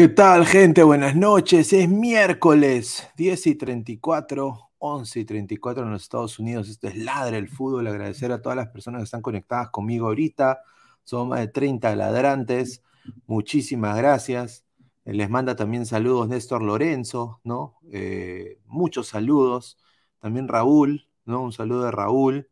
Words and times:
¿Qué 0.00 0.08
tal, 0.08 0.46
gente? 0.46 0.82
Buenas 0.82 1.14
noches. 1.14 1.74
Es 1.74 1.86
miércoles 1.86 3.06
10 3.18 3.48
y 3.48 3.54
34, 3.54 4.70
11 4.78 5.20
y 5.20 5.24
34 5.26 5.82
en 5.84 5.90
los 5.90 6.02
Estados 6.04 6.38
Unidos. 6.38 6.70
Esto 6.70 6.88
es 6.88 6.96
Ladre 6.96 7.36
el 7.36 7.50
Fútbol. 7.50 7.86
Agradecer 7.86 8.32
a 8.32 8.40
todas 8.40 8.56
las 8.56 8.68
personas 8.68 9.00
que 9.00 9.04
están 9.04 9.20
conectadas 9.20 9.68
conmigo 9.68 10.06
ahorita. 10.06 10.62
Son 11.04 11.28
más 11.28 11.40
de 11.40 11.48
30 11.48 11.94
ladrantes. 11.96 12.82
Muchísimas 13.26 13.94
gracias. 13.98 14.64
Eh, 15.04 15.12
les 15.12 15.28
manda 15.28 15.54
también 15.54 15.84
saludos 15.84 16.30
Néstor 16.30 16.62
Lorenzo, 16.62 17.42
¿no? 17.44 17.76
Eh, 17.92 18.58
muchos 18.64 19.08
saludos. 19.08 19.76
También 20.18 20.48
Raúl, 20.48 21.08
¿no? 21.26 21.42
Un 21.42 21.52
saludo 21.52 21.84
de 21.84 21.90
Raúl. 21.90 22.48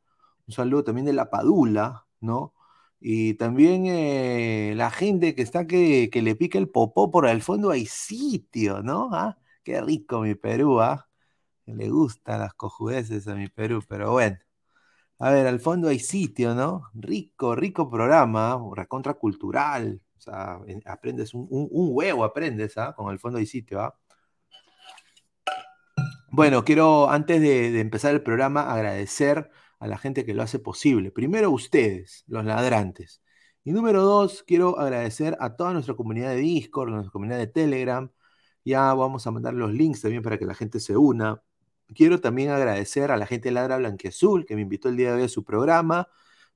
Un 0.46 0.52
saludo 0.52 0.84
también 0.84 1.06
de 1.06 1.14
La 1.14 1.30
Padula, 1.30 2.04
¿no? 2.20 2.52
Y 3.00 3.34
también 3.34 3.86
eh, 3.86 4.74
la 4.76 4.90
gente 4.90 5.34
que 5.34 5.42
está 5.42 5.66
que, 5.66 6.10
le 6.12 6.34
pica 6.36 6.58
el 6.58 6.68
popó 6.68 7.10
por 7.10 7.26
el 7.28 7.42
fondo 7.42 7.70
hay 7.70 7.86
sitio, 7.86 8.82
¿no? 8.82 9.10
¿Ah? 9.12 9.38
Qué 9.62 9.80
rico 9.80 10.20
mi 10.20 10.34
Perú, 10.34 10.80
¿ah? 10.80 11.08
Le 11.66 11.90
gustan 11.90 12.40
las 12.40 12.54
cojudeces 12.54 13.28
a 13.28 13.34
mi 13.34 13.48
Perú, 13.48 13.82
pero 13.88 14.12
bueno. 14.12 14.38
A 15.20 15.30
ver, 15.30 15.46
al 15.46 15.60
fondo 15.60 15.88
hay 15.88 15.98
sitio, 16.00 16.54
¿no? 16.54 16.90
Rico, 16.94 17.54
rico 17.56 17.90
programa, 17.90 18.58
recontra 18.74 19.14
cultural. 19.14 20.00
O 20.18 20.20
sea, 20.20 20.60
aprendes 20.86 21.34
un, 21.34 21.48
huevo, 21.70 22.24
aprendes, 22.24 22.78
¿ah? 22.78 22.94
Con 22.96 23.12
el 23.12 23.18
fondo 23.18 23.38
hay 23.38 23.46
sitio, 23.46 23.80
¿ah? 23.80 23.98
Bueno, 26.30 26.64
quiero, 26.64 27.10
antes 27.10 27.40
de 27.40 27.80
empezar 27.80 28.12
el 28.14 28.22
programa, 28.22 28.72
agradecer 28.72 29.50
a 29.78 29.86
la 29.86 29.98
gente 29.98 30.24
que 30.24 30.34
lo 30.34 30.42
hace 30.42 30.58
posible. 30.58 31.10
Primero 31.10 31.50
ustedes, 31.50 32.24
los 32.26 32.44
ladrantes. 32.44 33.22
Y 33.64 33.72
número 33.72 34.02
dos, 34.02 34.42
quiero 34.44 34.78
agradecer 34.78 35.36
a 35.40 35.56
toda 35.56 35.72
nuestra 35.72 35.94
comunidad 35.94 36.30
de 36.30 36.36
Discord, 36.36 36.90
nuestra 36.90 37.10
comunidad 37.10 37.38
de 37.38 37.46
Telegram. 37.46 38.10
Ya 38.64 38.92
vamos 38.94 39.26
a 39.26 39.30
mandar 39.30 39.54
los 39.54 39.72
links 39.72 40.02
también 40.02 40.22
para 40.22 40.38
que 40.38 40.46
la 40.46 40.54
gente 40.54 40.80
se 40.80 40.96
una. 40.96 41.42
Quiero 41.94 42.20
también 42.20 42.50
agradecer 42.50 43.10
a 43.10 43.16
la 43.16 43.26
gente 43.26 43.48
de 43.48 43.52
Ladra 43.52 43.78
Blanquiazul 43.78 44.46
que 44.46 44.56
me 44.56 44.62
invitó 44.62 44.88
el 44.88 44.96
día 44.96 45.10
de 45.10 45.18
hoy 45.18 45.22
a 45.24 45.28
su 45.28 45.44
programa. 45.44 46.08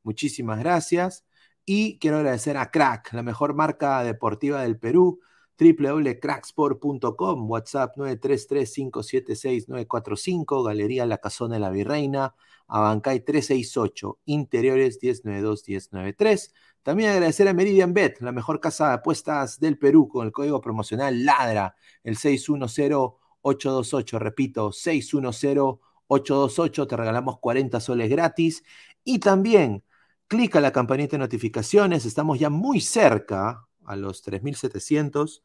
Muchísimas 0.02 0.58
gracias. 0.58 1.24
Y 1.64 1.98
quiero 1.98 2.18
agradecer 2.18 2.56
a 2.56 2.70
Crack, 2.70 3.12
la 3.12 3.22
mejor 3.22 3.54
marca 3.54 4.02
deportiva 4.02 4.62
del 4.62 4.78
Perú 4.78 5.20
www.cracksport.com, 5.58 7.50
WhatsApp 7.50 7.96
933-576-945, 7.96 10.64
Galería 10.64 11.06
La 11.06 11.18
Casona 11.18 11.54
de 11.54 11.60
la 11.60 11.70
Virreina, 11.70 12.34
Abancay 12.72 13.20
368, 13.20 14.18
Interiores 14.24 14.98
1092-1093. 14.98 16.52
También 16.82 17.10
agradecer 17.10 17.46
a 17.46 17.52
Meridian 17.52 17.92
Bet, 17.92 18.22
la 18.22 18.32
mejor 18.32 18.60
casa 18.60 18.88
de 18.88 18.94
apuestas 18.94 19.60
del 19.60 19.76
Perú, 19.76 20.08
con 20.08 20.26
el 20.26 20.32
código 20.32 20.62
promocional 20.62 21.22
LADRA, 21.22 21.76
el 22.02 22.16
610-828, 22.16 24.18
repito, 24.18 24.70
610-828, 24.70 26.88
te 26.88 26.96
regalamos 26.96 27.38
40 27.40 27.78
soles 27.78 28.08
gratis. 28.08 28.64
Y 29.04 29.18
también, 29.18 29.84
clica 30.26 30.58
la 30.62 30.72
campanita 30.72 31.10
de 31.12 31.18
notificaciones, 31.18 32.06
estamos 32.06 32.38
ya 32.38 32.48
muy 32.48 32.80
cerca 32.80 33.68
a 33.84 33.96
los 33.96 34.22
3700. 34.22 35.44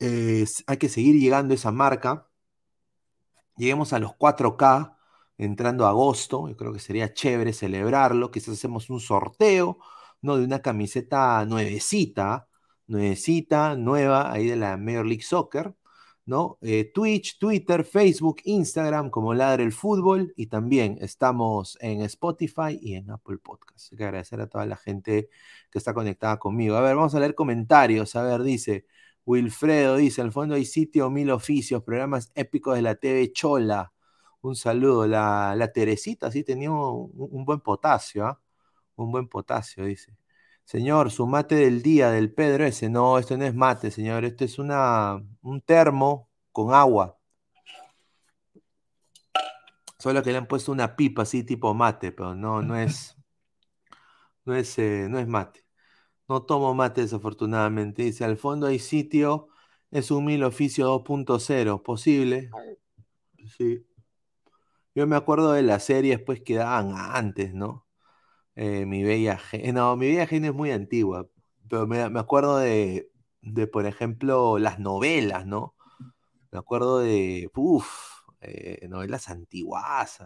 hay 0.00 0.76
que 0.76 0.88
seguir 0.88 1.20
llegando 1.20 1.52
a 1.52 1.54
esa 1.54 1.70
marca. 1.70 2.28
Lleguemos 3.56 3.92
a 3.92 4.00
los 4.00 4.10
4K 4.10 4.95
entrando 5.38 5.86
agosto. 5.86 6.48
Yo 6.48 6.56
creo 6.56 6.72
que 6.72 6.78
sería 6.78 7.12
chévere 7.12 7.52
celebrarlo. 7.52 8.30
Quizás 8.30 8.54
hacemos 8.54 8.90
un 8.90 9.00
sorteo, 9.00 9.78
¿no? 10.22 10.36
De 10.38 10.44
una 10.44 10.60
camiseta 10.62 11.44
nuevecita, 11.46 12.48
nuevecita, 12.86 13.76
nueva, 13.76 14.32
ahí 14.32 14.46
de 14.48 14.56
la 14.56 14.76
Major 14.76 15.06
League 15.06 15.22
Soccer, 15.22 15.74
¿no? 16.24 16.58
Eh, 16.62 16.90
Twitch, 16.92 17.38
Twitter, 17.38 17.84
Facebook, 17.84 18.38
Instagram, 18.44 19.10
como 19.10 19.34
Ladre 19.34 19.64
el 19.64 19.72
Fútbol. 19.72 20.32
Y 20.36 20.46
también 20.48 20.98
estamos 21.00 21.78
en 21.80 22.02
Spotify 22.02 22.78
y 22.80 22.94
en 22.94 23.10
Apple 23.10 23.38
Podcasts. 23.38 23.92
Hay 23.92 23.98
que 23.98 24.04
agradecer 24.04 24.40
a 24.40 24.48
toda 24.48 24.66
la 24.66 24.76
gente 24.76 25.28
que 25.70 25.78
está 25.78 25.94
conectada 25.94 26.38
conmigo. 26.38 26.76
A 26.76 26.80
ver, 26.80 26.96
vamos 26.96 27.14
a 27.14 27.20
leer 27.20 27.34
comentarios. 27.34 28.16
A 28.16 28.22
ver, 28.22 28.42
dice. 28.42 28.86
Wilfredo 29.26 29.96
dice, 29.96 30.22
al 30.22 30.30
fondo 30.32 30.54
hay 30.54 30.64
sitio, 30.64 31.10
mil 31.10 31.30
oficios, 31.32 31.82
programas 31.82 32.30
épicos 32.36 32.76
de 32.76 32.82
la 32.82 32.94
TV 32.94 33.32
Chola. 33.32 33.92
Un 34.46 34.56
saludo. 34.56 35.06
La, 35.06 35.70
Teresita 35.74 36.30
sí 36.30 36.44
tenía 36.44 36.70
un, 36.70 37.44
buen 37.44 37.60
potasio, 37.60 38.26
¿ah? 38.26 38.40
Un 38.96 39.10
buen 39.12 39.28
potasio, 39.28 39.84
dice. 39.84 40.16
Señor, 40.64 41.10
su 41.10 41.26
mate 41.26 41.56
del 41.56 41.82
día 41.82 42.10
del 42.10 42.32
Pedro 42.32 42.64
ese. 42.64 42.88
No, 42.88 43.18
esto 43.18 43.36
no 43.36 43.44
es 43.44 43.54
mate, 43.54 43.90
señor. 43.90 44.24
Esto 44.24 44.44
es 44.44 44.58
una, 44.58 45.22
un 45.42 45.60
termo 45.62 46.30
con 46.52 46.74
agua. 46.74 47.18
Solo 49.98 50.22
que 50.22 50.30
le 50.30 50.38
han 50.38 50.46
puesto 50.46 50.72
una 50.72 50.94
pipa 50.96 51.22
así 51.22 51.42
tipo 51.42 51.74
mate, 51.74 52.12
pero 52.12 52.34
no, 52.34 52.62
no 52.62 52.76
es. 52.76 53.14
No 54.44 54.54
es, 54.54 54.78
eh, 54.78 55.08
no 55.10 55.18
es 55.18 55.26
mate. 55.26 55.64
No 56.28 56.44
tomo 56.44 56.72
mate 56.72 57.00
desafortunadamente. 57.00 58.04
Dice, 58.04 58.24
al 58.24 58.36
fondo 58.36 58.68
hay 58.68 58.78
sitio. 58.78 59.48
Es 59.90 60.12
un 60.12 60.24
mil 60.24 60.44
oficio 60.44 60.86
2.0. 60.86 61.82
¿Posible? 61.82 62.50
Sí. 63.58 63.84
Yo 64.96 65.06
me 65.06 65.16
acuerdo 65.16 65.52
de 65.52 65.62
las 65.62 65.84
series 65.84 66.20
pues 66.22 66.40
que 66.42 66.54
daban 66.56 66.94
antes, 66.96 67.52
¿no? 67.54 67.86
Eh, 68.56 68.86
mi 68.86 69.04
Bella 69.04 69.38
Genio. 69.38 69.72
No, 69.74 69.96
Mi 69.96 70.08
Bella 70.08 70.26
Genio 70.26 70.52
es 70.52 70.56
muy 70.56 70.72
antigua, 70.72 71.28
pero 71.68 71.86
me, 71.86 72.02
acuerdo 72.02 72.58
de, 72.58 73.10
por 73.72 73.86
ejemplo, 73.86 74.58
las 74.58 74.78
novelas, 74.80 75.46
¿no? 75.46 75.76
Me 76.52 76.58
acuerdo 76.58 77.00
de, 77.00 77.50
uff, 77.56 77.88
eh, 78.40 78.88
novelas 78.88 79.28
antiguas. 79.30 80.20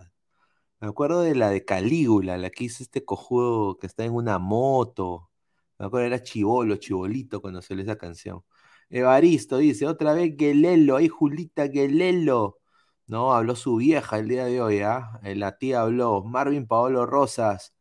Me 0.81 0.89
acuerdo 0.89 1.23
de 1.23 1.35
la 1.37 1.51
de 1.51 1.65
Calígula, 1.65 2.39
la 2.39 2.51
que 2.51 2.65
hizo 2.65 2.83
este 2.85 3.05
cojudo 3.05 3.79
que 3.79 3.87
está 3.89 4.05
en 4.05 4.15
una 4.15 4.39
moto. 4.39 5.31
Me 5.79 5.87
acuerdo 5.87 6.07
era 6.09 6.23
Chivolo, 6.23 6.77
Chibolito 6.77 7.41
cuando 7.43 7.63
salió 7.63 7.85
esa 7.85 7.99
canción. 7.99 8.45
Evaristo 8.91 9.59
dice, 9.59 9.87
otra 9.87 10.15
vez 10.15 10.35
Gelelo, 10.39 10.97
ahí 10.97 11.09
Julita 11.09 11.69
Gelelo. 11.69 12.60
¿No? 13.11 13.35
Habló 13.35 13.57
su 13.57 13.77
vieja 13.77 14.19
el 14.19 14.29
día 14.29 14.45
de 14.47 14.63
hoy, 14.63 14.81
¿ah? 14.81 15.21
Eh, 15.25 15.35
la 15.37 15.59
tía 15.59 15.83
habló. 15.83 16.23
Marvin 16.25 16.67
Paolo 16.67 17.07
Rosas 17.07 17.75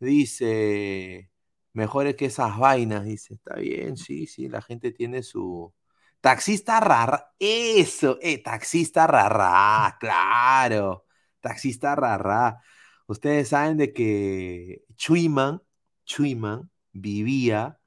dice, 0.00 1.30
mejores 1.72 2.16
que 2.16 2.26
esas 2.26 2.58
vainas, 2.58 3.04
dice, 3.04 3.34
está 3.34 3.56
bien, 3.56 3.96
sí, 3.96 4.26
sí, 4.26 4.48
la 4.48 4.62
gente 4.62 4.92
tiene 4.92 5.22
su... 5.22 5.72
Taxista 6.20 6.80
rara, 6.80 7.34
eso, 7.38 8.18
eh, 8.22 8.42
taxista 8.42 9.06
rara, 9.08 9.96
claro, 10.00 11.06
taxista 11.40 11.96
rara. 11.96 12.60
Ustedes 13.06 13.48
saben 13.50 13.76
de 13.78 13.92
que 13.92 14.84
Chuiman, 14.96 15.62
Chuiman 16.04 16.70
vivía, 16.92 17.80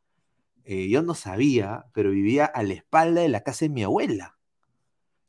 eh, 0.66 0.90
yo 0.90 1.02
no 1.04 1.16
sabía, 1.16 1.86
pero 1.94 2.12
vivía 2.12 2.46
a 2.46 2.64
la 2.64 2.74
espalda 2.74 3.22
de 3.22 3.30
la 3.30 3.42
casa 3.44 3.66
de 3.66 3.70
mi 3.70 3.84
abuela. 3.84 4.35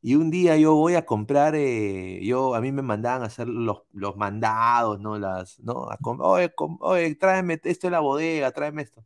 Y 0.06 0.14
un 0.14 0.30
día 0.30 0.56
yo 0.56 0.76
voy 0.76 0.94
a 0.94 1.04
comprar, 1.04 1.56
eh, 1.56 2.20
yo, 2.24 2.54
a 2.54 2.60
mí 2.60 2.70
me 2.70 2.82
mandaban 2.82 3.22
a 3.22 3.26
hacer 3.26 3.48
los, 3.48 3.82
los 3.92 4.16
mandados, 4.16 5.00
¿no? 5.00 5.18
Las, 5.18 5.58
¿no? 5.58 5.88
oye, 6.20 6.52
oye, 6.80 7.14
tráeme 7.16 7.60
esto 7.64 7.88
de 7.88 7.90
la 7.90 7.98
bodega, 8.00 8.52
tráeme 8.52 8.82
esto. 8.82 9.04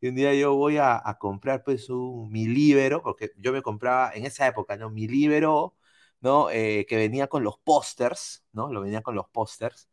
Y 0.00 0.08
un 0.08 0.14
día 0.16 0.34
yo 0.34 0.54
voy 0.56 0.78
a, 0.78 1.02
comprar, 1.20 1.64
pues, 1.64 1.90
un, 1.90 2.30
mi 2.30 2.46
libro, 2.46 3.02
porque 3.02 3.32
yo 3.38 3.52
me 3.52 3.62
compraba 3.62 4.12
en 4.14 4.26
esa 4.26 4.46
época, 4.46 4.76
¿no? 4.76 4.90
Mi 4.90 5.08
libro, 5.08 5.74
¿no? 6.20 6.50
Eh, 6.50 6.86
que 6.88 6.96
venía 6.96 7.28
con 7.28 7.44
los 7.44 7.58
pósters, 7.58 8.44
¿no? 8.52 8.72
Lo 8.72 8.82
venía 8.82 9.02
con 9.02 9.16
los 9.16 9.28
pósters. 9.30 9.88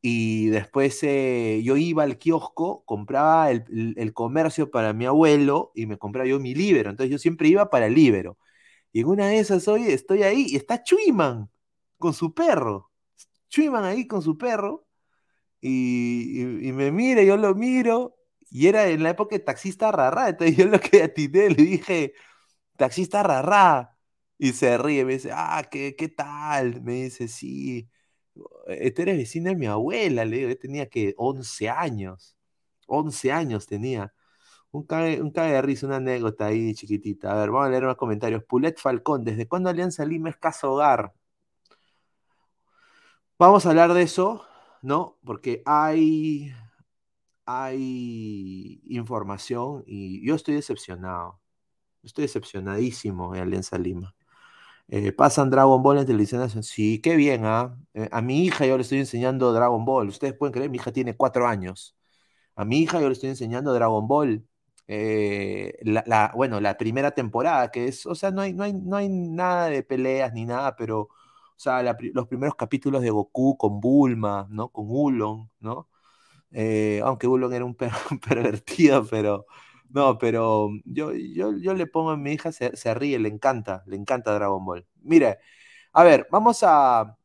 Y 0.00 0.48
después 0.48 1.02
eh, 1.02 1.60
yo 1.64 1.76
iba 1.76 2.04
al 2.04 2.18
kiosco, 2.18 2.84
compraba 2.84 3.50
el, 3.50 3.94
el, 3.96 4.12
comercio 4.12 4.70
para 4.70 4.92
mi 4.92 5.06
abuelo 5.06 5.72
y 5.74 5.86
me 5.86 5.98
compraba 5.98 6.28
yo 6.28 6.38
mi 6.38 6.54
libro. 6.54 6.90
Entonces 6.90 7.10
yo 7.10 7.18
siempre 7.18 7.48
iba 7.48 7.68
para 7.70 7.86
el 7.86 7.94
libro. 7.94 8.38
Y 8.92 9.00
en 9.00 9.06
una 9.08 9.28
de 9.28 9.38
esas 9.38 9.68
hoy 9.68 9.88
estoy 9.88 10.22
ahí 10.22 10.46
y 10.48 10.56
está 10.56 10.82
Chuiman 10.82 11.50
con 11.98 12.14
su 12.14 12.34
perro. 12.34 12.90
Chuiman 13.48 13.84
ahí 13.84 14.06
con 14.06 14.22
su 14.22 14.38
perro. 14.38 14.86
Y, 15.60 16.44
me 16.74 16.92
mira, 16.92 17.22
yo 17.22 17.36
lo 17.36 17.54
miro. 17.54 18.16
Y 18.50 18.68
era 18.68 18.88
en 18.88 19.02
la 19.02 19.10
época 19.10 19.36
de 19.36 19.40
taxista 19.44 19.92
rara. 19.92 20.28
Entonces 20.30 20.56
yo 20.56 20.66
lo 20.66 20.80
que 20.80 21.02
atiné 21.04 21.50
le 21.50 21.62
dije, 21.64 22.14
taxista 22.76 23.22
rara. 23.22 23.96
Y 24.38 24.52
se 24.52 24.78
ríe, 24.78 25.04
me 25.04 25.14
dice, 25.14 25.30
ah, 25.32 25.66
¿qué, 25.70 25.96
qué 25.96 26.08
tal? 26.08 26.82
Me 26.82 27.04
dice, 27.04 27.28
sí. 27.28 27.88
Este 28.68 29.02
eres 29.02 29.18
vecina 29.18 29.50
de 29.50 29.56
mi 29.56 29.66
abuela, 29.66 30.24
le 30.24 30.36
digo, 30.38 30.48
yo 30.50 30.58
tenía 30.58 30.88
que 30.88 31.14
11 31.16 31.68
años. 31.70 32.36
11 32.86 33.32
años 33.32 33.66
tenía. 33.66 34.12
Un 34.70 34.84
cae, 34.86 35.20
un 35.22 35.32
de 35.32 35.62
risa, 35.62 35.86
una 35.86 35.96
anécdota 35.96 36.46
ahí 36.46 36.74
chiquitita. 36.74 37.32
A 37.32 37.36
ver, 37.36 37.50
vamos 37.50 37.66
a 37.66 37.70
leer 37.70 37.84
más 37.84 37.96
comentarios. 37.96 38.44
Pulet 38.44 38.78
Falcón, 38.78 39.24
¿desde 39.24 39.48
cuándo 39.48 39.70
Alianza 39.70 40.04
Lima 40.04 40.30
es 40.30 40.36
caso 40.36 40.72
hogar? 40.72 41.12
Vamos 43.38 43.66
a 43.66 43.70
hablar 43.70 43.94
de 43.94 44.02
eso, 44.02 44.44
¿no? 44.82 45.18
Porque 45.24 45.62
hay, 45.64 46.52
hay 47.46 48.80
información 48.86 49.84
y 49.86 50.26
yo 50.26 50.34
estoy 50.34 50.54
decepcionado. 50.54 51.40
Estoy 52.02 52.24
decepcionadísimo 52.24 53.34
de 53.34 53.40
Alianza 53.42 53.78
Lima. 53.78 54.14
Eh, 54.88 55.12
pasan 55.12 55.50
Dragon 55.50 55.82
Ball 55.82 55.98
en 55.98 56.06
televisión 56.06 56.48
Sí, 56.64 57.00
qué 57.02 57.16
bien, 57.16 57.44
¿ah? 57.46 57.78
Eh, 57.94 58.08
a 58.12 58.22
mi 58.22 58.44
hija 58.44 58.66
yo 58.66 58.76
le 58.76 58.82
estoy 58.82 58.98
enseñando 59.00 59.52
Dragon 59.52 59.84
Ball. 59.84 60.08
Ustedes 60.08 60.34
pueden 60.34 60.52
creer, 60.54 60.70
mi 60.70 60.78
hija 60.78 60.92
tiene 60.92 61.16
cuatro 61.16 61.46
años. 61.46 61.96
A 62.56 62.64
mi 62.64 62.80
hija 62.80 63.00
yo 63.00 63.08
le 63.08 63.14
estoy 63.14 63.30
enseñando 63.30 63.74
Dragon 63.74 64.08
Ball. 64.08 64.47
Eh, 64.88 65.74
la, 65.82 66.32
bueno, 66.34 66.60
la 66.60 66.76
primera 66.78 67.12
temporada, 67.12 67.70
que 67.70 67.86
es, 67.88 68.06
o 68.06 68.14
sea, 68.14 68.30
no 68.30 68.40
hay, 68.42 68.52
no 68.54 68.64
hay, 68.64 68.72
no 68.74 68.96
hay 68.96 69.08
nada 69.08 69.66
de 69.68 69.82
peleas 69.82 70.32
ni 70.32 70.46
nada, 70.46 70.76
pero, 70.76 71.00
o 71.02 71.10
sea, 71.56 71.82
los 71.82 72.26
primeros 72.28 72.56
capítulos 72.56 73.02
de 73.02 73.10
Goku 73.10 73.56
con 73.58 73.80
Bulma, 73.80 74.46
¿no? 74.50 74.70
Con 74.70 74.86
Ulon, 74.88 75.50
¿no? 75.60 75.88
aunque 77.04 77.26
Ulon 77.26 77.52
era 77.52 77.64
un, 77.66 77.76
pervertido, 77.76 79.06
pero 79.06 79.46
no, 79.90 80.18
pero 80.18 80.70
yo, 80.84 81.12
yo, 81.14 81.56
yo 81.58 81.74
le 81.74 81.86
pongo 81.86 82.10
a 82.10 82.16
mi 82.16 82.32
hija, 82.32 82.52
se, 82.52 82.76
se, 82.76 82.94
ríe, 82.94 83.18
le 83.18 83.28
encanta, 83.28 83.84
le 83.86 83.96
encanta 83.96 84.34
Dragon 84.34 84.64
Ball. 84.64 84.86
Mire, 85.02 85.38
a 85.92 86.04
ver, 86.04 86.28
vamos 86.30 86.60
a 86.62 87.17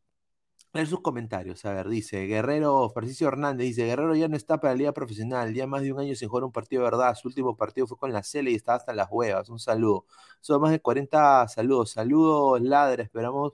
leer 0.74 0.88
sus 0.88 1.02
comentarios. 1.02 1.64
A 1.66 1.74
ver, 1.74 1.88
dice 1.90 2.26
Guerrero, 2.26 2.90
Francisco 2.90 3.26
Hernández, 3.28 3.68
dice, 3.68 3.86
Guerrero 3.86 4.16
ya 4.16 4.28
no 4.28 4.36
está 4.36 4.60
para 4.60 4.74
la 4.74 4.78
liga 4.78 4.92
profesional, 4.94 5.54
ya 5.54 5.68
más 5.68 5.84
de 5.84 5.94
un 5.94 6.00
año 6.00 6.16
sin 6.16 6.30
jugar 6.30 6.44
un 6.46 6.52
partido 6.52 6.84
de 6.84 6.90
verdad. 6.92 7.16
Su 7.16 7.28
último 7.28 7.56
partido 7.56 7.88
fue 7.88 7.98
con 7.98 8.12
la 8.14 8.24
Cele 8.24 8.52
y 8.52 8.56
estaba 8.56 8.78
hasta 8.78 8.94
las 8.94 9.08
huevas. 9.12 9.50
Un 9.50 9.60
saludo. 9.60 10.06
Son 10.42 10.62
más 10.62 10.72
de 10.72 10.80
40 10.82 11.48
saludos. 11.48 11.92
Saludos, 11.92 12.62
ladra, 12.62 13.04
esperamos 13.04 13.54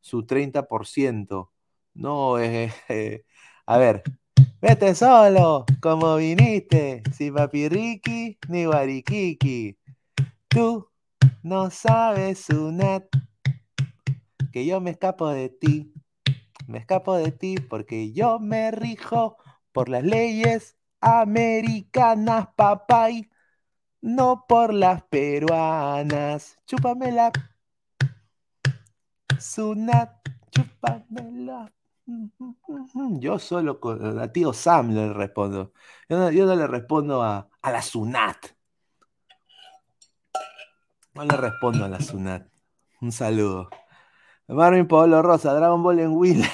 su 0.00 0.24
30%. 0.26 1.50
No, 1.94 2.38
eh, 2.38 2.72
eh, 2.88 3.24
a 3.66 3.78
ver, 3.78 4.02
Vete 4.60 4.94
solo, 4.94 5.64
como 5.80 6.16
viniste, 6.16 7.02
sin 7.12 7.34
papi 7.34 7.68
Ricky 7.68 8.38
ni 8.48 8.64
guariquiqui. 8.64 9.78
Tú 10.48 10.88
no 11.42 11.70
sabes, 11.70 12.46
Sunat, 12.46 13.04
que 14.52 14.66
yo 14.66 14.80
me 14.80 14.90
escapo 14.90 15.28
de 15.28 15.50
ti. 15.50 15.92
Me 16.66 16.78
escapo 16.78 17.14
de 17.16 17.32
ti 17.32 17.56
porque 17.58 18.12
yo 18.12 18.38
me 18.38 18.70
rijo 18.70 19.36
por 19.72 19.88
las 19.88 20.02
leyes 20.02 20.76
americanas, 21.00 22.48
papay, 22.56 23.30
no 24.00 24.44
por 24.48 24.74
las 24.74 25.02
peruanas. 25.04 26.58
Chúpamela. 26.66 27.30
Sunat, 29.38 30.10
chúpamela. 30.50 31.72
Yo 33.20 33.38
solo 33.38 33.80
con, 33.80 34.18
a 34.18 34.30
tío 34.32 34.52
Sam 34.52 34.90
le 34.90 35.12
respondo. 35.12 35.72
Yo 36.08 36.18
no, 36.18 36.54
le 36.56 36.66
respondo 36.66 37.22
a, 37.22 37.48
la 37.62 37.82
Sunat. 37.82 38.46
No 41.14 41.24
le 41.24 41.36
respondo 41.36 41.84
a 41.84 41.88
la 41.88 42.00
Sunat. 42.00 42.46
Un 43.00 43.12
saludo. 43.12 43.68
Marvin 44.48 44.86
Pablo 44.86 45.22
Rosa, 45.22 45.54
Dragon 45.54 45.82
Ball 45.82 46.00
en 46.00 46.12
Will. 46.12 46.44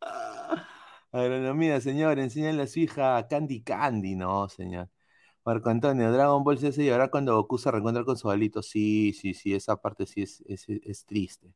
Agronomía, 1.12 1.80
señor, 1.80 2.18
enséñale 2.18 2.62
a 2.62 2.66
su 2.66 2.80
hija 2.80 3.26
Candy 3.28 3.62
Candy, 3.62 4.14
no, 4.16 4.48
señor. 4.48 4.88
Marco 5.44 5.70
Antonio, 5.70 6.12
Dragon 6.12 6.44
Ball 6.44 6.58
se 6.58 6.92
ahora 6.92 7.10
cuando 7.10 7.36
Goku 7.36 7.58
se 7.58 7.70
reencuentra 7.70 8.04
con 8.04 8.16
su 8.16 8.30
alito. 8.30 8.62
Sí, 8.62 9.12
sí, 9.14 9.34
sí, 9.34 9.54
esa 9.54 9.76
parte 9.76 10.06
sí 10.06 10.22
es, 10.22 10.42
es 10.46 11.04
triste. 11.06 11.52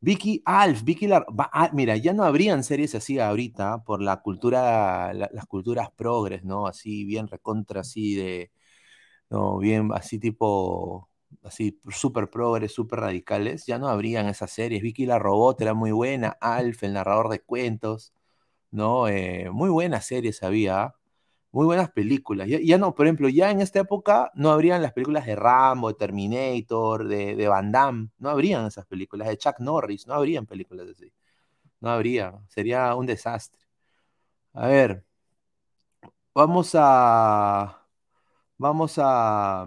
Vicky 0.00 0.42
Alf, 0.44 0.84
Vicky 0.84 1.06
la, 1.06 1.24
ah, 1.52 1.70
mira, 1.72 1.96
ya 1.96 2.12
no 2.12 2.24
habrían 2.24 2.62
series 2.64 2.94
así 2.94 3.18
ahorita 3.18 3.82
por 3.84 4.02
la 4.02 4.20
cultura, 4.22 5.12
las 5.14 5.46
culturas 5.46 5.90
progres, 5.96 6.44
¿no? 6.44 6.66
Así 6.66 7.04
bien 7.04 7.28
recontra, 7.28 7.80
así 7.80 8.14
de, 8.14 8.52
no, 9.30 9.58
bien, 9.58 9.90
así 9.94 10.18
tipo, 10.20 11.10
así 11.42 11.80
súper 11.90 12.30
progres, 12.30 12.72
súper 12.72 13.00
radicales, 13.00 13.66
ya 13.66 13.78
no 13.78 13.88
habrían 13.88 14.28
esas 14.28 14.50
series. 14.52 14.82
Vicky 14.82 15.06
la 15.06 15.18
Robot 15.18 15.60
era 15.60 15.74
muy 15.74 15.92
buena, 15.92 16.36
Alf, 16.40 16.82
el 16.84 16.94
narrador 16.94 17.28
de 17.28 17.40
cuentos, 17.40 18.12
¿no? 18.70 19.08
Eh, 19.08 19.50
muy 19.50 19.70
buenas 19.70 20.06
series 20.06 20.42
había 20.42 20.94
muy 21.52 21.66
buenas 21.66 21.90
películas. 21.90 22.48
Ya, 22.48 22.78
no, 22.78 22.94
por 22.94 23.06
ejemplo, 23.06 23.28
ya 23.30 23.50
en 23.50 23.62
esta 23.62 23.80
época 23.80 24.30
no 24.34 24.50
habrían 24.50 24.82
las 24.82 24.92
películas 24.92 25.26
de 25.26 25.36
Rambo, 25.36 25.88
de 25.88 25.94
Terminator, 25.94 27.08
de, 27.08 27.34
de 27.36 27.48
Van 27.48 27.72
Damme, 27.72 28.10
no 28.18 28.28
habrían 28.30 28.66
esas 28.66 28.86
películas, 28.86 29.28
de 29.28 29.38
Chuck 29.38 29.60
Norris, 29.60 30.06
no 30.06 30.14
habrían 30.14 30.46
películas 30.46 30.88
así. 30.90 31.12
No 31.80 31.90
habría, 31.90 32.34
sería 32.48 32.94
un 32.94 33.06
desastre. 33.06 33.60
A 34.54 34.66
ver, 34.68 35.04
vamos 36.34 36.72
a, 36.74 37.86
vamos 38.58 38.94
a, 38.98 39.66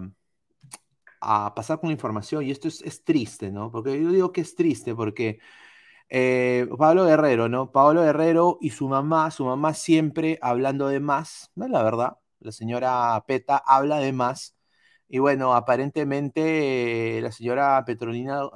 a 1.20 1.54
pasar 1.54 1.80
con 1.80 1.88
la 1.88 1.94
información 1.94 2.44
y 2.44 2.50
esto 2.50 2.68
es, 2.68 2.82
es 2.82 3.04
triste, 3.04 3.50
¿no? 3.50 3.70
Porque 3.70 4.00
yo 4.02 4.10
digo 4.10 4.32
que 4.32 4.42
es 4.42 4.54
triste 4.54 4.94
porque 4.94 5.38
eh, 6.08 6.66
Pablo 6.78 7.04
Guerrero, 7.06 7.48
¿no? 7.48 7.70
Pablo 7.72 8.02
Guerrero 8.02 8.58
y 8.60 8.70
su 8.70 8.88
mamá, 8.88 9.30
su 9.30 9.44
mamá 9.44 9.74
siempre 9.74 10.38
hablando 10.42 10.88
de 10.88 11.00
más, 11.00 11.50
¿no? 11.54 11.68
La 11.68 11.82
verdad, 11.82 12.16
la 12.40 12.52
señora 12.52 13.22
Peta 13.26 13.62
habla 13.64 13.98
de 13.98 14.12
más. 14.12 14.56
Y 15.08 15.18
bueno, 15.18 15.54
aparentemente 15.54 17.18
eh, 17.18 17.20
la 17.20 17.32
señora 17.32 17.84
Petronila 17.84 18.48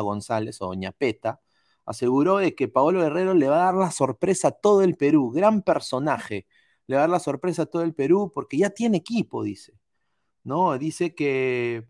González, 0.00 0.60
o 0.62 0.66
doña 0.66 0.92
Peta, 0.92 1.40
aseguró 1.84 2.38
de 2.38 2.54
que 2.54 2.68
Pablo 2.68 3.00
Guerrero 3.00 3.34
le 3.34 3.48
va 3.48 3.62
a 3.62 3.64
dar 3.66 3.74
la 3.74 3.90
sorpresa 3.90 4.48
a 4.48 4.50
todo 4.52 4.82
el 4.82 4.96
Perú, 4.96 5.30
gran 5.30 5.62
personaje, 5.62 6.46
le 6.86 6.96
va 6.96 7.02
a 7.02 7.04
dar 7.04 7.10
la 7.10 7.20
sorpresa 7.20 7.62
a 7.62 7.66
todo 7.66 7.82
el 7.82 7.94
Perú 7.94 8.32
porque 8.34 8.56
ya 8.58 8.70
tiene 8.70 8.98
equipo, 8.98 9.42
dice. 9.42 9.74
¿No? 10.46 10.78
Dice 10.78 11.14
que 11.14 11.86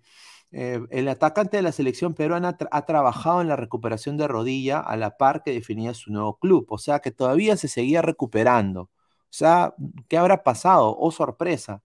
eh, 0.52 0.80
el 0.90 1.08
atacante 1.08 1.58
de 1.58 1.62
la 1.62 1.72
selección 1.72 2.14
peruana 2.14 2.56
ha 2.70 2.86
trabajado 2.86 3.42
en 3.42 3.48
la 3.48 3.56
recuperación 3.56 4.16
de 4.16 4.28
rodilla 4.28 4.80
a 4.80 4.96
la 4.96 5.16
par 5.18 5.42
que 5.44 5.52
definía 5.52 5.94
su 5.94 6.12
nuevo 6.12 6.38
club, 6.38 6.66
o 6.70 6.78
sea 6.78 7.00
que 7.00 7.10
todavía 7.10 7.56
se 7.56 7.68
seguía 7.68 8.02
recuperando. 8.02 8.82
O 8.82 8.90
sea, 9.38 9.74
¿qué 10.08 10.16
habrá 10.18 10.42
pasado? 10.44 10.96
Oh, 10.98 11.10
sorpresa. 11.10 11.82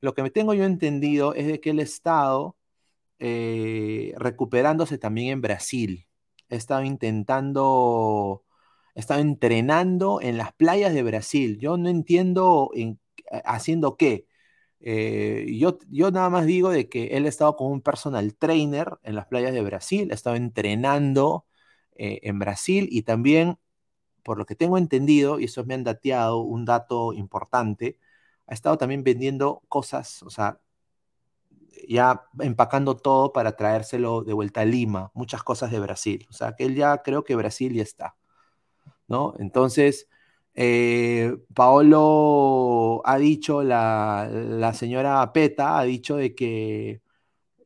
Lo 0.00 0.14
que 0.14 0.22
me 0.22 0.30
tengo 0.30 0.54
yo 0.54 0.64
entendido 0.64 1.34
es 1.34 1.46
de 1.46 1.60
que 1.60 1.70
el 1.70 1.80
Estado, 1.80 2.56
eh, 3.20 4.14
recuperándose 4.18 4.98
también 4.98 5.30
en 5.30 5.42
Brasil, 5.42 6.08
ha 6.50 6.54
estado 6.56 6.84
intentando, 6.84 8.44
ha 8.96 9.00
estado 9.00 9.20
entrenando 9.20 10.20
en 10.22 10.38
las 10.38 10.52
playas 10.54 10.94
de 10.94 11.02
Brasil. 11.02 11.58
Yo 11.60 11.76
no 11.78 11.88
entiendo 11.90 12.70
en, 12.74 13.00
haciendo 13.44 13.96
qué 13.96 14.27
eh, 14.80 15.46
yo, 15.58 15.78
yo 15.90 16.10
nada 16.10 16.30
más 16.30 16.46
digo 16.46 16.70
de 16.70 16.88
que 16.88 17.08
él 17.16 17.26
ha 17.26 17.28
estado 17.28 17.56
con 17.56 17.72
un 17.72 17.80
personal 17.82 18.34
trainer 18.36 18.98
en 19.02 19.14
las 19.16 19.26
playas 19.26 19.52
de 19.52 19.62
Brasil, 19.62 20.08
ha 20.10 20.14
estado 20.14 20.36
entrenando 20.36 21.46
eh, 21.96 22.20
en 22.22 22.38
Brasil 22.38 22.88
y 22.90 23.02
también, 23.02 23.58
por 24.24 24.38
lo 24.38 24.46
que 24.46 24.54
tengo 24.56 24.78
entendido, 24.78 25.40
y 25.40 25.44
eso 25.44 25.64
me 25.64 25.74
han 25.74 25.84
dateado 25.84 26.40
un 26.40 26.64
dato 26.64 27.12
importante, 27.12 27.98
ha 28.46 28.54
estado 28.54 28.78
también 28.78 29.04
vendiendo 29.04 29.62
cosas, 29.68 30.22
o 30.22 30.30
sea, 30.30 30.60
ya 31.88 32.26
empacando 32.40 32.96
todo 32.96 33.32
para 33.32 33.56
traérselo 33.56 34.22
de 34.22 34.32
vuelta 34.32 34.62
a 34.62 34.64
Lima, 34.64 35.10
muchas 35.14 35.42
cosas 35.42 35.70
de 35.70 35.80
Brasil. 35.80 36.26
O 36.30 36.32
sea, 36.32 36.54
que 36.56 36.64
él 36.64 36.74
ya 36.74 37.02
creo 37.02 37.24
que 37.24 37.36
Brasil 37.36 37.72
ya 37.74 37.82
está, 37.82 38.16
¿no? 39.08 39.34
Entonces, 39.38 40.08
eh, 40.60 41.36
Paolo 41.54 43.00
ha 43.04 43.16
dicho, 43.16 43.62
la, 43.62 44.72
señora 44.74 45.32
Peta 45.32 45.78
ha 45.78 45.84
dicho 45.84 46.16
de 46.16 46.34
que 46.34 47.00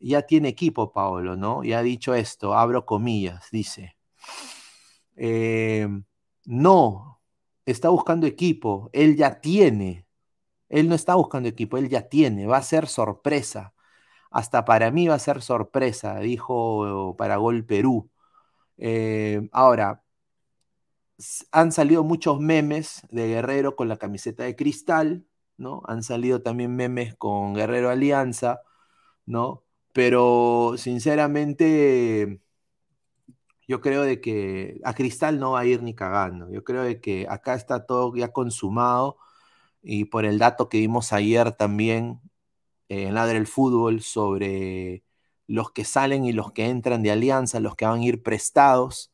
ya 0.00 0.22
tiene 0.22 0.50
equipo, 0.50 0.92
Paolo, 0.92 1.36
¿no? 1.36 1.64
Y 1.64 1.72
ha 1.72 1.82
dicho 1.82 2.14
esto, 2.14 2.54
abro 2.54 2.84
comillas, 2.86 3.48
dice. 3.50 3.96
Eh, 5.16 5.88
no, 6.44 7.20
está 7.66 7.88
buscando 7.90 8.26
equipo, 8.26 8.90
él 8.92 9.16
ya 9.16 9.40
tiene. 9.40 10.06
Él 10.68 10.88
no 10.88 10.94
está 10.94 11.14
buscando 11.16 11.48
equipo, 11.48 11.78
él 11.78 11.88
ya 11.88 12.08
tiene, 12.08 12.46
va 12.46 12.58
a 12.58 12.62
ser 12.62 12.88
sorpresa. 12.88 13.74
Hasta 14.30 14.64
para 14.64 14.90
mí 14.90 15.08
va 15.08 15.16
a 15.16 15.18
ser 15.20 15.42
sorpresa, 15.42 16.18
dijo 16.20 17.16
para 17.18 17.36
Gol 17.36 17.64
Perú. 17.66 18.10
Eh, 18.78 19.48
ahora, 19.52 20.01
han 21.52 21.72
salido 21.72 22.04
muchos 22.04 22.40
memes 22.40 23.02
de 23.10 23.28
Guerrero 23.28 23.76
con 23.76 23.88
la 23.88 23.98
camiseta 23.98 24.44
de 24.44 24.56
cristal, 24.56 25.26
¿no? 25.56 25.82
Han 25.86 26.02
salido 26.02 26.42
también 26.42 26.74
memes 26.76 27.14
con 27.16 27.54
Guerrero 27.54 27.90
Alianza, 27.90 28.62
¿no? 29.26 29.64
Pero 29.92 30.74
sinceramente 30.78 32.40
yo 33.68 33.80
creo 33.80 34.02
de 34.02 34.20
que 34.20 34.80
a 34.84 34.94
Cristal 34.94 35.38
no 35.38 35.52
va 35.52 35.60
a 35.60 35.66
ir 35.66 35.82
ni 35.82 35.94
cagando. 35.94 36.50
Yo 36.50 36.64
creo 36.64 36.82
de 36.82 37.00
que 37.00 37.26
acá 37.28 37.54
está 37.54 37.86
todo 37.86 38.14
ya 38.16 38.32
consumado 38.32 39.18
y 39.82 40.06
por 40.06 40.24
el 40.24 40.38
dato 40.38 40.68
que 40.68 40.78
vimos 40.78 41.12
ayer 41.12 41.52
también 41.52 42.20
eh, 42.88 43.08
en 43.08 43.14
Ladre 43.14 43.38
el 43.38 43.46
Fútbol 43.46 44.02
sobre 44.02 45.04
los 45.46 45.72
que 45.72 45.84
salen 45.84 46.24
y 46.24 46.32
los 46.32 46.52
que 46.52 46.66
entran 46.68 47.02
de 47.02 47.12
Alianza, 47.12 47.60
los 47.60 47.76
que 47.76 47.86
van 47.86 48.00
a 48.00 48.04
ir 48.04 48.22
prestados, 48.22 49.11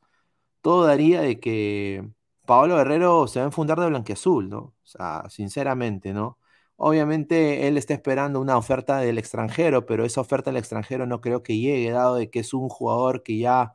todo 0.61 0.85
daría 0.87 1.21
de 1.21 1.41
que 1.41 2.09
Pablo 2.47 2.77
Guerrero 2.77 3.27
se 3.29 3.41
va 3.41 3.45
a 3.45 3.49
enfundar 3.49 3.79
de 3.81 3.88
blanqueazul, 3.88 4.49
¿no? 4.49 4.59
O 4.59 4.75
sea, 4.85 5.25
sinceramente, 5.29 6.12
¿no? 6.12 6.38
Obviamente 6.77 7.67
él 7.69 7.77
está 7.77 7.95
esperando 7.95 8.41
una 8.41 8.57
oferta 8.57 8.99
del 8.99 9.19
extranjero, 9.19 9.85
pero 9.87 10.05
esa 10.05 10.21
oferta 10.21 10.50
del 10.50 10.59
extranjero 10.59 11.07
no 11.07 11.21
creo 11.21 11.43
que 11.43 11.59
llegue, 11.59 11.91
dado 11.91 12.17
de 12.17 12.31
que 12.31 12.41
es 12.41 12.55
un 12.55 12.69
jugador 12.69 13.23
que 13.23 13.38
ya 13.38 13.75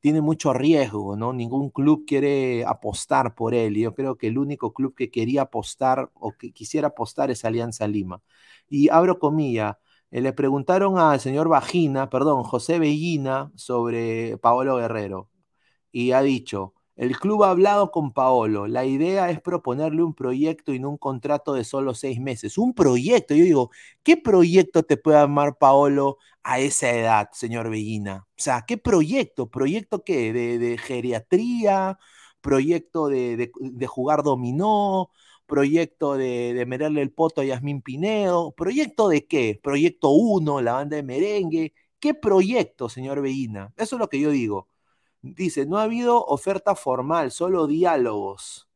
tiene 0.00 0.20
mucho 0.20 0.52
riesgo, 0.52 1.16
¿no? 1.16 1.32
Ningún 1.32 1.70
club 1.70 2.04
quiere 2.06 2.64
apostar 2.64 3.34
por 3.34 3.54
él. 3.54 3.76
Y 3.76 3.82
yo 3.82 3.94
creo 3.94 4.16
que 4.16 4.28
el 4.28 4.38
único 4.38 4.72
club 4.72 4.94
que 4.94 5.10
quería 5.10 5.42
apostar 5.42 6.10
o 6.14 6.32
que 6.32 6.52
quisiera 6.52 6.88
apostar 6.88 7.30
es 7.30 7.44
Alianza 7.44 7.86
Lima. 7.86 8.22
Y 8.68 8.88
abro 8.90 9.18
comilla, 9.18 9.78
eh, 10.10 10.20
le 10.20 10.32
preguntaron 10.32 10.98
al 10.98 11.20
señor 11.20 11.48
Vagina, 11.48 12.10
perdón, 12.10 12.44
José 12.44 12.78
Bellina, 12.78 13.52
sobre 13.56 14.38
Paolo 14.38 14.76
Guerrero. 14.76 15.28
Y 15.92 16.12
ha 16.12 16.22
dicho, 16.22 16.74
el 17.00 17.18
club 17.18 17.44
ha 17.44 17.50
hablado 17.50 17.90
con 17.90 18.12
Paolo. 18.12 18.66
La 18.66 18.84
idea 18.84 19.30
es 19.30 19.40
proponerle 19.40 20.02
un 20.02 20.14
proyecto 20.14 20.74
y 20.74 20.78
no 20.78 20.90
un 20.90 20.98
contrato 20.98 21.54
de 21.54 21.64
solo 21.64 21.94
seis 21.94 22.20
meses. 22.20 22.58
Un 22.58 22.74
proyecto. 22.74 23.34
Yo 23.34 23.44
digo, 23.44 23.70
¿qué 24.02 24.16
proyecto 24.18 24.82
te 24.82 24.96
puede 24.98 25.16
armar 25.18 25.56
Paolo 25.58 26.18
a 26.42 26.60
esa 26.60 26.90
edad, 26.90 27.30
señor 27.32 27.70
Bellina? 27.70 28.26
O 28.30 28.42
sea, 28.42 28.64
¿qué 28.66 28.76
proyecto? 28.76 29.48
¿Proyecto 29.50 30.04
qué? 30.04 30.32
¿De, 30.32 30.78
geriatría? 30.78 31.98
¿Proyecto 32.42 33.08
de, 33.08 33.50
jugar 33.88 34.22
dominó? 34.22 35.10
¿Proyecto 35.46 36.16
de, 36.16 36.54
de 36.54 36.66
merarle 36.66 37.02
el 37.02 37.12
poto 37.12 37.40
a 37.40 37.44
Yasmín 37.44 37.82
Pinedo? 37.82 38.52
¿Proyecto 38.52 39.08
de 39.08 39.26
qué? 39.26 39.58
¿Proyecto 39.62 40.10
1, 40.10 40.60
la 40.60 40.74
banda 40.74 40.96
de 40.96 41.02
merengue? 41.02 41.72
¿Qué 41.98 42.14
proyecto, 42.14 42.88
señor 42.88 43.20
Bellina? 43.22 43.72
Eso 43.76 43.96
es 43.96 44.00
lo 44.00 44.08
que 44.08 44.20
yo 44.20 44.30
digo. 44.30 44.69
Dice, 45.22 45.66
no 45.66 45.78
ha 45.78 45.82
habido 45.82 46.24
oferta 46.24 46.74
formal, 46.74 47.30
solo 47.30 47.66
diálogos. 47.66 48.68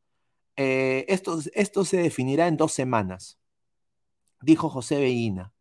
Eh, 0.55 1.05
esto, 1.09 1.39
esto 1.53 1.85
se 1.85 1.97
definirá 1.97 2.47
en 2.47 2.55
dos 2.57 2.71
semanas, 2.71 3.39
dijo 4.41 4.69
José 4.69 4.99
Bellina. 4.99 5.53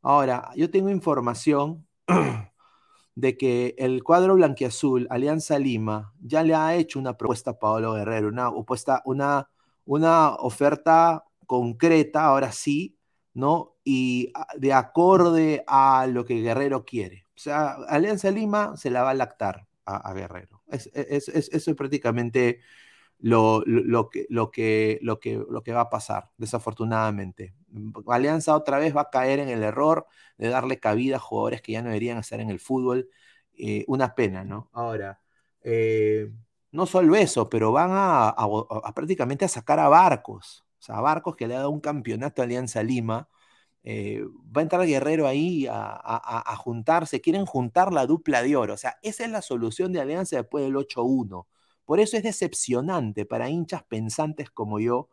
Ahora, 0.00 0.50
yo 0.56 0.70
tengo 0.70 0.90
información 0.90 1.86
de 3.14 3.36
que 3.36 3.74
el 3.78 4.02
cuadro 4.02 4.34
blanquiazul, 4.34 5.06
Alianza 5.10 5.58
Lima, 5.58 6.14
ya 6.20 6.42
le 6.42 6.54
ha 6.54 6.74
hecho 6.76 6.98
una 6.98 7.16
propuesta 7.16 7.52
a 7.52 7.58
Paolo 7.58 7.94
Guerrero, 7.94 8.28
una, 8.28 8.50
una, 9.04 9.50
una 9.84 10.34
oferta 10.36 11.24
concreta, 11.46 12.24
ahora 12.24 12.52
sí, 12.52 12.96
¿no? 13.34 13.76
Y 13.84 14.32
de 14.56 14.72
acorde 14.72 15.62
a 15.66 16.06
lo 16.06 16.24
que 16.24 16.40
Guerrero 16.40 16.84
quiere. 16.84 17.26
O 17.36 17.38
sea, 17.38 17.72
Alianza 17.88 18.30
Lima 18.30 18.76
se 18.76 18.90
la 18.90 19.02
va 19.02 19.10
a 19.10 19.14
lactar 19.14 19.66
a, 19.84 20.12
Guerrero. 20.14 20.62
Es, 20.68 20.88
eso 20.92 21.70
es 21.70 21.76
prácticamente 21.76 22.60
lo, 23.22 23.62
que, 24.10 24.26
lo, 24.28 24.50
que, 24.50 24.98
lo, 25.00 25.20
que, 25.20 25.42
lo 25.48 25.62
que 25.62 25.72
va 25.72 25.82
a 25.82 25.90
pasar, 25.90 26.30
desafortunadamente. 26.36 27.54
Alianza 28.08 28.56
otra 28.56 28.78
vez 28.78 28.94
va 28.96 29.02
a 29.02 29.10
caer 29.10 29.38
en 29.38 29.48
el 29.48 29.62
error 29.62 30.06
de 30.38 30.48
darle 30.48 30.80
cabida 30.80 31.16
a 31.16 31.20
jugadores 31.20 31.62
que 31.62 31.72
ya 31.72 31.82
no 31.82 31.88
deberían 31.88 32.18
estar 32.18 32.40
en 32.40 32.50
el 32.50 32.58
fútbol. 32.58 33.08
Eh, 33.54 33.84
una 33.86 34.14
pena, 34.14 34.44
¿no? 34.44 34.70
Ahora, 34.72 35.20
eh, 35.62 36.32
no 36.72 36.86
solo 36.86 37.14
eso, 37.14 37.48
pero 37.48 37.70
van 37.70 37.90
a, 37.92 38.34
prácticamente 38.94 39.44
a 39.44 39.48
sacar 39.48 39.78
a 39.78 39.88
Barcos. 39.88 40.64
O 40.80 40.82
sea, 40.82 40.96
a 40.96 41.00
Barcos 41.00 41.36
que 41.36 41.46
le 41.46 41.54
ha 41.54 41.58
dado 41.58 41.70
un 41.70 41.80
campeonato 41.80 42.42
a 42.42 42.44
Alianza 42.44 42.82
Lima 42.82 43.28
eh, 43.84 44.24
va 44.56 44.60
a 44.60 44.62
entrar 44.62 44.86
Guerrero 44.86 45.26
ahí 45.26 45.66
a, 45.68 46.56
juntarse, 46.56 47.20
quieren 47.20 47.46
juntar 47.46 47.92
la 47.92 48.06
dupla 48.06 48.42
de 48.42 48.56
oro. 48.56 48.74
O 48.74 48.76
sea, 48.76 48.98
esa 49.02 49.24
es 49.24 49.30
la 49.30 49.42
solución 49.42 49.92
de 49.92 50.00
Alianza 50.00 50.36
después 50.36 50.64
del 50.64 50.76
8-1. 50.76 51.46
Por 51.84 52.00
eso 52.00 52.16
es 52.16 52.22
decepcionante 52.22 53.26
para 53.26 53.50
hinchas 53.50 53.82
pensantes 53.84 54.50
como 54.50 54.78
yo 54.80 55.08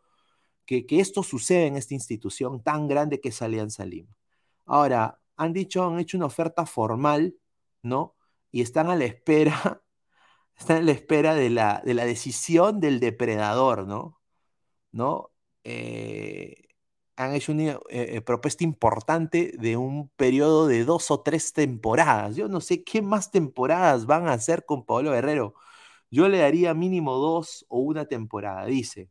que, 0.66 0.86
esto 1.00 1.22
suceda 1.22 1.66
en 1.66 1.76
esta 1.76 1.94
institución 1.94 2.62
tan 2.62 2.86
grande 2.88 3.20
que 3.20 3.30
es 3.30 3.42
Alianza 3.42 3.84
Lima. 3.84 4.16
Ahora, 4.66 5.20
han 5.36 5.52
dicho, 5.52 5.84
han 5.84 5.98
hecho 5.98 6.16
una 6.16 6.26
oferta 6.26 6.66
formal, 6.66 7.36
¿no? 7.82 8.16
Y 8.52 8.62
están 8.62 8.88
a 8.90 8.96
la 8.96 9.04
espera, 9.04 9.82
están 10.56 10.78
a 10.78 10.82
la 10.82 10.92
espera 10.92 11.34
de 11.34 11.50
la, 11.50 11.82
de 11.84 11.94
la 11.94 12.04
decisión 12.04 12.80
del 12.80 13.00
depredador, 13.00 13.86
¿no? 13.86 14.20
¿No? 14.92 15.32
Eh, 15.64 16.69
han 17.20 17.34
hecho 17.34 17.52
una 17.52 17.72
eh, 17.72 17.78
eh, 17.90 18.20
propuesta 18.22 18.64
importante 18.64 19.52
de 19.58 19.76
un 19.76 20.08
periodo 20.16 20.66
de 20.66 20.84
dos 20.84 21.10
o 21.10 21.20
tres 21.20 21.52
temporadas. 21.52 22.34
Yo 22.36 22.48
no 22.48 22.60
sé 22.62 22.82
qué 22.82 23.02
más 23.02 23.30
temporadas 23.30 24.06
van 24.06 24.26
a 24.26 24.32
hacer 24.32 24.64
con 24.64 24.86
Pablo 24.86 25.12
Guerrero. 25.12 25.54
Yo 26.10 26.28
le 26.28 26.38
daría 26.38 26.74
mínimo 26.74 27.16
dos 27.16 27.66
o 27.68 27.80
una 27.80 28.06
temporada, 28.06 28.64
dice. 28.66 29.10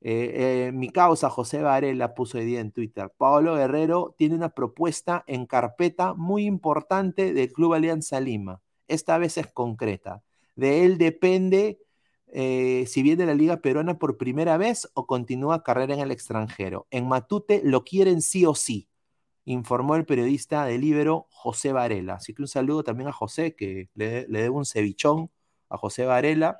Eh, 0.00 0.70
mi 0.74 0.90
causa, 0.90 1.30
José 1.30 1.62
Varela, 1.62 2.14
puso 2.14 2.38
hoy 2.38 2.46
día 2.46 2.60
en 2.60 2.72
Twitter. 2.72 3.12
Pablo 3.18 3.56
Guerrero 3.56 4.14
tiene 4.18 4.34
una 4.34 4.50
propuesta 4.50 5.24
en 5.26 5.46
carpeta 5.46 6.14
muy 6.14 6.46
importante 6.46 7.34
del 7.34 7.52
Club 7.52 7.74
Alianza 7.74 8.20
Lima. 8.20 8.62
Esta 8.88 9.18
vez 9.18 9.36
es 9.38 9.48
concreta. 9.48 10.22
De 10.54 10.84
él 10.84 10.98
depende 10.98 11.80
eh, 12.28 12.84
si 12.86 13.02
viene 13.02 13.26
la 13.26 13.34
Liga 13.34 13.58
Peruana 13.58 13.98
por 13.98 14.16
primera 14.16 14.56
vez 14.56 14.90
o 14.94 15.06
continúa 15.06 15.62
carrera 15.62 15.94
en 15.94 16.00
el 16.00 16.10
extranjero. 16.10 16.86
En 16.90 17.08
Matute 17.08 17.62
lo 17.64 17.84
quieren 17.84 18.22
sí 18.22 18.44
o 18.46 18.54
sí, 18.54 18.88
informó 19.44 19.96
el 19.96 20.06
periodista 20.06 20.64
del 20.64 20.80
Libero 20.82 21.26
José 21.30 21.72
Varela. 21.72 22.14
Así 22.14 22.34
que 22.34 22.42
un 22.42 22.48
saludo 22.48 22.82
también 22.84 23.08
a 23.08 23.12
José, 23.12 23.54
que 23.54 23.90
le, 23.94 24.26
le 24.28 24.42
debo 24.42 24.58
un 24.58 24.66
cevichón 24.66 25.30
a 25.68 25.76
José 25.78 26.04
Varela. 26.04 26.58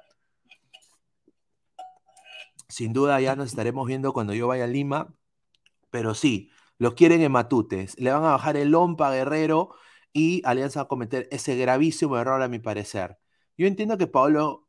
Sin 2.68 2.92
duda 2.92 3.20
ya 3.20 3.36
nos 3.36 3.48
estaremos 3.48 3.86
viendo 3.86 4.12
cuando 4.12 4.34
yo 4.34 4.48
vaya 4.48 4.64
a 4.64 4.66
Lima, 4.68 5.14
pero 5.90 6.14
sí, 6.14 6.50
lo 6.78 6.94
quieren 6.94 7.22
en 7.22 7.32
Matute. 7.32 7.88
Le 7.96 8.12
van 8.12 8.24
a 8.24 8.32
bajar 8.32 8.56
el 8.56 8.70
Lompa 8.70 9.10
Guerrero 9.12 9.74
y 10.12 10.42
Alianza 10.44 10.80
va 10.80 10.84
a 10.84 10.88
cometer 10.88 11.28
ese 11.30 11.56
gravísimo 11.56 12.18
error 12.18 12.42
a 12.42 12.48
mi 12.48 12.58
parecer. 12.58 13.18
Yo 13.56 13.66
entiendo 13.66 13.98
que 13.98 14.06
Pablo 14.06 14.65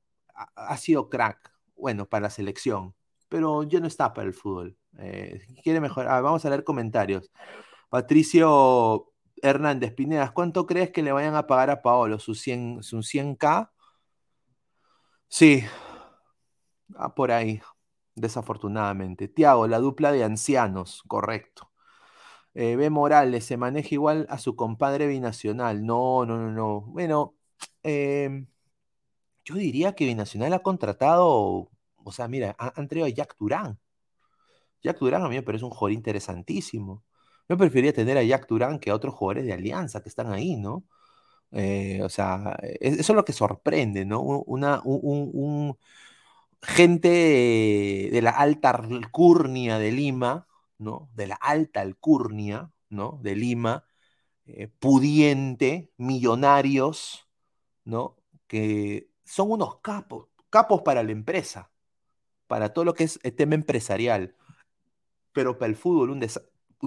ha, 0.55 0.77
sido 0.77 1.09
crack, 1.09 1.51
bueno, 1.75 2.07
para 2.07 2.23
la 2.23 2.29
selección, 2.29 2.95
pero 3.29 3.63
ya 3.63 3.79
no 3.79 3.87
está 3.87 4.13
para 4.13 4.27
el 4.27 4.33
fútbol. 4.33 4.77
Eh, 4.99 5.41
quiere 5.63 5.79
mejorar. 5.81 6.13
Ah, 6.13 6.21
vamos 6.21 6.45
a 6.45 6.49
leer 6.49 6.63
comentarios. 6.63 7.31
Patricio 7.89 9.11
Hernández 9.41 9.93
Pinedas, 9.93 10.31
¿cuánto 10.31 10.65
crees 10.65 10.91
que 10.91 11.03
le 11.03 11.11
vayan 11.11 11.35
a 11.35 11.47
pagar 11.47 11.69
a 11.69 11.81
Paolo? 11.81 12.19
¿Sus 12.19 12.41
100, 12.41 12.83
100k? 12.83 13.71
Sí, 15.29 15.63
ah, 16.95 17.13
por 17.15 17.31
ahí, 17.31 17.61
desafortunadamente. 18.15 19.27
Tiago, 19.27 19.67
la 19.67 19.79
dupla 19.79 20.11
de 20.11 20.23
ancianos, 20.23 21.03
correcto. 21.07 21.71
Eh, 22.53 22.75
B. 22.75 22.89
Morales, 22.89 23.45
se 23.45 23.57
maneja 23.57 23.89
igual 23.91 24.27
a 24.29 24.39
su 24.39 24.55
compadre 24.55 25.07
binacional. 25.07 25.85
No, 25.85 26.25
no, 26.25 26.37
no, 26.37 26.51
no. 26.51 26.81
Bueno, 26.81 27.35
eh, 27.83 28.47
yo 29.47 29.55
diría 29.55 29.95
que 29.95 30.05
Binacional 30.05 30.53
ha 30.53 30.59
contratado, 30.59 31.69
o 32.03 32.11
sea, 32.11 32.27
mira, 32.27 32.55
han, 32.59 32.87
traído 32.89 33.07
a 33.07 33.09
Jack 33.09 33.37
Durán. 33.39 33.79
Jack 34.83 34.99
Durán 34.99 35.23
a 35.23 35.29
mí 35.29 35.35
me 35.35 35.43
parece 35.43 35.63
un 35.63 35.71
jugador 35.71 35.93
interesantísimo. 35.93 37.05
Yo 37.47 37.57
preferiría 37.57 37.93
tener 37.93 38.17
a 38.17 38.23
Jack 38.23 38.47
Durán 38.49 38.79
que 38.79 38.91
a 38.91 38.95
otros 38.95 39.13
jugadores 39.13 39.45
de 39.45 39.53
Alianza 39.53 40.03
que 40.03 40.09
están 40.09 40.33
ahí, 40.33 40.57
¿no? 40.57 40.83
Eh, 41.51 42.01
o 42.03 42.09
sea, 42.09 42.57
eso 42.81 43.13
es 43.13 43.15
lo 43.15 43.23
que 43.25 43.33
sorprende, 43.33 44.05
¿no? 44.05 44.21
Una, 44.21 44.81
un, 44.83 45.77
gente 46.61 47.07
de 48.11 48.21
la 48.21 48.31
alta 48.31 48.71
alcurnia 48.71 49.79
de 49.79 49.91
Lima, 49.93 50.47
¿no? 50.77 51.09
De 51.15 51.27
la 51.27 51.35
alta 51.35 51.81
alcurnia, 51.81 52.71
¿no? 52.89 53.19
De 53.23 53.35
Lima, 53.35 53.85
eh, 54.45 54.67
pudiente, 54.67 55.91
millonarios, 55.97 57.29
¿no? 57.85 58.17
Que 58.47 59.09
son 59.27 59.51
unos 59.51 59.79
capos, 59.81 60.27
capos 60.49 60.81
para 60.81 61.03
la 61.03 61.11
empresa, 61.11 61.69
para 62.47 62.73
todo 62.73 62.85
lo 62.85 62.93
que 62.93 63.03
es 63.03 63.19
el 63.23 63.35
tema 63.35 63.55
empresarial, 63.55 64.35
pero 65.33 65.57
para 65.57 65.69
el 65.69 65.75
fútbol 65.75 66.09
un, 66.11 66.19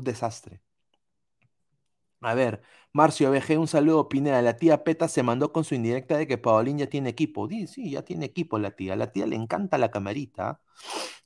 desastre. 0.03 0.61
A 2.22 2.35
ver, 2.35 2.62
Marcio 2.92 3.31
BG, 3.31 3.59
un 3.59 3.68
saludo, 3.68 4.09
Pineda. 4.09 4.42
La 4.42 4.57
tía 4.57 4.85
Peta 4.85 5.09
se 5.09 5.22
mandó 5.22 5.53
con 5.53 5.64
su 5.64 5.74
indirecta 5.74 6.18
de 6.18 6.26
que 6.26 6.38
Paulín 6.38 6.79
ya 6.79 6.87
tiene 6.88 7.11
equipo. 7.11 7.48
Sí, 7.48 7.90
ya 7.90 8.03
tiene 8.03 8.26
equipo 8.26 8.59
la 8.59 8.72
tía. 8.72 8.96
La 8.96 9.12
tía 9.12 9.26
le 9.26 9.37
encanta 9.37 9.79
la 9.79 9.90
camarita. 9.90 10.61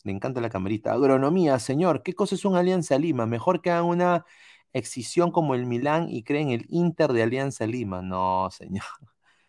Le 0.05 0.13
encanta 0.13 0.41
la 0.41 0.51
camarita. 0.51 0.93
Agronomía, 0.93 1.59
señor, 1.59 2.03
¿qué 2.03 2.15
cosa 2.15 2.35
es 2.37 2.45
una 2.45 2.61
Alianza 2.61 2.99
Lima? 2.99 3.27
Mejor 3.27 3.61
que 3.63 3.71
hagan 3.71 3.87
una 3.87 4.25
excisión 4.73 5.33
como 5.33 5.55
el 5.55 5.67
Milán 5.67 6.09
y 6.11 6.23
creen 6.23 6.51
el 6.51 6.67
Inter 6.69 7.13
de 7.13 7.23
Alianza 7.23 7.67
Lima. 7.67 8.03
No, 8.03 8.51
señor. 8.51 8.85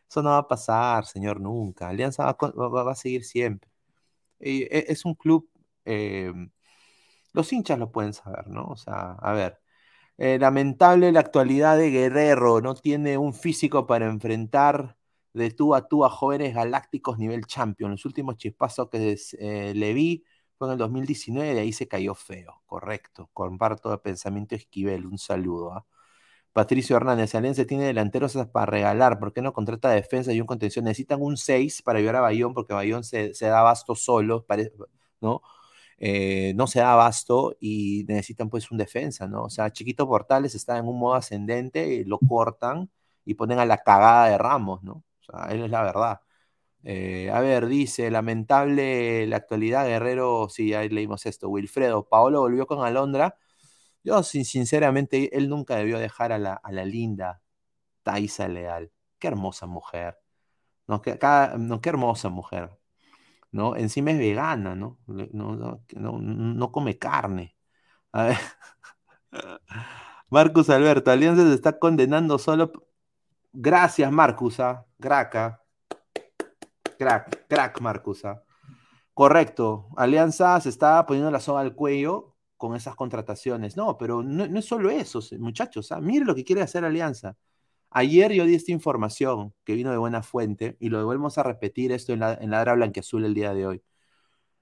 Eso 0.10 0.22
no 0.24 0.30
va 0.32 0.40
a 0.40 0.48
pasar, 0.48 1.06
señor, 1.06 1.42
nunca. 1.42 1.90
Alianza 1.90 2.26
va, 2.26 2.92
a 2.92 2.96
seguir 2.96 3.24
siempre. 3.26 3.70
E, 4.40 4.86
es 4.90 5.06
un 5.06 5.16
club, 5.16 5.50
em, 5.86 6.52
los 7.34 7.52
hinchas 7.54 7.80
lo 7.80 7.92
pueden 7.92 8.14
saber, 8.14 8.48
¿no? 8.48 8.66
O 8.68 8.78
sea, 8.78 9.14
a 9.14 9.34
ver, 9.34 9.60
eh, 10.18 10.40
lamentable 10.40 11.12
la 11.12 11.22
actualidad 11.22 11.78
de 11.78 11.92
Guerrero, 11.92 12.62
no 12.62 12.76
tiene 12.76 13.18
un 13.18 13.34
físico 13.34 13.88
para 13.88 14.08
enfrentar 14.08 14.98
de 15.34 15.52
tú 15.52 15.76
a 15.76 15.88
tú 15.88 16.06
a 16.06 16.10
jóvenes 16.10 16.56
galácticos 16.56 17.18
nivel 17.20 17.46
champion. 17.46 17.92
Los 17.92 18.06
últimos 18.06 18.38
chispazos 18.38 18.90
que 18.90 19.18
eh, 19.40 19.74
le 19.76 19.94
vi 19.94 20.26
Fue 20.58 20.68
en 20.70 20.74
el 20.74 20.78
2019 20.80 21.56
y 21.56 21.58
ahí 21.60 21.74
se 21.74 21.88
cayó 21.88 22.16
feo, 22.16 22.62
correcto. 22.66 23.30
Comparto 23.34 23.94
el 23.94 24.00
pensamiento 24.02 24.56
Esquivel, 24.56 25.06
un 25.06 25.18
saludo. 25.18 25.86
Patricio 26.56 26.96
Hernández, 26.96 27.36
Alianza 27.36 27.66
tiene 27.66 27.84
delanteros 27.84 28.38
para 28.54 28.66
regalar, 28.66 29.20
¿por 29.20 29.34
qué 29.34 29.42
no 29.42 29.52
contrata 29.52 29.90
defensa 29.90 30.32
y 30.32 30.40
un 30.40 30.48
contención? 30.48 30.86
Necesitan 30.86 31.22
un 31.22 31.36
6 31.36 31.82
para 31.82 32.00
ayudar 32.00 32.16
a 32.16 32.22
Bayón, 32.22 32.54
porque 32.54 32.74
Bayón 32.74 33.04
se, 33.04 33.34
da 33.42 33.60
abasto 33.60 33.94
solo, 33.94 34.46
¿no? 35.20 35.42
Eh, 35.98 36.54
no 36.56 36.68
se 36.68 36.80
da 36.80 36.94
abasto 36.94 37.58
y 37.60 38.06
necesitan 38.08 38.50
pues 38.50 38.72
un 38.72 38.78
defensa, 38.78 39.28
¿no? 39.28 39.44
O 39.44 39.50
sea, 39.50 39.70
Chiquito 39.74 40.08
Portales 40.08 40.56
está 40.56 40.78
en 40.78 40.88
un 40.88 40.98
modo 40.98 41.16
ascendente, 41.16 42.06
lo 42.06 42.20
cortan 42.20 42.90
y 43.26 43.34
ponen 43.34 43.60
a 43.60 43.66
la 43.66 43.80
cagada 43.80 44.30
de 44.30 44.38
Ramos, 44.38 44.82
¿no? 44.82 45.04
O 45.22 45.24
sea, 45.26 45.52
él 45.54 45.62
es 45.66 45.72
la 45.72 45.84
verdad. 45.84 46.22
Eh, 46.86 47.32
a 47.32 47.42
ver, 47.42 47.68
dice, 47.68 48.10
lamentable 48.12 49.28
la 49.28 49.38
actualidad, 49.38 49.88
Guerrero, 49.88 50.48
sí, 50.50 50.74
ahí 50.74 50.90
leímos 50.90 51.26
esto, 51.26 51.50
Wilfredo, 51.50 52.08
Paolo 52.08 52.42
volvió 52.42 52.68
con 52.68 52.86
Alondra 52.86 53.38
yo, 54.06 54.24
sinceramente, 54.24 55.36
él 55.36 55.50
nunca 55.50 55.76
debió 55.76 56.00
dejar 56.00 56.32
a 56.32 56.38
la, 56.38 56.54
a 56.54 56.72
la 56.72 56.86
linda 56.86 57.42
Taisa 58.04 58.48
Leal. 58.48 58.92
Qué 59.20 59.28
hermosa 59.28 59.66
mujer. 59.66 60.20
No, 60.88 61.02
qué, 61.02 61.18
no, 61.58 61.82
qué 61.82 61.90
hermosa 61.90 62.30
mujer. 62.30 62.78
¿no? 63.52 63.76
Encima 63.76 64.12
es 64.12 64.20
vegana, 64.20 64.76
¿no? 64.76 65.00
No, 65.08 65.82
no, 65.90 66.72
come 66.72 67.00
carne. 67.00 67.56
A. 68.14 68.34
Marcus 70.30 70.70
Alberto, 70.70 71.12
Alianza 71.12 71.44
se 71.44 71.54
está 71.56 71.80
condenando 71.80 72.38
solo. 72.38 72.72
Gracias, 73.54 74.12
Marcusa. 74.12 74.70
¿ah? 74.70 74.86
Crack, 75.00 75.60
crack, 77.00 77.48
crack, 77.48 77.82
Marcusa. 77.82 78.32
¿ah? 78.32 78.44
Correcto. 79.14 79.88
Alianza 79.98 80.60
se 80.62 80.70
está 80.70 81.06
poniendo 81.06 81.32
la 81.32 81.40
soga 81.40 81.62
al 81.62 81.74
cuello 81.74 82.35
con 82.58 82.76
esas 82.76 82.96
contrataciones. 82.96 83.78
No, 83.78 83.98
pero 83.98 84.24
no, 84.24 84.44
es 84.58 84.66
solo 84.66 84.90
eso, 84.90 85.20
muchachos. 85.40 85.92
¿ah? 85.92 86.02
Mire 86.02 86.26
lo 86.26 86.36
que 86.36 86.44
quiere 86.44 86.62
hacer 86.62 86.86
Alianza. 86.86 87.38
Ayer 87.90 88.34
yo 88.34 88.46
di 88.46 88.56
esta 88.56 88.72
información 88.72 89.54
que 89.64 89.76
vino 89.76 89.92
de 89.92 89.98
buena 89.98 90.22
fuente 90.22 90.76
y 90.80 90.90
lo 90.90 91.04
volvemos 91.06 91.38
a 91.38 91.44
repetir 91.44 91.92
esto 91.92 92.14
en 92.14 92.20
la, 92.20 92.34
en 92.34 92.52
la 92.52 92.64
blanqueazul 92.64 93.24
el 93.26 93.34
día 93.34 93.54
de 93.54 93.68
hoy. 93.68 93.84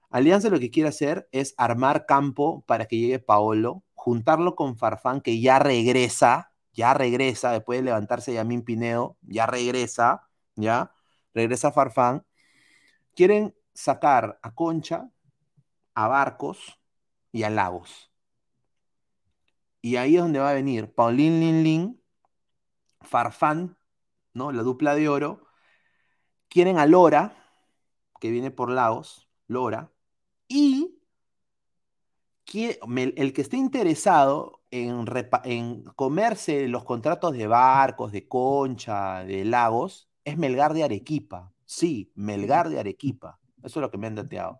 Alianza 0.09 0.49
lo 0.49 0.59
que 0.59 0.69
quiere 0.69 0.89
hacer 0.89 1.27
es 1.31 1.55
armar 1.57 2.05
campo 2.05 2.63
para 2.67 2.85
que 2.85 2.97
llegue 2.99 3.17
Paolo, 3.17 3.83
juntarlo 3.95 4.55
con 4.55 4.77
Farfán, 4.77 5.21
que 5.21 5.41
ya 5.41 5.57
regresa, 5.57 6.51
ya 6.73 6.93
regresa, 6.93 7.51
después 7.51 7.79
de 7.79 7.85
levantarse 7.85 8.33
Yamín 8.33 8.61
Pineo, 8.61 9.17
ya 9.21 9.47
regresa, 9.47 10.29
ya, 10.55 10.91
regresa 11.33 11.71
Farfán. 11.71 12.23
Quieren 13.15 13.55
sacar 13.73 14.39
a 14.43 14.53
Concha, 14.53 15.09
a 15.95 16.07
Barcos, 16.07 16.79
y 17.33 17.43
a 17.43 17.49
Lagos. 17.49 18.11
Y 19.81 19.97
ahí 19.97 20.15
es 20.15 20.21
donde 20.21 20.39
va 20.39 20.51
a 20.51 20.53
venir 20.53 20.93
Paulín 20.93 21.41
Lin 21.41 21.63
Lin, 21.63 22.01
Farfán, 23.01 23.77
¿no? 24.33 24.53
La 24.53 24.63
dupla 24.63 24.95
de 24.95 25.09
oro. 25.09 25.45
Quieren 26.47 26.77
a 26.77 26.85
Lora, 26.85 27.35
que 28.21 28.31
viene 28.31 28.51
por 28.51 28.69
Lagos, 28.69 29.27
Lora. 29.47 29.91
Y 30.47 31.01
el 32.45 33.33
que 33.33 33.41
esté 33.41 33.57
interesado 33.57 34.61
en, 34.69 35.05
en, 35.45 35.83
comerse 35.95 36.67
los 36.67 36.85
contratos 36.85 37.33
de 37.33 37.47
barcos, 37.47 38.11
de 38.11 38.27
concha, 38.27 39.25
de 39.25 39.43
lagos, 39.43 40.07
es 40.23 40.37
Melgar 40.37 40.73
de 40.73 40.83
Arequipa. 40.83 41.51
Sí, 41.65 42.11
Melgar 42.15 42.69
de 42.69 42.79
Arequipa. 42.79 43.39
Eso 43.63 43.79
es 43.79 43.81
lo 43.81 43.91
que 43.91 43.97
me 43.97 44.07
han 44.07 44.15
dateado. 44.15 44.59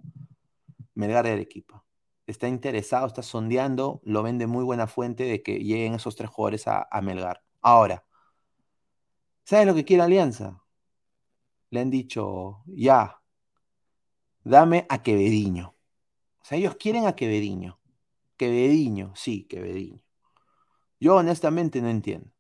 Melgar 0.96 1.26
de 1.26 1.34
Arequipa 1.34 1.84
está 2.28 2.48
interesado, 2.48 3.08
está 3.08 3.22
sondeando, 3.22 4.02
lo 4.04 4.24
vende 4.24 4.48
muy 4.48 4.64
buena 4.64 4.88
fuente 4.88 5.24
de 5.26 5.44
que 5.44 5.60
lleguen 5.60 5.96
esos 5.96 6.16
tres 6.16 6.30
jugadores 6.30 6.68
a, 6.68 6.88
Melgar. 7.02 7.44
Ahora, 7.62 8.06
¿sabes 9.44 9.68
lo 9.68 9.76
que 9.76 9.86
quiere 9.86 10.04
Alianza? 10.04 10.64
Le 11.70 11.80
han 11.82 11.90
dicho, 11.90 12.64
ya, 12.68 13.22
dame 14.44 14.86
a 14.90 15.02
Quevediño. 15.04 15.76
O 16.42 16.46
sea, 16.46 16.58
ellos 16.58 16.76
quieren 16.76 17.08
a 17.08 17.16
Quevediño. 17.16 17.80
Quevediño, 18.38 19.14
sí, 19.16 19.46
Quevediño. 19.46 20.02
Yo 21.00 21.16
honestamente 21.18 21.82
no 21.82 21.90
entiendo. 21.90 22.32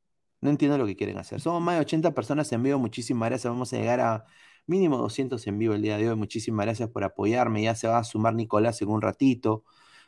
No 0.42 0.50
entiendo 0.50 0.78
lo 0.78 0.86
que 0.86 0.96
quieren 0.98 1.18
hacer. 1.18 1.40
Somos 1.40 1.62
más 1.62 1.76
de 1.76 1.82
80 1.82 2.14
personas 2.14 2.52
en 2.52 2.64
vivo. 2.64 2.78
Muchísimas 2.80 3.30
gracias. 3.30 3.52
Vamos 3.52 3.72
a 3.74 3.78
llegar 3.78 4.02
a 4.02 4.26
mínimo 4.66 4.98
200 4.98 5.46
en 5.48 5.58
vivo 5.60 5.74
el 5.74 5.82
día 5.82 5.98
de 5.98 6.10
hoy. 6.10 6.16
Muchísimas 6.16 6.66
gracias 6.66 6.90
por 6.90 7.04
apoyarme. 7.04 7.64
Ya 7.64 7.76
se 7.76 7.88
va 7.88 8.00
a 8.00 8.04
sumar 8.04 8.34
Nicolás 8.36 8.82
en 8.82 8.90
un 8.90 9.02
ratito. 9.02 9.64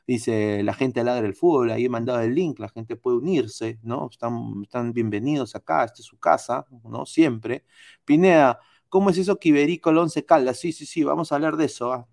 Dice 0.08 0.62
la 0.64 0.74
gente 0.74 1.04
ladra 1.04 1.26
el 1.26 1.34
fútbol, 1.36 1.72
ahí 1.72 1.86
he 1.86 1.90
mandado 1.90 2.22
el 2.22 2.36
link, 2.36 2.60
la 2.60 2.70
gente 2.70 2.96
puede 2.96 3.18
unirse, 3.18 3.80
¿no? 3.82 4.08
Están, 4.12 4.62
están 4.64 4.94
bienvenidos 4.94 5.56
acá, 5.56 5.84
esta 5.84 6.02
es 6.02 6.06
su 6.06 6.20
casa, 6.20 6.68
¿no? 6.84 7.06
Siempre. 7.08 7.66
Pineda, 8.06 8.60
¿cómo 8.90 9.10
es 9.10 9.18
eso 9.18 9.40
que 9.40 9.50
Iberico 9.50 9.90
el 9.90 9.98
Once 9.98 10.24
Caldas? 10.26 10.60
Sí, 10.60 10.72
sí, 10.74 10.86
sí, 10.86 11.04
vamos 11.04 11.32
a 11.32 11.36
hablar 11.36 11.58
de 11.58 11.66
eso. 11.66 11.92
¿ah? 11.94 12.08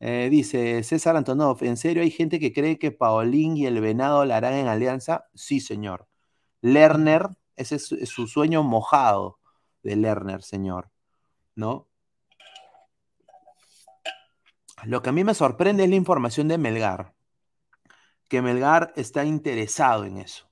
Eh, 0.00 0.28
dice 0.30 0.82
César 0.84 1.16
Antonov, 1.16 1.64
¿en 1.64 1.76
serio 1.76 2.02
hay 2.02 2.10
gente 2.10 2.38
que 2.40 2.52
cree 2.52 2.78
que 2.78 2.92
Paolín 2.92 3.56
y 3.56 3.66
el 3.66 3.80
Venado 3.80 4.24
la 4.24 4.36
harán 4.36 4.54
en 4.54 4.68
alianza? 4.68 5.26
Sí, 5.34 5.60
señor. 5.60 6.08
Lerner, 6.60 7.28
ese 7.56 7.76
es 7.76 7.88
su 8.10 8.26
sueño 8.28 8.62
mojado 8.62 9.40
de 9.82 9.96
Lerner, 9.96 10.42
señor. 10.42 10.93
¿No? 11.56 11.88
Lo 14.84 15.02
que 15.02 15.10
a 15.10 15.12
mí 15.12 15.24
me 15.24 15.34
sorprende 15.34 15.84
es 15.84 15.90
la 15.90 15.96
información 15.96 16.48
de 16.48 16.58
Melgar, 16.58 17.14
que 18.28 18.42
Melgar 18.42 18.92
está 18.96 19.24
interesado 19.24 20.04
en 20.04 20.18
eso. 20.18 20.48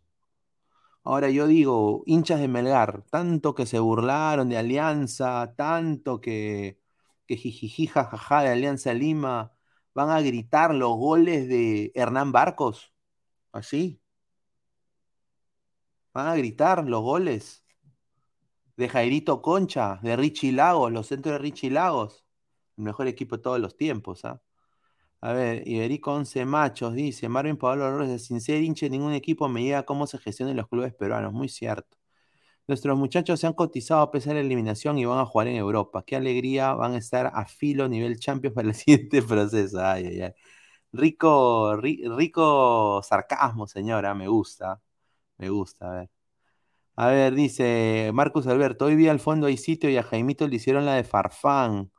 Ahora 1.05 1.31
yo 1.31 1.47
digo, 1.47 2.03
hinchas 2.07 2.41
de 2.41 2.49
Melgar, 2.49 3.03
tanto 3.11 3.55
que 3.55 3.67
se 3.67 3.79
burlaron 3.81 4.49
de 4.49 4.57
Alianza, 4.59 5.55
tanto 5.57 6.21
que, 6.21 6.79
que 7.27 7.37
jijiji, 7.37 7.89
jajaja 7.89 8.43
de 8.43 8.51
Alianza 8.51 8.95
Lima, 8.95 9.53
van 9.95 10.11
a 10.11 10.21
gritar 10.21 10.75
los 10.75 10.97
goles 10.97 11.49
de 11.49 11.93
Hernán 11.95 12.33
Barcos, 12.33 12.93
así. 13.53 14.01
Van 16.15 16.27
a 16.29 16.37
gritar 16.37 16.85
los 16.89 17.03
goles 17.03 17.62
de 18.83 18.89
Jairito 18.89 19.43
Concha, 19.43 20.01
de 20.03 20.17
Richie 20.17 20.53
Lagos, 20.53 20.93
los 20.93 21.07
centros 21.07 21.35
de 21.35 21.39
Richie 21.39 21.71
Lagos. 21.71 22.25
El 22.77 22.85
mejor 22.85 23.07
equipo 23.09 23.37
de 23.37 23.43
todos 23.43 23.61
los 23.61 23.77
tiempos, 23.77 24.25
¿ah? 24.25 24.43
A 25.21 25.33
ver, 25.33 25.67
Iberico 25.69 26.13
11 26.13 26.45
Machos 26.45 26.95
dice, 26.95 27.29
Marvin 27.29 27.57
Pablo 27.57 27.97
Rosas, 27.97 28.25
sin 28.25 28.41
ser 28.41 28.63
hinche 28.63 28.91
ningún 28.91 29.13
equipo 29.15 29.49
me 29.49 29.63
llega 29.63 29.85
cómo 29.85 30.07
se 30.09 30.19
gestionan 30.19 30.57
los 30.57 30.69
clubes 30.69 30.95
peruanos, 30.95 31.33
muy 31.33 31.49
cierto. 31.49 31.97
Nuestros 32.69 32.99
muchachos 32.99 33.41
se 33.41 33.47
han 33.49 33.55
cotizado 33.55 34.03
a 34.03 34.11
pesar 34.13 34.35
de 34.35 34.41
la 34.41 34.47
eliminación 34.47 34.99
y 34.99 35.05
van 35.07 35.19
a 35.21 35.27
jugar 35.27 35.49
en 35.49 35.57
Europa. 35.57 36.05
Qué 36.07 36.17
alegría, 36.17 36.75
van 36.75 36.95
a 36.95 36.99
estar 36.99 37.31
a 37.35 37.47
filo 37.47 37.89
nivel 37.89 38.19
Champions 38.19 38.55
para 38.55 38.69
el 38.69 38.75
siguiente 38.77 39.23
proceso. 39.23 39.81
Ay, 39.85 40.07
ay, 40.07 40.23
ay. 40.23 40.33
Rico, 40.93 41.77
rico 41.77 43.03
sarcasmo, 43.03 43.67
señora, 43.67 44.15
me 44.15 44.29
gusta. 44.29 44.81
Me 45.39 45.51
gusta, 45.51 45.93
a 45.93 45.95
ver. 46.01 46.11
A 46.97 47.09
ver, 47.09 47.35
dice 47.35 48.11
Marcus 48.13 48.47
Alberto, 48.47 48.85
hoy 48.87 48.97
vi 48.97 49.09
al 49.09 49.19
fondo 49.21 49.47
hay 49.47 49.57
sitio 49.57 49.89
y 49.89 49.97
a 49.97 50.03
Jaimito 50.03 50.47
le 50.47 50.57
hicieron 50.57 50.85
la 50.85 50.95
de 50.95 51.05
Farfán. 51.05 51.91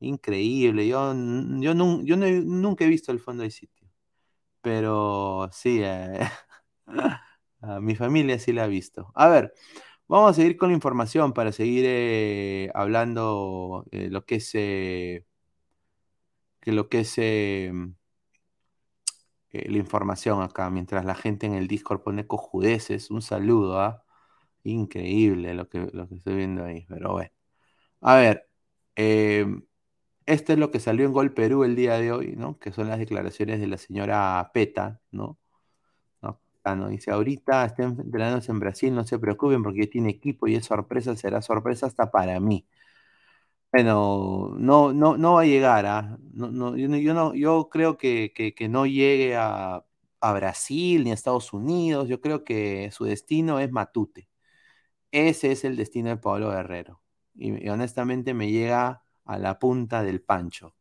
Increíble, 0.00 0.88
yo, 0.88 1.14
yo, 1.60 1.74
yo 2.02 2.16
nunca 2.16 2.84
he 2.84 2.88
visto 2.88 3.12
el 3.12 3.20
fondo 3.20 3.42
hay 3.44 3.50
sitio. 3.50 3.88
Pero 4.62 5.50
sí, 5.52 5.80
eh, 5.82 6.20
mi 7.80 7.96
familia 7.96 8.38
sí 8.38 8.52
la 8.52 8.64
ha 8.64 8.66
visto. 8.68 9.12
A 9.14 9.28
ver, 9.28 9.54
vamos 10.08 10.32
a 10.32 10.34
seguir 10.34 10.56
con 10.56 10.70
la 10.70 10.74
información 10.76 11.32
para 11.34 11.52
seguir 11.52 11.84
eh, 11.88 12.70
hablando 12.74 13.86
eh, 13.92 14.08
lo 14.10 14.24
que 14.26 14.36
es 14.36 14.52
que 14.52 15.24
lo 16.66 16.88
que 16.88 17.00
es 17.00 17.16
la 19.52 19.78
información 19.78 20.42
acá, 20.42 20.70
mientras 20.70 21.04
la 21.04 21.14
gente 21.14 21.46
en 21.46 21.54
el 21.54 21.68
Discord 21.68 22.02
pone 22.02 22.26
cojudeces. 22.26 23.10
Un 23.10 23.22
saludo, 23.22 23.80
¿ah? 23.80 24.04
Increíble 24.64 25.54
lo 25.54 25.68
que, 25.68 25.88
lo 25.92 26.08
que 26.08 26.16
estoy 26.16 26.36
viendo 26.36 26.64
ahí, 26.64 26.84
pero 26.88 27.12
bueno. 27.12 27.30
A 28.02 28.16
ver, 28.16 28.48
eh, 28.96 29.46
esto 30.26 30.52
es 30.54 30.58
lo 30.58 30.70
que 30.70 30.80
salió 30.80 31.06
en 31.06 31.12
Gol 31.12 31.34
Perú 31.34 31.64
el 31.64 31.76
día 31.76 31.98
de 31.98 32.12
hoy, 32.12 32.34
¿no? 32.36 32.58
Que 32.58 32.72
son 32.72 32.88
las 32.88 32.98
declaraciones 32.98 33.60
de 33.60 33.66
la 33.68 33.78
señora 33.78 34.50
Peta, 34.54 35.00
¿no? 35.12 35.38
¿No? 36.22 36.40
Ah, 36.64 36.76
dice, 36.90 37.12
ahorita 37.12 37.66
estén 37.66 37.98
entrenándose 38.00 38.52
en 38.52 38.60
Brasil, 38.60 38.94
no 38.94 39.04
se 39.06 39.18
preocupen 39.18 39.62
porque 39.62 39.86
tiene 39.88 40.10
equipo 40.10 40.48
y 40.48 40.56
es 40.56 40.66
sorpresa, 40.66 41.16
será 41.16 41.42
sorpresa 41.42 41.86
hasta 41.86 42.10
para 42.10 42.40
mí. 42.40 42.66
Bueno, 43.72 44.54
no, 44.58 44.92
no, 44.92 45.16
no 45.16 45.34
va 45.34 45.42
a 45.42 45.44
llegar, 45.44 45.86
¿ah? 45.86 46.18
No, 46.32 46.50
no, 46.50 46.76
yo, 46.76 46.88
no, 47.14 47.34
yo 47.34 47.68
creo 47.70 47.96
que, 47.96 48.32
que, 48.34 48.68
no 48.68 48.84
llegue 48.84 49.36
a, 49.36 49.84
a 50.20 50.32
Brasil 50.32 51.04
ni 51.04 51.12
a 51.12 51.14
Estados 51.14 51.52
Unidos, 51.52 52.08
yo 52.08 52.20
creo 52.20 52.44
que 52.44 52.90
su 52.90 53.04
destino 53.04 53.60
es 53.60 53.70
Matute. 53.70 54.29
Ese 55.12 55.52
es 55.52 55.64
el 55.64 55.76
destino 55.76 56.10
de 56.10 56.16
Pablo 56.16 56.50
Guerrero. 56.50 57.00
Y, 57.34 57.68
honestamente 57.68 58.34
me 58.34 58.50
llega 58.50 59.02
a 59.24 59.38
la 59.38 59.58
punta 59.58 60.02
del 60.02 60.22
pancho. 60.22 60.74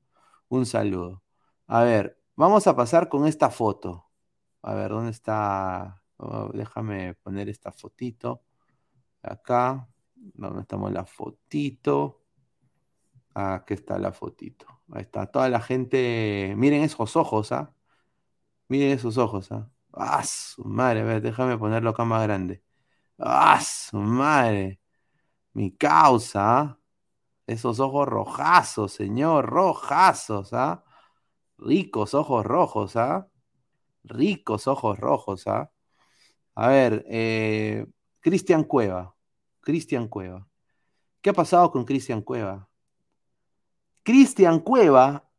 Un 0.50 0.66
saludo. 0.66 1.24
A 1.68 1.84
ver, 1.84 2.20
Vamos 2.40 2.68
a 2.68 2.76
pasar 2.76 3.10
con 3.10 3.28
esta 3.28 3.50
foto. 3.50 4.10
A 4.62 4.74
ver, 4.74 4.92
¿dónde 4.92 5.12
está? 5.12 6.02
Oh, 6.16 6.50
déjame 6.54 7.16
poner 7.16 7.50
esta 7.50 7.74
fotito. 7.74 8.44
Acá. 9.24 9.90
¿Dónde 10.16 10.62
estamos 10.62 10.94
la 10.94 11.06
fotito? 11.06 12.24
Aquí 13.34 13.74
está 13.74 14.00
la 14.00 14.14
fotito. 14.14 14.68
Ahí 14.92 15.02
está. 15.02 15.28
Toda 15.28 15.50
la 15.50 15.60
gente. 15.62 16.54
Miren 16.58 16.84
esos 16.84 17.18
ojos, 17.18 17.52
¿ah? 17.52 17.74
Miren 18.70 18.92
esos 18.92 19.18
ojos, 19.18 19.52
¿ah? 19.52 19.70
¡Ah, 19.94 20.24
su 20.24 20.64
madre! 20.64 21.02
A 21.02 21.06
ver, 21.06 21.22
déjame 21.22 21.58
ponerlo 21.58 21.90
acá 21.92 22.06
más 22.06 22.24
grande. 22.24 22.64
¡Ah, 23.20 23.60
su 23.62 23.98
madre! 23.98 24.80
Mi 25.54 25.72
causa, 25.76 26.60
¿ah? 26.62 26.80
Esos 27.48 27.80
ojos 27.80 28.08
rojazos, 28.08 28.94
señor, 28.94 29.48
rojazos, 29.48 30.54
¿ah? 30.54 30.84
Ricos 31.58 32.14
ojos 32.14 32.46
rojos, 32.46 32.96
¿ah? 32.96 33.28
Ricos 34.04 34.68
ojos 34.68 35.00
rojos, 35.00 35.48
¿ah? 35.48 35.72
A 36.56 36.68
ver, 36.70 37.06
eh, 37.10 37.88
Cristian 38.22 38.64
Cueva. 38.64 39.16
Cristian 39.62 40.08
Cueva. 40.08 40.48
¿Qué 41.22 41.32
ha 41.32 41.34
pasado 41.34 41.72
con 41.72 41.86
Cristian 41.86 42.22
Cueva? 42.22 42.70
Cristian 44.04 44.60
Cueva 44.60 45.30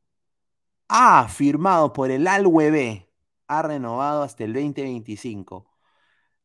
ha 0.89 1.29
firmado 1.29 1.93
por 1.93 2.11
el 2.11 2.27
Al-UB, 2.27 3.07
ha 3.49 3.63
renovado 3.63 4.23
hasta 4.23 4.45
el 4.45 4.53
2025. 4.53 5.70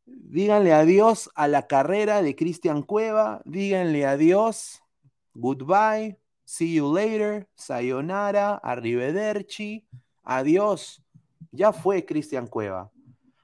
Díganle 0.06 0.74
adiós 0.74 1.32
a 1.34 1.48
la 1.48 1.66
carrera 1.66 2.22
de 2.22 2.36
Cristian 2.36 2.84
Cueva, 2.84 3.42
díganle 3.46 4.06
adiós, 4.06 4.84
goodbye, 5.34 6.20
see 6.44 6.76
you 6.76 6.94
later, 6.94 7.48
sayonara, 7.56 8.56
arrivederci, 8.56 9.88
adiós. 10.24 11.02
Ya 11.52 11.74
fue 11.74 12.06
Cristian 12.06 12.48
Cueva. 12.48 12.92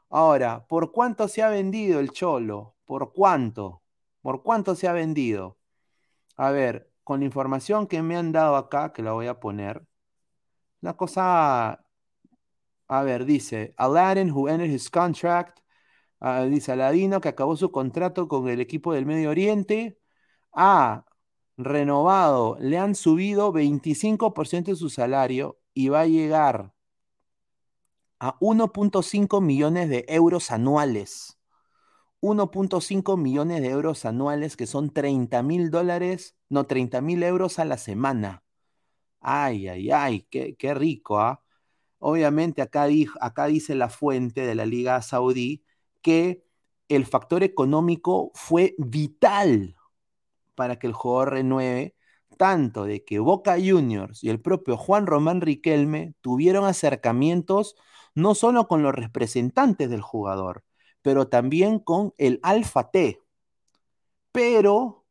Ahora, 0.09 0.65
¿por 0.67 0.91
cuánto 0.91 1.27
se 1.27 1.41
ha 1.41 1.49
vendido 1.49 1.99
el 1.99 2.11
Cholo? 2.11 2.75
¿Por 2.85 3.13
cuánto? 3.13 3.81
¿Por 4.21 4.43
cuánto 4.43 4.75
se 4.75 4.87
ha 4.87 4.91
vendido? 4.91 5.57
A 6.35 6.51
ver, 6.51 6.91
con 7.03 7.21
la 7.21 7.25
información 7.25 7.87
que 7.87 8.01
me 8.01 8.17
han 8.17 8.31
dado 8.31 8.55
acá, 8.55 8.91
que 8.91 9.01
la 9.01 9.13
voy 9.13 9.27
a 9.27 9.39
poner, 9.39 9.87
una 10.81 10.97
cosa, 10.97 11.85
a 12.87 13.03
ver, 13.03 13.25
dice, 13.25 13.73
Aladdin, 13.77 14.31
who 14.31 14.49
ended 14.49 14.69
his 14.69 14.89
contract, 14.89 15.60
uh, 16.21 16.45
dice 16.49 16.71
Aladino, 16.71 17.21
que 17.21 17.29
acabó 17.29 17.55
su 17.57 17.71
contrato 17.71 18.27
con 18.27 18.47
el 18.49 18.61
equipo 18.61 18.93
del 18.93 19.05
Medio 19.05 19.29
Oriente, 19.31 19.99
ha 20.53 21.05
renovado, 21.57 22.57
le 22.59 22.77
han 22.77 22.95
subido 22.95 23.51
25% 23.51 24.71
de 24.71 24.75
su 24.75 24.89
salario 24.89 25.59
y 25.73 25.89
va 25.89 26.01
a 26.01 26.07
llegar 26.07 26.73
a 28.19 28.37
1.5 28.39 29.41
millones 29.41 29.89
de 29.89 30.05
euros 30.07 30.51
anuales. 30.51 31.39
1.5 32.21 33.17
millones 33.17 33.61
de 33.61 33.69
euros 33.69 34.05
anuales, 34.05 34.55
que 34.55 34.67
son 34.67 34.91
30 34.93 35.41
mil 35.41 35.71
dólares, 35.71 36.35
no, 36.49 36.67
30 36.67 37.01
mil 37.01 37.23
euros 37.23 37.57
a 37.57 37.65
la 37.65 37.77
semana. 37.77 38.43
Ay, 39.21 39.67
ay, 39.67 39.91
ay, 39.91 40.27
qué, 40.29 40.73
rico, 40.75 41.19
¿ah? 41.19 41.43
Obviamente 41.99 42.61
acá 42.61 42.85
dice 43.47 43.75
la 43.75 43.89
fuente 43.89 44.41
de 44.41 44.55
la 44.55 44.65
Liga 44.65 45.01
Saudí 45.01 45.63
que 46.01 46.43
el 46.89 47.05
factor 47.05 47.43
económico 47.43 48.31
fue 48.33 48.75
vital 48.77 49.75
para 50.55 50.77
que 50.77 50.87
el 50.87 50.93
jugador 50.93 51.31
renueve, 51.31 51.95
tanto 52.37 52.85
de 52.85 53.03
que 53.05 53.19
Boca 53.19 53.55
Juniors 53.55 54.23
y 54.23 54.29
el 54.29 54.41
propio 54.41 54.77
Juan 54.77 55.07
Román 55.07 55.41
Riquelme 55.41 56.15
tuvieron 56.21 56.65
acercamientos 56.65 57.75
no 58.13 58.35
solo 58.35 58.67
con 58.67 58.83
los 58.83 58.93
representantes 58.93 59.89
del 59.89 60.01
jugador, 60.01 60.63
pero 61.01 61.27
también 61.27 61.79
con 61.79 62.13
el 62.17 62.39
Alfa 62.43 62.91
T. 62.91 63.21
Pero 64.31 65.05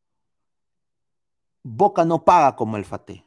Boca 1.63 2.05
no 2.05 2.25
paga 2.25 2.57
como 2.57 2.77
Alfa 2.77 3.05
T. 3.05 3.25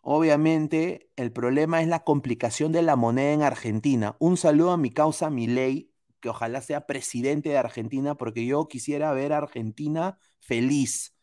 Obviamente, 0.00 1.10
el 1.16 1.32
problema 1.32 1.80
es 1.80 1.88
la 1.88 2.02
complicación 2.02 2.72
de 2.72 2.82
la 2.82 2.96
moneda 2.96 3.32
en 3.32 3.42
Argentina. 3.42 4.16
Un 4.18 4.36
saludo 4.36 4.72
a 4.72 4.76
mi 4.76 4.90
causa 4.90 5.30
Milei, 5.30 5.91
que 6.22 6.30
ojalá 6.30 6.62
sea 6.62 6.86
presidente 6.86 7.50
de 7.50 7.58
Argentina, 7.58 8.14
porque 8.14 8.46
yo 8.46 8.66
quisiera 8.68 9.12
ver 9.12 9.34
a 9.34 9.38
Argentina 9.38 10.18
feliz. 10.40 11.14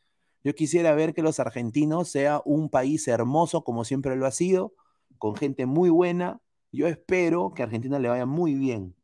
Yo 0.43 0.53
quisiera 0.53 0.93
ver 0.93 1.15
que 1.15 1.23
los 1.23 1.39
argentinos 1.39 2.09
sea 2.09 2.43
un 2.45 2.69
país 2.69 3.07
hermoso 3.07 3.63
como 3.63 3.83
siempre 3.83 4.15
lo 4.15 4.27
ha 4.27 4.31
sido, 4.31 4.75
con 5.17 5.35
gente 5.35 5.65
muy 5.65 5.89
buena. 5.89 6.39
Yo 6.71 6.87
espero 6.87 7.53
que 7.55 7.63
a 7.63 7.65
Argentina 7.65 7.97
le 7.97 8.09
vaya 8.09 8.27
muy 8.27 8.53
bien. 8.53 8.95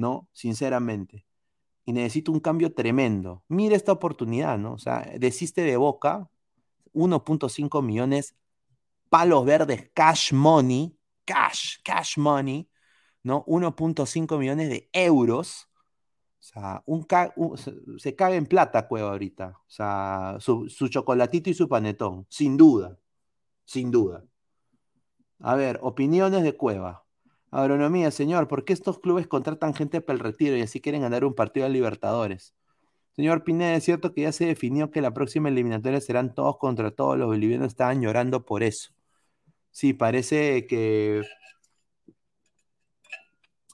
¿no? 0.00 0.28
Sinceramente. 0.32 1.26
Y 1.84 1.92
necesito 1.92 2.32
un 2.32 2.40
cambio 2.40 2.74
tremendo. 2.74 3.44
Mire 3.48 3.76
esta 3.76 3.92
oportunidad, 3.92 4.58
¿no? 4.58 4.72
O 4.72 4.78
sea, 4.78 5.08
desiste 5.18 5.62
de 5.62 5.76
Boca, 5.76 6.28
1.5 6.92 7.82
millones, 7.82 8.34
palos 9.08 9.44
verdes, 9.44 9.90
cash 9.94 10.32
money, 10.32 10.96
cash, 11.24 11.78
cash 11.84 12.16
money, 12.16 12.68
¿no? 13.22 13.44
1.5 13.46 14.38
millones 14.38 14.68
de 14.68 14.88
euros. 14.92 15.68
O 16.40 16.42
sea, 16.42 16.82
un, 16.86 17.06
se 17.98 18.16
cae 18.16 18.36
en 18.36 18.46
plata 18.46 18.88
Cueva 18.88 19.10
ahorita. 19.10 19.58
O 19.66 19.70
sea, 19.70 20.36
su, 20.40 20.68
su 20.68 20.88
chocolatito 20.88 21.50
y 21.50 21.54
su 21.54 21.68
panetón, 21.68 22.26
sin 22.30 22.56
duda, 22.56 22.98
sin 23.64 23.90
duda. 23.90 24.24
A 25.40 25.54
ver, 25.54 25.78
opiniones 25.82 26.42
de 26.42 26.56
Cueva. 26.56 27.04
Agronomía, 27.50 28.10
señor, 28.10 28.46
¿por 28.48 28.64
qué 28.64 28.72
estos 28.72 29.00
clubes 29.00 29.26
contratan 29.26 29.74
gente 29.74 30.00
para 30.00 30.14
el 30.14 30.20
retiro 30.20 30.56
y 30.56 30.62
así 30.62 30.80
quieren 30.80 31.02
ganar 31.02 31.24
un 31.24 31.34
partido 31.34 31.66
de 31.66 31.72
Libertadores? 31.72 32.54
Señor 33.16 33.42
Pineda, 33.44 33.74
es 33.74 33.84
cierto 33.84 34.14
que 34.14 34.22
ya 34.22 34.32
se 34.32 34.46
definió 34.46 34.90
que 34.90 35.00
la 35.00 35.12
próxima 35.12 35.48
eliminatoria 35.48 36.00
serán 36.00 36.34
todos 36.34 36.58
contra 36.58 36.90
todos. 36.90 37.18
Los 37.18 37.26
bolivianos 37.28 37.68
estaban 37.68 38.00
llorando 38.00 38.44
por 38.44 38.62
eso. 38.62 38.92
Sí, 39.72 39.92
parece 39.94 40.66
que 40.66 41.22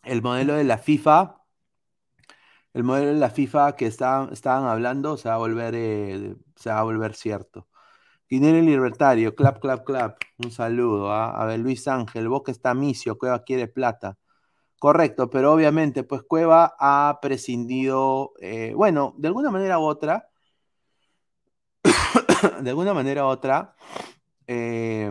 el 0.07 0.23
modelo 0.23 0.55
de 0.55 0.65
la 0.65 0.79
FIFA, 0.79 1.43
el 2.75 2.85
modelo 2.85 3.09
de 3.09 3.19
la 3.19 3.31
FIFA 3.31 3.77
que 3.77 3.87
estaban, 3.87 4.33
estaban 4.33 4.65
hablando 4.69 5.17
se 5.17 5.29
va 5.29 5.37
a 5.37 5.39
volver, 5.39 5.75
eh, 5.77 6.37
se 6.57 6.71
va 6.71 6.81
a 6.81 6.83
volver 6.85 7.15
cierto. 7.15 7.69
Dinero 8.29 8.61
Libertario, 8.61 9.35
clap, 9.35 9.61
clap, 9.61 9.85
clap. 9.85 10.19
Un 10.39 10.51
saludo. 10.51 11.13
¿ah? 11.13 11.41
A 11.41 11.47
ver, 11.47 11.61
Luis 11.61 11.87
Ángel, 11.89 12.29
Boca 12.29 12.53
está 12.53 12.75
misio, 12.75 13.19
Cueva 13.19 13.45
quiere 13.45 13.69
plata. 13.69 14.19
Correcto, 14.79 15.31
pero 15.31 15.53
obviamente, 15.53 16.05
pues 16.05 16.23
Cueva 16.23 16.75
ha 16.79 17.19
prescindido, 17.23 18.35
eh, 18.41 18.73
bueno, 18.75 19.15
de 19.19 19.29
alguna 19.29 19.51
manera 19.51 19.79
u 19.79 19.85
otra, 19.85 20.29
de 22.63 22.71
alguna 22.71 22.95
manera 22.95 23.25
u 23.25 23.29
otra, 23.29 23.75
eh, 24.47 25.11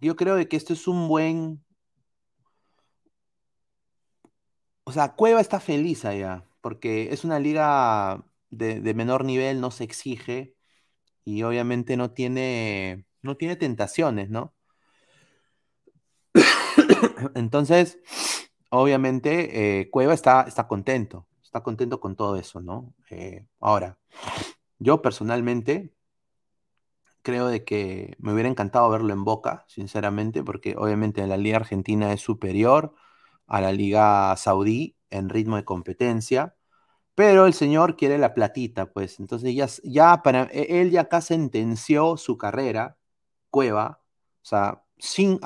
yo 0.00 0.16
creo 0.16 0.36
de 0.36 0.48
que 0.48 0.56
esto 0.56 0.72
es 0.72 0.88
un 0.88 1.08
buen, 1.08 1.64
o 4.86 4.92
sea, 4.92 5.14
Cueva 5.14 5.40
está 5.40 5.60
feliz 5.60 6.04
allá, 6.04 6.44
porque 6.60 7.12
es 7.12 7.24
una 7.24 7.38
liga 7.40 8.24
de 8.50 8.94
menor 8.94 9.24
nivel, 9.24 9.60
no 9.60 9.70
se 9.70 9.84
exige, 9.84 10.56
y 11.26 11.42
obviamente 11.42 11.96
no 11.98 12.12
tiene, 12.12 13.06
no 13.22 13.36
tiene 13.36 13.56
tentaciones, 13.56 14.30
¿no? 14.30 14.54
Entonces, 17.34 17.98
obviamente, 18.70 19.80
eh, 19.80 19.90
Cueva 19.90 20.14
está, 20.14 20.42
está 20.42 20.68
contento, 20.68 21.26
está 21.42 21.62
contento 21.62 22.00
con 22.00 22.16
todo 22.16 22.36
eso, 22.36 22.60
¿no? 22.60 22.94
Eh, 23.10 23.46
ahora, 23.60 23.98
yo 24.78 25.02
personalmente 25.02 25.92
creo 27.22 27.48
de 27.48 27.64
que 27.64 28.14
me 28.18 28.32
hubiera 28.32 28.48
encantado 28.48 28.88
verlo 28.88 29.12
en 29.12 29.24
Boca, 29.24 29.64
sinceramente, 29.68 30.44
porque 30.44 30.76
obviamente 30.78 31.26
la 31.26 31.36
Liga 31.36 31.56
Argentina 31.56 32.12
es 32.12 32.20
superior 32.20 32.94
a 33.46 33.60
la 33.60 33.72
Liga 33.72 34.34
Saudí 34.36 34.96
en 35.10 35.28
ritmo 35.28 35.56
de 35.56 35.64
competencia. 35.64 36.56
Pero 37.14 37.46
el 37.46 37.54
señor 37.54 37.96
quiere 37.96 38.18
la 38.18 38.34
platita, 38.34 38.92
pues. 38.92 39.20
Entonces 39.20 39.54
ya, 39.54 39.68
ya 39.84 40.22
para 40.22 40.44
e, 40.52 40.82
él 40.82 40.90
ya 40.90 41.02
acá 41.02 41.20
sentenció 41.20 42.16
su 42.16 42.38
carrera, 42.38 42.98
Cueva, 43.50 44.00
o 44.42 44.44
sea, 44.46 44.82
sin, 44.98 45.40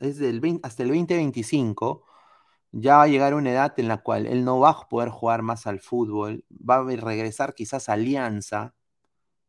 desde 0.00 0.30
el 0.30 0.60
hasta 0.62 0.82
el 0.82 0.90
2025 0.90 2.04
ya 2.72 2.98
va 2.98 3.02
a 3.04 3.08
llegar 3.08 3.34
una 3.34 3.50
edad 3.50 3.74
en 3.78 3.88
la 3.88 3.98
cual 3.98 4.26
él 4.26 4.44
no 4.44 4.60
va 4.60 4.70
a 4.70 4.88
poder 4.88 5.08
jugar 5.10 5.42
más 5.42 5.66
al 5.66 5.80
fútbol, 5.80 6.44
va 6.50 6.76
a 6.76 6.84
regresar 6.84 7.54
quizás 7.54 7.88
a 7.88 7.94
Alianza, 7.94 8.74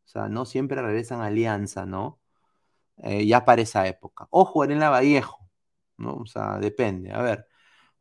o 0.06 0.10
sea, 0.10 0.30
no 0.30 0.46
siempre 0.46 0.82
regresan 0.82 1.22
a 1.22 1.28
Alianza, 1.28 1.86
¿no? 1.86 2.20
Eh, 2.98 3.26
ya 3.28 3.46
para 3.46 3.62
esa 3.64 3.88
época. 3.88 4.28
O 4.32 4.46
jugar 4.46 4.72
en 4.72 4.80
la 4.80 4.90
Vallejo, 4.90 5.41
¿no? 6.02 6.16
O 6.16 6.26
sea, 6.26 6.60
depende. 6.60 7.12
A 7.12 7.22
ver, 7.22 7.48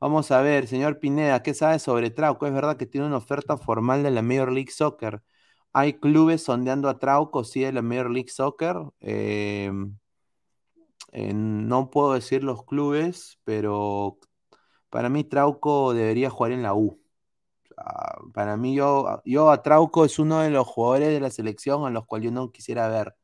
Vamos 0.00 0.30
a 0.30 0.40
ver, 0.42 0.66
señor 0.66 0.98
Pineda, 0.98 1.42
¿qué 1.42 1.52
sabe 1.54 1.78
sobre 1.78 2.10
Trauco? 2.10 2.46
¿Es 2.46 2.54
verdad 2.54 2.76
que 2.78 2.86
tiene 2.86 3.06
una 3.06 3.18
oferta 3.18 3.58
formal 3.58 4.02
de 4.02 4.10
la 4.10 4.22
Major 4.22 4.50
League 4.50 4.70
Soccer? 4.70 5.22
¿Hay 5.74 5.94
clubes 6.00 6.42
sondeando 6.44 6.88
a 6.88 6.98
Trauco, 6.98 7.44
sí, 7.44 7.60
de 7.62 7.72
la 7.72 7.82
Major 7.82 8.10
League 8.10 8.30
Soccer? 8.30 8.76
Em, 9.00 9.98
eh, 11.12 11.32
no 11.34 11.90
puedo 11.90 12.14
decir 12.14 12.44
los 12.44 12.64
clubes, 12.64 13.38
pero 13.44 14.18
para 14.90 15.08
mí 15.08 15.24
Trauco 15.24 15.94
debería 15.94 16.30
jugar 16.30 16.52
en 16.52 16.62
la 16.62 16.74
U. 16.74 17.00
para 18.34 18.56
mí, 18.56 18.74
yo, 18.74 19.22
yo 19.24 19.50
a 19.50 19.62
Trauco 19.62 20.04
es 20.04 20.18
uno 20.18 20.40
de 20.40 20.50
los 20.50 20.66
jugadores 20.66 21.08
de 21.10 21.20
la 21.20 21.30
selección 21.30 21.86
a 21.86 21.90
los 21.90 22.06
cuales 22.06 22.26
yo 22.26 22.32
no 22.32 22.52
quisiera 22.52 22.88
ver. 22.88 23.16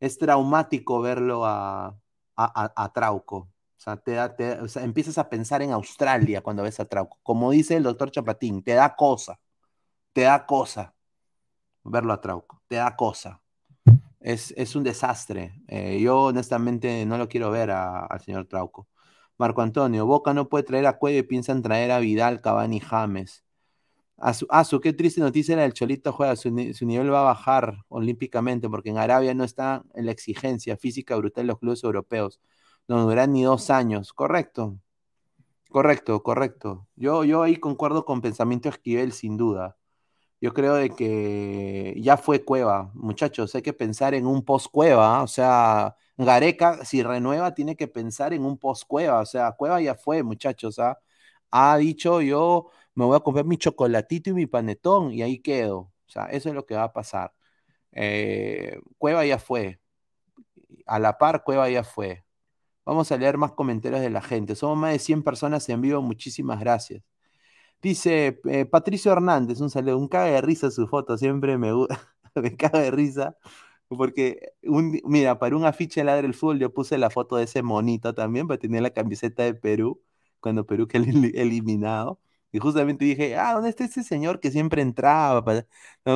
Es 0.00 0.18
traumático 0.18 1.00
verlo 1.02 1.44
a, 1.46 1.96
a, 2.36 2.92
Trauco. 2.94 3.50
O 3.78 3.80
sea, 3.80 3.96
te 3.96 4.12
da, 4.12 4.34
empiezas 4.82 5.18
a 5.18 5.28
pensar 5.30 5.62
en 5.62 5.70
Australia 5.72 6.42
cuando 6.42 6.64
ves 6.64 6.80
a 6.80 6.84
Trauco. 6.84 7.18
Como 7.22 7.50
dice 7.52 7.76
el 7.76 7.84
doctor 7.84 8.10
Chapatín, 8.10 8.62
te 8.62 8.74
da 8.74 8.96
cosa. 8.96 9.38
Te 10.12 10.22
da 10.22 10.46
cosa 10.46 10.94
verlo 11.84 12.12
a 12.12 12.20
Trauco. 12.20 12.62
Te 12.68 12.76
da 12.76 12.96
cosa. 12.96 13.40
Es, 14.20 14.52
es 14.56 14.74
un 14.76 14.84
desastre. 14.84 15.54
Eh, 15.68 16.00
yo 16.00 16.24
honestamente 16.24 17.06
no 17.06 17.18
lo 17.18 17.28
quiero 17.28 17.50
ver 17.50 17.70
al 17.70 18.20
señor 18.20 18.46
Trauco. 18.46 18.88
Marco 19.38 19.62
Antonio, 19.62 20.06
Boca 20.06 20.34
no 20.34 20.48
puede 20.48 20.64
traer 20.64 20.86
a 20.86 20.98
Cuello 20.98 21.20
y 21.20 21.22
piensan 21.22 21.62
traer 21.62 21.92
a 21.92 22.00
Vidal, 22.00 22.40
Cavani, 22.40 22.80
James. 22.80 23.44
A 24.20 24.64
su, 24.64 24.80
qué 24.80 24.92
triste 24.92 25.20
noticia 25.20 25.52
era 25.52 25.64
el 25.64 25.72
Cholito 25.72 26.12
juega, 26.12 26.34
su, 26.34 26.50
nivel 26.50 27.12
va 27.12 27.20
a 27.20 27.24
bajar 27.24 27.84
olímpicamente 27.88 28.68
porque 28.68 28.90
en 28.90 28.98
Arabia 28.98 29.32
no 29.32 29.44
está 29.44 29.84
en 29.94 30.06
la 30.06 30.12
exigencia 30.12 30.76
física 30.76 31.14
brutal 31.14 31.44
de 31.44 31.48
los 31.48 31.60
clubes 31.60 31.84
europeos. 31.84 32.40
No 32.88 33.02
duran 33.06 33.32
ni 33.32 33.42
dos 33.42 33.70
años, 33.70 34.12
correcto. 34.12 34.78
Correcto, 35.70 36.22
correcto. 36.22 36.88
Yo, 36.96 37.24
yo 37.24 37.42
ahí 37.42 37.56
concuerdo 37.56 38.04
con 38.04 38.22
pensamiento 38.22 38.68
Esquivel 38.68 39.12
sin 39.12 39.36
duda. 39.36 39.76
Yo 40.40 40.54
creo 40.54 40.74
de 40.76 40.90
que 40.90 41.94
ya 42.00 42.16
fue 42.18 42.44
Cueva, 42.44 42.90
muchachos, 42.94 43.54
hay 43.54 43.62
que 43.62 43.72
pensar 43.74 44.14
en 44.14 44.26
un 44.26 44.44
post 44.44 44.68
Cueva, 44.70 45.22
o 45.22 45.28
sea, 45.28 45.96
Gareca 46.18 46.84
si 46.84 47.02
renueva 47.02 47.54
tiene 47.54 47.76
que 47.76 47.88
pensar 47.88 48.34
en 48.34 48.44
un 48.44 48.58
post 48.58 48.84
Cueva, 48.86 49.20
o 49.20 49.26
sea, 49.26 49.52
Cueva 49.52 49.80
ya 49.82 49.94
fue, 49.96 50.22
muchachos, 50.22 50.78
¿ah? 50.80 50.98
ha 51.52 51.76
dicho 51.78 52.22
yo 52.22 52.70
me 52.94 53.04
voy 53.06 53.16
a 53.16 53.20
comprar 53.20 53.46
mi 53.46 53.58
chocolatito 53.58 54.30
y 54.30 54.34
mi 54.34 54.46
panetón 54.46 55.12
y 55.12 55.22
ahí 55.22 55.40
quedo, 55.40 55.78
o 55.80 55.92
sea, 56.10 56.26
eso 56.26 56.48
es 56.50 56.54
lo 56.56 56.66
que 56.66 56.76
va 56.76 56.84
a 56.84 56.92
pasar. 56.94 57.32
Eh, 57.92 58.80
Cueva 58.98 59.26
ya 59.26 59.38
fue, 59.38 59.80
a 60.86 60.98
la 60.98 61.18
par 61.18 61.44
Cueva 61.44 61.68
ya 61.70 61.84
fue. 61.84 62.24
Vamos 62.88 63.12
a 63.12 63.18
leer 63.18 63.36
más 63.36 63.52
comentarios 63.52 64.00
de 64.00 64.08
la 64.08 64.22
gente. 64.22 64.54
Somos 64.56 64.78
más 64.78 64.92
de 64.92 64.98
100 64.98 65.22
personas 65.22 65.68
en 65.68 65.82
vivo, 65.82 66.00
muchísimas 66.00 66.58
gracias. 66.58 67.02
Dice 67.82 68.40
eh, 68.46 68.66
Patricio 68.66 69.12
Hernández, 69.12 69.60
un 69.60 69.70
saludo, 69.70 69.98
un 69.98 70.08
caga 70.08 70.26
de 70.32 70.40
risa 70.42 70.70
su 70.70 70.88
foto, 70.88 71.18
siempre 71.18 71.58
me, 71.58 71.72
me 72.34 72.56
caga 72.56 72.80
de 72.80 72.90
risa, 72.90 73.36
porque, 73.88 74.52
un, 74.64 75.00
mira, 75.04 75.38
para 75.38 75.56
un 75.56 75.64
afiche 75.66 76.04
Ladre 76.04 76.26
el 76.28 76.34
Fútbol 76.34 76.58
yo 76.60 76.72
puse 76.74 76.98
la 76.98 77.10
foto 77.10 77.36
de 77.36 77.44
ese 77.44 77.62
monito 77.62 78.14
también, 78.14 78.48
para 78.48 78.58
tener 78.58 78.82
la 78.82 78.90
camiseta 78.90 79.44
de 79.44 79.54
Perú, 79.54 80.02
cuando 80.40 80.66
Perú 80.66 80.88
quedó 80.88 81.04
eliminado, 81.34 82.20
y 82.52 82.58
justamente 82.60 83.04
dije, 83.04 83.36
ah, 83.36 83.54
¿dónde 83.54 83.70
está 83.70 83.84
ese 83.84 84.02
señor 84.04 84.40
que 84.40 84.50
siempre 84.50 84.82
entraba 84.82 85.44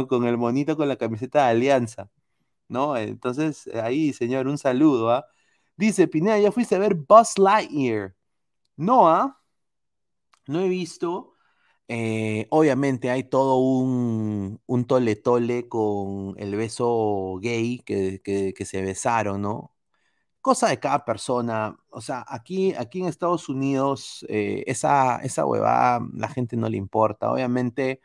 con 0.08 0.24
el 0.26 0.38
monito 0.38 0.76
con 0.76 0.88
la 0.88 0.96
camiseta 0.96 1.44
de 1.46 1.50
Alianza? 1.52 2.10
¿No? 2.68 2.96
Entonces, 2.96 3.68
ahí, 3.82 4.12
señor, 4.12 4.48
un 4.48 4.58
saludo, 4.58 5.10
¿ah? 5.10 5.26
Dice, 5.76 6.08
Pineda, 6.08 6.38
¿ya 6.38 6.52
fuiste 6.52 6.74
a 6.76 6.78
ver 6.78 6.94
Buzz 6.94 7.38
Lightyear? 7.38 8.14
No, 8.76 9.08
¿ah? 9.08 9.40
No 10.46 10.60
he 10.60 10.68
visto, 10.68 11.32
eh, 11.88 12.46
obviamente 12.50 13.10
hay 13.10 13.24
todo 13.24 13.58
un, 13.58 14.60
un 14.66 14.84
tole 14.86 15.16
tole 15.16 15.68
con 15.68 16.34
el 16.38 16.56
beso 16.56 17.38
gay 17.42 17.80
que, 17.80 18.20
que, 18.22 18.64
se 18.64 18.82
besaron, 18.82 19.42
¿no? 19.42 19.74
Cosa 20.40 20.68
de 20.68 20.80
cada 20.80 21.04
persona. 21.04 21.78
O 21.90 22.00
sea, 22.00 22.24
aquí, 22.28 22.74
aquí 22.74 23.00
en 23.00 23.08
Estados 23.08 23.48
Unidos, 23.48 24.26
eh, 24.28 24.64
esa, 24.66 25.18
esa 25.18 25.46
huevada 25.46 26.00
la 26.14 26.28
gente 26.28 26.56
no 26.56 26.68
le 26.68 26.78
importa. 26.78 27.30
Obviamente, 27.32 28.00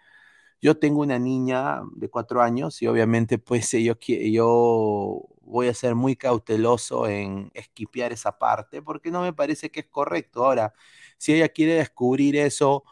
yo 0.61 0.79
tengo 0.79 1.01
una 1.01 1.19
niña 1.19 1.81
de 1.95 2.09
cuatro 2.09 2.41
años 2.41 2.81
y 2.81 2.87
obviamente, 2.87 3.39
pues 3.39 3.71
yo, 3.71 3.95
yo 3.99 5.27
voy 5.47 5.67
a 5.69 5.73
ser 5.73 5.95
muy 5.95 6.15
cauteloso 6.15 7.07
en 7.07 7.51
esquipear 7.53 8.13
esa 8.13 8.37
parte 8.37 8.81
porque 8.81 9.11
no 9.11 9.21
me 9.21 9.33
parece 9.33 9.71
que 9.71 9.81
es 9.81 9.87
correcto. 9.87 10.45
Ahora, 10.45 10.73
si 11.17 11.33
ella 11.33 11.49
quiere 11.49 11.73
descubrir 11.75 12.35
eso 12.35 12.83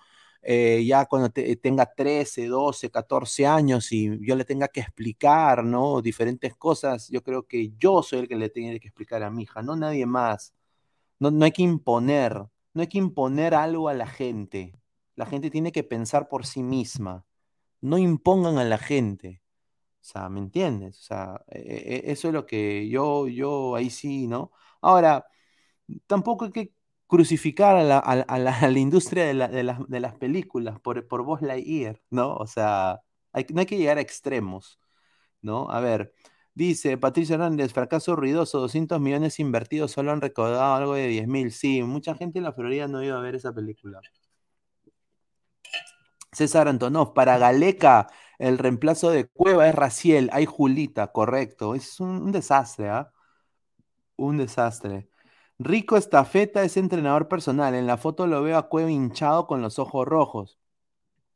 eh, 0.48 0.86
ya 0.86 1.06
cuando 1.08 1.32
tenga 1.32 1.88
13, 1.88 2.46
12, 2.48 2.92
14 2.92 3.48
años 3.48 3.92
y 3.92 4.20
yo 4.24 4.36
le 4.36 4.46
tenga 4.46 4.68
que 4.68 4.80
explicar, 4.82 5.64
¿no? 5.64 6.02
Diferentes 6.04 6.56
cosas, 6.56 7.10
yo 7.10 7.24
creo 7.24 7.48
que 7.48 7.74
yo 7.80 8.04
soy 8.04 8.20
el 8.20 8.28
que 8.28 8.36
le 8.36 8.50
tiene 8.50 8.80
que 8.80 8.88
explicar 8.88 9.24
a 9.24 9.32
mi 9.32 9.44
hija, 9.44 9.64
no 9.64 9.76
nadie 9.76 10.06
más. 10.06 10.54
No, 11.20 11.32
no 11.32 11.46
hay 11.46 11.52
que 11.52 11.64
imponer, 11.64 12.34
no 12.74 12.82
hay 12.82 12.88
que 12.88 13.00
imponer 13.00 13.56
algo 13.56 13.90
a 13.90 13.96
la 13.96 14.08
gente. 14.08 14.80
La 15.16 15.26
gente 15.26 15.50
tiene 15.50 15.72
que 15.72 15.84
pensar 15.84 16.28
por 16.30 16.46
sí 16.46 16.64
misma. 16.64 17.26
No 17.82 17.98
impongan 17.98 18.58
a 18.60 18.66
la 18.66 18.78
gente. 18.78 19.42
O 20.06 20.08
sea, 20.08 20.30
¿me 20.30 20.40
entiendes? 20.40 21.00
O 21.00 21.04
sea, 21.04 21.42
e, 21.50 22.04
e, 22.08 22.12
eso 22.12 22.28
es 22.28 22.34
lo 22.34 22.46
que 22.46 22.88
yo, 22.90 23.28
yo 23.28 23.76
ahí 23.76 23.90
sí, 23.90 24.28
¿no? 24.28 24.52
Ahora, 24.82 25.26
tampoco 26.08 26.46
hay 26.46 26.52
que 26.52 26.74
crucificar 27.08 27.78
a 27.78 27.84
la, 27.84 28.00
a, 28.00 28.40
la, 28.40 28.72
industria 28.80 29.26
de, 29.26 29.34
de, 29.88 30.00
las 30.00 30.16
películas 30.16 30.80
por, 30.80 31.08
por 31.08 31.24
Buzz 31.24 31.42
Lightyear, 31.42 32.02
¿no? 32.12 32.36
O 32.36 32.48
sea, 32.48 33.02
hay, 33.34 33.46
no 33.54 33.62
hay 33.62 33.66
que 33.68 33.78
llegar 33.78 33.98
a 33.98 34.02
extremos, 34.02 34.80
¿no? 35.42 35.70
A 35.72 35.80
ver, 35.82 36.14
dice 36.54 36.98
Patricia 36.98 37.36
Hernández, 37.36 37.74
fracaso 37.74 38.16
ruidoso, 38.16 38.60
200 38.62 39.02
millones 39.02 39.40
invertidos, 39.40 39.92
solo 39.92 40.12
han 40.12 40.22
recaudado 40.22 40.76
algo 40.76 40.96
de 40.96 41.08
10 41.08 41.28
mil. 41.28 41.52
Sí, 41.52 41.84
mucha 41.84 42.16
gente 42.16 42.40
en 42.40 42.46
la 42.46 42.54
Florida 42.54 42.88
no 42.88 43.04
iba 43.04 43.18
a 43.18 43.22
ver 43.22 43.36
esa 43.36 43.54
película. 43.54 44.02
César 46.32 46.68
Antonov, 46.68 47.14
para 47.14 47.38
Galeca, 47.38 48.08
el 48.40 48.58
reemplazo 48.58 49.10
de 49.12 49.28
Cueva 49.28 49.68
es 49.68 49.76
Raciel, 49.76 50.30
hay 50.34 50.46
Julita, 50.46 51.12
correcto. 51.12 51.76
Es 51.76 52.00
un, 52.00 52.32
desastre, 52.32 52.90
¿ah? 52.90 53.12
Un 54.18 54.38
desastre. 54.38 55.10
Rico 55.60 55.98
Estafeta 55.98 56.64
es 56.64 56.78
entrenador 56.78 57.28
personal. 57.28 57.76
En 57.76 57.88
la 57.88 57.98
foto 57.98 58.28
lo 58.28 58.42
veo 58.44 58.58
a 58.58 58.70
Cueva 58.70 58.92
hinchado 58.92 59.48
con 59.48 59.62
los 59.62 59.80
ojos 59.80 60.08
rojos. 60.08 60.60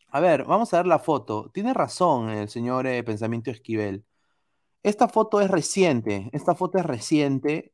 A 0.09 0.19
ver, 0.19 0.45
vamos 0.45 0.73
a 0.73 0.77
ver 0.77 0.87
la 0.87 0.99
foto. 0.99 1.51
Tiene 1.53 1.73
razón 1.73 2.29
el 2.29 2.49
señor 2.49 2.87
eh, 2.87 3.03
Pensamiento 3.03 3.51
Esquivel. 3.51 4.05
Esta 4.83 5.07
foto 5.09 5.41
es 5.41 5.49
reciente. 5.51 6.29
Esta 6.33 6.55
foto 6.55 6.77
es 6.79 6.85
reciente. 6.85 7.73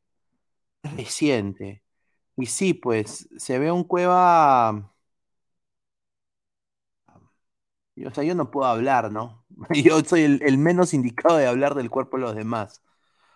Reciente. 0.83 1.83
Y 2.37 2.47
sí, 2.47 2.73
pues 2.73 3.29
se 3.37 3.59
ve 3.59 3.71
un 3.71 3.83
Cueva. 3.85 4.94
O 8.05 8.11
sea, 8.13 8.23
yo 8.23 8.35
no 8.35 8.51
puedo 8.51 8.67
hablar, 8.67 9.11
¿no? 9.11 9.45
Yo 9.73 10.01
soy 10.01 10.23
el 10.23 10.57
menos 10.57 10.93
indicado 10.93 11.37
de 11.37 11.47
hablar 11.47 11.75
del 11.75 11.89
cuerpo 11.89 12.17
de 12.17 12.23
los 12.23 12.35
demás. 12.35 12.83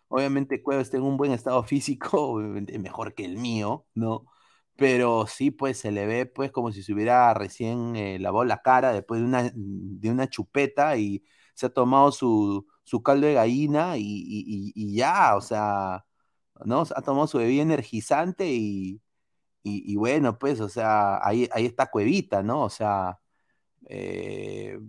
Obviamente 0.09 0.63
Cueva 0.63 0.81
está 0.81 0.97
en 0.97 1.03
un 1.03 1.17
buen 1.17 1.31
estado 1.31 1.63
físico, 1.63 2.35
mejor 2.79 3.13
que 3.15 3.25
el 3.25 3.37
mío, 3.37 3.87
¿no? 3.95 4.25
Pero 4.75 5.27
sí, 5.27 5.51
pues 5.51 5.77
se 5.79 5.91
le 5.91 6.07
ve 6.07 6.25
pues 6.25 6.51
como 6.51 6.71
si 6.71 6.83
se 6.83 6.93
hubiera 6.93 7.33
recién 7.33 7.95
eh, 7.95 8.19
lavado 8.19 8.45
la 8.45 8.61
cara 8.61 8.93
después 8.93 9.21
de 9.21 9.27
una, 9.27 9.51
de 9.53 10.11
una 10.11 10.29
chupeta 10.29 10.97
y 10.97 11.23
se 11.53 11.67
ha 11.67 11.69
tomado 11.69 12.11
su, 12.11 12.67
su 12.83 13.03
caldo 13.03 13.27
de 13.27 13.33
gallina 13.35 13.95
y, 13.97 14.95
ya, 14.95 15.35
o 15.35 15.41
sea, 15.41 16.05
¿no? 16.65 16.83
Ha 16.95 17.01
tomado 17.01 17.27
su 17.27 17.37
bebida 17.39 17.61
energizante 17.63 18.47
y, 18.51 19.01
y, 19.63 19.95
bueno, 19.97 20.39
pues, 20.39 20.59
o 20.61 20.69
sea, 20.69 21.19
ahí, 21.27 21.49
ahí 21.53 21.65
está 21.65 21.87
Cuevita, 21.91 22.43
¿no? 22.43 22.63
O 22.63 22.69
sea, 22.69 23.19
eh, 23.89 24.79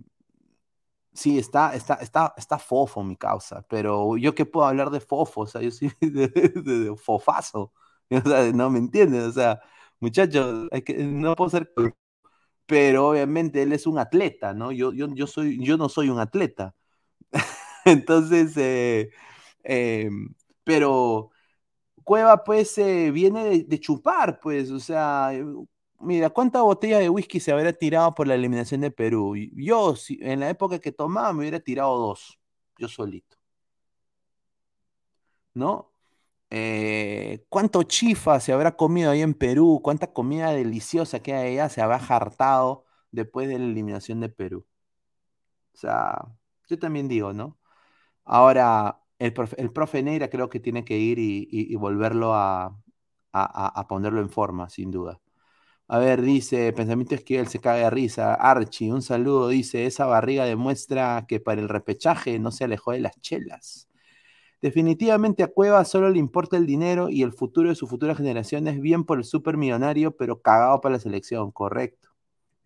Sí, 1.12 1.38
está, 1.38 1.74
está, 1.74 1.94
está, 1.94 2.34
está 2.36 2.58
fofo 2.58 3.02
mi 3.02 3.16
causa, 3.16 3.62
pero 3.68 4.16
yo 4.16 4.34
qué 4.34 4.46
puedo 4.46 4.66
hablar 4.66 4.90
de 4.90 5.00
fofo, 5.00 5.40
o 5.42 5.46
sea, 5.46 5.60
yo 5.60 5.70
soy 5.72 5.92
de, 6.00 6.94
fofazo, 6.96 7.72
o 8.10 8.20
sea, 8.28 8.52
no 8.52 8.70
me 8.70 8.78
entiendes, 8.78 9.24
o 9.24 9.32
sea, 9.32 9.60
muchachos, 9.98 10.68
no 10.98 11.34
puedo 11.34 11.50
ser, 11.50 11.72
pero 12.66 13.10
obviamente 13.10 13.62
él 13.62 13.72
es 13.72 13.86
un 13.86 13.98
atleta, 13.98 14.54
¿no? 14.54 14.72
Yo, 14.72 14.92
yo, 14.92 15.08
yo, 15.14 15.26
soy, 15.26 15.58
yo 15.64 15.76
no 15.76 15.88
soy 15.88 16.08
un 16.10 16.20
atleta. 16.20 16.74
Entonces, 17.84 18.56
eh, 18.56 19.10
em, 19.64 20.34
pero 20.64 21.30
Cueva 22.04 22.44
pues 22.44 22.76
eh, 22.78 23.10
viene 23.12 23.44
de, 23.44 23.64
de, 23.64 23.80
chupar, 23.80 24.40
pues, 24.40 24.70
o 24.70 24.80
sea, 24.80 25.32
Mira, 26.00 26.30
¿cuántas 26.30 26.62
botellas 26.62 27.00
de 27.00 27.10
whisky 27.10 27.40
se 27.40 27.52
habría 27.52 27.72
tirado 27.76 28.14
por 28.14 28.26
la 28.26 28.34
eliminación 28.34 28.80
de 28.80 28.90
Perú? 28.90 29.34
Yo, 29.54 29.94
en 30.08 30.40
la 30.40 30.48
época 30.48 30.78
que 30.80 30.92
tomaba, 30.92 31.32
me 31.32 31.40
hubiera 31.40 31.60
tirado 31.60 31.98
dos, 31.98 32.38
yo 32.78 32.88
solito. 32.88 33.36
¿No? 35.54 35.92
Eh, 36.50 37.44
¿Cuánto 37.48 37.82
chifa 37.84 38.40
se 38.40 38.52
habrá 38.52 38.76
comido 38.76 39.10
ahí 39.10 39.22
en 39.22 39.34
Perú? 39.34 39.80
¿Cuánta 39.82 40.12
comida 40.12 40.52
deliciosa 40.52 41.20
que 41.22 41.34
hay 41.34 41.54
allá 41.58 41.68
se 41.68 41.82
habrá 41.82 41.96
hartado 41.96 42.84
después 43.12 43.48
de 43.48 43.58
la 43.58 43.66
eliminación 43.66 44.20
de 44.20 44.28
Perú? 44.30 44.66
O 45.74 45.76
sea, 45.78 46.26
yo 46.68 46.78
también 46.78 47.08
digo, 47.08 47.32
¿no? 47.32 47.58
Ahora, 48.24 49.02
el 49.18 49.32
profe, 49.34 49.60
el 49.60 49.72
profe 49.72 50.02
Neira 50.02 50.30
creo 50.30 50.48
que 50.50 50.60
tiene 50.60 50.84
que 50.84 50.98
ir 50.98 51.18
y, 51.20 51.74
volverlo 51.76 52.34
a 52.34 52.76
ponerlo 53.88 54.20
en 54.20 54.30
forma, 54.30 54.68
sin 54.70 54.90
duda. 54.90 55.20
A 55.92 55.98
ver, 55.98 56.22
dice, 56.22 56.72
pensamiento 56.72 57.16
esquivel 57.16 57.48
se 57.48 57.58
caga 57.58 57.78
de 57.78 57.90
risa. 57.90 58.34
Archie, 58.34 58.92
un 58.92 59.02
saludo, 59.02 59.48
dice, 59.48 59.86
esa 59.86 60.06
barriga 60.06 60.44
demuestra 60.44 61.24
que 61.26 61.40
para 61.40 61.60
el 61.60 61.68
repechaje 61.68 62.38
no 62.38 62.52
se 62.52 62.62
alejó 62.62 62.92
de 62.92 63.00
las 63.00 63.20
chelas. 63.20 63.88
Definitivamente 64.62 65.42
a 65.42 65.48
Cueva 65.48 65.84
solo 65.84 66.10
le 66.10 66.20
importa 66.20 66.56
el 66.56 66.66
dinero 66.66 67.08
y 67.10 67.22
el 67.22 67.32
futuro 67.32 67.70
de 67.70 67.74
su 67.74 67.88
futura 67.88 68.14
generación 68.14 68.68
es 68.68 68.80
bien 68.80 69.04
por 69.04 69.18
el 69.18 69.24
supermillonario, 69.24 70.16
pero 70.16 70.40
cagado 70.40 70.80
para 70.80 70.94
la 70.94 71.00
selección, 71.00 71.50
correcto. 71.50 72.10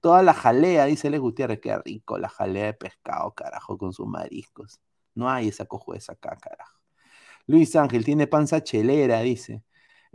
Toda 0.00 0.22
la 0.22 0.34
jalea, 0.34 0.84
dice 0.86 1.08
Les 1.10 1.20
Gutiérrez, 1.20 1.60
qué 1.60 1.78
rico 1.78 2.18
la 2.18 2.28
jalea 2.28 2.66
de 2.66 2.74
pescado, 2.74 3.32
carajo, 3.32 3.78
con 3.78 3.94
sus 3.94 4.06
mariscos. 4.06 4.80
No 5.14 5.30
hay 5.30 5.48
esa 5.48 5.64
cojueza 5.64 6.12
acá, 6.12 6.36
carajo. 6.36 6.78
Luis 7.46 7.76
Ángel 7.76 8.04
tiene 8.04 8.26
panza 8.26 8.62
chelera, 8.62 9.20
dice. 9.22 9.62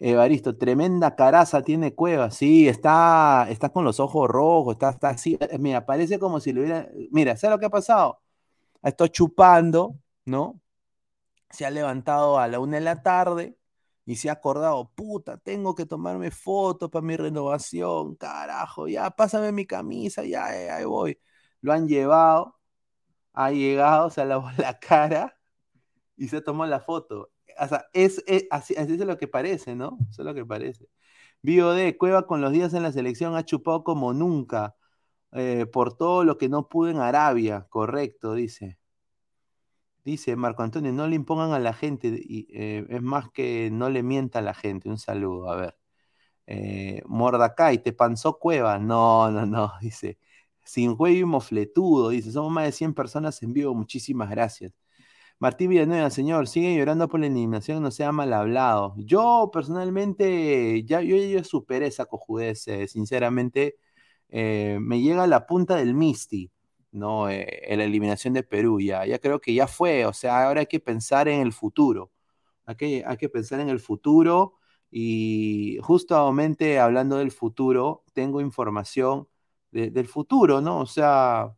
Evaristo, 0.01 0.57
tremenda 0.57 1.15
caraza 1.15 1.61
tiene 1.61 1.93
Cueva. 1.93 2.31
Sí, 2.31 2.67
está, 2.67 3.47
está 3.49 3.69
con 3.69 3.83
los 3.83 3.99
ojos 3.99 4.29
rojos, 4.29 4.73
está, 4.75 4.89
está 4.91 5.09
así. 5.09 5.37
Mira, 5.59 5.85
parece 5.85 6.19
como 6.19 6.39
si 6.39 6.53
le 6.53 6.61
hubiera. 6.61 6.89
Mira, 7.11 7.35
¿sabes 7.37 7.55
lo 7.55 7.59
que 7.59 7.65
ha 7.65 7.69
pasado? 7.69 8.21
Ha 8.81 8.89
estado 8.89 9.09
chupando, 9.09 9.97
¿no? 10.25 10.61
Se 11.51 11.65
ha 11.65 11.71
levantado 11.71 12.39
a 12.39 12.47
la 12.47 12.59
una 12.59 12.77
de 12.77 12.83
la 12.83 13.01
tarde 13.03 13.57
y 14.05 14.15
se 14.17 14.29
ha 14.29 14.33
acordado, 14.33 14.91
puta, 14.95 15.37
tengo 15.37 15.75
que 15.75 15.85
tomarme 15.85 16.31
fotos 16.31 16.89
para 16.89 17.05
mi 17.05 17.15
renovación, 17.17 18.15
carajo, 18.15 18.87
ya, 18.87 19.11
pásame 19.11 19.51
mi 19.51 19.65
camisa, 19.67 20.23
ya, 20.25 20.55
eh, 20.57 20.69
ahí 20.71 20.85
voy. 20.85 21.19
Lo 21.61 21.73
han 21.73 21.87
llevado, 21.87 22.59
ha 23.33 23.51
llegado, 23.51 24.09
se 24.09 24.21
ha 24.21 24.25
lavado 24.25 24.51
la 24.63 24.79
cara 24.79 25.37
y 26.17 26.27
se 26.29 26.41
tomó 26.41 26.65
la 26.65 26.79
foto. 26.81 27.31
O 27.61 27.67
sea, 27.67 27.85
es, 27.93 28.23
es- 28.27 28.47
así, 28.51 28.75
así 28.75 28.93
es 28.93 28.99
lo 28.99 29.17
que 29.17 29.27
parece, 29.27 29.75
¿no? 29.75 29.97
Eso 30.09 30.21
es 30.21 30.25
lo 30.25 30.33
que 30.33 30.45
parece. 30.45 30.87
Bio 31.41 31.71
de 31.71 31.97
Cueva 31.97 32.27
con 32.27 32.41
los 32.41 32.51
días 32.51 32.73
en 32.73 32.83
la 32.83 32.91
selección 32.91 33.35
ha 33.35 33.45
chupado 33.45 33.83
como 33.83 34.13
nunca 34.13 34.75
eh, 35.33 35.65
por 35.67 35.95
todo 35.97 36.23
lo 36.25 36.37
que 36.37 36.49
no 36.49 36.69
pudo 36.69 36.89
en 36.91 36.99
Arabia, 36.99 37.67
correcto, 37.69 38.33
dice. 38.35 38.79
Dice 40.03 40.35
Marco 40.35 40.63
Antonio, 40.63 40.91
no 40.93 41.07
le 41.07 41.15
impongan 41.15 41.51
a 41.51 41.59
la 41.59 41.73
gente, 41.73 42.07
y, 42.07 42.47
eh, 42.51 42.85
es 42.89 43.01
más 43.01 43.29
que 43.31 43.69
no 43.71 43.89
le 43.89 44.01
mienta 44.01 44.39
a 44.39 44.41
la 44.41 44.53
gente. 44.53 44.89
Un 44.89 44.97
saludo, 44.97 45.51
a 45.51 45.55
ver. 45.57 45.77
Eh, 46.47 47.03
Mordacay, 47.07 47.79
¿te 47.83 47.93
panzó 47.93 48.39
Cueva? 48.39 48.79
No, 48.79 49.31
no, 49.31 49.45
no, 49.47 49.73
dice. 49.81 50.19
Sin 50.63 50.95
juego 50.95 51.17
y 51.19 51.25
mofletudo, 51.25 52.09
dice. 52.09 52.31
Somos 52.31 52.51
más 52.51 52.65
de 52.65 52.71
100 52.73 52.93
personas 52.95 53.43
en 53.43 53.53
vivo, 53.53 53.75
muchísimas 53.75 54.29
gracias. 54.31 54.73
Martín 55.39 55.69
Villanueva, 55.69 56.09
señor, 56.09 56.47
sigue 56.47 56.75
llorando 56.75 57.07
por 57.07 57.19
la 57.21 57.27
eliminación, 57.27 57.81
no 57.81 57.91
sea 57.91 58.11
mal 58.11 58.33
hablado. 58.33 58.93
Yo 58.97 59.49
personalmente, 59.53 60.83
ya, 60.83 61.01
yo 61.01 61.15
ya 61.15 61.43
superé 61.45 61.87
esa 61.87 62.05
cojudez, 62.05 62.67
eh, 62.67 62.87
sinceramente, 62.89 63.77
eh, 64.29 64.77
me 64.81 64.99
llega 65.01 65.23
a 65.23 65.27
la 65.27 65.45
punta 65.47 65.75
del 65.77 65.93
Misti, 65.93 66.51
¿no? 66.91 67.29
Eh, 67.29 67.47
en 67.71 67.77
la 67.79 67.85
eliminación 67.85 68.33
de 68.33 68.43
Perú, 68.43 68.81
ya, 68.81 69.05
ya 69.05 69.17
creo 69.19 69.39
que 69.39 69.53
ya 69.53 69.65
fue, 69.67 70.05
o 70.05 70.11
sea, 70.13 70.45
ahora 70.45 70.59
hay 70.61 70.65
que 70.67 70.79
pensar 70.81 71.29
en 71.29 71.39
el 71.41 71.53
futuro, 71.53 72.11
hay 72.65 72.75
que, 72.75 73.03
hay 73.05 73.17
que 73.17 73.29
pensar 73.29 73.59
en 73.61 73.69
el 73.69 73.79
futuro 73.79 74.55
y 74.91 75.77
justamente 75.83 76.79
hablando 76.79 77.17
del 77.17 77.31
futuro, 77.31 78.03
tengo 78.13 78.41
información 78.41 79.27
de- 79.71 79.89
del 79.91 80.07
futuro, 80.07 80.59
¿no? 80.61 80.79
O 80.81 80.85
sea, 80.85 81.55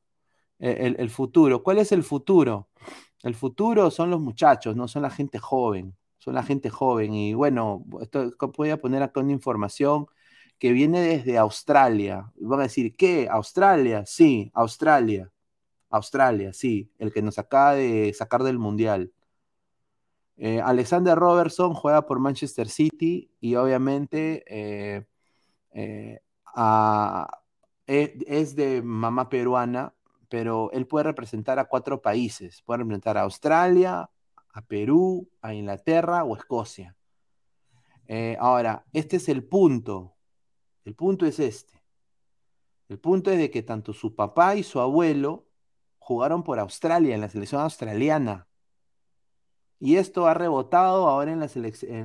eh, 0.60 0.78
el, 0.82 0.96
el 1.00 1.10
futuro, 1.12 1.64
¿cuál 1.64 1.80
es 1.80 1.92
el 1.94 2.04
futuro? 2.04 2.70
El 3.24 3.36
futuro 3.36 3.92
son 3.92 4.10
los 4.10 4.22
muchachos, 4.22 4.76
no 4.76 4.88
son 4.88 5.04
la 5.04 5.10
gente 5.10 5.40
joven, 5.40 5.96
son 6.18 6.36
la 6.36 6.44
gente 6.44 6.70
joven. 6.70 7.14
Y 7.14 7.34
bueno, 7.34 7.86
esto, 8.02 8.32
voy 8.58 8.70
a 8.72 8.82
poner 8.82 9.04
acá 9.04 9.20
una 9.20 9.32
información 9.32 10.08
que 10.60 10.72
viene 10.72 11.02
desde 11.02 11.38
Australia. 11.38 12.32
Van 12.40 12.60
a 12.60 12.64
decir, 12.64 12.96
¿qué? 12.96 13.28
¿Australia? 13.30 14.06
Sí, 14.06 14.52
Australia. 14.54 15.32
Australia, 15.92 16.54
sí, 16.54 16.90
el 17.00 17.12
que 17.12 17.22
nos 17.22 17.38
acaba 17.38 17.76
de 17.76 18.14
sacar 18.14 18.44
del 18.44 18.58
Mundial. 18.58 19.12
Eh, 20.38 20.60
Alexander 20.62 21.18
Robertson 21.18 21.74
juega 21.74 22.06
por 22.08 22.20
Manchester 22.20 22.68
City 22.70 23.30
y 23.40 23.56
obviamente 23.56 24.44
eh, 24.48 25.06
eh, 25.74 26.20
e- 27.88 28.18
es 28.26 28.56
de 28.56 28.82
mamá 28.82 29.30
peruana, 29.30 29.94
pero 30.32 30.72
él 30.72 30.88
puede 30.88 31.04
representar 31.04 31.60
a 31.60 31.66
cuatro 31.66 32.02
países. 32.02 32.62
Puede 32.62 32.78
representar 32.78 33.18
a 33.18 33.24
Australia, 33.24 34.10
a 34.54 34.62
Perú, 34.62 35.30
a 35.42 35.54
Inglaterra 35.54 36.24
o 36.24 36.38
Escocia. 36.38 36.96
Eh, 38.08 38.38
ahora, 38.40 38.86
este 38.94 39.18
es 39.18 39.28
el 39.28 39.44
punto. 39.44 40.16
El 40.86 40.96
punto 40.96 41.26
es 41.26 41.38
este. 41.38 41.84
El 42.88 42.98
punto 42.98 43.30
es 43.30 43.40
de 43.40 43.52
que 43.52 43.62
tanto 43.62 43.92
su 43.92 44.16
papá 44.16 44.56
y 44.56 44.64
su 44.64 44.80
abuelo 44.80 45.50
jugaron 46.00 46.44
por 46.44 46.60
Australia, 46.60 47.14
en 47.14 47.20
la 47.20 47.28
selección 47.28 47.60
australiana. 47.60 48.48
Y 49.80 49.98
esto 49.98 50.28
ha 50.28 50.34
rebotado 50.34 51.10
ahora 51.10 51.34
en, 51.34 51.42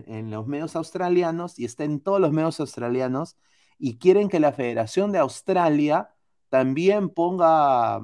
en 0.08 0.30
los 0.32 0.48
medios 0.48 0.74
australianos 0.74 1.60
y 1.60 1.64
está 1.64 1.84
en 1.84 2.00
todos 2.00 2.20
los 2.20 2.32
medios 2.32 2.58
australianos 2.58 3.36
y 3.78 3.98
quieren 3.98 4.28
que 4.28 4.40
la 4.40 4.50
Federación 4.50 5.12
de 5.12 5.20
Australia 5.20 6.10
también 6.48 7.08
ponga 7.08 8.00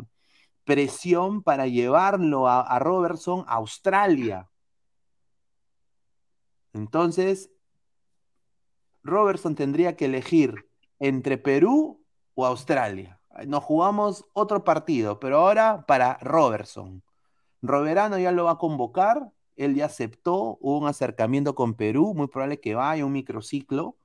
presión 0.65 1.43
para 1.43 1.67
llevarlo 1.67 2.49
a, 2.49 2.79
Robertson 2.79 3.45
a 3.47 3.55
Australia. 3.55 4.49
Entonces, 6.73 7.51
Robertson 9.03 9.55
tendría 9.55 9.97
que 9.97 10.07
elegir 10.07 10.69
entre 10.99 11.39
Perú 11.39 12.03
o 12.35 12.47
Australia. 12.47 13.21
Nos 13.47 13.65
jugamos 13.65 14.25
otro 14.33 14.63
partido, 14.65 15.19
pero 15.19 15.39
ahora 15.39 15.85
para 15.87 16.19
Robertson. 16.21 17.03
Roberano 17.61 18.19
ya 18.19 18.33
lo 18.33 18.45
va 18.45 18.53
a 18.53 18.59
convocar, 18.59 19.31
él 19.57 19.75
ya 19.75 19.87
aceptó, 19.87 20.59
hubo 20.61 20.79
un 20.79 20.87
acercamiento 20.87 21.55
con 21.55 21.75
Perú, 21.75 22.15
muy 22.15 22.29
probable 22.29 22.61
que 22.61 22.75
vaya 22.75 23.05
un 23.05 23.13
microciclo, 23.13 23.97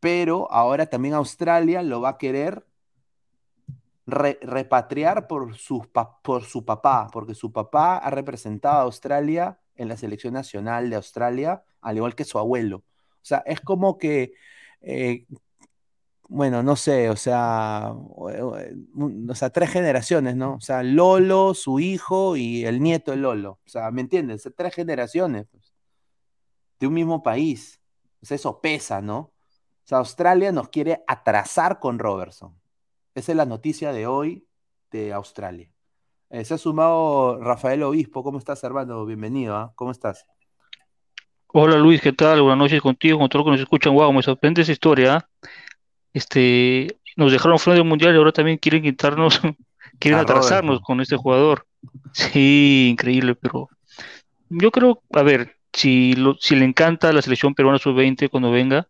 pero 0.00 0.50
ahora 0.50 0.86
también 0.86 1.14
Australia 1.14 1.82
lo 1.82 2.00
va 2.00 2.10
a 2.10 2.18
querer 2.18 2.66
re- 4.06 4.38
repatriar 4.42 5.26
por, 5.26 5.56
sus 5.56 5.82
por 6.22 6.44
su 6.44 6.64
papá, 6.64 7.08
porque 7.12 7.34
su 7.34 7.52
papá 7.52 7.98
ha 7.98 8.10
representado 8.10 8.78
a 8.78 8.82
Australia 8.82 9.58
en 9.76 9.88
la 9.88 9.96
selección 9.96 10.34
nacional 10.34 10.90
de 10.90 10.96
Australia, 10.96 11.64
al 11.80 11.96
igual 11.96 12.14
que 12.14 12.24
su 12.24 12.38
abuelo. 12.38 12.78
O 12.78 13.24
sea, 13.24 13.42
es 13.46 13.60
como 13.60 13.98
que, 13.98 14.34
eh, 14.80 15.26
bueno, 16.28 16.62
no 16.62 16.76
sé, 16.76 17.10
o 17.10 17.16
sea, 17.16 17.92
o 17.94 19.34
sea, 19.34 19.50
tres 19.50 19.70
generaciones, 19.70 20.34
¿no? 20.34 20.54
O 20.54 20.60
sea, 20.60 20.82
Lolo, 20.82 21.54
su 21.54 21.78
hijo 21.78 22.36
y 22.36 22.64
el 22.64 22.80
nieto 22.80 23.10
de 23.10 23.18
Lolo. 23.18 23.60
O 23.64 23.68
sea, 23.68 23.90
¿me 23.90 24.00
entiendes? 24.00 24.48
Tres 24.56 24.74
generaciones 24.74 25.46
pues, 25.50 25.72
de 26.80 26.86
un 26.86 26.94
mismo 26.94 27.22
país. 27.22 27.80
O 28.22 28.26
sea, 28.26 28.34
eso 28.36 28.60
pesa, 28.60 29.02
¿no? 29.02 29.18
O 29.18 29.84
sea, 29.84 29.98
Australia 29.98 30.52
nos 30.52 30.68
quiere 30.68 31.02
atrasar 31.06 31.78
con 31.80 31.98
Robertson. 31.98 32.61
Esa 33.14 33.32
es 33.32 33.36
la 33.36 33.44
noticia 33.46 33.92
de 33.92 34.06
hoy 34.06 34.46
de 34.90 35.12
Australia. 35.12 35.70
Eh, 36.30 36.44
se 36.44 36.54
ha 36.54 36.58
sumado 36.58 37.38
Rafael 37.40 37.82
Obispo. 37.82 38.22
¿Cómo 38.22 38.38
estás, 38.38 38.64
hermano? 38.64 39.04
Bienvenido, 39.04 39.56
¿ah? 39.56 39.72
¿Cómo 39.76 39.90
estás? 39.90 40.26
Hola 41.48 41.76
Luis, 41.76 42.00
¿qué 42.00 42.12
tal? 42.12 42.40
Buenas 42.40 42.58
noches 42.58 42.80
contigo, 42.80 43.18
con 43.18 43.28
todos 43.28 43.44
los 43.44 43.52
que 43.52 43.56
nos 43.58 43.60
escuchan. 43.60 43.94
Wow, 43.94 44.12
me 44.12 44.22
sorprende 44.22 44.62
esa 44.62 44.72
historia. 44.72 45.16
¿ah? 45.16 45.28
Este, 46.14 46.98
nos 47.16 47.30
dejaron 47.30 47.58
fuera 47.58 47.76
del 47.78 47.86
mundial 47.86 48.14
y 48.14 48.16
ahora 48.18 48.32
también 48.32 48.56
quieren 48.56 48.82
quitarnos, 48.82 49.40
quieren 49.98 50.18
A 50.18 50.22
atrasarnos 50.22 50.80
con 50.80 51.00
este 51.02 51.16
jugador. 51.16 51.66
Sí, 52.12 52.88
increíble, 52.90 53.34
pero 53.34 53.68
yo 54.48 54.70
creo, 54.70 55.02
a 55.12 55.22
ver, 55.22 55.56
si, 55.72 56.14
lo- 56.14 56.36
si 56.40 56.54
le 56.56 56.64
encanta 56.64 57.12
la 57.12 57.20
selección 57.20 57.54
peruana 57.54 57.78
sub-20 57.78 58.30
cuando 58.30 58.50
venga, 58.50 58.88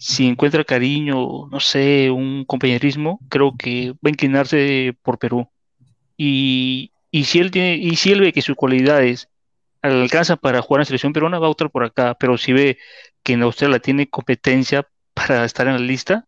si 0.00 0.26
encuentra 0.26 0.64
cariño, 0.64 1.46
no 1.48 1.60
sé, 1.60 2.10
un 2.10 2.46
compañerismo, 2.46 3.20
creo 3.28 3.54
que 3.54 3.90
va 3.90 4.06
a 4.06 4.08
inclinarse 4.08 4.96
por 5.02 5.18
Perú. 5.18 5.46
Y, 6.16 6.92
y 7.10 7.24
si 7.24 7.38
él 7.38 7.50
tiene, 7.50 7.76
y 7.76 7.96
si 7.96 8.10
él 8.10 8.22
ve 8.22 8.32
que 8.32 8.40
sus 8.40 8.56
cualidades 8.56 9.28
alcanza 9.82 10.36
para 10.36 10.62
jugar 10.62 10.78
en 10.78 10.80
la 10.80 10.86
selección 10.86 11.12
peruana, 11.12 11.38
va 11.38 11.48
a 11.48 11.50
optar 11.50 11.70
por 11.70 11.84
acá. 11.84 12.16
Pero 12.18 12.38
si 12.38 12.54
ve 12.54 12.78
que 13.22 13.34
en 13.34 13.42
Australia 13.42 13.78
tiene 13.78 14.08
competencia 14.08 14.88
para 15.12 15.44
estar 15.44 15.66
en 15.66 15.74
la 15.74 15.80
lista, 15.80 16.26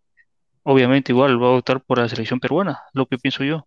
obviamente 0.64 1.12
igual 1.12 1.42
va 1.42 1.46
a 1.46 1.52
optar 1.52 1.80
por 1.80 1.96
la 1.96 2.10
selección 2.10 2.40
peruana, 2.40 2.82
lo 2.92 3.06
que 3.06 3.16
pienso 3.16 3.42
yo. 3.42 3.66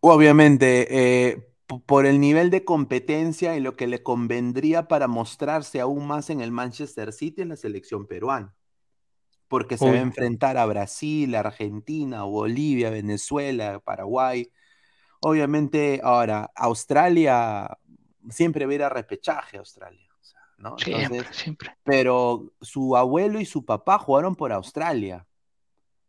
Obviamente, 0.00 1.30
eh, 1.30 1.48
por 1.86 2.04
el 2.04 2.20
nivel 2.20 2.50
de 2.50 2.62
competencia 2.62 3.56
y 3.56 3.60
lo 3.60 3.74
que 3.74 3.86
le 3.86 4.02
convendría 4.02 4.86
para 4.86 5.08
mostrarse 5.08 5.80
aún 5.80 6.06
más 6.06 6.28
en 6.28 6.42
el 6.42 6.50
Manchester 6.50 7.10
City 7.14 7.40
en 7.40 7.48
la 7.48 7.56
selección 7.56 8.06
peruana. 8.06 8.54
Porque 9.52 9.76
se 9.76 9.84
va 9.84 9.98
a 9.98 10.00
enfrentar 10.00 10.56
a 10.56 10.64
Brasil, 10.64 11.34
Argentina, 11.34 12.22
Bolivia, 12.22 12.88
Venezuela, 12.88 13.80
Paraguay. 13.80 14.50
Obviamente, 15.20 16.00
ahora, 16.02 16.50
Australia, 16.54 17.76
siempre 18.30 18.64
va 18.64 18.72
a 18.72 18.74
ir 18.76 18.82
a 18.82 18.88
repechaje 18.88 19.58
a 19.58 19.60
Australia. 19.60 20.08
¿no? 20.56 20.78
Siempre, 20.78 21.18
Entonces, 21.18 21.36
siempre. 21.36 21.76
pero 21.82 22.50
su 22.62 22.96
abuelo 22.96 23.40
y 23.40 23.44
su 23.44 23.66
papá 23.66 23.98
jugaron 23.98 24.36
por 24.36 24.52
Australia. 24.54 25.26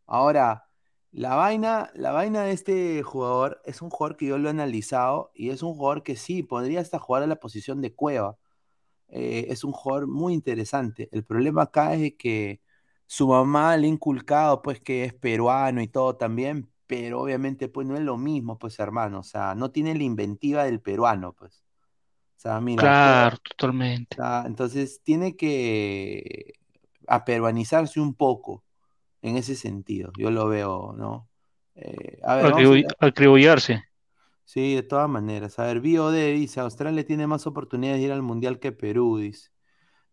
Ahora, 0.06 0.70
la 1.12 1.36
vaina, 1.36 1.92
la 1.96 2.14
vaina 2.14 2.44
de 2.44 2.54
este 2.54 3.04
jugador 3.04 3.62
es 3.66 3.82
un 3.82 3.90
jugador 3.90 4.16
que 4.16 4.28
yo 4.28 4.38
lo 4.38 4.48
he 4.48 4.52
analizado 4.52 5.32
y 5.36 5.50
es 5.50 5.64
un 5.64 5.74
jugador 5.74 6.04
que 6.04 6.16
sí, 6.16 6.44
podría 6.44 6.80
hasta 6.80 6.98
jugar 6.98 7.24
a 7.24 7.28
la 7.28 7.42
posición 7.42 7.82
de 7.82 7.94
Cueva. 7.94 8.38
Eh, 9.10 9.48
es 9.50 9.66
un 9.66 9.74
jugador 9.74 10.08
muy 10.08 10.34
interesante. 10.34 11.10
El 11.12 11.26
problema 11.26 11.64
acá 11.64 11.94
es 11.96 12.14
que 12.18 12.63
su 13.14 13.28
mamá 13.28 13.78
le 13.78 13.86
ha 13.86 13.90
inculcado 13.92 14.64
pues 14.64 14.82
que 14.82 15.04
es 15.04 15.14
peruano 15.14 15.84
y 15.84 15.88
todo 15.88 16.16
también, 16.16 16.68
pero 16.88 17.22
obviamente 17.22 17.68
pues 17.68 17.86
no 17.86 17.96
es 17.96 18.02
lo 18.02 18.18
mismo 18.18 18.58
pues 18.58 18.80
hermano, 18.80 19.20
o 19.20 19.24
sea, 19.24 19.54
no 19.54 19.70
tiene 19.70 19.94
la 19.94 20.02
inventiva 20.02 20.64
del 20.64 20.82
peruano 20.82 21.34
pues. 21.34 21.64
O 22.36 22.40
sea, 22.40 22.60
mira, 22.60 22.82
Claro, 22.82 23.38
totalmente. 23.38 24.18
Entonces 24.46 25.02
tiene 25.04 25.36
que 25.36 26.54
aperuanizarse 27.08 28.02
un 28.02 28.16
poco 28.16 28.64
en 29.22 29.38
ese 29.38 29.56
sentido. 29.56 30.12
Yo 30.18 30.32
lo 30.32 30.48
veo, 30.48 30.96
¿no? 30.98 31.30
Eh, 31.76 32.18
a 32.24 32.36
ver, 32.38 32.46
a. 32.48 32.50
Sí, 34.44 34.74
de 34.74 34.82
todas 34.82 35.08
maneras. 35.08 35.60
A 35.60 35.66
ver, 35.66 35.82
BioD 35.82 36.34
dice, 36.34 36.62
Australia 36.62 37.06
tiene 37.06 37.28
más 37.28 37.46
oportunidades 37.46 38.00
de 38.00 38.08
ir 38.08 38.12
al 38.12 38.24
Mundial 38.24 38.58
que 38.58 38.72
Perú, 38.72 39.20
dice. 39.20 39.53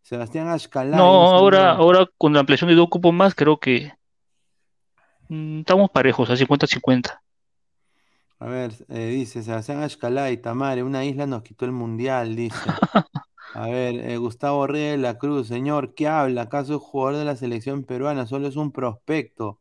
Sebastián 0.02 0.48
Ashkalay 0.48 0.98
No, 0.98 1.30
ahora, 1.30 1.58
"Mira, 1.58 1.72
ahora 1.72 2.06
con 2.18 2.32
la 2.32 2.40
ampliación 2.40 2.68
de 2.68 2.76
dos 2.76 2.88
cupos 2.88 3.12
más, 3.12 3.34
creo 3.34 3.58
que 3.58 3.92
mm, 5.28 5.60
estamos 5.60 5.90
parejos, 5.90 6.30
a 6.30 6.36
50-50. 6.36 7.22
A 8.38 8.46
ver, 8.46 8.72
eh, 8.88 9.06
dice 9.08 9.42
Sebastián 9.42 9.82
Ashkalay, 9.82 10.38
Tamare, 10.38 10.82
una 10.82 11.04
isla 11.04 11.26
nos 11.26 11.42
quitó 11.42 11.66
el 11.66 11.72
Mundial, 11.72 12.36
dice. 12.36 12.56
A 13.54 13.68
ver, 13.68 13.96
eh, 13.96 14.16
Gustavo 14.16 14.66
Reyes 14.66 14.92
de 14.92 14.98
la 14.98 15.18
Cruz, 15.18 15.48
señor, 15.48 15.94
¿qué 15.94 16.06
habla? 16.08 16.42
¿Acaso 16.42 16.76
es 16.76 16.80
jugador 16.80 17.18
de 17.18 17.24
la 17.24 17.36
selección 17.36 17.82
peruana? 17.84 18.26
Solo 18.26 18.46
es 18.46 18.56
un 18.56 18.70
prospecto. 18.72 19.58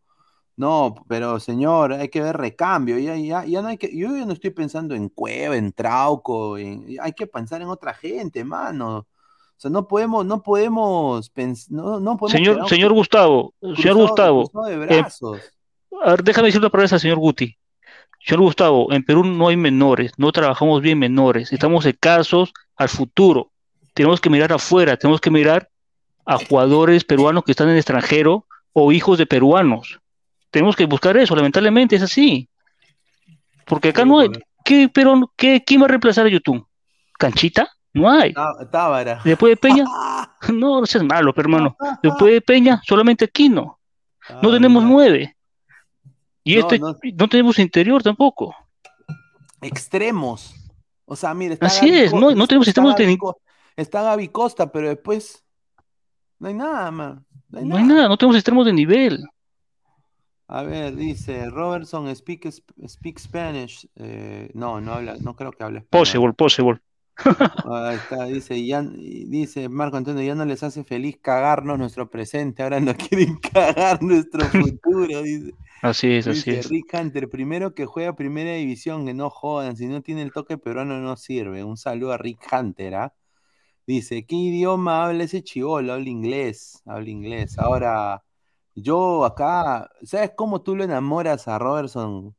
No, 0.58 0.96
pero 1.08 1.40
señor, 1.40 1.94
hay 1.94 2.10
que 2.10 2.22
ver 2.22 2.38
recambio. 2.38 3.00
Ya, 3.00 3.16
ya, 3.18 3.46
ya 3.46 3.62
no 3.62 3.70
hay 3.70 3.78
que, 3.78 3.96
yo 3.98 4.16
ya 4.16 4.26
no 4.26 4.34
estoy 4.34 4.52
pensando 4.52 4.96
en 4.96 5.10
Cueva, 5.10 5.58
en 5.58 5.74
Trauco, 5.74 6.58
en- 6.58 6.86
hay 7.02 7.14
que 7.14 7.28
pensar 7.28 7.62
en 7.62 7.70
otra 7.70 7.94
gente, 7.96 8.44
mano. 8.44 9.08
O 9.60 9.62
sea, 9.62 9.72
no 9.72 9.90
podemos, 9.90 10.26
no 10.26 10.42
podemos 10.42 11.34
pens- 11.34 11.68
no, 11.70 12.00
no 12.00 12.16
podemos 12.16 12.32
Señor, 12.32 12.54
quedarnos 12.54 12.70
señor 12.70 12.94
Gustavo, 12.94 13.54
señor 13.76 13.96
Gustavo, 13.98 14.52
eh, 14.70 15.04
a 16.02 16.12
ver, 16.12 16.24
déjame 16.24 16.46
decir 16.48 16.62
una 16.62 16.70
palabra 16.70 16.96
al 16.96 17.00
señor 17.02 17.18
Guti. 17.18 17.58
Señor 18.26 18.40
Gustavo, 18.40 18.90
en 18.94 19.04
Perú 19.04 19.26
no 19.26 19.50
hay 19.50 19.58
menores, 19.58 20.14
no 20.16 20.32
trabajamos 20.32 20.82
bien 20.82 20.98
menores, 20.98 21.52
estamos 21.52 21.86
escasos 21.86 22.54
al 22.78 22.88
futuro. 22.88 23.52
Tenemos 23.94 24.22
que 24.22 24.30
mirar 24.30 24.54
afuera, 24.54 24.96
tenemos 24.96 25.20
que 25.20 25.30
mirar 25.30 25.70
a 26.26 26.38
jugadores 26.38 27.04
peruanos 27.04 27.44
que 27.44 27.52
están 27.52 27.68
en 27.68 27.74
el 27.74 27.80
extranjero 27.80 28.46
o 28.72 28.94
hijos 28.94 29.18
de 29.18 29.26
peruanos. 29.26 30.00
Tenemos 30.52 30.78
que 30.78 30.86
buscar 30.86 31.18
eso, 31.18 31.36
lamentablemente 31.36 31.98
es 31.98 32.02
así. 32.02 32.48
Porque 33.66 33.90
acá 33.90 34.04
Sí, 34.04 34.08
no 34.08 34.20
hay. 34.20 34.30
¿Qué, 34.64 34.90
pero, 34.94 35.34
qué, 35.36 35.64
¿Quién 35.66 35.82
va 35.82 35.86
a 35.86 35.90
reemplazar 35.90 36.26
a 36.26 36.30
YouTube? 36.30 36.66
¿Canchita? 37.18 37.70
No 37.94 38.10
hay. 38.10 38.34
Tá- 38.34 38.70
Tábara. 38.72 39.22
Después 39.24 39.52
de 39.52 39.58
Peña, 39.58 39.84
no, 40.54 40.80
no 40.82 40.86
seas 40.86 41.04
malo, 41.04 41.34
pero, 41.34 41.48
hermano. 41.50 41.76
Después 42.04 42.34
de 42.34 42.42
Peña, 42.42 42.82
solamente 42.86 43.26
Aquino. 43.26 43.80
No 44.44 44.52
tenemos 44.52 44.84
nueve. 44.84 45.36
Y 46.44 46.56
No, 46.56 46.62
este, 46.62 46.80
no. 46.80 46.96
no 47.16 47.28
tenemos 47.28 47.58
interior 47.60 48.02
tampoco. 48.04 48.56
extremos. 49.62 50.54
O 51.06 51.16
sea, 51.16 51.34
mira, 51.34 51.54
está 51.56 51.66
Así 51.66 51.90
es, 51.90 52.14
no- 52.14 52.32
no 52.36 52.48
tenemos 52.48 52.68
está 52.68 52.82
sistemas 52.82 52.96
de- 52.96 53.04
Gaby 53.06 53.18
Co- 53.18 53.42
Está 53.76 54.02
Gaby 54.04 54.28
Costa, 54.28 54.72
pero 54.72 54.90
después 54.90 55.44
no 56.38 56.50
hay 56.50 56.54
nada 56.54 56.92
más. 56.92 57.18
No 57.50 57.60
hay 57.60 57.66
No 57.66 57.78
hay 57.78 57.84
nada. 57.84 58.08
no 58.10 58.18
tenemos 58.18 58.36
extremos 58.36 58.66
de 58.66 58.74
nivel. 58.74 59.24
A 60.48 60.64
ver, 60.64 60.96
dice 60.96 61.50
Robertson 61.50 62.14
speak, 62.16 62.46
sp- 62.54 62.74
speak 62.88 63.20
Spanish. 63.20 63.88
Eh, 63.96 64.50
no, 64.54 64.82
no 64.82 64.94
habla, 64.94 65.16
no 65.22 65.36
creo 65.36 65.52
que 65.52 65.64
hable. 65.64 65.82
Possible, 65.82 66.34
possible. 66.34 66.80
Ahí 67.66 67.96
está, 67.96 68.26
dice, 68.26 68.66
ya, 68.66 68.82
dice 68.82 69.70
Marco 69.70 69.98
Antonio, 69.98 70.24
ya 70.24 70.36
no 70.36 70.46
les 70.46 70.64
hace 70.64 70.84
feliz 70.84 71.18
cagarnos 71.22 71.78
nuestro 71.78 72.10
presente, 72.10 72.64
ahora 72.64 72.80
no 72.80 72.94
quieren 73.10 73.38
cagar 73.38 74.02
nuestro 74.02 74.46
futuro, 74.46 75.22
dice. 75.22 75.54
Así 75.82 76.12
es, 76.12 76.28
así 76.28 76.52
es. 76.52 76.70
Rick 76.70 76.94
Hunter, 76.94 77.30
primero 77.30 77.74
que 77.74 77.86
juega 77.86 78.16
primera 78.16 78.54
división, 78.54 79.06
que 79.06 79.14
no 79.14 79.30
jodan, 79.30 79.78
si 79.78 79.88
no 79.88 80.02
tiene 80.02 80.22
el 80.24 80.32
toque 80.32 80.58
peruano 80.58 81.00
no 81.00 81.16
sirve. 81.16 81.64
Un 81.64 81.78
saludo 81.78 82.12
a 82.14 82.18
Rick 82.18 82.48
Hunter, 82.52 82.96
¿ah? 82.96 83.14
Dice, 83.88 84.26
¿qué 84.26 84.36
idioma 84.36 85.06
habla 85.06 85.24
ese 85.24 85.42
chivolo? 85.42 85.94
Habla 85.94 86.10
inglés, 86.10 86.84
habla 86.86 87.10
inglés. 87.10 87.58
Ahora, 87.58 88.24
yo 88.76 89.26
acá, 89.26 89.90
¿sabes 90.04 90.32
cómo 90.36 90.62
tú 90.62 90.76
lo 90.76 90.84
enamoras 90.84 91.48
a 91.48 91.58
Robertson 91.58 92.36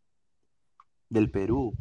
del 1.08 1.30
Perú? 1.30 1.74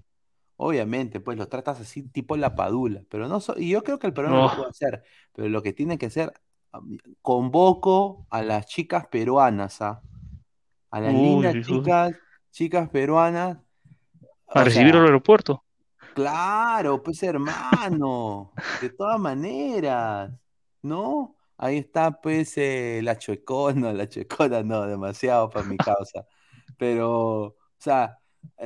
Obviamente, 0.62 1.22
pues 1.22 1.38
lo 1.38 1.48
tratas 1.48 1.80
así 1.80 2.04
tipo 2.10 2.36
la 2.38 2.56
padula, 2.56 3.04
pero 3.10 3.28
no 3.30 3.40
so- 3.40 3.56
y 3.58 3.70
yo 3.70 3.84
creo 3.84 3.98
que 4.00 4.08
el 4.08 4.14
peruano 4.14 4.42
lo 4.42 4.50
No. 4.50 4.56
puede 4.56 4.70
hacer, 4.72 5.04
pero 5.34 5.48
lo 5.50 5.62
que 5.64 5.72
tiene 5.74 5.98
que 5.98 6.08
hacer, 6.08 6.34
convoco 7.22 8.28
a 8.30 8.42
las 8.44 8.68
chicas 8.68 9.08
peruanas, 9.08 9.82
¿ah? 9.82 10.04
A 10.92 11.02
las 11.02 11.16
Uy, 11.16 11.50
lindas 11.54 11.60
chicas, 11.60 12.14
chicas 12.52 12.90
peruanas. 12.90 13.58
A 14.54 14.64
recibir 14.64 14.96
sea, 14.96 14.96
al 14.96 15.06
aeropuerto. 15.06 15.64
Claro, 16.14 17.02
pues 17.02 17.24
hermano, 17.24 18.58
de 18.80 18.90
todas 18.90 19.20
maneras, 19.20 20.32
¿no? 20.82 21.38
Ahí 21.58 21.78
está 21.78 22.20
pues 22.20 22.58
eh, 22.58 23.00
la 23.04 23.18
chuecona, 23.18 23.94
la 23.94 24.08
chuecona 24.10 24.62
no, 24.64 24.86
demasiado 24.86 25.50
para 25.50 25.64
mi 25.66 25.80
causa, 25.80 26.26
pero, 26.78 27.44
o 27.46 27.56
sea, 27.78 28.19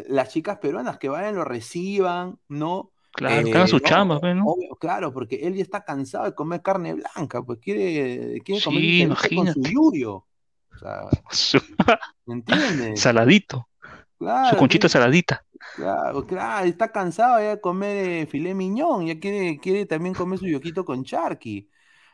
las 0.07 0.29
chicas 0.29 0.59
peruanas 0.59 0.97
que 0.99 1.09
vayan, 1.09 1.35
lo 1.35 1.45
reciban, 1.45 2.39
¿no? 2.47 2.93
Claro, 3.11 3.47
Eh, 3.47 3.67
su 3.67 3.79
chamba, 3.79 4.19
pues, 4.19 4.35
¿no? 4.35 4.53
obvio, 4.53 4.75
claro, 4.77 5.13
porque 5.13 5.37
él 5.47 5.55
ya 5.55 5.63
está 5.63 5.83
cansado 5.85 6.25
de 6.25 6.35
comer 6.35 6.61
carne 6.61 6.93
blanca, 6.95 7.43
pues 7.43 7.59
quiere, 7.59 8.41
quiere 8.43 8.61
comer 8.61 8.83
Sí, 8.87 9.01
con 9.33 9.47
su 9.47 9.61
imagínate. 9.61 9.69
yuyo, 9.69 10.15
o 10.17 10.27
sea, 10.75 11.01
Su- 11.31 11.61
¿me 12.25 12.33
entiendes? 12.35 13.03
Saladito, 13.03 13.69
su 14.41 14.55
conchita 14.55 14.89
saladita. 14.89 15.45
Claro, 15.75 16.25
claro, 16.27 16.67
está 16.67 16.91
cansado 16.91 17.39
ya 17.39 17.49
de 17.55 17.61
comer 17.61 17.97
eh, 18.23 18.25
filé 18.27 18.53
miñón, 18.53 19.07
ya 19.07 19.19
quiere, 19.19 19.59
quiere 19.59 19.87
también 19.87 20.13
comer 20.13 20.37
su 20.37 20.45
yoquito 20.47 20.85
con 20.85 21.03
charqui. 21.03 21.69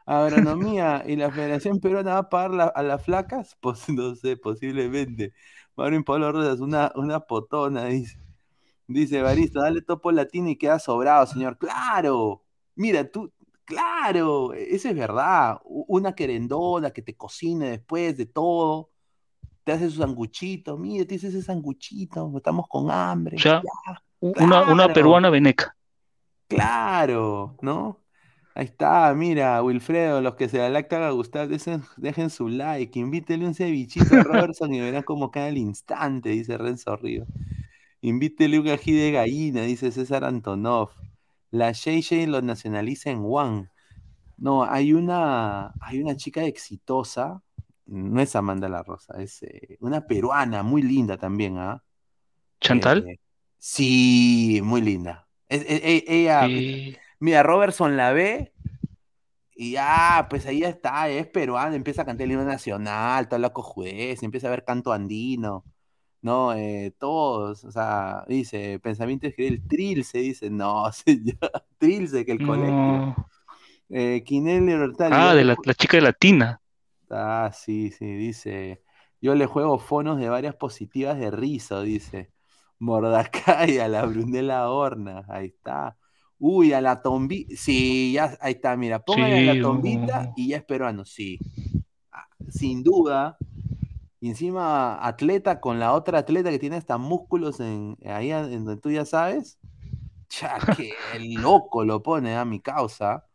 Agronomía 0.05 1.03
y 1.05 1.17
la 1.17 1.29
Federación 1.31 1.79
Peruana 1.81 2.13
va 2.13 2.17
a 2.19 2.29
pagar 2.29 2.51
la- 2.51 2.65
a 2.67 2.81
las 2.83 3.03
flacas, 3.03 3.57
pues 3.59 3.87
no 3.89 4.15
sé, 4.15 4.37
posiblemente. 4.37 5.33
Marín 5.79 6.03
Pablo 6.03 6.31
Rosas, 6.31 6.59
una, 6.59 6.91
una 6.95 7.21
potona, 7.21 7.85
dice. 7.85 8.19
Dice 8.87 9.21
Barista, 9.21 9.61
dale 9.61 9.83
topo 9.83 10.11
latino 10.11 10.49
y 10.49 10.55
queda 10.55 10.79
sobrado, 10.79 11.27
señor. 11.27 11.59
Claro, 11.59 12.43
mira, 12.75 13.09
tú, 13.09 13.31
claro, 13.63 14.53
eso 14.53 14.89
es 14.89 14.95
verdad. 14.95 15.59
Una 15.63 16.15
querendona 16.15 16.89
que 16.89 17.03
te 17.03 17.15
cocine 17.15 17.69
después 17.69 18.17
de 18.17 18.25
todo, 18.25 18.89
te 19.63 19.73
hace 19.73 19.91
su 19.91 19.97
sanguchito, 19.97 20.75
mira, 20.75 21.05
te 21.05 21.15
hice 21.15 21.27
ese 21.27 21.43
sanguchito, 21.43 22.33
estamos 22.35 22.65
con 22.67 22.89
hambre. 22.89 23.37
O 23.37 23.39
sea, 23.39 23.61
ya. 23.61 24.03
una, 24.19 24.71
una 24.71 24.91
peruana 24.91 25.29
veneca. 25.29 25.77
Claro, 26.47 27.57
¿no? 27.61 27.99
Ahí 28.55 28.65
está, 28.65 29.13
mira, 29.13 29.61
Wilfredo, 29.63 30.21
los 30.21 30.35
que 30.35 30.49
se 30.49 30.57
la 30.57 30.69
lactan 30.69 31.03
a 31.03 31.11
gustar, 31.11 31.47
dejen, 31.47 31.83
dejen 31.97 32.29
su 32.29 32.49
like, 32.49 32.99
invítele 32.99 33.45
un 33.45 33.53
cevichito 33.53 34.15
a 34.15 34.23
Robertson 34.23 34.73
y 34.73 34.81
verán 34.81 35.03
cómo 35.03 35.31
cae 35.31 35.49
al 35.49 35.57
instante, 35.57 36.29
dice 36.29 36.57
Renzo 36.57 36.95
Río. 36.97 37.25
Invítele 38.01 38.59
un 38.59 38.67
ají 38.69 38.91
de 38.93 39.11
gallina, 39.11 39.61
dice 39.63 39.91
César 39.91 40.23
Antonov. 40.23 40.89
La 41.51 41.71
Shay 41.71 42.25
lo 42.27 42.41
nacionaliza 42.41 43.09
en 43.11 43.21
One. 43.23 43.69
No, 44.37 44.63
hay 44.63 44.93
una, 44.93 45.73
hay 45.81 46.01
una 46.01 46.15
chica 46.15 46.43
exitosa, 46.45 47.41
no 47.85 48.21
es 48.21 48.35
Amanda 48.35 48.69
La 48.69 48.83
Rosa, 48.83 49.21
es 49.21 49.43
eh, 49.43 49.77
una 49.81 50.05
peruana 50.07 50.63
muy 50.63 50.81
linda 50.81 51.17
también, 51.17 51.57
¿ah? 51.57 51.83
Chantal. 52.61 53.05
Eh, 53.07 53.19
sí, 53.57 54.61
muy 54.63 54.81
linda. 54.81 55.27
Es- 55.49 55.65
es- 55.67 55.81
e- 55.83 56.05
ella, 56.07 56.47
Sí. 56.47 56.95
Mira, 57.19 57.43
Robertson 57.43 57.97
la 57.97 58.11
ve 58.13 58.53
y 59.55 59.73
ya, 59.73 60.27
pues 60.29 60.45
ahí 60.45 60.61
ya 60.61 60.69
está, 60.69 61.09
es 61.09 61.27
peruano, 61.27 61.75
empieza 61.75 62.03
a 62.03 62.05
cantar 62.05 62.23
el 62.25 62.31
himno 62.31 62.45
nacional, 62.45 63.27
todo 63.27 63.39
loco 63.39 63.61
juez, 63.61 64.23
empieza 64.23 64.47
a 64.47 64.51
ver 64.51 64.63
canto 64.63 64.93
andino, 64.93 65.65
¿no? 66.21 66.53
Eh, 66.53 66.93
todos, 66.97 67.65
o 67.65 67.71
sea, 67.71 68.23
dice, 68.27 68.79
pensamiento 68.79 69.27
escribe 69.27 69.49
el 69.49 69.67
trilce, 69.67 70.19
dice, 70.19 70.49
no, 70.49 70.89
señor, 70.93 71.51
trilce, 71.77 72.25
que 72.25 72.31
el 72.31 72.45
colegio. 72.45 72.71
No. 72.71 73.15
Eh, 73.89 74.23
Quinel 74.25 74.81
Hortal, 74.81 75.11
Ah, 75.13 75.35
de 75.35 75.43
la, 75.43 75.57
la 75.61 75.73
chica 75.73 75.97
de 75.97 76.03
latina. 76.03 76.61
Ah, 77.09 77.51
sí, 77.53 77.91
sí, 77.91 78.05
dice, 78.05 78.81
yo 79.19 79.35
le 79.35 79.45
juego 79.45 79.77
fonos 79.77 80.19
de 80.19 80.29
varias 80.29 80.55
positivas 80.55 81.19
de 81.19 81.31
Rizo, 81.31 81.81
dice, 81.81 82.31
Mordacay 82.77 83.79
a 83.79 83.89
la 83.89 84.05
Brunella 84.05 84.69
Horna, 84.69 85.25
ahí 85.27 85.47
está. 85.47 85.98
Uy, 86.39 86.71
a 86.71 86.79
la 86.79 87.01
tombita. 87.01 87.53
Sí, 87.55 88.13
ya, 88.13 88.37
ahí 88.39 88.53
está, 88.53 88.75
mira. 88.77 88.99
Póngale 89.03 89.49
a 89.49 89.53
la 89.53 89.61
tombita 89.61 90.33
y 90.35 90.49
ya 90.49 90.57
es 90.57 90.63
peruano, 90.63 91.03
sí. 91.03 91.37
Ah, 92.11 92.27
Sin 92.49 92.81
duda. 92.81 93.37
Y 94.21 94.29
encima, 94.29 95.05
atleta 95.05 95.59
con 95.59 95.79
la 95.79 95.93
otra 95.93 96.19
atleta 96.19 96.49
que 96.49 96.59
tiene 96.59 96.77
hasta 96.77 96.97
músculos 96.97 97.59
en, 97.59 97.97
ahí 98.05 98.31
en 98.31 98.65
donde 98.65 98.81
tú 98.81 98.89
ya 98.89 99.05
sabes. 99.05 99.59
Ya, 100.41 100.57
que 100.75 100.93
loco 101.41 101.83
lo 101.83 102.01
pone 102.01 102.35
a 102.35 102.45
mi 102.45 102.59
causa. 102.59 103.25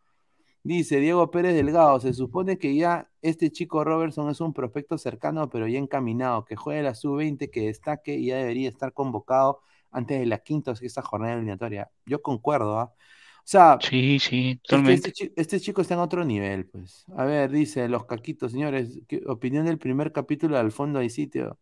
Dice 0.63 0.99
Diego 0.99 1.31
Pérez 1.31 1.55
Delgado, 1.55 2.01
se 2.01 2.15
supone 2.15 2.59
que 2.59 2.75
ya 2.75 3.11
este 3.21 3.51
chico 3.51 3.85
Robertson 3.85 4.31
es 4.31 4.41
un 4.41 4.55
prospecto 4.55 4.97
cercano, 4.97 5.51
pero 5.51 5.67
ya 5.69 5.79
encaminado, 5.79 6.47
que 6.47 6.57
juegue 6.57 6.83
la 6.83 6.95
sub-20, 6.95 7.51
que 7.51 7.67
destaque 7.67 8.15
y 8.15 8.27
ya 8.27 8.37
debería 8.37 8.71
estar 8.71 8.95
convocado 8.95 9.61
antes 9.95 10.19
de 10.21 10.27
la 10.27 10.39
quinta 10.39 10.73
o 10.73 10.77
sexta 10.77 11.01
jornada 11.03 11.35
eliminatoria. 11.35 11.91
Yo 12.05 12.21
concuerdo, 12.21 12.79
¿ah? 12.79 12.93
O 12.95 13.47
sea, 13.47 13.79
Sí, 13.81 14.19
sí, 14.19 14.51
es 14.51 14.57
que 14.57 14.61
totalmente. 14.69 15.09
este, 15.11 15.33
este 15.37 15.61
chico 15.61 15.81
está 15.83 15.95
en 15.95 16.01
otro 16.01 16.25
nivel, 16.25 16.67
pues. 16.67 17.05
A 17.17 17.25
ver, 17.25 17.51
dice 17.51 17.89
los 17.89 18.07
caquitos, 18.07 18.53
señores, 18.53 18.99
¿qué 19.07 19.23
opinión 19.27 19.67
del 19.67 19.79
primer 19.79 20.13
capítulo 20.13 20.59
Al 20.59 20.73
fondo 20.73 20.99
hay 20.99 21.11
sitio? 21.11 21.59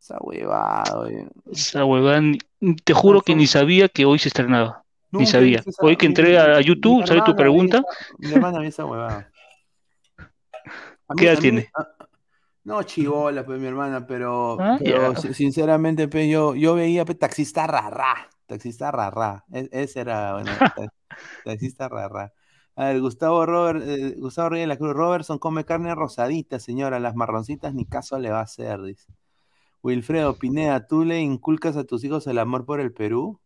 Esa 0.00 0.18
huevada, 0.20 0.98
oye. 0.98 1.26
Esa 1.50 1.84
huevada, 1.84 2.20
te 2.84 2.92
juro 2.92 3.20
que 3.22 3.34
ni 3.34 3.46
sabía 3.46 3.88
que 3.88 4.04
hoy 4.04 4.18
se 4.18 4.28
estrenaba. 4.28 4.84
Ni 5.10 5.20
Nunca 5.20 5.30
sabía. 5.32 5.58
esa- 5.66 5.82
Hoy 5.84 5.96
que 5.96 6.06
mi- 6.06 6.10
entré 6.10 6.38
a, 6.38 6.58
mi 6.58 6.64
YouTube, 6.64 7.04
tu 7.04 7.12
hermana 7.12 7.32
vi 7.32 7.34
pregunta. 7.36 7.78
esa- 7.78 8.14
Mi 8.18 8.32
hermana 8.32 8.58
vi 8.60 8.66
esa 8.68 8.84
huevada. 8.84 9.30
¿Qué 11.16 11.24
edad 11.26 11.32
a 11.34 11.36
mí- 11.36 11.40
tiene? 11.42 11.70
a- 11.74 11.88
no, 12.64 12.82
chivola, 12.82 13.44
pues 13.44 13.60
mi 13.60 13.66
hermana, 13.66 14.06
pero, 14.06 14.58
Ah, 14.60 14.76
pero 14.78 15.14
si- 15.16 15.34
sinceramente, 15.34 16.08
pues, 16.08 16.28
yo, 16.30 16.54
yo 16.54 16.74
veía 16.74 17.04
pues, 17.04 17.18
taxista 17.18 17.66
rarra, 17.66 18.28
taxista 18.46 18.90
rarra, 18.90 19.44
e- 19.52 19.68
ese 19.72 20.00
era, 20.00 20.34
bueno, 20.34 20.50
ta- 20.76 20.92
taxista 21.44 21.88
rarra. 21.88 22.32
A 22.76 22.86
ver, 22.86 23.00
Gustavo 23.00 23.46
Robert, 23.46 23.82
eh, 23.86 24.16
Gustavo 24.18 24.48
Reyes 24.50 24.64
de 24.64 24.68
la 24.68 24.76
Cruz, 24.78 24.94
Robertson 24.94 25.38
come 25.38 25.64
carne 25.64 25.94
rosadita, 25.94 26.58
señora, 26.58 26.98
las 27.00 27.14
marroncitas 27.14 27.72
ni 27.74 27.84
caso 27.86 28.18
le 28.18 28.30
va 28.30 28.40
a 28.40 28.42
hacer, 28.42 28.82
dice. 28.82 29.12
Wilfredo 29.82 30.34
Pineda, 30.38 30.86
¿tú 30.86 31.04
le 31.04 31.20
inculcas 31.20 31.76
a 31.76 31.84
tus 31.84 32.02
hijos 32.04 32.26
el 32.26 32.38
amor 32.38 32.64
por 32.64 32.80
el 32.80 32.92
Perú? 32.92 33.40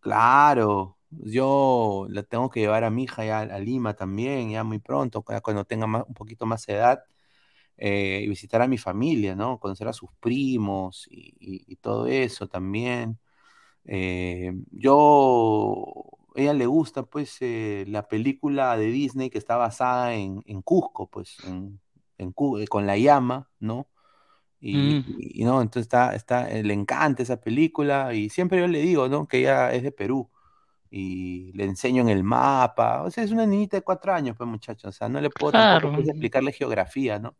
Claro, 0.00 0.98
yo 1.10 2.06
la 2.10 2.22
tengo 2.24 2.50
que 2.50 2.60
llevar 2.60 2.84
a 2.84 2.90
mi 2.90 3.04
hija 3.04 3.24
ya 3.24 3.40
a 3.40 3.58
Lima 3.58 3.94
también, 3.94 4.50
ya 4.50 4.64
muy 4.64 4.80
pronto, 4.80 5.22
cuando 5.22 5.64
tenga 5.64 5.86
más- 5.86 6.04
un 6.06 6.14
poquito 6.14 6.44
más 6.46 6.68
edad, 6.68 7.04
eh, 7.76 8.22
y 8.24 8.28
visitar 8.28 8.62
a 8.62 8.68
mi 8.68 8.78
familia, 8.78 9.34
¿no? 9.36 9.58
Conocer 9.60 9.88
a 9.88 9.92
sus 9.92 10.10
primos 10.20 11.06
y, 11.10 11.34
y- 11.40 11.64
y 11.72 11.76
todo 11.76 12.06
eso 12.06 12.48
también. 12.48 13.18
Eh, 13.86 14.52
yo, 14.72 15.84
ella 16.34 16.54
le 16.54 16.66
gusta, 16.66 17.04
pues, 17.04 17.36
eh, 17.40 17.84
la 17.88 18.08
película 18.08 18.76
de 18.76 18.86
Disney 18.86 19.30
que 19.30 19.38
está 19.38 19.56
basada 19.56 20.14
en, 20.14 20.42
en 20.46 20.62
Cusco, 20.62 21.08
pues, 21.10 21.38
en, 21.44 21.80
en 22.18 22.32
Cu- 22.32 22.58
eh, 22.58 22.66
con 22.68 22.86
la 22.86 22.96
llama, 22.98 23.50
¿no? 23.60 23.88
Y, 24.60 24.98
Mm. 24.98 25.04
y- 25.04 25.42
y 25.42 25.44
no, 25.44 25.60
entonces 25.62 25.82
está, 25.86 26.14
está, 26.14 26.50
eh, 26.50 26.62
le 26.62 26.72
encanta 26.74 27.22
esa 27.22 27.40
película 27.40 28.14
y 28.14 28.30
siempre 28.30 28.60
yo 28.60 28.66
le 28.68 28.80
digo, 28.80 29.08
¿no? 29.08 29.26
Que 29.28 29.38
ella 29.40 29.72
es 29.74 29.82
de 29.82 29.92
Perú 29.92 30.30
y 30.90 31.52
le 31.54 31.64
enseño 31.64 32.02
en 32.02 32.08
el 32.10 32.24
mapa, 32.24 33.02
o 33.04 33.10
sea, 33.10 33.24
es 33.24 33.32
una 33.32 33.46
niñita 33.46 33.76
de 33.78 33.82
cuatro 33.84 34.12
años, 34.14 34.36
pues 34.36 34.48
muchachos, 34.48 34.90
o 34.90 34.92
sea, 34.98 35.08
no 35.08 35.20
le 35.20 35.30
puedo 35.30 35.54
tampoco 35.54 35.90
Claro. 35.90 35.94
pues, 35.94 36.08
explicarle 36.08 36.52
geografía, 36.52 37.18
¿no? 37.20 37.36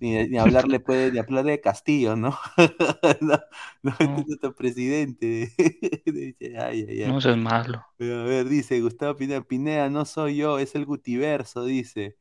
Ni, 0.00 0.28
ni 0.28 0.38
hablarle, 0.38 0.80
pues, 0.80 1.12
ni 1.12 1.18
hablarle 1.18 1.52
de 1.52 1.60
Castillo, 1.60 2.16
¿no? 2.16 2.38
No, 3.20 3.38
no, 3.82 3.92
este 4.00 4.06
No. 4.06 4.48
es 4.48 4.54
presidente. 4.54 5.52
Dice, 6.06 6.58
ay, 6.58 6.86
ay, 6.88 7.02
ay. 7.04 7.08
No 7.08 7.20
seas 7.20 7.36
malo. 7.36 7.84
Pero, 7.96 8.20
a 8.22 8.24
ver, 8.24 8.48
dice 8.48 8.80
Gustavo 8.80 9.16
Pineda, 9.16 9.42
Pineda, 9.42 9.90
no 9.90 10.04
soy 10.04 10.36
yo, 10.38 10.58
es 10.58 10.74
el 10.74 10.86
Gutiverso, 10.86 11.64
dice. 11.64 12.16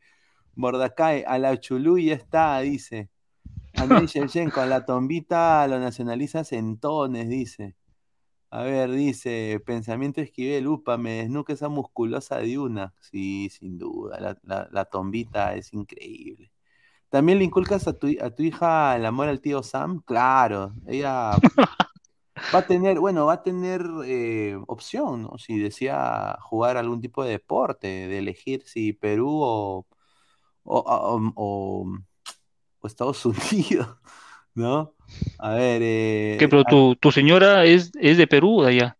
Mordecai, 0.55 1.23
a 1.27 1.37
la 1.39 1.59
Chulú 1.59 1.99
ya 1.99 2.15
está, 2.15 2.59
dice. 2.61 3.09
Andrés 3.75 4.11
Shevchenko, 4.13 4.61
a 4.61 4.65
la 4.67 4.85
tombita 4.85 5.67
lo 5.67 5.79
nacionaliza 5.79 6.43
centones, 6.43 7.29
dice. 7.29 7.75
A 8.51 8.63
ver, 8.63 8.91
dice, 8.91 9.61
pensamiento 9.65 10.21
Esquivel, 10.21 10.67
upa, 10.67 10.97
me 10.97 11.13
desnuca 11.23 11.53
esa 11.53 11.69
musculosa 11.69 12.39
de 12.39 12.57
una. 12.59 12.93
Sí, 13.01 13.49
sin 13.51 13.77
duda, 13.79 14.19
la, 14.19 14.39
la- 14.43 14.69
la 14.71 14.85
tombita 14.85 15.55
es 15.55 15.73
increíble. 15.73 16.51
¿También 17.09 17.39
le 17.39 17.45
inculcas 17.45 17.87
a 17.87 17.93
tu, 17.93 18.07
a 18.21 18.29
tu 18.31 18.43
hija 18.43 18.95
el 18.95 19.05
amor 19.05 19.29
al 19.29 19.41
tío 19.41 19.63
Sam? 19.63 20.01
Claro, 20.05 20.73
ella 20.87 21.43
va 22.53 22.59
a 22.59 22.65
tener, 22.67 22.99
bueno, 22.99 23.25
va 23.25 23.33
a 23.33 23.43
tener 23.43 23.83
eh, 24.05 24.57
opción, 24.67 25.23
¿no? 25.23 25.37
Si 25.37 25.57
desea 25.59 26.37
jugar 26.41 26.77
algún 26.77 27.01
tipo 27.01 27.23
de 27.23 27.31
deporte, 27.31 27.87
de 27.87 28.17
elegir 28.19 28.63
si 28.65 28.93
Perú 28.93 29.29
o, 29.41 29.87
o, 30.63 30.79
o- 30.79 31.33
o- 31.35 31.99
o 32.81 32.87
Estados 32.87 33.25
Unidos, 33.27 33.97
¿no? 34.55 34.95
A 35.39 35.51
ver, 35.55 35.81
eh, 35.83 36.45
¿Qué, 36.45 36.47
pero 36.49 36.65
tu, 36.65 36.95
tu 36.95 37.11
señora 37.11 37.65
es, 37.65 37.91
es 37.99 38.17
de 38.17 38.27
Perú 38.27 38.59
o 38.59 38.63
de 38.63 38.69
allá? 38.71 38.97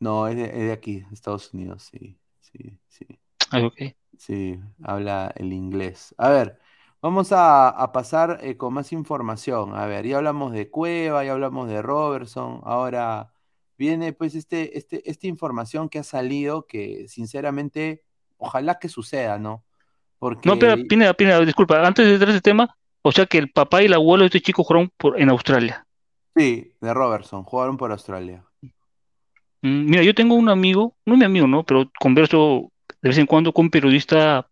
no, 0.00 0.28
es 0.28 0.36
de, 0.36 0.44
es 0.46 0.52
de 0.66 0.72
aquí, 0.72 1.04
Estados 1.12 1.52
Unidos, 1.54 1.84
sí, 1.90 2.18
sí, 2.40 2.78
sí. 2.88 3.06
Ah, 3.50 3.62
ok. 3.66 3.94
Sí, 4.26 4.58
habla 4.82 5.32
el 5.36 5.52
inglés. 5.52 6.14
A 6.18 6.30
ver, 6.30 6.58
vamos 7.02 7.30
a, 7.32 7.68
a 7.68 7.92
pasar 7.92 8.38
eh, 8.42 8.56
con 8.56 8.72
más 8.74 8.92
información. 8.92 9.74
A 9.76 9.86
ver, 9.86 10.06
ya 10.06 10.16
hablamos 10.18 10.52
de 10.52 10.70
Cueva, 10.70 11.24
ya 11.24 11.32
hablamos 11.32 11.68
de 11.68 11.82
Robertson. 11.82 12.60
Ahora 12.64 13.34
viene 13.76 14.12
pues 14.14 14.34
este, 14.34 14.78
este, 14.78 15.08
esta 15.10 15.26
información 15.26 15.88
que 15.90 15.98
ha 15.98 16.02
salido 16.04 16.66
que 16.66 17.06
sinceramente, 17.08 18.02
ojalá 18.38 18.78
que 18.78 18.88
suceda, 18.88 19.38
¿no? 19.38 19.64
Porque 20.18 20.48
No, 20.48 20.54
espera, 20.54 20.76
Pineda, 20.76 21.14
Pineda, 21.14 21.40
disculpa, 21.44 21.84
antes 21.86 22.06
de 22.06 22.12
entrar 22.14 22.28
a 22.30 22.32
ese 22.32 22.40
tema, 22.42 22.76
o 23.02 23.12
sea 23.12 23.26
que 23.26 23.38
el 23.38 23.50
papá 23.50 23.82
y 23.82 23.86
el 23.86 23.94
abuelo 23.94 24.22
de 24.22 24.26
este 24.26 24.40
chico 24.40 24.62
jugaron 24.64 24.90
por, 24.96 25.20
en 25.20 25.28
Australia. 25.30 25.86
sí, 26.36 26.72
de 26.80 26.94
Robertson, 26.94 27.42
jugaron 27.44 27.76
por 27.76 27.90
Australia. 27.92 28.44
Mm, 29.62 29.90
Mira, 29.90 30.02
yo 30.02 30.14
tengo 30.14 30.34
un 30.34 30.48
amigo, 30.48 30.96
no 31.06 31.14
es 31.14 31.18
mi 31.18 31.24
amigo, 31.24 31.46
¿no? 31.46 31.64
Pero 31.64 31.90
converso 31.98 32.70
de 33.04 33.10
vez 33.10 33.18
en 33.18 33.26
cuando 33.28 33.52
con 33.54 33.66
un 33.66 33.70
periodista 33.70 34.50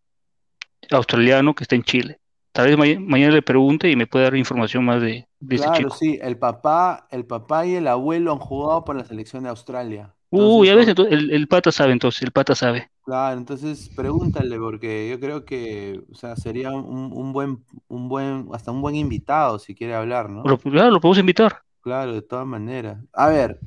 australiano 0.90 1.54
que 1.56 1.64
está 1.64 1.74
en 1.76 1.82
Chile. 1.84 2.20
Tal 2.52 2.68
vez 2.68 2.78
ma- 2.78 3.00
mañana 3.00 3.34
le 3.34 3.42
pregunte 3.42 3.90
y 3.90 3.96
me 3.96 4.06
puede 4.06 4.26
dar 4.26 4.36
información 4.36 4.84
más 4.84 5.02
de, 5.02 5.28
de 5.40 5.56
ese 5.56 5.64
Claro, 5.64 5.70
chico. 5.70 5.98
sí, 5.98 6.18
el 6.22 6.38
papá, 6.38 7.06
el 7.10 7.26
papá 7.26 7.66
y 7.66 7.74
el 7.74 7.86
abuelo 7.88 8.32
han 8.32 8.38
jugado 8.38 8.84
por 8.84 8.96
la 8.96 9.04
selección 9.04 9.44
de 9.44 9.50
Australia. 9.50 10.14
Uh, 10.30 10.64
ya 10.64 10.74
ves, 10.74 10.88
Entonces, 10.88 10.88
entonces, 10.88 11.14
el, 11.14 11.30
el 11.30 11.46
pata 11.48 11.70
sabe 11.70 11.92
entonces, 11.92 12.22
el 12.22 12.32
pata 12.32 12.54
sabe. 12.54 12.90
Claro, 13.04 13.36
entonces 13.38 13.88
pregúntale, 13.88 14.58
porque 14.58 15.08
yo 15.10 15.18
creo 15.18 15.44
que, 15.44 16.04
o 16.12 16.14
sea, 16.14 16.36
sería 16.36 16.70
un, 16.70 17.12
un 17.12 17.32
buen, 17.32 17.64
un 17.88 18.08
buen, 18.08 18.48
hasta 18.52 18.70
un 18.70 18.80
buen 18.80 18.94
invitado 18.94 19.58
si 19.58 19.74
quiere 19.74 19.94
hablar, 19.94 20.30
¿no? 20.30 20.44
Lo, 20.44 20.58
claro, 20.58 20.90
lo 20.90 21.00
podemos 21.00 21.18
invitar. 21.18 21.62
Claro, 21.80 22.14
de 22.14 22.22
todas 22.22 22.46
maneras. 22.46 22.98
A 23.12 23.28
ver, 23.28 23.60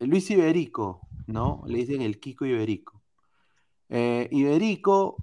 Luis 0.00 0.30
Iberico, 0.30 1.00
¿no? 1.26 1.62
Le 1.66 1.78
dicen 1.78 2.02
el 2.02 2.20
Kiko 2.20 2.46
Iberico. 2.46 3.01
Eh, 3.94 4.26
Iberico 4.30 5.16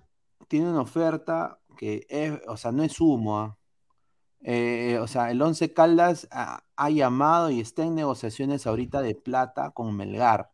tiene 0.48 0.70
una 0.70 0.82
oferta 0.82 1.60
que 1.76 2.06
es, 2.08 2.40
o 2.48 2.56
sea, 2.56 2.72
no 2.72 2.84
es 2.84 3.02
humo, 3.02 3.40
¿ah? 3.40 3.58
Eh, 4.42 5.00
o 5.02 5.08
sea, 5.08 5.32
el 5.32 5.42
Once 5.42 5.74
Caldas 5.74 6.28
ha, 6.32 6.64
ha 6.76 6.90
llamado 6.92 7.50
y 7.50 7.60
está 7.60 7.84
en 7.84 7.96
negociaciones 7.96 8.68
ahorita 8.68 9.02
de 9.02 9.16
plata 9.16 9.72
con 9.72 9.96
Melgar 9.98 10.52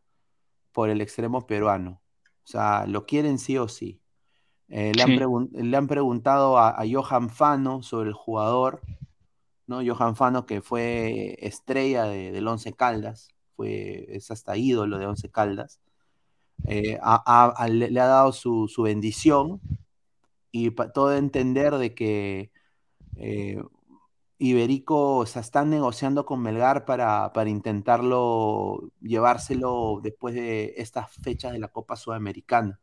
por 0.72 0.90
el 0.90 1.02
extremo 1.02 1.46
peruano. 1.46 2.02
O 2.44 2.48
sea, 2.48 2.88
lo 2.88 3.06
quieren 3.06 3.38
sí 3.38 3.58
o 3.58 3.68
sí. 3.68 4.00
Eh, 4.70 4.94
le, 4.96 5.04
han 5.04 5.10
Sí. 5.10 5.18
pregun- 5.18 5.50
le 5.52 5.78
han 5.78 5.88
preguntado 5.88 6.58
a, 6.58 6.70
a 6.70 6.84
Johan 6.90 7.30
Fano 7.30 7.84
sobre 7.84 8.10
el 8.10 8.16
jugador, 8.16 8.82
¿no? 9.68 9.82
Johan 9.86 10.16
Fano, 10.16 10.46
que 10.46 10.62
fue 10.62 11.36
estrella 11.46 12.06
de- 12.06 12.32
del 12.32 12.48
Once 12.48 12.72
Caldas, 12.74 13.28
fue, 13.56 14.06
es 14.16 14.32
hasta 14.32 14.58
ídolo 14.58 14.98
de 14.98 15.06
Once 15.06 15.30
Caldas. 15.30 15.80
Eh, 16.68 16.98
le, 17.70 17.92
le 17.92 18.00
ha 18.00 18.06
dado 18.08 18.32
su, 18.32 18.68
su 18.68 18.82
bendición 18.84 19.60
y 20.52 20.72
pa- 20.72 20.92
todo 20.92 21.16
entender 21.16 21.76
de 21.76 21.94
que 21.94 22.52
eh, 23.18 23.62
Iberico 24.38 25.18
o 25.18 25.26
sea, 25.26 25.42
están 25.42 25.70
negociando 25.70 26.26
con 26.26 26.42
Melgar 26.42 26.86
para, 26.86 27.32
para 27.34 27.50
intentarlo 27.50 28.90
llevárselo 29.02 30.00
después 30.02 30.34
de 30.34 30.74
estas 30.78 31.12
fechas 31.12 31.54
de 31.54 31.60
la 31.60 31.68
Copa 31.68 31.96
Sudamericana. 31.96 32.80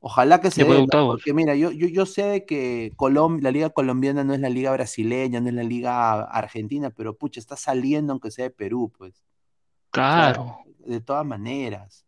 Ojalá 0.00 0.40
que 0.40 0.50
se 0.50 0.64
dé, 0.64 0.84
porque 0.90 1.32
mira, 1.32 1.54
yo, 1.54 1.70
yo, 1.70 1.86
yo 1.86 2.06
sé 2.06 2.44
que 2.44 2.92
Colom- 2.96 3.40
la 3.40 3.52
liga 3.52 3.70
colombiana 3.70 4.24
no 4.24 4.34
es 4.34 4.40
la 4.40 4.48
liga 4.48 4.72
brasileña, 4.72 5.40
no 5.40 5.48
es 5.48 5.54
la 5.54 5.62
liga 5.62 6.22
argentina, 6.22 6.90
pero 6.90 7.16
pucha, 7.16 7.38
está 7.38 7.56
saliendo 7.56 8.12
aunque 8.12 8.32
sea 8.32 8.46
de 8.46 8.50
Perú, 8.50 8.90
pues. 8.98 9.12
O 9.12 9.94
sea, 9.94 10.32
Claro. 10.32 10.56
de 10.78 11.00
todas 11.00 11.24
maneras. 11.24 12.04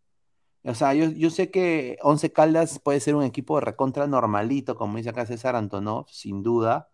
O 0.65 0.75
sea, 0.75 0.95
yo, 0.95 1.11
yo 1.11 1.29
sé 1.29 1.51
que 1.51 1.99
Once 2.03 2.33
Caldas 2.33 2.79
puede 2.79 3.01
ser 3.01 3.15
un 3.15 3.25
equipo 3.25 3.57
de 3.57 3.67
recontra 3.67 4.07
normalito, 4.07 4.77
como 4.77 4.97
dice 4.97 5.11
acá 5.11 5.27
César 5.27 5.57
Antonov, 5.57 6.09
sin 6.09 6.43
duda, 6.43 6.89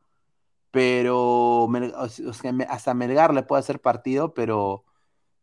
pero 0.72 1.64
o 1.64 2.08
sea, 2.08 2.52
hasta 2.68 2.94
Melgar 2.94 3.32
le 3.32 3.44
puede 3.44 3.60
hacer 3.60 3.80
partido, 3.80 4.34
pero 4.34 4.84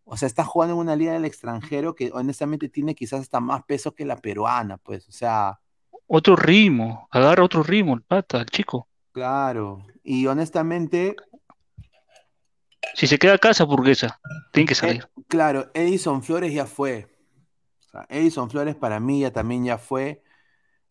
o 0.09 0.15
sea, 0.15 0.27
está 0.27 0.45
jugando 0.45 0.75
en 0.75 0.79
una 0.79 0.95
liga 0.95 1.13
del 1.13 1.25
extranjero 1.25 1.93
que 1.93 2.11
honestamente 2.13 2.69
tiene 2.69 2.95
quizás 2.95 3.21
hasta 3.21 3.41
más 3.41 3.63
peso 3.63 3.93
que 3.93 4.05
la 4.05 4.15
peruana, 4.15 4.77
pues, 4.77 5.07
o 5.07 5.11
sea. 5.11 5.59
Otro 6.07 6.37
ritmo, 6.37 7.09
agarra 7.11 7.43
otro 7.43 7.61
ritmo 7.61 7.93
el 7.93 8.01
pata, 8.01 8.39
el 8.39 8.45
chico. 8.45 8.87
Claro, 9.11 9.85
y 10.03 10.25
honestamente. 10.27 11.15
Si 12.93 13.07
se 13.07 13.19
queda 13.19 13.33
a 13.33 13.37
casa, 13.37 13.65
burguesa, 13.65 14.19
tiene 14.53 14.67
que 14.67 14.75
salir. 14.75 15.03
Eh, 15.03 15.23
claro, 15.27 15.69
Edison 15.73 16.23
Flores 16.23 16.53
ya 16.53 16.65
fue. 16.65 17.16
O 17.87 17.89
sea, 17.89 18.05
Edison 18.09 18.49
Flores 18.49 18.75
para 18.75 18.99
mí 18.99 19.21
ya 19.21 19.31
también 19.31 19.63
ya 19.65 19.77
fue. 19.77 20.23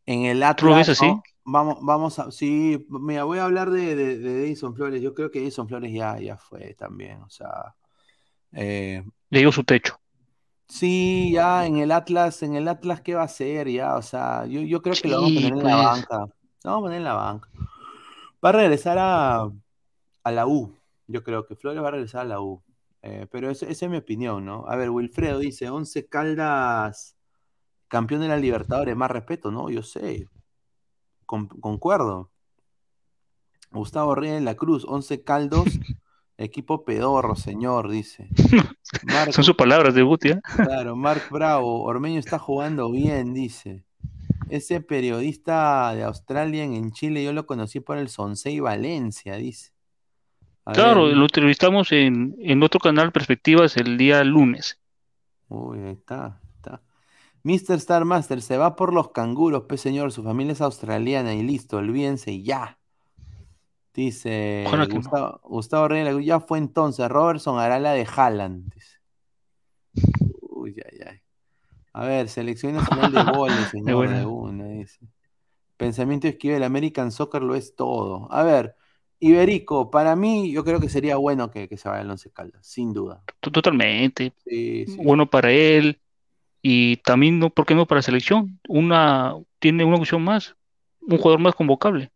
En 0.06 0.24
el 0.24 0.42
Atlas. 0.42 0.72
¿Tú 0.72 0.76
ves 0.76 0.88
así? 0.88 1.12
Vamos, 1.44 1.78
vamos 1.82 2.18
a. 2.18 2.30
Sí, 2.30 2.86
mira, 2.88 3.24
voy 3.24 3.38
a 3.38 3.44
hablar 3.44 3.70
de, 3.70 3.94
de, 3.94 4.44
Edison 4.46 4.74
Flores. 4.74 5.02
Yo 5.02 5.14
creo 5.14 5.30
que 5.30 5.40
Edison 5.40 5.68
Flores 5.68 5.92
ya, 5.92 6.18
ya 6.18 6.36
fue 6.36 6.74
también. 6.74 7.22
O 7.22 7.30
sea. 7.30 7.74
Eh, 8.52 9.04
Le 9.30 9.38
dio 9.40 9.52
su 9.52 9.64
techo. 9.64 9.98
Sí, 10.68 11.30
ya 11.32 11.66
en 11.66 11.76
el 11.76 11.92
Atlas, 11.92 12.42
en 12.42 12.56
el 12.56 12.66
Atlas, 12.66 13.00
¿qué 13.00 13.14
va 13.14 13.22
a 13.22 13.26
hacer? 13.26 13.68
Ya, 13.68 13.94
o 13.96 14.02
sea, 14.02 14.46
yo, 14.46 14.60
yo 14.62 14.82
creo 14.82 14.94
que 15.00 15.08
lo 15.08 15.22
vamos 15.22 15.30
a 15.30 15.34
poner 15.34 15.52
en 15.52 15.58
la 15.58 15.62
pues. 15.62 15.84
banca. 15.84 16.18
Lo 16.64 16.70
vamos 16.70 16.78
a 16.78 16.86
poner 16.86 16.98
en 16.98 17.04
la 17.04 17.14
banca. 17.14 17.48
Va 18.44 18.48
a 18.48 18.52
regresar 18.52 18.98
a, 18.98 19.50
a 20.24 20.32
la 20.32 20.46
U. 20.46 20.74
Yo 21.06 21.22
creo 21.22 21.46
que 21.46 21.54
Flores 21.54 21.82
va 21.82 21.88
a 21.88 21.92
regresar 21.92 22.22
a 22.22 22.24
la 22.24 22.40
U. 22.40 22.62
Eh, 23.08 23.28
pero 23.30 23.50
esa 23.50 23.66
es 23.66 23.88
mi 23.88 23.98
opinión, 23.98 24.44
¿no? 24.44 24.64
A 24.66 24.74
ver, 24.74 24.90
Wilfredo 24.90 25.38
dice, 25.38 25.70
11 25.70 26.08
Caldas, 26.08 27.16
campeón 27.86 28.20
de 28.20 28.26
la 28.26 28.36
Libertadores, 28.36 28.96
más 28.96 29.12
respeto, 29.12 29.52
¿no? 29.52 29.70
Yo 29.70 29.84
sé. 29.84 30.28
concuerdo. 31.24 32.32
Gustavo 33.70 34.16
Reyes 34.16 34.42
la 34.42 34.56
Cruz, 34.56 34.84
11 34.84 35.22
Caldos, 35.22 35.66
Equipo 36.38 36.84
pedorro, 36.84 37.36
señor, 37.36 37.88
dice. 37.88 38.28
Son 39.30 39.44
sus 39.44 39.54
palabras 39.54 39.94
de 39.94 40.02
Butia. 40.02 40.42
Claro, 40.56 40.96
Mark 40.96 41.22
Bravo, 41.30 41.84
Ormeño 41.84 42.18
está 42.18 42.40
jugando 42.40 42.90
bien, 42.90 43.32
dice. 43.34 43.84
Ese 44.48 44.80
periodista 44.80 45.94
de 45.94 46.02
Australia 46.02 46.64
en 46.64 46.90
Chile, 46.90 47.22
yo 47.22 47.32
lo 47.32 47.46
conocí 47.46 47.78
por 47.78 47.98
el 47.98 48.08
Sonsei 48.08 48.58
Valencia, 48.58 49.36
dice. 49.36 49.75
Claro, 50.72 51.06
lo 51.06 51.22
entrevistamos 51.22 51.92
en, 51.92 52.36
en, 52.40 52.62
otro 52.62 52.80
canal, 52.80 53.12
Perspectivas, 53.12 53.76
el 53.76 53.96
día 53.96 54.22
lunes. 54.24 54.80
Uy, 55.48 55.78
ahí 55.80 55.92
está, 55.92 56.40
está. 56.56 56.82
Mr. 57.42 57.76
Star 57.76 58.04
Master 58.04 58.42
se 58.42 58.56
va 58.56 58.76
por 58.76 58.92
los 58.92 59.10
canguros, 59.10 59.64
pues 59.68 59.80
señor, 59.80 60.12
su 60.12 60.22
familia 60.22 60.52
es 60.52 60.60
australiana 60.60 61.34
y 61.34 61.42
listo, 61.42 61.76
olvídense 61.76 62.42
ya. 62.42 62.78
Dice 63.96 64.66
Gustavo, 64.90 65.40
Gustavo 65.42 65.88
Reyes, 65.88 66.22
ya 66.22 66.38
fue 66.38 66.58
entonces. 66.58 67.08
Robertson 67.08 67.58
hará 67.58 67.78
la 67.80 67.92
de 67.92 68.06
Haaland. 68.06 68.70
Dice. 68.74 68.98
Uy, 70.42 70.76
ay, 70.84 70.98
ay. 71.08 71.20
A 71.94 72.04
ver, 72.04 72.28
selección 72.28 72.74
nacional 72.74 73.10
de 73.10 73.22
goles, 73.32 73.70
señor, 73.70 74.10
de 74.10 74.26
una, 74.26 74.66
dice. 74.66 75.00
Pensamiento 75.78 76.28
esquivel, 76.28 76.62
American 76.62 77.10
Soccer 77.10 77.42
lo 77.42 77.54
es 77.54 77.74
todo. 77.74 78.30
A 78.30 78.42
ver, 78.42 78.76
Iberico, 79.18 79.90
para 79.90 80.14
mí, 80.14 80.52
yo 80.52 80.64
creo 80.64 80.80
que 80.80 80.88
sería 80.88 81.16
bueno 81.16 81.50
que, 81.50 81.74
se 81.76 81.88
vaya 81.88 82.02
el 82.02 82.10
Once 82.10 82.30
Caldas, 82.30 82.66
sin 82.66 82.92
duda. 82.92 83.22
Totalmente. 83.40 84.32
Bueno 84.98 85.28
para 85.28 85.50
él. 85.50 86.00
Y 86.60 86.96
también, 86.98 87.40
¿por 87.40 87.64
qué 87.64 87.74
no 87.74 87.86
para 87.86 88.02
selección? 88.02 88.58
Una, 88.68 89.34
tiene 89.58 89.84
una 89.84 89.96
opción 89.96 90.22
más, 90.22 90.56
un 91.00 91.16
jugador 91.18 91.40
más 91.40 91.54
convocable. 91.54 92.10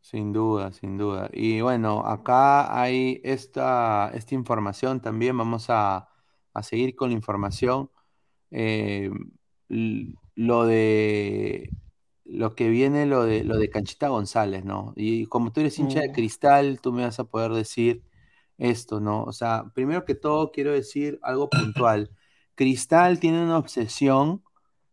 Sin 0.00 0.32
duda, 0.32 0.72
sin 0.72 0.98
duda. 0.98 1.30
Y 1.32 1.60
bueno, 1.60 2.04
acá 2.04 2.80
hay 2.80 3.20
esta, 3.22 4.10
esta 4.14 4.34
información 4.34 5.00
también. 5.00 5.38
Vamos 5.38 5.66
a, 5.68 6.08
seguir 6.60 6.96
con 6.96 7.10
la 7.10 7.14
información. 7.14 7.88
Eh, 8.50 9.10
lo 9.68 10.66
de 10.66 11.70
lo 12.32 12.54
que 12.54 12.68
viene, 12.68 13.06
lo 13.06 13.24
de 13.24 13.44
lo 13.44 13.58
de 13.58 13.70
Canchita 13.70 14.08
González, 14.08 14.64
¿no? 14.64 14.92
Y 14.96 15.26
como 15.26 15.52
tú 15.52 15.60
eres 15.60 15.78
hincha 15.78 16.00
de 16.00 16.10
mm. 16.10 16.12
cristal, 16.12 16.80
tú 16.80 16.92
me 16.92 17.04
vas 17.04 17.18
a 17.20 17.24
poder 17.24 17.52
decir 17.52 18.04
esto, 18.58 19.00
¿no? 19.00 19.24
O 19.24 19.32
sea, 19.32 19.64
primero 19.74 20.04
que 20.04 20.14
todo 20.14 20.52
quiero 20.52 20.72
decir 20.72 21.18
algo 21.22 21.50
puntual. 21.50 22.10
Cristal 22.54 23.18
tiene 23.20 23.42
una 23.42 23.58
obsesión 23.58 24.42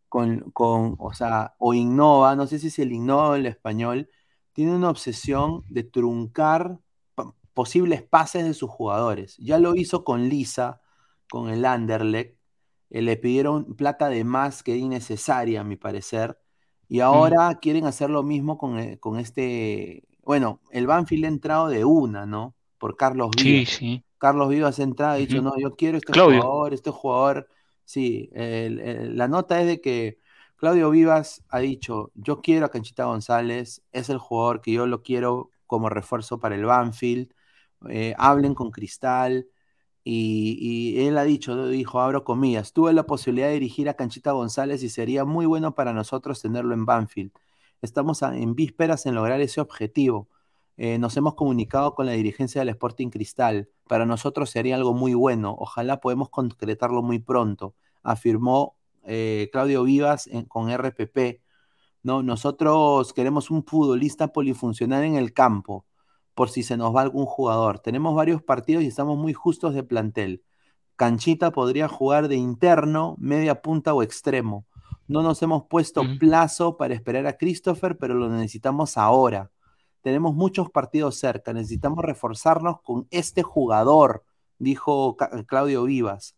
con, 0.10 0.52
con 0.52 0.96
o 1.00 1.14
sea, 1.14 1.56
o 1.60 1.74
innova, 1.74 2.36
no 2.36 2.48
sé 2.48 2.60
si 2.60 2.68
es 2.68 2.80
el 2.80 2.92
innova 2.94 3.36
en 3.36 3.42
el 3.42 3.48
español, 3.48 4.10
tiene 4.54 4.76
una 4.76 4.90
obsesión 4.90 5.64
de 5.70 5.84
truncar 5.84 6.80
posibles 7.54 8.04
pases 8.04 8.46
de 8.46 8.54
sus 8.54 8.70
jugadores. 8.70 9.38
Ya 9.38 9.60
lo 9.60 9.76
hizo 9.76 10.04
con 10.06 10.30
Lisa, 10.30 10.82
con 11.30 11.50
el 11.50 11.66
Anderlecht. 11.66 12.38
Eh, 12.90 13.02
le 13.02 13.18
pidieron 13.18 13.76
plata 13.76 14.10
de 14.10 14.24
más 14.24 14.64
que 14.64 14.78
innecesaria, 14.78 15.62
a 15.62 15.64
mi 15.66 15.76
parecer. 15.76 16.40
Y 16.90 17.00
ahora 17.00 17.60
quieren 17.62 17.86
hacer 17.86 18.10
lo 18.10 18.24
mismo 18.24 18.58
con, 18.58 18.80
eh, 18.80 18.98
con, 19.00 19.20
este. 19.20 20.04
Bueno, 20.24 20.60
el 20.72 20.88
Banfield 20.88 21.26
ha 21.26 21.30
entrado 21.30 21.68
de 21.70 21.86
una, 21.86 22.26
¿no? 22.26 22.56
Por 22.78 22.98
Carlos 22.98 23.30
Vivas. 23.38 23.70
Sí, 23.70 23.78
sí. 23.78 24.04
Carlos 24.18 24.50
Vivas 24.50 24.80
ha 24.80 24.84
entrado 24.84 25.18
y 25.18 25.24
ha 25.24 25.26
dicho, 25.26 25.42
no, 25.42 25.54
yo 25.58 25.76
quiero 25.76 25.98
este 25.98 26.12
jugador, 26.20 26.74
este 26.74 26.92
jugador. 26.92 27.48
Sí, 27.86 28.30
la 28.34 29.28
nota 29.28 29.62
es 29.62 29.68
de 29.68 29.82
que 29.82 30.20
Claudio 30.60 30.90
Vivas 30.90 31.42
ha 31.48 31.60
dicho, 31.60 32.12
yo 32.16 32.42
quiero 32.42 32.66
a 32.66 32.70
Canchita 32.70 33.06
González, 33.06 33.82
es 33.94 34.10
el 34.10 34.18
jugador 34.18 34.62
que 34.62 34.74
yo 34.74 34.86
lo 34.88 35.04
quiero 35.04 35.52
como 35.66 35.88
refuerzo 35.88 36.38
para 36.38 36.56
el 36.56 36.66
Banfield, 36.66 37.32
eh, 37.88 38.14
hablen 38.18 38.54
con 38.54 38.70
Cristal, 38.70 39.48
y, 40.04 41.00
él 41.06 41.18
ha 41.18 41.24
dicho, 41.24 41.68
dijo, 41.68 42.00
abro 42.02 42.24
comillas, 42.24 42.74
tuve 42.74 42.94
la 42.94 43.06
posibilidad 43.06 43.48
de 43.48 43.54
dirigir 43.54 43.90
a 43.90 43.96
Canchita 43.96 44.32
González 44.32 44.84
y 44.84 44.90
sería 44.90 45.26
muy 45.26 45.46
bueno 45.46 45.76
para 45.76 45.94
nosotros 45.94 46.42
tenerlo 46.42 46.74
en 46.74 46.86
Banfield. 46.86 47.32
Estamos 47.82 48.22
en 48.22 48.56
vísperas 48.56 49.06
en 49.06 49.16
lograr 49.16 49.42
ese 49.42 49.62
objetivo. 49.62 50.30
Eh, 50.78 50.98
nos 50.98 51.18
hemos 51.18 51.36
comunicado 51.36 51.94
con 51.96 52.06
la 52.06 52.14
dirigencia 52.14 52.62
del 52.62 52.70
Sporting 52.70 53.10
Cristal. 53.10 53.70
Para 53.88 54.06
nosotros 54.06 54.50
sería 54.50 54.76
algo 54.76 54.94
muy 54.94 55.14
bueno. 55.14 55.56
Ojalá 55.60 56.00
podemos 56.00 56.30
concretarlo 56.30 57.02
muy 57.02 57.20
pronto, 57.20 57.76
afirmó 58.04 58.76
eh, 59.04 59.50
Claudio 59.52 59.84
Vivas 59.84 60.30
con 60.48 60.72
RPP. 60.72 61.42
¿no? 62.04 62.24
Nosotros 62.24 63.14
queremos 63.14 63.52
un 63.52 63.64
futbolista 63.66 64.30
polifuncional 64.30 65.04
en 65.04 65.16
el 65.16 65.34
campo, 65.34 65.86
por 66.40 66.50
si 66.50 66.64
se 66.64 66.78
nos 66.78 66.96
va 66.96 67.02
algún 67.02 67.26
jugador. 67.26 67.80
Tenemos 67.80 68.16
varios 68.16 68.42
partidos 68.42 68.82
y 68.86 68.88
estamos 68.88 69.18
muy 69.18 69.34
justos 69.34 69.74
de 69.74 69.84
plantel. 69.84 70.42
Canchita 70.96 71.52
podría 71.52 71.90
jugar 71.90 72.30
de 72.30 72.38
interno, 72.38 73.18
media 73.20 73.62
punta 73.62 73.94
o 73.94 74.04
extremo. 74.04 74.66
No 75.06 75.22
nos 75.22 75.42
hemos 75.42 75.66
puesto 75.66 76.02
plazo 76.18 76.78
para 76.78 76.94
esperar 76.94 77.28
a 77.28 77.36
Christopher, 77.36 77.98
pero 77.98 78.14
lo 78.14 78.30
necesitamos 78.30 78.96
ahora. 78.98 79.52
Tenemos 80.02 80.34
muchos 80.34 80.70
partidos 80.72 81.18
cerca, 81.18 81.52
necesitamos 81.52 82.06
reforzarnos 82.06 82.82
con 82.84 83.06
este 83.12 83.44
jugador, 83.44 84.24
dijo 84.60 85.18
Claudio 85.46 85.84
Vivas. 85.84 86.38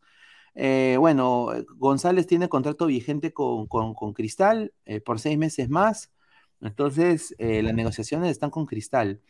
Eh, 0.56 0.96
bueno, 0.98 1.50
González 1.78 2.26
tiene 2.26 2.50
contrato 2.50 2.88
vigente 2.88 3.34
con, 3.34 3.68
Cristal 4.16 4.74
eh, 4.84 5.00
por 5.00 5.20
seis 5.20 5.38
meses 5.38 5.70
más. 5.70 6.12
Entonces, 6.60 7.36
eh, 7.38 7.62
las 7.62 7.76
negociaciones 7.76 8.32
están 8.32 8.50
con 8.50 8.66
Cristal. 8.66 9.22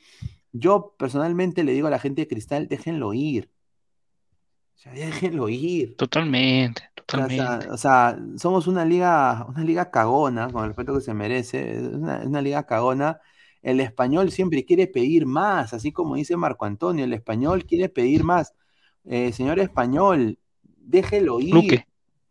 Yo 0.53 0.95
personalmente 0.97 1.63
le 1.63 1.73
digo 1.73 1.87
a 1.87 1.91
la 1.91 1.99
gente 1.99 2.21
de 2.21 2.27
Cristal, 2.27 2.67
déjenlo 2.67 3.13
ir. 3.13 3.49
O 4.75 4.77
sea, 4.77 4.93
déjenlo 4.93 5.47
ir. 5.47 5.95
Totalmente, 5.95 6.83
totalmente. 6.95 7.69
O 7.69 7.77
sea, 7.77 8.19
somos 8.37 8.67
una 8.67 8.83
liga, 8.83 9.45
una 9.47 9.63
liga 9.63 9.91
cagona, 9.91 10.49
con 10.49 10.63
el 10.63 10.69
respeto 10.69 10.95
que 10.95 11.01
se 11.01 11.13
merece. 11.13 11.77
Es 11.77 11.83
una, 11.83 12.21
una 12.25 12.41
liga 12.41 12.65
cagona. 12.65 13.21
El 13.61 13.79
español 13.79 14.31
siempre 14.31 14.65
quiere 14.65 14.87
pedir 14.87 15.25
más, 15.25 15.73
así 15.73 15.91
como 15.91 16.15
dice 16.15 16.35
Marco 16.35 16.65
Antonio, 16.65 17.05
el 17.05 17.13
español 17.13 17.65
quiere 17.65 17.89
pedir 17.89 18.23
más. 18.23 18.53
señor 19.05 19.59
español, 19.59 20.39
déjelo 20.63 21.39
ir. 21.39 21.85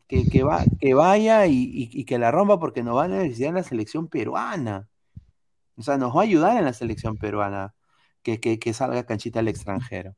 Que, 0.08 0.28
que, 0.28 0.42
va, 0.42 0.64
que 0.80 0.92
vaya 0.92 1.46
y, 1.46 2.04
que 2.04 2.18
la 2.18 2.32
rompa 2.32 2.58
porque 2.58 2.82
nos 2.82 2.96
va 2.96 3.04
a 3.04 3.08
necesitar 3.08 3.50
en 3.50 3.54
la 3.54 3.62
selección 3.62 4.08
peruana. 4.08 4.88
O 5.76 5.82
sea, 5.82 5.98
nos 5.98 6.16
va 6.16 6.22
a 6.22 6.24
ayudar 6.24 6.56
en 6.56 6.64
la 6.64 6.72
selección 6.72 7.16
peruana 7.16 7.74
que, 8.22 8.38
que 8.40 8.74
salga 8.74 9.06
canchita 9.06 9.40
al 9.40 9.48
extranjero. 9.48 10.14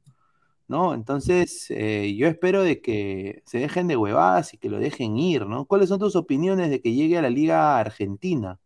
¿No? 0.68 0.94
Entonces, 0.94 1.66
eh, 1.70 2.14
yo 2.16 2.28
espero 2.28 2.62
de 2.62 2.80
que 2.80 3.42
se 3.44 3.58
dejen 3.58 3.88
de 3.88 3.96
huevadas 3.96 4.54
y 4.54 4.58
que 4.58 4.70
lo 4.70 4.78
dejen 4.78 5.18
ir, 5.18 5.44
¿no? 5.46 5.66
¿Cuáles 5.66 5.90
son 5.90 5.98
tus 5.98 6.16
opiniones 6.16 6.70
de 6.70 6.80
que 6.80 6.94
llegue 6.94 7.18
a 7.18 7.22
la 7.22 7.28
Liga 7.28 7.78
Argentina? 7.78 8.58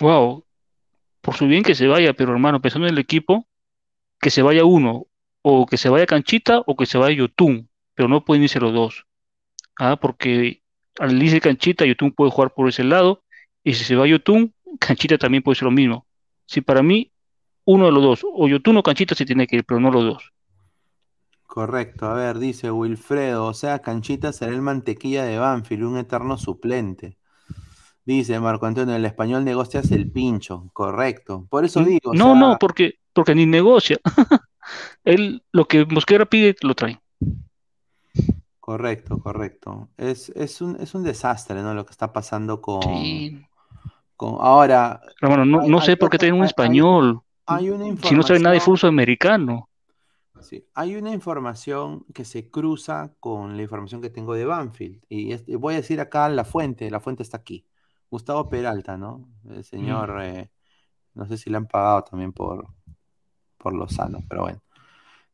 Wow, 0.00 0.44
por 1.20 1.34
su 1.34 1.46
bien 1.46 1.62
que 1.62 1.74
se 1.74 1.88
vaya, 1.88 2.14
pero 2.14 2.32
hermano, 2.32 2.62
pensando 2.62 2.86
en 2.86 2.94
el 2.94 3.00
equipo, 3.00 3.46
que 4.20 4.30
se 4.30 4.40
vaya 4.40 4.64
uno, 4.64 5.08
o 5.42 5.66
que 5.66 5.76
se 5.76 5.88
vaya 5.88 6.06
Canchita 6.06 6.62
o 6.66 6.76
que 6.76 6.86
se 6.86 6.98
vaya 6.98 7.16
Yotun 7.16 7.68
pero 7.98 8.08
no 8.08 8.24
pueden 8.24 8.44
irse 8.44 8.60
los 8.60 8.72
dos. 8.72 9.06
¿ah? 9.76 9.96
Porque 9.96 10.62
al 11.00 11.20
irse 11.20 11.40
Canchita, 11.40 11.84
Yotun 11.84 12.12
puede 12.12 12.30
jugar 12.30 12.54
por 12.54 12.68
ese 12.68 12.84
lado, 12.84 13.24
y 13.64 13.74
si 13.74 13.82
se 13.82 13.96
va 13.96 14.06
Yotun, 14.06 14.54
Canchita 14.78 15.18
también 15.18 15.42
puede 15.42 15.56
ser 15.56 15.64
lo 15.64 15.72
mismo. 15.72 16.06
Si 16.46 16.60
para 16.60 16.80
mí, 16.84 17.10
uno 17.70 17.84
de 17.84 17.92
los 17.92 18.02
dos, 18.02 18.20
o 18.24 18.48
Yotun 18.48 18.78
o 18.78 18.82
Canchita 18.82 19.14
se 19.14 19.26
tiene 19.26 19.46
que 19.46 19.56
ir, 19.56 19.64
pero 19.64 19.78
no 19.78 19.90
los 19.90 20.02
dos. 20.02 20.32
Correcto, 21.46 22.06
a 22.06 22.14
ver, 22.14 22.38
dice 22.38 22.70
Wilfredo, 22.70 23.44
o 23.44 23.52
sea, 23.52 23.80
Canchita 23.80 24.32
será 24.32 24.52
el 24.52 24.62
mantequilla 24.62 25.24
de 25.24 25.38
Banfield, 25.38 25.84
un 25.84 25.98
eterno 25.98 26.38
suplente. 26.38 27.18
Dice 28.06 28.40
Marco 28.40 28.64
Antonio, 28.64 28.96
el 28.96 29.04
español 29.04 29.44
negocia 29.44 29.82
el 29.90 30.10
pincho, 30.10 30.70
correcto. 30.72 31.46
Por 31.50 31.66
eso 31.66 31.84
digo. 31.84 32.14
No, 32.14 32.34
no, 32.34 32.56
porque, 32.58 33.00
porque 33.12 33.34
ni 33.34 33.44
negocia. 33.44 33.98
Él 35.04 35.42
lo 35.52 35.68
que 35.68 35.84
Mosquera 35.84 36.24
pide 36.24 36.56
lo 36.62 36.74
trae. 36.74 36.98
Correcto, 38.60 39.18
correcto. 39.18 39.90
Es, 39.98 40.30
es, 40.30 40.62
un, 40.62 40.80
es 40.80 40.94
un 40.94 41.02
desastre, 41.04 41.62
¿no? 41.62 41.74
Lo 41.74 41.84
que 41.84 41.92
está 41.92 42.14
pasando 42.14 42.62
con. 42.62 42.80
con 44.16 44.36
ahora. 44.40 45.02
Pero 45.20 45.36
bueno, 45.36 45.68
no, 45.68 45.80
sé 45.82 45.98
por 45.98 46.08
qué 46.08 46.16
traen 46.16 46.34
un 46.34 46.44
español. 46.44 47.20
Hay, 47.48 47.70
una 47.70 47.96
si 48.02 48.14
no 48.14 48.22
sabe 48.22 48.40
nada 48.40 48.54
de 48.54 48.60
fútbol 48.60 48.90
americano. 48.90 49.68
Sí, 50.40 50.64
hay 50.74 50.96
una 50.96 51.12
información 51.12 52.04
que 52.14 52.24
se 52.24 52.50
cruza 52.50 53.12
con 53.20 53.56
la 53.56 53.62
información 53.62 54.00
que 54.02 54.10
tengo 54.10 54.34
de 54.34 54.44
Banfield. 54.44 55.02
Y, 55.08 55.34
voy 55.56 55.74
a 55.74 55.78
decir 55.78 56.00
acá 56.00 56.28
la 56.28 56.44
fuente, 56.44 56.90
la 56.90 57.00
fuente 57.00 57.22
está 57.22 57.38
aquí. 57.38 57.66
Gustavo 58.10 58.48
Peralta, 58.48 58.96
¿no? 58.96 59.28
El 59.48 59.64
señor, 59.64 60.16
mm. 60.16 60.20
eh, 60.20 60.50
no 61.14 61.26
sé 61.26 61.38
si 61.38 61.50
le 61.50 61.56
han 61.56 61.66
pagado 61.66 62.04
también 62.04 62.32
por, 62.32 62.66
por 63.56 63.74
Lozano, 63.74 64.20
pero 64.28 64.42
bueno. 64.42 64.60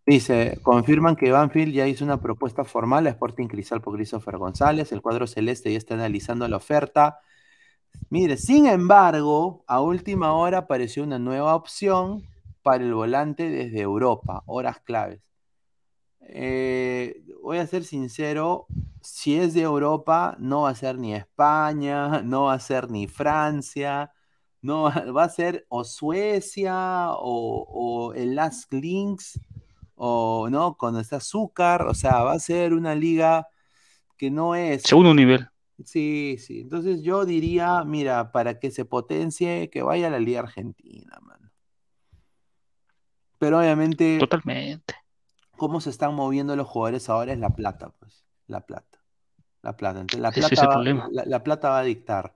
Dice, 0.07 0.59
confirman 0.63 1.17
que 1.17 1.33
Banfield 1.33 1.73
ya 1.73 1.87
hizo 1.89 2.05
una 2.05 2.21
propuesta 2.21 2.65
formal 2.65 3.07
a 3.07 3.11
Sporting 3.11 3.49
Cristal 3.49 3.81
por 3.81 3.95
Christopher 3.95 4.37
González, 4.37 4.93
el 4.93 5.01
cuadro 5.01 5.27
celeste 5.27 5.73
ya 5.73 5.79
está 5.79 5.95
analizando 5.95 6.47
la 6.47 6.59
oferta. 6.59 7.21
Mire, 8.11 8.37
sin 8.37 8.67
embargo, 8.67 9.65
a 9.67 9.81
última 9.81 10.33
hora 10.35 10.59
apareció 10.59 11.03
una 11.03 11.19
nueva 11.19 11.55
opción 11.55 12.23
para 12.63 12.83
el 12.83 12.95
volante 12.95 13.51
desde 13.51 13.81
Europa, 13.81 14.43
horas 14.47 14.81
claves. 14.81 15.21
Eh, 16.21 17.23
voy 17.43 17.59
a 17.59 17.67
ser 17.67 17.85
sincero, 17.85 18.67
si 19.03 19.37
es 19.37 19.53
de 19.53 19.63
Europa, 19.63 20.37
no 20.39 20.63
va 20.63 20.71
a 20.71 20.75
ser 20.75 20.99
ni 20.99 21.15
España, 21.15 22.23
no 22.25 22.45
va 22.45 22.55
a 22.55 22.61
ser 22.61 22.91
ni 22.91 23.07
Francia, 23.07 24.13
no 24.63 24.85
va 25.15 25.25
a 25.25 25.29
ser 25.29 25.67
o 25.69 25.85
Suecia 25.85 27.09
o, 27.11 28.13
el 28.17 28.35
Last 28.35 28.73
Links 28.73 29.39
o 29.95 30.49
no, 30.51 30.77
con 30.77 30.99
este 30.99 31.17
azúcar, 31.17 31.83
o 31.83 31.95
sea, 31.95 32.23
va 32.23 32.33
a 32.33 32.39
ser 32.39 32.73
una 32.73 32.95
liga 32.95 33.47
que 34.17 34.31
no 34.31 34.55
es. 34.55 34.83
Segundo 34.83 35.13
nivel. 35.15 35.49
Sí, 35.83 36.37
sí. 36.39 36.61
Entonces 36.61 37.03
yo 37.03 37.25
diría, 37.25 37.83
mira, 37.85 38.31
para 38.31 38.59
que 38.59 38.71
se 38.71 38.85
potencie, 38.85 39.71
que 39.71 39.83
vaya 39.83 40.07
a 40.07 40.11
la 40.11 40.21
Liga 40.21 40.41
Argentina, 40.41 41.19
mano. 41.23 41.51
Pero 43.39 43.59
obviamente. 43.59 44.19
Totalmente. 44.19 44.95
Cómo 45.57 45.81
se 45.81 45.91
están 45.91 46.15
moviendo 46.15 46.57
los 46.57 46.69
jugadores 46.69 47.09
ahora 47.09 47.33
es 47.33 47.39
la 47.39 47.51
plata, 47.51 47.91
pues. 47.99 48.25
La 48.47 48.61
plata. 48.61 49.03
La 49.63 49.77
plata. 49.77 50.01
Entonces, 50.01 50.21
la 50.21 50.31
plata, 50.31 50.67
va, 50.67 51.09
la 51.13 51.43
plata 51.43 51.71
va 51.71 51.79
a 51.79 51.85
dictar. 51.85 52.35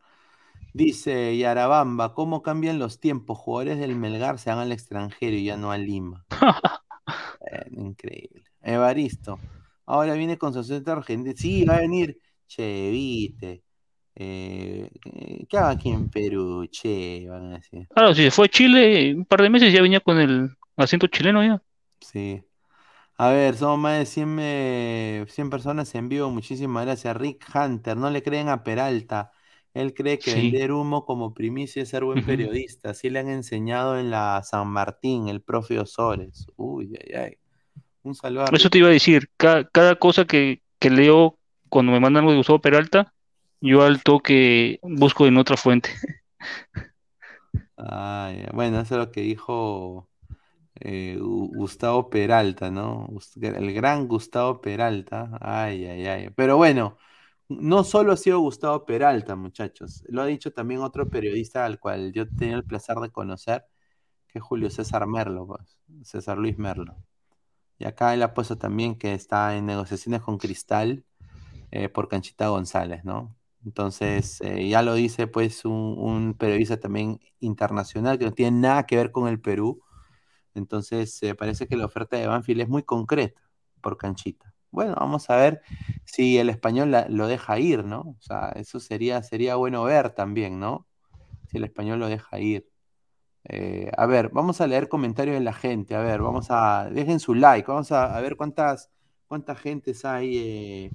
Dice 0.73 1.37
Yarabamba, 1.37 2.15
¿cómo 2.15 2.43
cambian 2.43 2.79
los 2.79 3.01
tiempos? 3.01 3.39
Jugadores 3.39 3.79
del 3.79 3.97
Melgar 3.97 4.39
se 4.39 4.51
van 4.51 4.59
al 4.61 4.73
extranjero 4.73 5.37
y 5.37 5.45
ya 5.45 5.57
no 5.57 5.71
a 5.71 5.79
Lima. 5.79 6.25
increíble. 7.73 8.45
Evaristo, 8.63 9.39
ahora 9.87 10.15
viene 10.15 10.39
con 10.39 10.53
su 10.53 10.61
acento 10.61 10.93
argentino. 10.93 11.35
Sí, 11.37 11.65
va 11.65 11.77
a 11.77 11.81
venir. 11.81 12.21
Che, 12.49 12.91
viste. 12.91 13.63
Eh, 14.15 14.91
¿Qué 15.49 15.57
hago 15.57 15.69
aquí 15.69 15.91
en 15.91 16.09
Perú? 16.09 16.67
Che, 16.71 17.27
van 17.29 17.53
a 17.53 17.57
decir. 17.59 17.87
Claro, 17.89 18.15
si 18.15 18.25
se 18.25 18.31
fue 18.33 18.47
a 18.47 18.49
Chile, 18.49 19.15
un 19.15 19.25
par 19.25 19.43
de 19.43 19.51
meses 19.51 19.73
ya 19.73 19.81
venía 19.81 20.01
con 20.01 20.19
el 20.19 20.51
acento 20.77 21.07
chileno 21.07 21.45
ya. 21.45 21.63
Sí. 22.01 22.43
A 23.17 23.31
ver, 23.31 23.57
somos 23.57 23.79
más 23.79 23.99
de 23.99 24.07
100, 24.07 25.29
100 25.29 25.51
personas 25.51 25.95
en 25.95 26.09
vivo. 26.09 26.31
Muchísimas 26.31 26.85
gracias. 26.85 27.17
Rick 27.17 27.45
Hunter, 27.55 27.97
no 27.97 28.11
le 28.11 28.23
creen 28.23 28.49
a 28.49 28.63
Peralta. 28.63 29.33
Él 29.75 29.95
cree 29.95 30.19
que 30.19 30.35
vender 30.35 30.73
humo 30.73 31.05
como 31.05 31.35
primicia 31.35 31.83
es 31.83 31.89
ser 31.89 32.05
buen 32.05 32.25
periodista. 32.25 32.91
Así 32.91 33.11
le 33.11 33.19
han 33.19 33.29
enseñado 33.29 33.99
en 33.99 34.11
la 34.11 34.43
San 34.43 34.69
Martín, 34.69 35.29
el 35.29 35.43
profe 35.43 35.79
Osores. 35.79 36.47
Uy, 36.57 36.97
ay, 37.01 37.15
ay. 37.15 37.37
Un 38.03 38.15
saludo. 38.15 38.47
Eso 38.53 38.71
te 38.71 38.79
iba 38.79 38.89
a 38.89 38.93
decir. 38.93 39.31
Cada, 39.37 39.97
cosa 39.97 40.25
que, 40.25 40.63
leo 40.81 41.39
cuando 41.69 41.93
me 41.93 42.01
mandan 42.01 42.21
algo 42.21 42.33
de 42.33 42.39
Gustavo 42.39 42.61
Peralta, 42.61 43.13
yo 43.61 43.83
al 43.83 44.03
toque 44.03 44.79
busco 44.83 45.27
en 45.27 45.37
otra 45.39 45.57
fuente. 45.57 45.91
bueno, 48.53 48.81
eso 48.81 48.95
es 48.95 48.99
lo 48.99 49.11
que 49.11 49.21
dijo 49.23 50.09
eh, 50.77 51.17
Gustavo 51.21 52.11
Peralta, 52.11 52.71
¿no? 52.71 53.09
El 53.41 53.73
gran 53.73 54.07
Gustavo 54.09 54.61
Peralta. 54.61 55.31
Ay, 55.41 55.85
ay, 55.87 56.07
ay. 56.07 56.31
Pero 56.37 56.57
bueno. 56.57 56.97
No 57.49 57.83
solo 57.85 58.13
ha 58.13 58.17
sido 58.19 58.41
Gustavo 58.41 58.85
Peralta, 58.85 59.35
muchachos, 59.35 60.05
lo 60.09 60.21
ha 60.23 60.27
dicho 60.27 60.53
también 60.53 60.83
otro 60.83 61.09
periodista 61.09 61.65
al 61.65 61.81
cual 61.81 62.13
yo 62.13 62.29
tenía 62.29 62.57
el 62.57 62.65
placer 62.65 62.97
de 62.99 63.11
conocer, 63.11 63.65
que 64.29 64.39
es 64.39 64.45
Julio 64.45 64.71
César 64.71 65.07
Merlo, 65.07 65.47
pues, 65.47 65.81
César 66.05 66.39
Luis 66.39 66.59
Merlo. 66.59 66.97
Y 67.79 67.87
acá 67.87 68.15
él 68.15 68.23
ha 68.23 68.35
puesto 68.35 68.59
también 68.59 68.97
que 68.97 69.15
está 69.15 69.57
en 69.57 69.67
negociaciones 69.67 70.23
con 70.23 70.39
Cristal 70.39 71.05
eh, 71.71 71.89
por 71.89 72.09
Canchita 72.09 72.49
González, 72.49 73.05
¿no? 73.05 73.37
Entonces, 73.65 74.41
eh, 74.41 74.69
ya 74.69 74.83
lo 74.83 74.95
dice 74.95 75.27
pues 75.27 75.65
un, 75.65 76.35
periodista 76.39 76.79
también 76.79 77.21
internacional 77.41 78.19
que 78.19 78.27
no 78.27 78.33
tiene 78.33 78.59
nada 78.61 78.87
que 78.87 78.97
ver 78.97 79.13
con 79.13 79.29
el 79.29 79.41
Perú. 79.41 79.83
Entonces, 80.55 81.23
eh, 81.23 81.35
parece 81.35 81.67
que 81.67 81.77
la 81.77 81.87
oferta 81.87 82.17
de 82.17 82.27
Banfield 82.27 82.63
es 82.63 82.69
muy 82.69 82.83
concreta 82.83 83.43
por 83.81 83.97
Canchita. 83.97 84.55
Bueno, 84.71 84.95
vamos 84.99 85.31
a 85.31 85.37
ver 85.37 85.63
si 86.05 86.39
el 86.39 86.51
español 86.51 86.95
lo 87.09 87.27
deja 87.27 87.59
ir, 87.59 87.85
¿no? 87.85 88.01
O 88.01 88.21
sea, 88.21 88.51
eso 88.57 88.81
sería, 88.81 89.23
sería 89.23 89.57
bueno 89.57 89.85
ver 89.85 90.11
también, 90.11 90.61
¿no? 90.61 90.87
Si 91.49 91.59
el 91.59 91.65
español 91.65 92.01
lo 92.01 92.09
deja 92.09 92.39
ir. 92.41 92.69
Eh, 93.45 93.91
a 93.97 94.07
ver, 94.07 94.31
vamos 94.31 94.61
a 94.61 94.67
leer 94.67 94.89
comentarios 94.89 95.35
de 95.37 95.45
la 95.45 95.53
gente. 95.55 95.95
A 95.95 96.01
ver, 96.01 96.21
vamos 96.23 96.49
a. 96.51 96.89
Dejen 96.91 97.21
su 97.21 97.35
like. 97.35 97.71
Vamos 97.71 97.93
a, 97.93 98.21
ver 98.21 98.37
cuántas, 98.37 98.91
cuántas 99.27 99.59
gentes 99.61 100.05
hay 100.05 100.91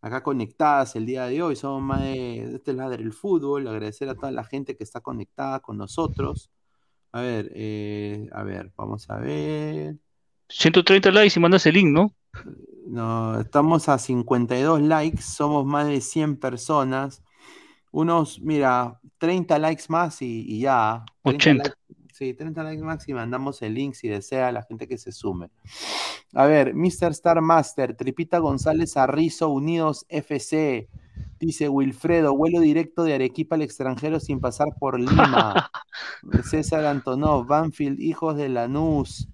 acá 0.00 0.22
conectadas 0.22 0.96
el 0.96 1.06
día 1.06 1.26
de 1.26 1.42
hoy. 1.42 1.56
Somos 1.56 1.82
más 1.82 2.00
de. 2.00 2.54
Este 2.54 2.72
es 2.72 2.76
del 2.76 3.12
fútbol. 3.12 3.68
Agradecer 3.68 4.08
a 4.08 4.14
toda 4.14 4.30
la 4.30 4.44
gente 4.44 4.76
que 4.76 4.84
está 4.84 5.00
conectada 5.00 5.60
con 5.60 5.78
nosotros. 5.78 6.50
A 7.12 7.20
ver, 7.20 7.50
eh, 7.54 8.28
a 8.32 8.42
ver, 8.42 8.72
vamos 8.76 9.08
a 9.08 9.18
ver. 9.18 9.96
130 10.48 11.10
likes 11.10 11.38
y 11.38 11.40
mandas 11.40 11.66
el 11.66 11.74
link, 11.74 11.88
¿no? 11.88 12.14
No, 12.86 13.40
estamos 13.40 13.88
a 13.88 13.98
52 13.98 14.80
likes, 14.82 15.22
somos 15.22 15.64
más 15.64 15.88
de 15.88 16.00
100 16.00 16.36
personas. 16.36 17.22
Unos, 17.90 18.40
mira, 18.40 19.00
30 19.18 19.58
likes 19.58 19.84
más 19.88 20.20
y, 20.20 20.60
ya. 20.60 21.04
80. 21.22 21.74
Sí, 22.16 22.32
30 22.32 22.62
likes 22.62 22.82
y 23.06 23.14
mandamos 23.14 23.60
el 23.62 23.74
link 23.74 23.94
si 23.94 24.08
desea 24.08 24.50
la 24.50 24.62
gente 24.62 24.88
que 24.88 24.96
se 24.96 25.12
sume. 25.12 25.50
A 26.32 26.46
ver, 26.46 26.74
Mr. 26.74 27.10
Star 27.10 27.40
Master, 27.42 27.94
Tripita 27.94 28.38
González 28.38 28.96
Arrizo, 28.96 29.48
Unidos 29.50 30.06
FC. 30.08 30.88
Dice 31.38 31.68
Wilfredo, 31.68 32.34
vuelo 32.34 32.60
directo 32.60 33.04
de 33.04 33.14
Arequipa 33.14 33.56
al 33.56 33.62
extranjero 33.62 34.20
sin 34.20 34.40
pasar 34.40 34.68
por 34.78 34.98
Lima. 34.98 35.70
César 36.44 36.86
Antonov, 36.86 37.46
Banfield, 37.46 38.00
hijos 38.00 38.36
de 38.36 38.48
Lanús. 38.48 39.28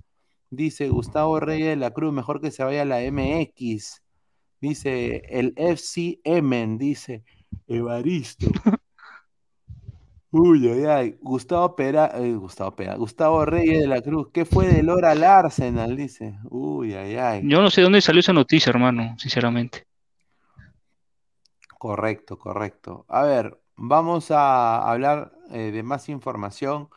Dice 0.51 0.89
Gustavo 0.89 1.39
Reyes 1.39 1.69
de 1.69 1.77
la 1.77 1.93
Cruz, 1.93 2.13
mejor 2.13 2.41
que 2.41 2.51
se 2.51 2.65
vaya 2.65 2.83
a 2.83 2.85
la 2.85 3.01
MX. 3.01 4.03
Dice 4.61 5.23
el 5.29 5.55
FC 5.57 6.21
Emen, 6.25 6.79
dice 6.79 7.23
Evaristo. 7.69 8.49
Uy, 10.35 10.67
ay, 10.67 10.85
ay. 10.87 11.19
Gustavo 11.21 11.77
Pera, 11.77 12.11
eh, 12.15 12.33
Gustavo 12.33 12.75
Pera, 12.75 12.97
Gustavo 12.97 13.45
Reyes 13.45 13.81
de 13.81 13.87
la 13.87 14.01
Cruz, 14.01 14.29
¿qué 14.33 14.47
fue 14.47 14.67
de 14.67 14.83
Lora 14.83 15.11
al 15.11 15.23
Arsenal? 15.25 15.95
Dice. 15.95 16.39
Uy, 16.49 16.95
ay, 16.95 17.17
ay. 17.17 17.43
Yo 17.45 17.61
no 17.61 17.69
sé 17.69 17.83
dónde 17.83 18.01
salió 18.01 18.21
esa 18.21 18.33
noticia, 18.33 18.71
hermano, 18.71 19.15
sinceramente. 19.19 19.87
Correcto, 21.79 22.39
correcto. 22.39 23.05
A 23.09 23.25
ver, 23.25 23.61
vamos 23.77 24.31
a 24.31 24.91
hablar 24.91 25.33
eh, 25.51 25.71
de 25.71 25.83
más 25.83 26.09
información. 26.09 26.89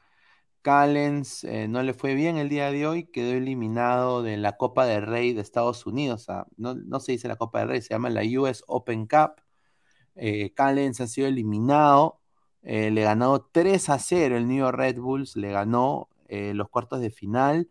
Callens 0.61 1.43
eh, 1.43 1.67
no 1.67 1.83
le 1.83 1.93
fue 1.93 2.15
bien 2.15 2.37
el 2.37 2.47
día 2.47 2.71
de 2.71 2.87
hoy, 2.87 3.03
quedó 3.03 3.33
eliminado 3.33 4.23
de 4.23 4.37
la 4.37 4.55
Copa 4.55 4.85
del 4.85 5.05
Rey 5.05 5.33
de 5.33 5.41
Estados 5.41 5.85
Unidos. 5.85 6.27
no, 6.55 6.99
se 7.01 7.11
dice 7.11 7.27
la 7.27 7.35
Copa 7.35 7.59
del 7.59 7.67
Rey, 7.67 7.81
se 7.81 7.89
llama 7.89 8.09
la 8.09 8.21
US 8.39 8.63
Open 8.67 9.07
Cup. 9.07 9.41
Callens 10.55 11.01
ha 11.01 11.07
sido 11.07 11.27
eliminado, 11.27 12.21
eh, 12.65 12.91
le 12.91 13.03
ganó 13.03 13.41
3 13.41 13.89
a 13.89 13.99
0 13.99 14.37
el 14.37 14.47
New 14.47 14.57
York 14.57 14.77
Red 14.77 14.99
Bulls, 14.99 15.35
le 15.37 15.51
ganó 15.51 16.09
los 16.29 16.69
cuartos 16.69 16.99
de 17.01 17.11
final. 17.11 17.69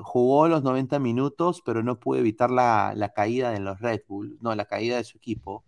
jugó 0.00 0.48
los 0.48 0.62
90 0.62 0.98
minutos, 0.98 1.62
pero 1.64 1.82
no 1.82 1.98
pudo 2.00 2.18
evitar 2.20 2.50
la, 2.50 2.92
la 2.94 3.12
caída 3.12 3.50
de 3.50 3.60
los 3.60 3.80
Red 3.80 4.02
Bulls, 4.08 4.40
no, 4.42 4.54
la 4.54 4.66
caída 4.66 4.96
de 4.98 5.04
su 5.04 5.16
equipo. 5.18 5.64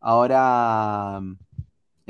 Ahora 0.00 1.20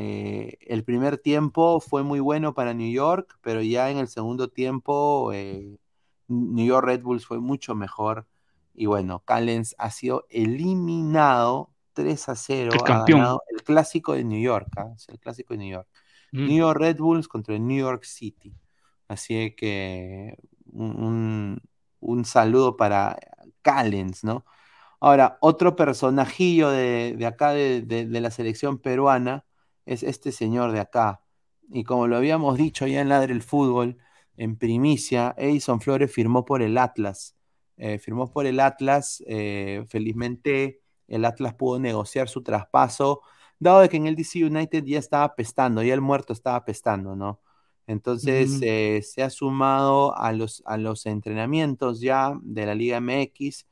eh, 0.01 0.59
el 0.61 0.85
primer 0.85 1.19
tiempo 1.19 1.81
fue 1.81 2.05
muy 2.05 2.21
bueno 2.21 2.55
para 2.55 2.73
New 2.73 2.93
York, 2.93 3.37
pero 3.43 3.63
ya 3.63 3.91
en 3.91 3.99
el 3.99 4.07
segundo 4.09 4.49
tiempo 4.49 5.33
eh, 5.33 5.77
New 6.29 6.65
York 6.67 6.87
Red 6.87 7.03
Bulls 7.03 7.27
fue 7.27 7.41
mucho 7.41 7.75
mejor 7.75 8.27
Y 8.75 8.87
bueno, 8.87 9.25
Callens 9.25 9.75
ha 9.79 9.91
sido 9.91 10.25
eliminado 10.31 11.71
3 12.03 12.29
a 12.29 12.37
0. 12.37 12.71
El 12.73 12.81
ha 12.93 13.05
ganado 13.19 13.43
el 13.51 13.63
clásico 13.63 14.13
de 14.15 14.25
New 14.25 14.41
York. 14.41 14.69
Es 14.97 15.09
el 15.09 15.19
clásico 15.19 15.55
de 15.55 15.59
New 15.59 15.71
York. 15.71 15.89
Mm. 16.33 16.47
New 16.47 16.59
York 16.59 16.79
Red 16.81 16.97
Bulls 16.99 17.29
contra 17.29 17.55
el 17.57 17.67
New 17.67 17.79
York 17.79 18.05
City. 18.05 18.55
Así 19.09 19.55
que 19.57 20.37
un, 20.73 20.91
un- 21.03 21.61
un 22.01 22.25
saludo 22.25 22.77
para 22.77 23.19
Callens, 23.63 24.23
¿no? 24.25 24.45
Ahora, 25.01 25.39
otro 25.41 25.75
personajillo 25.77 26.71
de, 26.71 27.15
de 27.19 27.27
acá 27.27 27.51
de, 27.53 27.83
de- 27.83 28.07
de 28.07 28.21
la 28.21 28.31
selección 28.31 28.79
peruana 28.79 29.45
es 29.87 30.03
este 30.03 30.33
señor 30.33 30.73
de 30.73 30.81
acá. 30.81 31.23
Y 31.71 31.85
como 31.85 32.07
lo 32.07 32.17
habíamos 32.17 32.57
dicho 32.59 32.87
ya 32.87 33.01
en 33.01 33.09
Ladre 33.09 33.33
el 33.33 33.43
Fútbol, 33.43 33.99
en 34.37 34.57
primicia, 34.57 35.35
Edison 35.37 35.81
Flores 35.81 36.13
firmó 36.13 36.45
por 36.45 36.63
el 36.63 36.79
Atlas. 36.79 37.37
Eh, 37.77 37.99
firmó 37.99 38.31
por 38.33 38.47
el 38.47 38.61
Atlas. 38.61 39.23
eh, 39.27 39.85
felizmente 39.89 40.81
el 41.09 41.25
Atlas 41.25 41.55
pudo 41.55 41.79
negociar 41.79 42.29
su 42.29 42.43
traspaso, 42.43 43.23
dado 43.59 43.81
de 43.81 43.89
que 43.89 43.97
en 43.97 44.07
el 44.07 44.17
DC 44.17 44.45
United 44.45 44.85
ya 44.85 44.99
estaba 44.99 45.35
pestando, 45.35 45.83
ya 45.83 45.95
el 45.95 46.01
muerto 46.01 46.33
estaba 46.33 46.65
pestando, 46.65 47.17
¿no? 47.17 47.41
Entonces 47.87 48.61
eh, 48.63 49.01
se 49.03 49.23
ha 49.23 49.31
sumado 49.31 50.15
a 50.17 50.33
los, 50.33 50.63
a 50.67 50.77
los 50.77 51.07
entrenamientos 51.07 52.01
ya 52.01 52.39
de 52.43 52.67
la 52.67 52.75
Liga 52.75 53.01
MX 53.01 53.67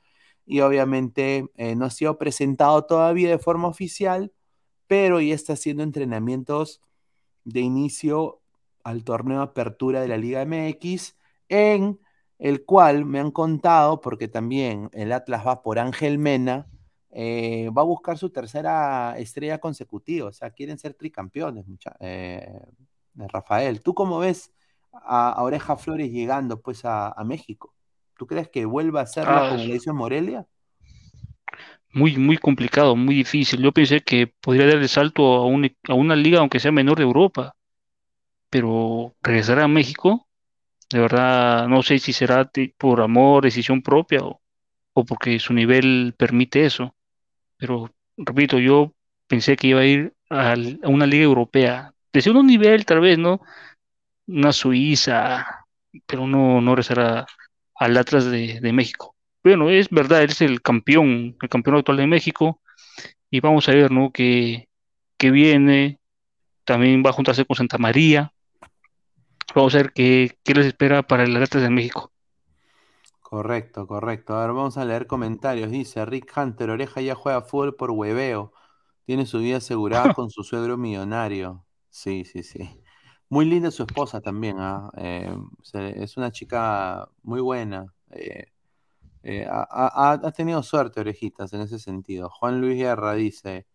y 0.46 0.60
obviamente 0.60 1.50
eh, 1.56 1.76
no 1.76 1.84
ha 1.84 1.90
sido 1.90 2.16
presentado 2.16 2.86
todavía 2.86 3.28
de 3.28 3.38
forma 3.38 3.68
oficial, 3.68 4.32
pero 4.86 5.20
ya 5.20 5.34
está 5.34 5.52
haciendo 5.52 5.82
entrenamientos 5.82 6.80
de 7.44 7.60
inicio 7.60 8.40
al 8.84 9.04
torneo 9.04 9.42
Apertura 9.42 10.00
de 10.00 10.08
la 10.08 10.16
Liga 10.16 10.44
MX, 10.46 11.16
en 11.50 12.00
el 12.38 12.64
cual 12.64 13.04
me 13.04 13.20
han 13.20 13.30
contado, 13.30 14.00
porque 14.00 14.28
también 14.28 14.88
el 14.92 15.12
Atlas 15.12 15.46
va 15.46 15.62
por 15.62 15.78
Ángel 15.78 16.18
Mena, 16.18 16.68
eh, 17.16 17.70
va 17.76 17.82
a 17.82 17.86
buscar 17.86 18.18
su 18.18 18.30
tercera 18.30 19.16
estrella 19.18 19.58
consecutiva, 19.60 20.28
o 20.28 20.32
sea, 20.32 20.50
quieren 20.52 20.78
ser 20.78 20.94
tricampeones, 20.94 21.66
mucha- 21.68 21.96
eh, 22.00 22.60
Rafael. 23.16 23.82
¿Tú 23.82 23.94
cómo 23.94 24.18
ves 24.20 24.52
a, 24.92 25.32
a 25.32 25.42
Oreja 25.42 25.76
Flores 25.78 26.10
llegando 26.12 26.60
pues 26.60 26.84
a, 26.84 27.10
a 27.12 27.24
México? 27.24 27.74
¿Tú 28.18 28.26
crees 28.26 28.48
que 28.50 28.64
vuelva 28.66 29.00
a 29.00 29.04
hacerlo 29.04 29.40
Ah, 29.40 29.46
como 29.46 29.66
lo 29.66 29.74
hizo 29.74 29.90
en 29.90 29.96
Morelia? 29.96 30.46
Muy, 31.92 32.16
muy 32.18 32.36
complicado, 32.36 32.94
muy 32.96 33.14
difícil. 33.14 33.62
Yo 33.62 33.72
pensé 33.72 34.00
que 34.02 34.26
podría 34.26 34.66
dar 34.66 34.76
el 34.76 34.88
salto 34.88 35.34
a, 35.36 35.46
un- 35.46 35.74
a 35.88 35.94
una 35.94 36.14
liga, 36.16 36.40
aunque 36.40 36.60
sea 36.60 36.72
menor 36.72 36.98
de 36.98 37.04
Europa, 37.04 37.54
pero 38.50 39.14
regresar 39.22 39.60
a 39.60 39.68
México, 39.68 40.28
de 40.90 41.00
verdad, 41.00 41.68
no 41.68 41.82
sé 41.84 42.00
si 42.00 42.14
será 42.14 42.50
por 42.78 43.02
amor, 43.02 43.44
decisión 43.44 43.82
propia 43.82 44.20
o, 44.24 44.42
o 44.94 45.06
porque 45.06 45.40
su 45.40 45.54
nivel 45.54 46.14
permite 46.18 46.66
eso. 46.66 46.95
Pero, 47.58 47.90
repito, 48.16 48.58
yo 48.58 48.92
pensé 49.26 49.56
que 49.56 49.68
iba 49.68 49.80
a 49.80 49.86
ir 49.86 50.12
a 50.30 50.54
una 50.84 51.06
liga 51.06 51.24
europea, 51.24 51.92
de 52.12 52.22
segundo 52.22 52.42
nivel 52.42 52.84
tal 52.84 53.00
vez, 53.00 53.18
¿no? 53.18 53.40
Una 54.26 54.52
Suiza, 54.52 55.46
pero 56.06 56.26
no, 56.26 56.60
no 56.60 56.74
a- 56.74 57.26
al 57.76 57.96
Atlas 57.96 58.26
de, 58.30 58.60
de 58.60 58.72
México. 58.72 59.16
Bueno, 59.44 59.70
es 59.70 59.88
verdad, 59.90 60.22
él 60.22 60.30
es 60.30 60.40
el 60.40 60.62
campeón, 60.62 61.36
el 61.40 61.48
campeón 61.48 61.76
actual 61.76 61.98
de 61.98 62.06
México, 62.06 62.60
y 63.30 63.40
vamos 63.40 63.68
a 63.68 63.72
ver, 63.72 63.90
¿no? 63.92 64.12
Que, 64.12 64.68
que 65.18 65.30
viene, 65.30 66.00
también 66.64 67.02
va 67.04 67.10
a 67.10 67.14
juntarse 67.14 67.44
con 67.46 67.56
Santa 67.56 67.78
María. 67.78 68.32
Vamos 69.54 69.74
a 69.74 69.78
ver 69.78 69.92
qué, 69.92 70.36
qué 70.44 70.54
les 70.54 70.66
espera 70.66 71.02
para 71.02 71.24
el 71.24 71.36
Atlas 71.36 71.62
de 71.62 71.70
México. 71.70 72.12
Correcto, 73.28 73.86
correcto. 73.88 74.34
A 74.34 74.40
ver, 74.42 74.52
vamos 74.54 74.76
a 74.78 74.84
leer 74.84 75.06
comentarios. 75.08 75.70
Dice 75.70 76.04
Rick 76.06 76.32
Hunter, 76.36 76.70
Oreja 76.70 77.00
ya 77.00 77.14
juega 77.16 77.42
fútbol 77.42 77.74
por 77.74 77.90
hueveo. 77.90 78.52
Tiene 79.04 79.26
su 79.26 79.38
vida 79.40 79.56
asegurada 79.58 80.12
con 80.14 80.30
su 80.30 80.44
suegro 80.44 80.76
millonario. 80.76 81.64
Sí, 81.90 82.24
sí, 82.24 82.42
sí. 82.42 82.82
Muy 83.28 83.44
linda 83.46 83.70
su 83.70 83.82
esposa 83.82 84.20
también, 84.20 84.56
¿ah? 84.60 84.90
Eh, 84.96 85.34
es 85.74 86.16
una 86.16 86.30
chica 86.30 87.08
muy 87.22 87.40
buena. 87.40 87.92
Eh, 88.10 88.46
eh, 89.22 89.46
ha, 89.50 89.66
ha- 89.70 90.12
ha 90.14 90.32
tenido 90.32 90.62
suerte, 90.62 91.00
orejitas, 91.00 91.52
en 91.52 91.62
ese 91.62 91.78
sentido. 91.78 92.30
Juan 92.30 92.60
Luis 92.60 92.76
Guerra 92.78 93.14
dice, 93.14 93.66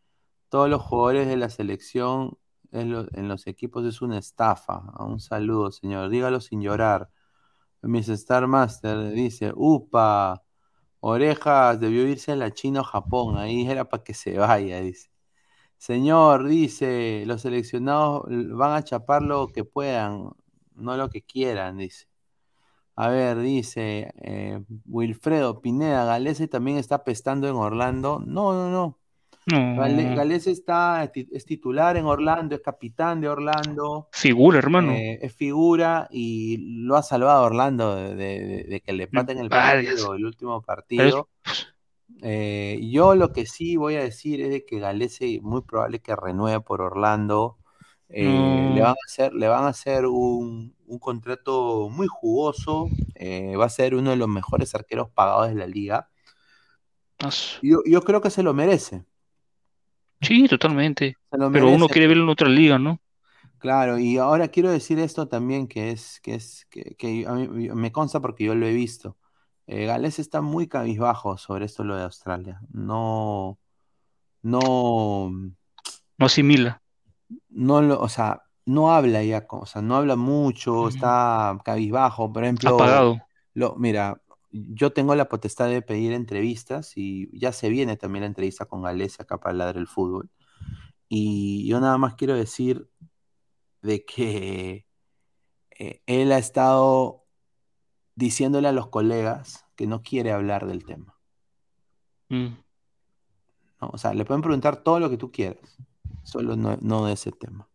todos 0.49 0.69
los 0.69 0.81
jugadores 0.83 1.27
de 1.27 1.37
la 1.37 1.49
selección 1.49 2.37
en, 2.71 2.91
lo- 2.91 3.07
en 3.13 3.27
los 3.29 3.47
equipos 3.47 3.85
es 3.85 4.01
una 4.01 4.19
estafa. 4.19 4.81
Un 4.99 5.19
saludo, 5.21 5.71
señor. 5.71 6.09
Dígalo 6.09 6.41
sin 6.41 6.61
llorar. 6.61 7.09
Miss 7.83 8.09
Star 8.09 8.47
Master 8.47 9.11
dice, 9.11 9.51
upa, 9.55 10.43
orejas, 11.01 11.79
debió 11.79 12.07
irse 12.07 12.31
a 12.33 12.35
la 12.35 12.51
China 12.53 12.81
o 12.81 12.83
Japón, 12.83 13.37
ahí 13.37 13.67
era 13.67 13.85
para 13.89 14.03
que 14.03 14.13
se 14.13 14.37
vaya, 14.37 14.81
dice. 14.81 15.09
Señor, 15.77 16.47
dice, 16.47 17.23
los 17.27 17.41
seleccionados 17.43 18.23
van 18.29 18.73
a 18.75 18.83
chapar 18.83 19.23
lo 19.23 19.47
que 19.47 19.63
puedan, 19.65 20.31
no 20.75 20.97
lo 20.97 21.09
que 21.09 21.23
quieran, 21.23 21.77
dice. 21.77 22.07
A 22.95 23.09
ver, 23.09 23.39
dice 23.39 24.11
eh, 24.21 24.63
Wilfredo 24.85 25.61
Pineda, 25.61 26.05
Galese 26.05 26.47
también 26.47 26.77
está 26.77 27.03
pestando 27.03 27.47
en 27.49 27.55
Orlando. 27.55 28.21
No, 28.25 28.53
no, 28.53 28.69
no. 28.69 29.00
Gale- 29.45 30.15
No, 30.15 30.21
está, 30.33 31.03
es 31.13 31.45
titular 31.45 31.97
en 31.97 32.05
Orlando, 32.05 32.55
es 32.55 32.61
capitán 32.61 33.21
de 33.21 33.29
Orlando. 33.29 34.07
figura, 34.11 34.59
hermano. 34.59 34.91
Eh, 34.93 35.19
es 35.21 35.33
figura 35.33 36.07
y 36.11 36.57
lo 36.85 36.95
ha 36.95 37.03
salvado 37.03 37.43
Orlando 37.45 37.95
de, 37.95 38.15
de- 38.15 38.63
de 38.69 38.81
que 38.81 38.93
le 38.93 39.03
empaten 39.05 39.39
el 39.39 39.49
Varias. 39.49 39.93
partido, 39.95 40.13
el 40.13 40.25
último 40.25 40.61
partido. 40.61 41.29
Eh, 42.21 42.79
yo 42.91 43.15
lo 43.15 43.31
que 43.33 43.45
sí 43.47 43.77
voy 43.77 43.95
a 43.95 44.03
decir 44.03 44.41
es 44.41 44.49
de 44.51 44.63
que 44.65 44.79
Galese 44.79 45.39
muy 45.41 45.61
probable 45.63 45.99
que 45.99 46.15
renueve 46.15 46.59
por 46.61 46.81
Orlando. 46.81 47.57
Eh, 48.09 48.25
No. 48.25 48.75
le 48.75 48.81
van 48.81 48.91
a 48.91 49.05
hacer, 49.07 49.33
le 49.33 49.47
van 49.47 49.63
a 49.63 49.69
hacer 49.69 50.05
un, 50.05 50.75
un 50.85 50.99
contrato 50.99 51.89
muy 51.89 52.07
jugoso. 52.07 52.89
va 53.59 53.65
a 53.65 53.69
ser 53.69 53.95
uno 53.95 54.09
de 54.11 54.17
los 54.17 54.27
mejores 54.27 54.75
arqueros 54.75 55.09
pagados 55.09 55.47
de 55.49 55.55
la 55.55 55.65
liga. 55.67 56.09
Yo, 57.61 57.79
yo 57.85 58.01
creo 58.01 58.19
que 58.21 58.29
se 58.29 58.43
lo 58.43 58.53
merece. 58.53 59.03
Sí, 60.21 60.47
totalmente. 60.47 61.17
Pero 61.51 61.69
uno 61.69 61.89
quiere 61.89 62.07
verlo 62.07 62.23
en 62.23 62.29
otra 62.29 62.49
liga, 62.49 62.79
¿no? 62.79 62.99
Claro, 63.57 63.99
y 63.99 64.17
ahora 64.17 64.47
quiero 64.47 64.71
decir 64.71 64.97
esto 64.99 65.27
también 65.27 65.67
que 65.67 65.91
es, 65.91 66.19
que 66.21 66.33
es, 66.35 66.65
que, 66.71 66.95
que 66.95 67.25
a 67.27 67.33
mí 67.33 67.69
me 67.69 67.91
consta 67.91 68.19
porque 68.19 68.43
yo 68.45 68.55
lo 68.55 68.65
he 68.65 68.73
visto. 68.73 69.17
Eh, 69.67 69.85
Gales 69.85 70.17
está 70.19 70.41
muy 70.41 70.67
cabizbajo 70.67 71.37
sobre 71.37 71.65
esto 71.65 71.83
lo 71.83 71.95
de 71.95 72.03
Australia. 72.03 72.59
No, 72.71 73.59
no, 74.43 75.31
No 76.17 76.25
asimila. 76.27 76.81
no 77.49 77.81
lo, 77.81 77.99
o 78.01 78.09
sea, 78.09 78.43
no 78.65 78.91
habla 78.93 79.23
ya, 79.23 79.45
o 79.49 79.65
sea, 79.65 79.81
no 79.81 79.95
habla 79.95 80.15
mucho, 80.15 80.87
está 80.87 81.57
cabizbajo. 81.63 82.31
Por 82.31 82.43
ejemplo, 82.43 82.75
Apagado. 82.75 83.19
lo, 83.53 83.75
mira, 83.75 84.20
yo 84.51 84.91
tengo 84.93 85.15
la 85.15 85.29
potestad 85.29 85.69
de 85.69 85.81
pedir 85.81 86.11
entrevistas 86.11 86.93
y 86.97 87.29
ya 87.37 87.53
se 87.53 87.69
viene 87.69 87.97
también 87.97 88.21
la 88.21 88.27
entrevista 88.27 88.65
con 88.65 88.81
Gales 88.81 89.19
acá 89.19 89.39
para 89.39 89.53
Ladre 89.53 89.79
el 89.79 89.87
Fútbol. 89.87 90.29
Y 91.07 91.67
yo 91.67 91.79
nada 91.79 91.97
más 91.97 92.15
quiero 92.15 92.35
decir 92.35 92.89
de 93.81 94.05
que 94.05 94.85
eh, 95.71 96.01
él 96.05 96.31
ha 96.31 96.37
estado 96.37 97.25
diciéndole 98.15 98.67
a 98.67 98.73
los 98.73 98.87
colegas 98.87 99.65
que 99.75 99.87
no 99.87 100.03
quiere 100.03 100.31
hablar 100.31 100.67
del 100.67 100.85
tema. 100.85 101.17
Mm. 102.29 102.57
¿no? 103.81 103.89
O 103.93 103.97
sea, 103.97 104.13
le 104.13 104.25
pueden 104.25 104.41
preguntar 104.41 104.83
todo 104.83 104.99
lo 104.99 105.09
que 105.09 105.17
tú 105.17 105.31
quieras, 105.31 105.77
solo 106.23 106.55
no, 106.55 106.77
no 106.81 107.05
de 107.05 107.13
ese 107.13 107.31
tema. 107.31 107.67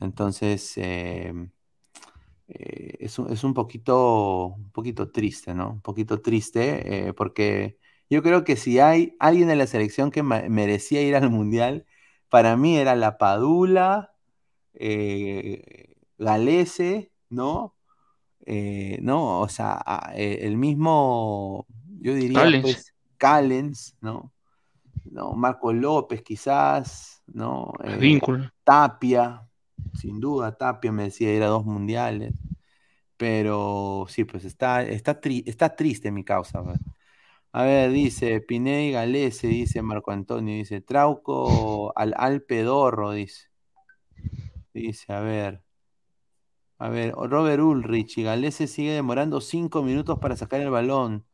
Entonces, 0.00 0.72
eh, 0.76 1.32
eh, 2.52 2.96
es, 3.00 3.18
un, 3.18 3.32
es 3.32 3.44
un 3.44 3.54
poquito, 3.54 4.46
un 4.56 4.70
poquito 4.72 5.10
triste, 5.10 5.54
¿no? 5.54 5.70
Un 5.72 5.80
poquito 5.82 6.20
triste, 6.22 7.08
eh, 7.08 7.12
porque 7.14 7.78
yo 8.10 8.22
creo 8.22 8.44
que 8.44 8.56
si 8.56 8.78
hay 8.80 9.16
alguien 9.20 9.50
en 9.50 9.58
la 9.58 9.66
selección 9.66 10.10
que 10.10 10.22
merecía 10.22 11.02
ir 11.02 11.16
al 11.16 11.30
Mundial, 11.30 11.86
para 12.28 12.56
mí 12.56 12.76
era 12.78 12.94
la 12.96 13.18
Padula, 13.18 14.14
eh, 14.74 15.96
Galese, 16.18 17.12
¿no? 17.30 17.76
Eh, 18.46 18.98
¿no? 19.02 19.40
O 19.40 19.48
sea, 19.48 19.80
a- 19.84 20.12
eh, 20.16 20.40
el 20.46 20.56
mismo, 20.56 21.66
yo 22.00 22.14
diría, 22.14 22.40
Callens. 22.42 22.62
pues, 22.62 22.94
Callens, 23.18 23.96
¿no? 24.00 24.32
¿no? 25.04 25.32
Marco 25.34 25.72
López, 25.72 26.22
quizás, 26.22 27.22
¿no? 27.26 27.72
Vínculo. 27.98 28.50
Tapia, 28.64 29.48
sin 29.94 30.20
duda, 30.20 30.56
Tapia 30.56 30.92
merecía 30.92 31.34
ir 31.34 31.42
a 31.42 31.46
dos 31.48 31.64
mundiales. 31.64 32.34
Pero 33.16 34.06
sí, 34.08 34.24
pues 34.24 34.44
está, 34.44 34.82
está, 34.82 35.20
tri- 35.20 35.44
está 35.46 35.76
triste 35.76 36.10
mi 36.12 36.24
causa. 36.24 36.62
A 37.52 37.64
ver, 37.64 37.90
dice 37.92 38.40
Pineda 38.40 38.82
y 38.82 38.92
Galese, 38.92 39.48
dice 39.48 39.82
Marco 39.82 40.10
Antonio, 40.12 40.54
dice 40.56 40.80
Trauco 40.80 41.92
al, 41.98 42.14
al 42.18 42.42
pedorro, 42.42 43.12
dice. 43.12 43.48
Dice, 44.74 45.12
a 45.12 45.20
ver. 45.20 45.62
A 46.78 46.88
ver, 46.90 47.14
Robert 47.14 47.62
Ulrich 47.62 48.18
y 48.18 48.24
Galese 48.24 48.66
sigue 48.66 48.92
demorando 48.92 49.40
cinco 49.40 49.82
minutos 49.82 50.18
para 50.18 50.36
sacar 50.36 50.60
el 50.60 50.70
balón. 50.70 51.24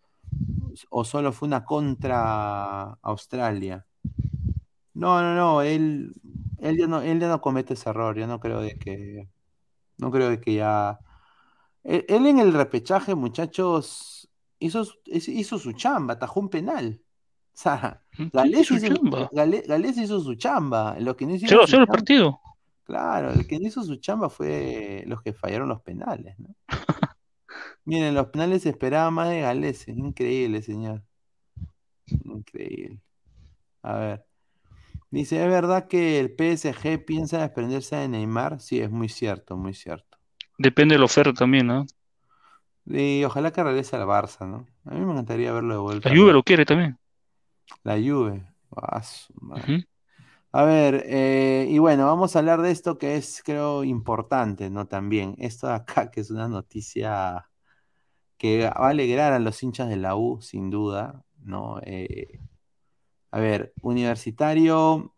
o 0.91 1.05
solo 1.05 1.33
fue 1.33 1.49
una 1.49 1.65
contra 1.65 2.99
Australia. 3.03 3.87
No, 4.95 5.21
no, 5.23 5.35
no, 5.35 5.63
él, 5.63 6.13
él 6.61 6.77
ya 6.79 6.87
no, 6.87 7.01
él 7.03 7.21
ya 7.21 7.29
no 7.29 7.41
comete 7.41 7.75
ese 7.75 7.89
error, 7.91 8.17
yo 8.17 8.27
no 8.27 8.41
creo 8.41 8.61
de 8.61 8.79
que, 8.79 9.29
no 9.99 10.11
creo 10.11 10.29
de 10.31 10.41
que 10.41 10.55
ya. 10.55 10.99
Él, 11.85 12.05
él 12.09 12.27
en 12.27 12.39
el 12.39 12.53
repechaje, 12.53 13.15
muchachos, 13.15 14.29
hizo, 14.59 14.85
su- 14.85 14.99
hizo 15.07 15.59
su 15.59 15.73
chamba, 15.73 16.15
atajó 16.15 16.41
un 16.41 16.49
penal. 16.51 17.01
O 17.03 17.61
sea, 17.61 18.03
su 18.69 18.77
hizo, 18.77 18.95
chamba. 18.95 19.29
Gale- 19.33 19.65
Galés 19.67 19.97
hizo 19.99 20.21
su 20.21 20.35
chamba. 20.37 20.97
Lo 21.01 21.17
que 21.17 21.27
no 21.27 21.35
su 21.65 21.73
el 21.75 21.81
chamba- 21.81 21.87
partido. 21.93 22.41
Claro, 22.85 23.33
el 23.33 23.47
que 23.47 23.59
no 23.59 23.67
hizo 23.67 23.83
su 23.83 23.97
chamba 23.97 24.31
fue 24.31 25.05
los 25.07 25.21
que 25.23 25.33
fallaron 25.33 25.69
los 25.69 25.81
penales, 25.83 26.39
¿no? 26.39 26.55
Miren, 27.85 28.15
los 28.15 28.27
penales 28.29 28.63
se 28.63 28.69
esperaba 28.71 29.11
más 29.11 29.29
de 29.31 29.41
Galés. 29.41 29.89
Es 29.89 29.97
increíble, 29.97 30.63
señor. 30.63 31.03
Increíble. 32.25 33.01
A 33.83 33.95
ver. 33.99 34.25
Dice, 35.11 35.43
¿es 35.43 35.49
verdad 35.51 35.89
que 35.89 36.21
el 36.21 36.35
PSG 36.35 37.05
piensa 37.05 37.41
desprenderse 37.41 37.97
de 37.97 38.09
Neymar? 38.09 38.61
Sí, 38.61 38.81
es 38.81 38.91
muy 38.91 39.09
cierto, 39.09 39.57
muy 39.57 39.75
cierto. 39.75 40.19
Depende 40.59 40.95
de 40.95 40.99
la 40.99 41.07
oferta 41.07 41.33
también, 41.33 41.67
¿no? 41.67 41.87
Y 42.85 43.25
ojalá 43.25 43.53
que 43.53 43.63
regrese 43.63 43.97
al 43.97 44.07
Barça, 44.07 44.47
¿no? 44.47 44.67
A 44.85 44.95
mí 44.95 45.01
me 45.05 45.13
encantaría 45.13 45.53
verlo 45.53 45.75
de 45.75 45.81
vuelta. 45.81 46.09
La 46.09 46.17
Juve 46.17 46.33
lo 46.33 46.43
quiere 46.43 46.65
también. 46.65 46.99
La 47.85 47.95
Juve. 47.97 48.47
Ah. 48.77 49.03
A 50.53 50.65
ver, 50.65 51.05
eh, 51.07 51.67
y 51.69 51.79
bueno, 51.79 52.07
vamos 52.07 52.35
a 52.35 52.39
hablar 52.39 52.63
de 52.63 52.71
esto 52.71 52.97
que 52.97 53.17
es, 53.17 53.43
creo, 53.45 53.85
importante, 53.85 54.71
¿no? 54.71 54.87
También, 54.87 55.37
esto 55.39 55.69
de 55.69 55.75
acá, 55.75 56.11
que 56.11 56.21
es 56.21 56.31
una 56.31 56.49
noticia 56.49 57.49
que 58.39 58.65
va 58.65 58.69
a 58.87 58.89
alegrar 58.89 59.33
a 59.33 59.39
los 59.39 59.63
hinchas 59.63 59.89
de 59.89 59.97
la 59.97 60.17
U, 60.17 60.41
sin 60.41 60.71
duda, 60.71 61.25
¿no? 61.43 61.81
Eh, 61.83 62.41
a 63.31 63.39
ver, 63.41 63.73
Universitario, 63.83 65.15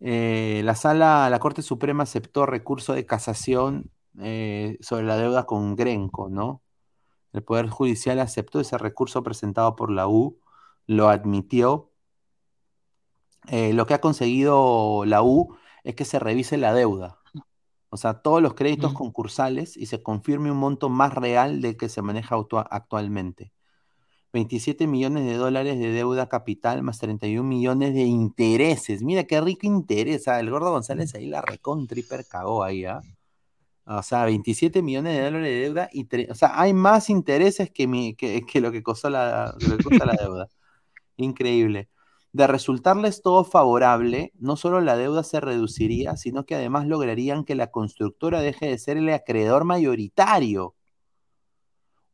eh, 0.00 0.62
la 0.64 0.74
sala, 0.74 1.28
la 1.30 1.38
Corte 1.38 1.62
Suprema 1.62 2.02
aceptó 2.04 2.46
recurso 2.46 2.92
de 2.92 3.06
casación 3.06 3.90
eh, 4.20 4.78
sobre 4.80 5.04
la 5.04 5.16
deuda 5.16 5.46
con 5.46 5.76
Grenco, 5.76 6.28
¿no? 6.28 6.62
El 7.32 7.42
Poder 7.44 7.68
Judicial 7.68 8.20
aceptó 8.20 8.60
ese 8.60 8.78
recurso 8.78 9.22
presentado 9.22 9.76
por 9.76 9.90
la 9.90 10.06
U, 10.08 10.38
lo 10.86 11.08
admitió. 11.08 11.90
Eh, 13.48 13.72
lo 13.72 13.86
que 13.86 13.94
ha 13.94 14.00
conseguido 14.00 15.04
la 15.04 15.22
U 15.22 15.56
es 15.84 15.94
que 15.94 16.04
se 16.04 16.18
revise 16.18 16.56
la 16.56 16.74
deuda. 16.74 17.18
O 17.90 17.96
sea, 17.96 18.22
todos 18.22 18.40
los 18.42 18.54
créditos 18.54 18.92
Mm. 18.92 18.96
concursales 18.96 19.76
y 19.76 19.86
se 19.86 20.02
confirme 20.02 20.50
un 20.50 20.58
monto 20.58 20.88
más 20.88 21.14
real 21.14 21.60
del 21.60 21.76
que 21.76 21.88
se 21.88 22.02
maneja 22.02 22.36
actualmente. 22.70 23.52
27 24.32 24.86
millones 24.86 25.26
de 25.26 25.34
dólares 25.36 25.78
de 25.78 25.92
deuda 25.92 26.28
capital 26.28 26.82
más 26.82 26.98
31 26.98 27.46
millones 27.48 27.94
de 27.94 28.02
intereses. 28.02 29.02
Mira 29.02 29.24
qué 29.24 29.40
rico 29.40 29.66
interés. 29.66 30.28
ah, 30.28 30.40
El 30.40 30.50
gordo 30.50 30.70
González 30.72 31.14
ahí 31.14 31.26
la 31.26 31.42
recontra 31.42 31.98
hiper 31.98 32.26
cagó 32.26 32.64
ahí, 32.64 32.84
¿ah? 32.84 33.00
O 33.86 34.02
sea, 34.02 34.24
27 34.26 34.82
millones 34.82 35.16
de 35.16 35.24
dólares 35.24 35.48
de 35.50 35.60
deuda 35.60 35.88
y 35.92 36.06
o 36.30 36.34
sea, 36.34 36.60
hay 36.60 36.72
más 36.72 37.10
intereses 37.10 37.70
que, 37.70 38.14
que, 38.16 38.60
lo 38.60 38.72
que 38.72 38.82
costó 38.82 39.10
la 39.10 39.54
deuda. 40.20 40.48
Increíble. 41.16 41.88
De 42.32 42.46
resultarles 42.46 43.22
todo 43.22 43.44
favorable, 43.44 44.32
no 44.38 44.56
solo 44.56 44.80
la 44.80 44.96
deuda 44.96 45.22
se 45.22 45.40
reduciría, 45.40 46.16
sino 46.16 46.46
que 46.46 46.54
además 46.54 46.86
lograrían 46.86 47.44
que 47.44 47.54
la 47.54 47.70
constructora 47.70 48.40
deje 48.40 48.66
de 48.68 48.78
ser 48.78 48.96
el 48.96 49.08
acreedor 49.10 49.64
mayoritario. 49.64 50.74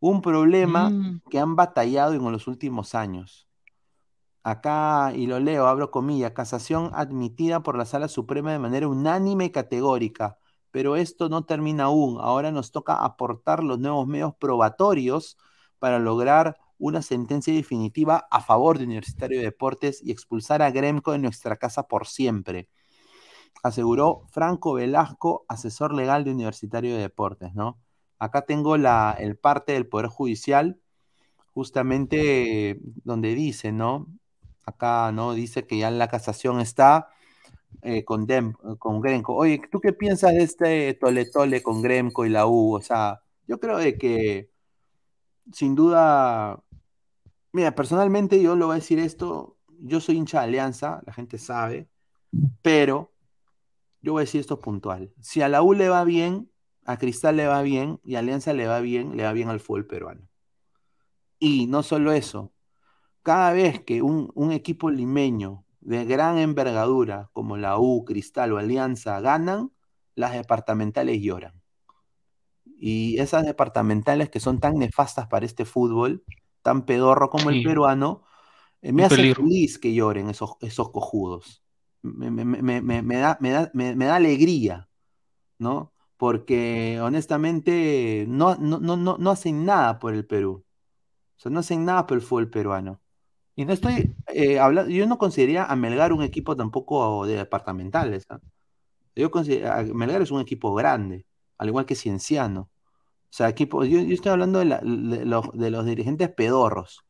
Un 0.00 0.22
problema 0.22 0.90
Mm, 0.90 1.20
que 1.30 1.38
han 1.38 1.56
batallado 1.56 2.14
en 2.14 2.32
los 2.32 2.46
últimos 2.46 2.94
años. 2.94 3.48
Acá, 4.42 5.12
y 5.14 5.26
lo 5.26 5.38
leo, 5.40 5.66
abro 5.66 5.90
comillas, 5.90 6.32
casación 6.32 6.90
admitida 6.94 7.62
por 7.62 7.76
la 7.76 7.84
Sala 7.84 8.08
Suprema 8.08 8.52
de 8.52 8.58
manera 8.58 8.88
unánime 8.88 9.46
y 9.46 9.50
categórica, 9.50 10.38
pero 10.70 10.96
esto 10.96 11.28
no 11.28 11.44
termina 11.44 11.84
aún. 11.84 12.18
Ahora 12.20 12.50
nos 12.52 12.70
toca 12.72 13.04
aportar 13.04 13.62
los 13.62 13.78
nuevos 13.78 14.06
medios 14.06 14.34
probatorios 14.36 15.36
para 15.78 15.98
lograr 15.98 16.56
una 16.78 17.02
sentencia 17.02 17.52
definitiva 17.52 18.26
a 18.30 18.40
favor 18.40 18.78
de 18.78 18.84
Universitario 18.84 19.38
de 19.38 19.44
Deportes 19.44 20.00
y 20.02 20.12
expulsar 20.12 20.62
a 20.62 20.70
Gremco 20.70 21.12
de 21.12 21.18
nuestra 21.18 21.56
casa 21.56 21.88
por 21.88 22.06
siempre, 22.06 22.68
aseguró 23.62 24.22
Franco 24.30 24.74
Velasco, 24.74 25.44
asesor 25.48 25.94
legal 25.94 26.24
de 26.24 26.32
Universitario 26.32 26.94
de 26.94 27.02
Deportes, 27.02 27.54
¿no? 27.54 27.78
Acá 28.18 28.42
tengo 28.42 28.76
la, 28.76 29.16
el 29.18 29.36
parte 29.36 29.72
del 29.72 29.86
Poder 29.86 30.08
Judicial, 30.08 30.80
justamente 31.54 32.80
donde 33.04 33.34
dice, 33.34 33.72
¿no? 33.72 34.06
Acá, 34.64 35.12
¿no? 35.12 35.34
Dice 35.34 35.66
que 35.66 35.78
ya 35.78 35.90
la 35.90 36.08
casación 36.08 36.60
está 36.60 37.08
eh, 37.82 38.04
con, 38.04 38.26
Dem- 38.26 38.54
con 38.78 39.00
Gremco. 39.00 39.34
Oye, 39.34 39.60
¿tú 39.70 39.80
qué 39.80 39.92
piensas 39.92 40.32
de 40.34 40.42
este 40.42 40.94
tole-tole 40.94 41.62
con 41.62 41.82
Gremco 41.82 42.26
y 42.26 42.30
la 42.30 42.46
U? 42.46 42.74
O 42.74 42.80
sea, 42.80 43.22
yo 43.46 43.58
creo 43.60 43.78
de 43.78 43.96
que, 43.96 44.50
sin 45.52 45.74
duda, 45.74 46.62
mira, 47.52 47.74
personalmente 47.74 48.42
yo 48.42 48.56
lo 48.56 48.66
voy 48.66 48.74
a 48.74 48.78
decir 48.80 48.98
esto, 48.98 49.56
yo 49.80 50.00
soy 50.00 50.16
hincha 50.16 50.40
de 50.40 50.44
Alianza, 50.44 51.02
la 51.06 51.12
gente 51.12 51.38
sabe, 51.38 51.88
pero 52.62 53.12
yo 54.02 54.12
voy 54.12 54.20
a 54.20 54.24
decir 54.24 54.40
esto 54.40 54.58
puntual. 54.60 55.12
Si 55.20 55.42
a 55.42 55.48
la 55.48 55.62
U 55.62 55.72
le 55.74 55.88
va 55.88 56.04
bien, 56.04 56.50
a 56.88 56.98
Cristal 56.98 57.36
le 57.36 57.46
va 57.46 57.62
bien 57.62 58.00
y 58.04 58.16
a 58.16 58.20
Alianza 58.20 58.52
le 58.52 58.66
va 58.66 58.80
bien, 58.80 59.16
le 59.16 59.24
va 59.24 59.32
bien 59.32 59.48
al 59.48 59.60
fútbol 59.60 59.86
peruano. 59.86 60.28
Y 61.40 61.66
no 61.66 61.82
solo 61.82 62.12
eso, 62.12 62.52
cada 63.22 63.52
vez 63.52 63.84
que 63.84 64.02
un, 64.02 64.30
un 64.34 64.52
equipo 64.52 64.90
limeño 64.90 65.64
de 65.80 66.04
gran 66.06 66.38
envergadura 66.38 67.30
como 67.34 67.56
la 67.58 67.78
U, 67.78 68.04
Cristal 68.06 68.52
o 68.52 68.58
Alianza 68.58 69.20
ganan, 69.20 69.72
las 70.16 70.34
departamentales 70.34 71.20
lloran. 71.22 71.62
Y 72.80 73.18
esas 73.20 73.44
departamentales 73.44 74.30
que 74.30 74.40
son 74.40 74.60
tan 74.60 74.74
nefastas 74.78 75.26
para 75.28 75.46
este 75.46 75.64
fútbol, 75.64 76.24
tan 76.62 76.84
pedorro 76.86 77.30
como 77.30 77.50
el 77.50 77.60
peruano, 77.60 78.24
eh, 78.82 78.92
me 78.92 79.04
Un 79.04 79.06
hace 79.06 79.24
peligro. 79.24 79.38
feliz 79.38 79.78
que 79.78 79.94
lloren 79.94 80.30
esos, 80.30 80.56
esos 80.62 80.90
cojudos. 80.92 81.62
Me, 82.02 82.30
me- 82.30 82.44
me- 82.44 83.16
da, 83.18 83.38
me, 83.40 83.50
da, 83.52 83.70
me 83.74 84.06
da 84.06 84.16
alegría, 84.16 84.88
¿no? 85.58 85.92
Porque 86.18 87.00
honestamente 87.02 88.26
no, 88.28 88.56
no, 88.56 88.80
no, 88.80 89.18
no, 89.18 89.30
hacen 89.30 89.64
nada 89.64 90.00
por 90.00 90.14
el 90.14 90.26
Perú. 90.26 90.64
O 91.38 91.40
sea, 91.40 91.52
no 91.52 91.60
hacen 91.60 91.84
nada 91.86 92.06
por 92.06 92.18
el 92.18 92.22
fútbol 92.22 92.50
peruano. 92.50 93.00
Y 93.56 93.64
no 93.64 93.72
estoy 93.72 94.14
eh, 94.28 94.58
hablando, 94.60 94.90
yo 94.90 95.06
no 95.06 95.18
consideraría 95.18 95.64
a 95.66 95.76
Melgar 95.76 96.12
un 96.12 96.22
equipo 96.24 96.56
tampoco 96.56 97.26
de 97.26 97.36
departamentales. 97.36 98.26
¿ah? 98.30 98.40
Yo 99.16 99.30
considero, 99.30 99.94
Melgar 99.94 100.22
es 100.22 100.30
un 100.32 100.40
equipo 100.40 100.74
grande, 100.74 101.26
al 101.58 101.68
igual 101.68 101.86
que 101.86 101.94
Cienciano. 101.96 102.62
O 102.62 103.32
sea, 103.32 103.48
equipo, 103.48 103.84
yo, 103.84 104.00
estoy 104.00 104.32
hablando 104.32 104.60
de, 104.60 104.66
la- 104.66 104.80
de 104.80 105.24
los, 105.26 105.52
de 105.52 105.70
los 105.70 105.86
dirigentes 105.86 106.30
pedorros, 106.30 107.04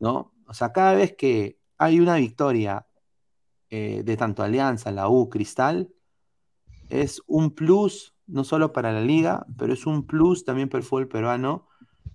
¿no? 0.00 0.32
O 0.46 0.54
sea, 0.54 0.72
cada 0.72 0.94
vez 0.94 1.16
que 1.16 1.58
hay 1.78 2.00
una 2.00 2.16
victoria 2.16 2.86
eh, 3.70 4.02
de 4.04 4.16
tanto 4.16 4.42
Alianza, 4.42 4.92
la 4.92 5.08
U, 5.08 5.28
Cristal, 5.28 5.90
es 6.88 7.22
un 7.26 7.50
plus, 7.50 8.14
no 8.26 8.44
solo 8.44 8.72
para 8.72 8.92
la 8.92 9.00
liga, 9.00 9.46
pero 9.58 9.72
es 9.72 9.86
un 9.86 10.06
plus 10.06 10.44
también 10.44 10.68
para 10.68 10.80
el 10.80 10.84
fútbol 10.84 11.08
peruano, 11.08 11.66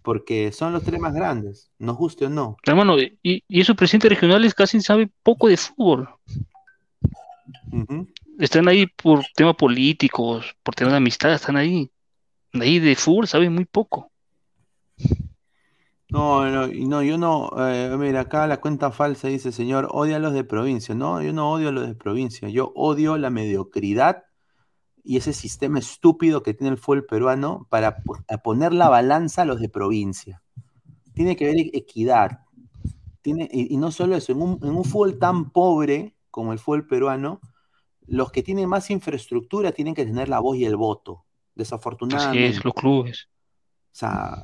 porque 0.01 0.51
son 0.51 0.73
los 0.73 0.83
tres 0.83 0.99
más 0.99 1.13
grandes, 1.13 1.71
nos 1.77 1.97
guste 1.97 2.25
o 2.25 2.29
no. 2.29 2.57
Hermano, 2.65 2.99
y, 2.99 3.17
y 3.21 3.61
esos 3.61 3.75
presidentes 3.75 4.09
regionales 4.09 4.53
casi 4.53 4.81
saben 4.81 5.11
poco 5.23 5.47
de 5.47 5.57
fútbol. 5.57 6.09
Están 8.39 8.67
ahí 8.67 8.87
por 8.87 9.23
temas 9.35 9.55
políticos, 9.55 10.55
por 10.63 10.73
temas 10.75 10.93
de 10.93 10.97
amistad, 10.97 11.33
están 11.33 11.57
ahí. 11.57 11.91
Ahí 12.53 12.79
de 12.79 12.95
fútbol 12.95 13.27
saben 13.27 13.53
muy 13.53 13.65
poco. 13.65 14.11
No, 16.09 16.45
no, 16.49 16.67
y 16.67 16.85
no, 16.85 17.01
yo 17.01 17.17
no, 17.17 17.51
eh, 17.57 17.95
mira, 17.97 18.21
acá 18.21 18.45
la 18.45 18.59
cuenta 18.59 18.91
falsa 18.91 19.29
dice, 19.29 19.53
señor, 19.53 19.87
odia 19.91 20.17
a 20.17 20.19
los 20.19 20.33
de 20.33 20.43
provincia. 20.43 20.93
No, 20.93 21.21
yo 21.21 21.31
no 21.31 21.49
odio 21.51 21.69
a 21.69 21.71
los 21.71 21.87
de 21.87 21.95
provincia, 21.95 22.49
yo 22.49 22.73
odio 22.75 23.17
la 23.17 23.29
mediocridad 23.29 24.23
y 25.03 25.17
ese 25.17 25.33
sistema 25.33 25.79
estúpido 25.79 26.43
que 26.43 26.53
tiene 26.53 26.71
el 26.71 26.77
fútbol 26.77 27.05
peruano 27.05 27.67
para 27.69 27.97
poner 28.43 28.73
la 28.73 28.89
balanza 28.89 29.43
a 29.43 29.45
los 29.45 29.59
de 29.59 29.69
provincia. 29.69 30.41
Tiene 31.13 31.35
que 31.35 31.45
haber 31.45 31.57
e- 31.57 31.71
equidad. 31.73 32.41
Tiene, 33.21 33.49
y, 33.51 33.73
y 33.73 33.77
no 33.77 33.91
solo 33.91 34.15
eso, 34.15 34.31
en 34.31 34.41
un, 34.41 34.59
en 34.61 34.75
un 34.75 34.83
fútbol 34.83 35.19
tan 35.19 35.51
pobre 35.51 36.15
como 36.29 36.53
el 36.53 36.59
fútbol 36.59 36.87
peruano, 36.87 37.39
los 38.07 38.31
que 38.31 38.43
tienen 38.43 38.67
más 38.69 38.89
infraestructura 38.89 39.71
tienen 39.71 39.93
que 39.93 40.05
tener 40.05 40.29
la 40.29 40.39
voz 40.39 40.57
y 40.57 40.65
el 40.65 40.75
voto. 40.75 41.23
Así 41.23 41.53
Desafortunadamente. 41.55 42.57
es, 42.57 42.65
los 42.65 42.73
clubes. 42.73 43.29
O 43.91 43.95
sea, 43.95 44.41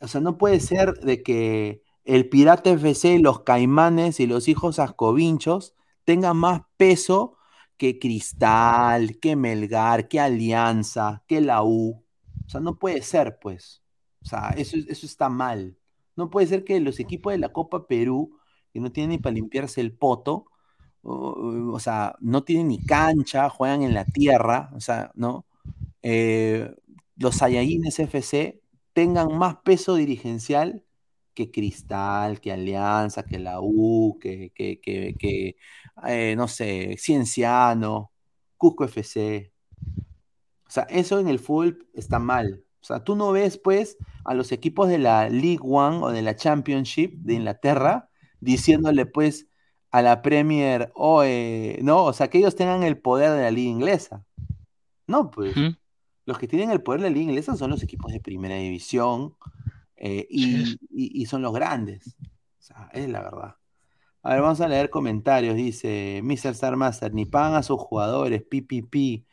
o 0.00 0.08
sea, 0.08 0.20
no 0.20 0.38
puede 0.38 0.60
ser 0.60 0.94
de 1.00 1.22
que 1.22 1.82
el 2.04 2.28
Pirata 2.28 2.70
FC, 2.70 3.18
los 3.18 3.40
Caimanes 3.40 4.20
y 4.20 4.26
los 4.26 4.48
hijos 4.48 4.78
Ascovinchos 4.78 5.74
tengan 6.04 6.36
más 6.36 6.62
peso 6.76 7.35
que 7.76 7.98
Cristal, 7.98 9.18
que 9.18 9.36
Melgar, 9.36 10.08
que 10.08 10.20
Alianza, 10.20 11.22
que 11.26 11.40
la 11.40 11.62
U. 11.62 12.02
O 12.46 12.48
sea, 12.48 12.60
no 12.60 12.78
puede 12.78 13.02
ser, 13.02 13.38
pues. 13.40 13.82
O 14.22 14.26
sea, 14.26 14.50
eso, 14.56 14.76
eso 14.88 15.06
está 15.06 15.28
mal. 15.28 15.76
No 16.16 16.30
puede 16.30 16.46
ser 16.46 16.64
que 16.64 16.80
los 16.80 17.00
equipos 17.00 17.32
de 17.32 17.38
la 17.38 17.52
Copa 17.52 17.86
Perú, 17.86 18.38
que 18.72 18.80
no 18.80 18.92
tienen 18.92 19.10
ni 19.10 19.18
para 19.18 19.34
limpiarse 19.34 19.80
el 19.80 19.92
poto, 19.92 20.46
o, 21.08 21.78
sea, 21.78 22.16
no 22.20 22.42
tienen 22.42 22.68
ni 22.68 22.84
cancha, 22.84 23.48
juegan 23.48 23.82
en 23.82 23.94
la 23.94 24.04
tierra, 24.04 24.70
o 24.74 24.80
sea, 24.80 25.12
¿no? 25.14 25.46
Eh, 26.02 26.74
los 27.16 27.36
Saiyajines 27.36 27.98
FC 28.00 28.60
tengan 28.92 29.36
más 29.38 29.56
peso 29.58 29.94
dirigencial 29.94 30.85
que 31.36 31.50
Cristal, 31.52 32.40
que 32.40 32.50
Alianza, 32.50 33.22
que 33.24 33.38
la 33.38 33.60
U, 33.60 34.18
que, 34.20 34.50
que, 34.54 34.80
que, 34.80 35.14
que 35.18 35.56
eh, 36.08 36.34
no 36.36 36.48
sé, 36.48 36.96
Cienciano, 36.98 38.10
Cusco 38.56 38.84
FC. 38.84 39.52
O 40.66 40.70
sea, 40.70 40.84
eso 40.84 41.20
en 41.20 41.28
el 41.28 41.38
fútbol 41.38 41.86
está 41.94 42.18
mal. 42.18 42.64
O 42.80 42.84
sea, 42.86 43.04
tú 43.04 43.16
no 43.16 43.32
ves, 43.32 43.58
pues, 43.58 43.98
a 44.24 44.34
los 44.34 44.50
equipos 44.50 44.88
de 44.88 44.98
la 44.98 45.28
League 45.28 45.60
One 45.62 45.98
o 45.98 46.10
de 46.10 46.22
la 46.22 46.36
Championship 46.36 47.14
de 47.18 47.34
Inglaterra 47.34 48.08
diciéndole, 48.40 49.06
pues, 49.06 49.46
a 49.90 50.02
la 50.02 50.22
Premier, 50.22 50.90
oh, 50.94 51.22
no, 51.82 52.04
o 52.04 52.12
sea, 52.12 52.28
que 52.28 52.38
ellos 52.38 52.56
tengan 52.56 52.82
el 52.82 52.98
poder 52.98 53.32
de 53.32 53.42
la 53.42 53.50
liga 53.50 53.70
inglesa. 53.70 54.24
No, 55.06 55.30
pues. 55.30 55.54
Los 56.24 56.38
que 56.38 56.48
tienen 56.48 56.70
el 56.70 56.82
poder 56.82 57.02
de 57.02 57.10
la 57.10 57.14
liga 57.14 57.30
inglesa 57.30 57.56
son 57.56 57.70
los 57.70 57.82
equipos 57.82 58.12
de 58.12 58.20
primera 58.20 58.56
división 58.56 59.34
eh, 59.96 60.26
y, 60.30 60.66
Sí. 60.66 60.78
y- 60.90 61.22
y 61.22 61.26
son 61.26 61.42
los 61.42 61.52
grandes. 61.54 62.16
O 62.58 62.62
sea, 62.62 62.90
es 62.92 63.08
la 63.08 63.22
verdad. 63.22 63.56
A 64.22 64.30
ver, 64.32 64.42
vamos 64.42 64.60
a 64.60 64.68
leer 64.68 64.90
comentarios. 64.90 65.54
Dice 65.56 66.20
Mr. 66.24 66.52
Star 66.52 66.76
Master, 66.76 67.14
ni 67.14 67.26
pagan 67.26 67.54
a 67.54 67.62
sus 67.62 67.78
jugadores, 67.80 68.42
PPP. 68.42 69.24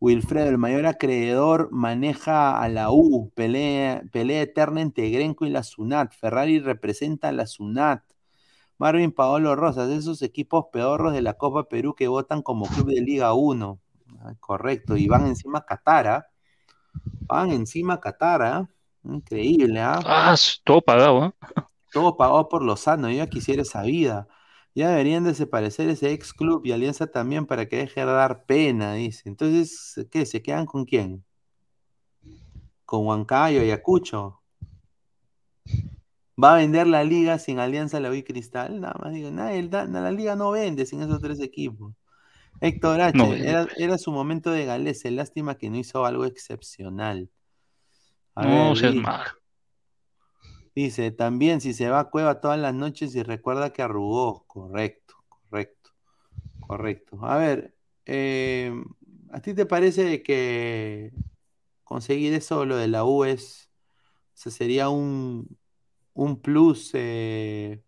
Wilfredo, 0.00 0.48
el 0.48 0.58
mayor 0.58 0.86
acreedor, 0.86 1.70
maneja 1.72 2.60
a 2.60 2.68
la 2.68 2.90
U, 2.92 3.30
pelea, 3.34 4.02
pelea 4.12 4.42
eterna 4.42 4.80
entre 4.82 5.10
Grenco 5.10 5.44
y 5.46 5.50
la 5.50 5.62
Sunat. 5.64 6.12
Ferrari 6.14 6.60
representa 6.60 7.28
a 7.28 7.32
la 7.32 7.46
Sunat. 7.46 8.02
Marvin 8.78 9.12
Paolo 9.12 9.56
Rosas, 9.56 9.90
esos 9.90 10.22
equipos 10.22 10.66
pedorros 10.72 11.12
de 11.12 11.22
la 11.22 11.34
Copa 11.34 11.68
Perú 11.68 11.94
que 11.94 12.08
votan 12.08 12.42
como 12.42 12.66
club 12.66 12.86
de 12.88 13.00
Liga 13.02 13.34
1. 13.34 13.80
Ah, 14.20 14.34
correcto, 14.40 14.96
y 14.96 15.08
van 15.08 15.26
encima 15.26 15.58
a 15.60 15.66
Qatar, 15.66 16.06
¿ah? 16.08 16.26
Van 17.26 17.50
encima 17.50 17.94
a 17.94 18.00
Qatar, 18.00 18.42
¿ah? 18.42 18.68
Increíble, 19.08 19.80
¿ah? 19.80 19.98
Ah, 20.04 20.34
todo 20.64 20.80
pagado, 20.82 21.22
¿ah? 21.22 21.34
Todo 21.92 22.16
pagado 22.16 22.48
por 22.48 22.62
Lozano, 22.62 23.10
yo 23.10 23.16
ya 23.18 23.26
quisiera 23.28 23.62
esa 23.62 23.82
vida. 23.82 24.28
Ya 24.74 24.90
deberían 24.90 25.24
desaparecer 25.24 25.88
ese 25.88 26.12
ex 26.12 26.32
club 26.34 26.62
y 26.64 26.72
Alianza 26.72 27.08
también 27.10 27.46
para 27.46 27.66
que 27.68 27.76
deje 27.78 28.00
de 28.00 28.06
dar 28.06 28.44
pena, 28.46 28.94
dice. 28.94 29.28
Entonces, 29.28 30.06
¿qué? 30.10 30.26
¿Se 30.26 30.42
quedan 30.42 30.66
con 30.66 30.84
quién? 30.84 31.24
¿Con 32.84 33.06
Huancayo, 33.06 33.60
Ayacucho? 33.60 34.42
¿Va 36.42 36.54
a 36.54 36.56
vender 36.58 36.86
la 36.86 37.04
liga 37.04 37.38
sin 37.38 37.58
Alianza 37.58 38.00
La 38.00 38.14
y 38.14 38.22
Cristal? 38.22 38.80
Nada 38.80 38.94
más 39.02 39.12
digo, 39.12 39.30
nada, 39.30 39.52
el- 39.54 39.70
la 39.70 40.10
liga 40.12 40.36
no 40.36 40.50
vende 40.52 40.86
sin 40.86 41.02
esos 41.02 41.20
tres 41.20 41.40
equipos. 41.40 41.94
Héctor 42.60 43.00
H, 43.02 43.18
No, 43.18 43.34
era, 43.48 43.68
era 43.76 43.98
su 43.98 44.12
momento 44.12 44.50
de 44.52 44.66
Galese, 44.66 45.10
lástima 45.12 45.56
que 45.58 45.70
no 45.70 45.78
hizo 45.78 46.06
algo 46.06 46.24
excepcional. 46.26 47.30
A 48.38 48.46
No 48.46 48.54
ver, 48.54 48.76
seas 48.82 48.94
di- 48.94 49.02
mal. 49.08 49.26
Dice, 50.74 51.10
también 51.10 51.60
si 51.60 51.74
se 51.74 51.88
va 51.90 52.00
a 52.00 52.10
cueva 52.10 52.40
todas 52.40 52.58
las 52.58 52.74
noches 52.74 53.14
y 53.16 53.22
recuerda 53.22 53.72
que 53.72 53.82
arrugó. 53.82 54.44
Correcto, 54.46 55.16
correcto, 55.28 55.90
correcto. 56.60 57.18
A 57.24 57.36
ver, 57.38 57.74
eh, 58.06 58.72
¿a 59.32 59.40
ti 59.40 59.54
te 59.54 59.66
parece 59.66 60.22
que 60.22 61.12
conseguir 61.84 62.34
eso, 62.34 62.64
lo 62.66 62.76
de 62.76 62.88
la 62.88 63.04
U, 63.04 63.24
es, 63.24 63.70
o 64.34 64.38
sea, 64.38 64.52
sería 64.52 64.88
un, 64.90 65.58
un 66.14 66.40
plus 66.42 66.90
eh, 66.94 67.82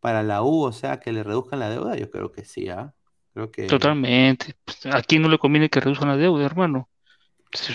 para 0.00 0.22
la 0.24 0.42
U, 0.42 0.64
o 0.64 0.72
sea, 0.72 1.00
que 1.00 1.12
le 1.12 1.22
reduzcan 1.24 1.60
la 1.60 1.70
deuda? 1.70 1.96
Yo 1.96 2.10
creo 2.10 2.32
que 2.32 2.44
sí, 2.44 2.68
¿ah? 2.70 2.94
Creo 3.34 3.50
que 3.52 3.68
Totalmente. 3.68 4.54
Pues, 4.64 4.86
¿A 4.86 5.02
quién 5.02 5.22
no 5.22 5.28
le 5.28 5.38
conviene 5.38 5.70
que 5.70 5.80
reduzcan 5.80 6.08
la 6.08 6.16
deuda, 6.16 6.44
hermano? 6.44 6.88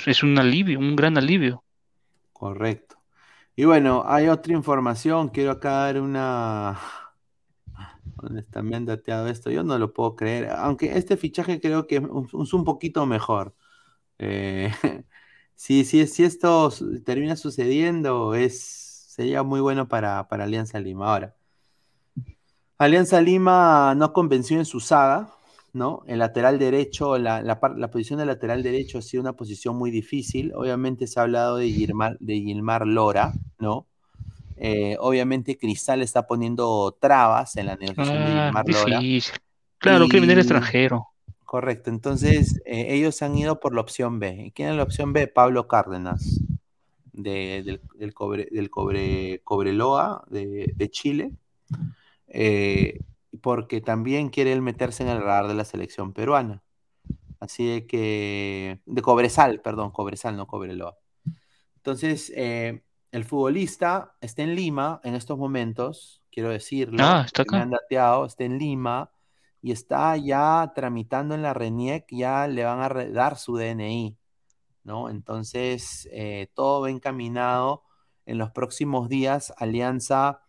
Es 0.06 0.24
un 0.24 0.38
alivio, 0.40 0.80
un 0.80 0.96
gran 0.96 1.18
alivio. 1.18 1.64
Correcto. 2.40 2.98
Y 3.56 3.66
bueno, 3.66 4.04
hay 4.08 4.30
otra 4.30 4.54
información, 4.54 5.30
quiero 5.30 5.52
acá 5.52 5.72
dar 5.72 6.02
una... 6.02 6.80
¿Dónde 8.22 8.42
está? 8.42 8.64
Me 8.64 8.80
dateado 8.82 9.28
esto, 9.28 9.52
yo 9.52 9.64
no 9.64 9.78
lo 9.78 9.94
puedo 9.94 10.16
creer, 10.16 10.50
aunque 10.52 10.98
este 10.98 11.18
fichaje 11.18 11.62
creo 11.62 11.88
que 11.88 11.98
es 11.98 12.54
un, 12.54 12.64
poquito 12.66 13.06
mejor. 13.06 13.56
Eh, 14.20 14.72
si, 15.56 15.86
si, 15.86 16.02
esto 16.24 16.72
termina 17.06 17.36
sucediendo, 17.36 18.36
es, 18.36 18.62
sería 19.10 19.44
muy 19.44 19.62
bueno 19.62 19.88
para, 19.90 20.28
para 20.30 20.46
Alianza 20.46 20.80
Lima. 20.80 21.12
Ahora, 21.12 21.36
Alianza 22.78 23.22
Lima 23.22 23.94
no 23.96 24.14
convenció 24.14 24.58
en 24.58 24.66
su 24.66 24.80
saga, 24.80 25.39
¿no? 25.74 26.04
El 26.08 26.20
lateral 26.20 26.60
derecho, 26.60 27.18
la, 27.18 27.42
la, 27.42 27.60
la 27.78 27.92
posición 27.92 28.20
de 28.20 28.26
lateral 28.26 28.64
derecho 28.64 28.98
ha 28.98 29.02
sido 29.02 29.22
una 29.22 29.34
posición 29.34 29.76
muy 29.78 29.92
difícil. 29.92 30.52
Obviamente 30.56 31.08
se 31.08 31.20
ha 31.20 31.24
hablado 31.24 31.58
de 31.58 31.70
Gilmar, 31.70 32.18
de 32.20 32.36
Gilmar 32.42 32.86
Lora, 32.88 33.34
¿no? 33.60 33.86
Eh, 34.58 34.98
obviamente 35.00 35.58
Cristal 35.58 36.02
está 36.02 36.28
poniendo 36.28 36.96
trabas 37.00 37.56
en 37.56 37.68
la 37.68 37.76
negociación 37.78 38.18
de 38.18 38.32
Ah, 38.32 38.44
Gilmar 38.46 38.66
Lora. 38.70 39.00
difícil. 39.00 39.34
Claro, 39.78 40.06
Y- 40.06 40.32
extranjero. 40.32 41.08
Correcto, 41.46 41.90
entonces 41.90 42.62
eh, 42.66 42.88
ellos 42.94 43.22
han 43.22 43.36
ido 43.38 43.60
por 43.60 43.74
la 43.74 43.82
opción 43.82 44.20
B. 44.20 44.46
¿Y 44.48 44.52
quién 44.52 44.70
es 44.70 44.76
la 44.76 44.84
opción 44.84 45.14
B? 45.14 45.28
Pablo 45.28 45.68
Cárdenas, 45.68 46.40
de- 47.14 47.64
del, 47.66 47.82
del 47.96 48.14
cobre, 48.14 48.48
del 48.52 48.70
cobre, 48.70 49.42
Cobreloa 49.44 50.24
de, 50.30 50.74
de 50.76 50.90
Chile, 50.92 51.32
eh, 52.28 53.00
porque 53.42 53.82
también 53.82 54.30
quiere 54.30 54.54
él 54.54 54.62
meterse 54.62 55.04
en 55.04 55.10
el 55.10 55.22
radar 55.22 55.48
de 55.48 55.54
la 55.54 55.66
selección 55.66 56.14
peruana. 56.14 56.64
Así 57.40 57.66
de 57.68 57.88
que, 57.88 58.82
de 58.86 59.02
Cobresal, 59.02 59.62
perdón, 59.62 59.92
Cobresal, 59.92 60.36
no 60.36 60.46
Cobreloa. 60.48 60.98
Entonces, 61.78 62.32
eh, 62.36 62.84
el 63.12 63.24
futbolista 63.24 64.16
está 64.20 64.44
en 64.44 64.56
Lima 64.56 65.00
en 65.04 65.16
estos 65.16 65.38
momentos, 65.38 66.22
quiero 66.32 66.50
decirlo, 66.50 66.98
Ah, 67.02 67.24
está 67.26 67.44
acá. 67.44 67.62
han 67.62 67.70
dateado, 67.72 68.26
está 68.26 68.44
en 68.44 68.58
Lima 68.60 69.12
y 69.62 69.72
está 69.72 70.16
ya 70.18 70.72
tramitando 70.76 71.34
en 71.34 71.42
la 71.42 71.54
RENIEC, 71.54 72.06
ya 72.12 72.48
le 72.48 72.66
van 72.66 72.82
a 72.82 72.90
dar 72.90 73.38
su 73.38 73.56
DNI, 73.56 74.18
¿no? 74.84 75.10
Entonces, 75.10 76.08
eh, 76.12 76.50
todo 76.54 76.82
va 76.82 76.90
encaminado. 76.90 77.84
En 78.26 78.38
los 78.38 78.52
próximos 78.52 79.10
días, 79.10 79.54
Alianza 79.58 80.42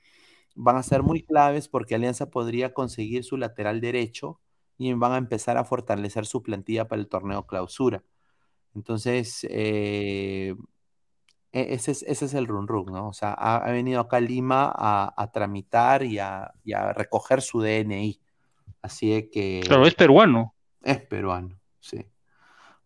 van 0.62 0.76
a 0.76 0.82
ser 0.82 1.02
muy 1.02 1.22
claves 1.22 1.68
porque 1.68 1.94
Alianza 1.94 2.30
podría 2.30 2.74
conseguir 2.74 3.24
su 3.24 3.36
lateral 3.36 3.80
derecho 3.80 4.40
y 4.76 4.92
van 4.92 5.12
a 5.12 5.16
empezar 5.18 5.56
a 5.56 5.64
fortalecer 5.64 6.26
su 6.26 6.42
plantilla 6.42 6.86
para 6.86 7.00
el 7.00 7.08
torneo 7.08 7.46
clausura. 7.46 8.02
Entonces, 8.74 9.46
eh, 9.50 10.54
e- 11.52 11.74
ese 11.74 11.90
es, 11.92 12.02
ese 12.04 12.24
es 12.26 12.34
el 12.34 12.46
run 12.46 12.68
run, 12.68 12.86
¿no? 12.86 13.08
O 13.08 13.12
sea, 13.12 13.32
ha, 13.32 13.56
ha 13.56 13.72
venido 13.72 14.00
acá 14.00 14.18
a 14.18 14.20
Lima 14.20 14.72
a, 14.74 15.12
a 15.16 15.30
tramitar 15.32 16.02
y 16.04 16.18
a, 16.18 16.52
y 16.64 16.72
a 16.72 16.92
recoger 16.92 17.42
su 17.42 17.60
DNI. 17.60 18.20
Así 18.82 19.28
que 19.32 19.60
Claro, 19.64 19.86
es 19.86 19.94
peruano. 19.94 20.54
es 20.82 21.00
peruano, 21.00 21.58
sí. 21.80 22.04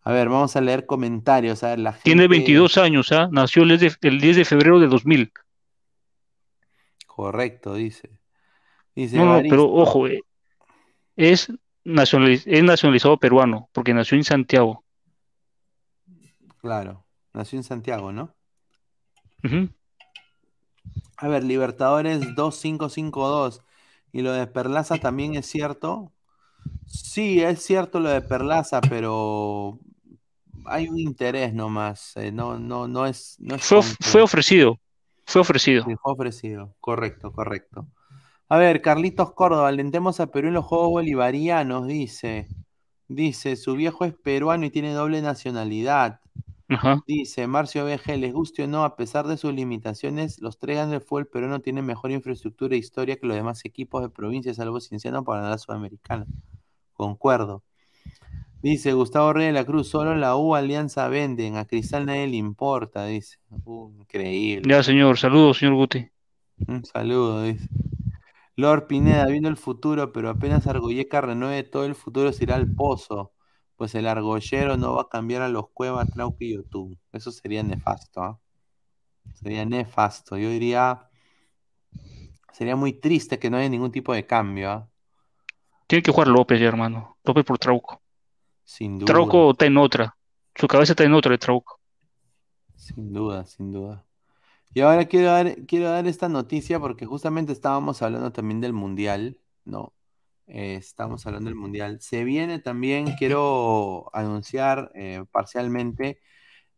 A 0.07 0.13
ver, 0.13 0.29
vamos 0.29 0.55
a 0.57 0.61
leer 0.61 0.87
comentarios. 0.87 1.63
A 1.65 1.69
ver, 1.71 1.79
la 1.79 1.93
Tiene 1.93 2.23
gente- 2.23 2.37
22 2.37 2.77
años, 2.79 3.11
¿ah? 3.13 3.29
Nació 3.33 3.63
el 3.63 3.79
10 3.79 3.99
de, 4.01 4.09
el 4.09 4.21
10 4.21 4.37
de 4.37 4.45
febrero 4.45 4.79
de 4.79 4.87
2000. 4.87 5.33
Correcto, 7.15 7.75
dice. 7.75 8.11
Dice 8.95 9.19
No, 9.19 9.27
no, 9.37 9.43
pero 9.49 9.71
ojo, 9.71 10.07
eh, 10.09 10.21
es, 11.17 11.53
nacionaliz- 11.85 12.45
es 12.47 12.63
nacionalizado 12.63 13.19
peruano, 13.19 13.69
porque 13.73 13.95
nació 13.95 14.17
en 14.17 14.25
Santiago. 14.25 14.85
Claro, 16.61 17.05
nació 17.33 17.59
en 17.59 17.65
Santiago, 17.65 18.11
¿no? 18.11 18.35
A 21.19 21.29
ver, 21.29 21.45
Libertadores 21.45 22.35
2552. 22.35 23.63
¿Y 24.13 24.23
lo 24.23 24.33
de 24.33 24.47
Perlaza 24.47 24.97
también 24.97 25.35
es 25.35 25.47
cierto? 25.47 26.13
Sí, 26.87 27.43
es 27.43 27.63
cierto 27.65 28.01
lo 28.01 28.09
de 28.11 28.21
Perlaza, 28.23 28.81
pero 28.81 29.79
hay 30.67 30.89
un 30.89 30.99
interés 30.99 31.53
nomás. 31.55 32.17
eh, 32.17 32.33
no, 32.33 32.59
no, 32.59 32.89
no 32.89 33.07
es, 33.07 33.37
no 33.39 33.55
es 33.57 33.63
Fue, 33.63 33.83
fue 33.83 34.23
ofrecido, 34.23 34.81
fue 35.27 35.41
ofrecido. 35.41 35.85
Sí, 35.85 35.95
fue 35.97 36.13
ofrecido. 36.13 36.75
Correcto, 36.81 37.33
correcto. 37.33 37.87
A 38.49 38.59
ver, 38.59 38.83
Carlitos 38.83 39.33
Córdoba, 39.33 39.69
alentemos 39.69 40.21
a 40.21 40.27
Perú 40.29 40.49
en 40.49 40.55
los 40.55 40.65
Juegos 40.65 40.91
Bolivarianos, 40.91 41.87
dice. 41.87 42.49
Dice, 43.09 43.57
su 43.57 43.75
viejo 43.75 44.05
es 44.05 44.15
peruano 44.15 44.65
y 44.67 44.71
tiene 44.71 44.93
doble 44.93 45.23
nacionalidad. 45.23 46.21
Ajá. 46.69 47.03
Dice 47.07 47.47
Marcio 47.47 47.85
BG, 47.85 48.17
les 48.19 48.33
guste 48.33 48.65
o 48.65 48.67
no, 48.67 48.85
a 48.85 48.97
pesar 48.97 49.27
de 49.27 49.37
sus 49.37 49.53
limitaciones, 49.53 50.41
los 50.41 50.59
tres 50.59 50.77
grandes 50.77 51.05
fútbol 51.05 51.27
peruano 51.27 51.61
tienen 51.61 51.85
mejor 51.85 52.11
infraestructura 52.11 52.75
e 52.75 52.79
historia 52.79 53.17
que 53.17 53.27
los 53.27 53.37
demás 53.37 53.65
equipos 53.65 54.03
de 54.03 54.09
provincia, 54.09 54.55
salvo 54.55 54.81
Cienciano 54.81 55.25
para 55.25 55.49
la 55.49 55.59
Sudamericana. 55.59 56.27
Concuerdo. 56.95 57.63
Dice 58.65 58.95
Gustavo 58.95 59.35
Rey 59.35 59.49
de 59.49 59.53
la 59.53 59.67
Cruz, 59.67 59.91
solo 59.91 60.15
la 60.17 60.37
U 60.37 60.55
Alianza 60.55 61.07
venden, 61.09 61.59
a 61.59 61.67
Cristal 61.67 62.07
nadie 62.07 62.29
le 62.29 62.37
importa, 62.37 63.05
dice. 63.05 63.37
Uh, 63.67 63.93
increíble. 63.99 64.63
Ya, 64.67 64.83
señor, 64.83 65.19
saludos, 65.19 65.59
señor 65.59 65.75
Guti. 65.75 66.09
Un 66.67 66.83
saludo, 66.83 67.43
dice. 67.43 67.69
Lord 68.57 68.87
Pineda, 68.87 69.27
viendo 69.27 69.51
el 69.51 69.59
futuro, 69.59 70.15
pero 70.15 70.31
apenas 70.31 70.67
Argoyeca 70.67 71.21
renueve 71.21 71.63
todo 71.65 71.85
el 71.85 71.95
futuro 71.95 72.33
se 72.33 72.45
irá 72.45 72.55
al 72.55 72.75
pozo, 72.75 73.35
pues 73.77 73.95
el 73.97 74.07
argollero 74.07 74.79
no 74.79 74.95
va 74.95 75.03
a 75.03 75.09
cambiar 75.11 75.43
a 75.43 75.51
los 75.51 75.69
Cuevas, 75.69 76.11
Trauque 76.11 76.47
y 76.47 76.55
YouTube. 76.55 76.99
Eso 77.13 77.33
sería 77.33 77.63
nefasto, 77.63 78.23
¿ah? 78.23 78.41
Sería 79.35 79.67
nefasto. 79.67 80.39
Yo 80.39 80.49
diría, 80.49 81.11
sería 82.51 82.77
muy 82.77 82.95
triste 82.95 83.39
que 83.39 83.51
no 83.51 83.59
haya 83.59 83.69
ningún 83.69 83.93
tipo 83.93 84.15
de 84.15 84.25
cambio, 84.25 84.71
¿ah? 84.71 84.89
Tiene 85.87 86.03
que 86.03 86.13
jugar 86.13 86.29
López 86.29 86.59
ya, 86.59 86.69
hermano. 86.69 87.19
López 87.25 87.45
por 87.45 87.59
Trauco. 87.59 88.01
Sin 88.65 88.99
duda. 88.99 89.07
Trauco 89.07 89.53
está 89.53 89.67
en 89.67 89.77
otra. 89.77 90.17
Su 90.55 90.67
cabeza 90.67 90.93
está 90.93 91.05
en 91.05 91.15
otra 91.15 91.33
de 91.33 91.39
Trauco. 91.39 91.81
Sin 92.77 93.13
duda, 93.13 93.45
sin 93.45 93.73
duda. 93.73 94.05
Y 94.73 94.81
ahora 94.81 95.05
quiero 95.05 95.29
dar, 95.29 95.55
quiero 95.67 95.91
dar 95.91 96.07
esta 96.07 96.29
noticia 96.29 96.81
porque 96.81 97.07
justamente 97.07 97.53
estábamos 97.53 98.03
hablando 98.03 98.33
también 98.33 98.61
del 98.61 98.73
Mundial, 98.73 99.39
¿no? 99.65 99.93
Eh, 100.47 100.75
estamos 100.75 101.27
hablando 101.27 101.49
del 101.49 101.57
Mundial. 101.57 102.01
Se 102.01 102.25
viene 102.25 102.59
también, 102.59 103.15
quiero 103.19 104.11
anunciar 104.13 104.91
eh, 104.95 105.25
parcialmente, 105.31 106.21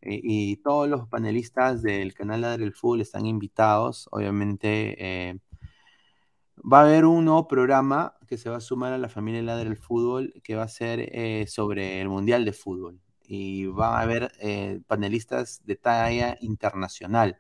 eh, 0.03 0.21
y 0.23 0.57
todos 0.59 0.89
los 0.89 1.09
panelistas 1.09 1.83
del 1.83 2.15
canal 2.15 2.43
Ladre 2.43 2.65
del 2.65 2.75
Fútbol 2.75 3.01
están 3.01 3.27
invitados. 3.27 4.09
Obviamente, 4.13 5.41
va 6.57 6.81
a 6.81 6.83
haber 6.83 7.07
un 7.07 7.25
nuevo 7.25 7.49
programa 7.49 8.16
que 8.27 8.39
se 8.39 8.51
va 8.51 8.57
a 8.57 8.61
sumar 8.61 8.93
a 8.93 8.99
la 8.99 9.09
familia 9.09 9.43
Ladre 9.43 9.69
del 9.69 9.79
Fútbol, 9.79 10.35
que 10.43 10.55
va 10.57 10.65
a 10.65 10.69
ser 10.69 11.49
sobre 11.49 12.01
el 12.01 12.09
Mundial 12.09 12.45
de 12.45 12.53
Fútbol. 12.53 13.01
Y 13.29 13.67
va 13.67 13.99
a 13.99 14.03
haber 14.03 14.33
panelistas 14.87 15.63
de 15.65 15.77
talla 15.77 16.37
internacional. 16.41 17.39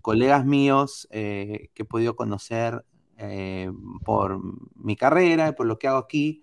colegas 0.00 0.44
míos 0.46 1.08
que 1.10 1.70
he 1.74 1.84
podido 1.84 2.16
conocer 2.16 2.84
eh, 3.24 3.70
por 4.04 4.40
mi 4.74 4.96
carrera 4.96 5.48
y 5.48 5.52
por 5.52 5.66
lo 5.66 5.78
que 5.78 5.86
hago 5.86 5.98
aquí, 5.98 6.42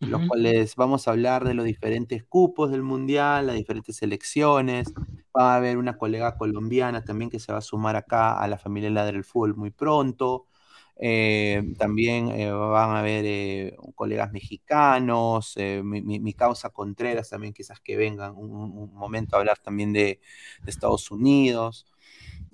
en 0.00 0.10
los 0.10 0.26
cuales 0.26 0.74
vamos 0.74 1.06
a 1.06 1.10
hablar 1.10 1.44
de 1.44 1.52
los 1.52 1.66
diferentes 1.66 2.24
cupos 2.24 2.70
del 2.70 2.82
mundial, 2.82 3.46
las 3.46 3.56
diferentes 3.56 3.96
selecciones. 3.96 4.92
Va 5.36 5.52
a 5.52 5.56
haber 5.56 5.76
una 5.76 5.98
colega 5.98 6.36
colombiana 6.38 7.04
también 7.04 7.30
que 7.30 7.38
se 7.40 7.52
va 7.52 7.58
a 7.58 7.62
sumar 7.62 7.96
acá 7.96 8.38
a 8.38 8.48
la 8.48 8.56
familia 8.56 8.88
Ladre 8.88 9.14
del 9.14 9.24
Fútbol 9.24 9.54
muy 9.54 9.70
pronto. 9.70 10.46
Eh, 10.96 11.74
también 11.76 12.28
eh, 12.28 12.52
van 12.52 12.90
a 12.90 13.00
haber 13.00 13.76
colegas 13.94 14.32
mexicanos, 14.32 15.54
mi, 15.82 16.34
causa 16.34 16.70
Contreras 16.70 17.30
también 17.30 17.52
quizás 17.52 17.80
que 17.80 17.96
vengan 17.96 18.34
un, 18.36 18.92
momento 18.94 19.36
a 19.36 19.40
hablar 19.40 19.58
también 19.58 19.92
de, 19.92 20.20
de 20.62 20.70
Estados 20.70 21.10
Unidos. 21.10 21.86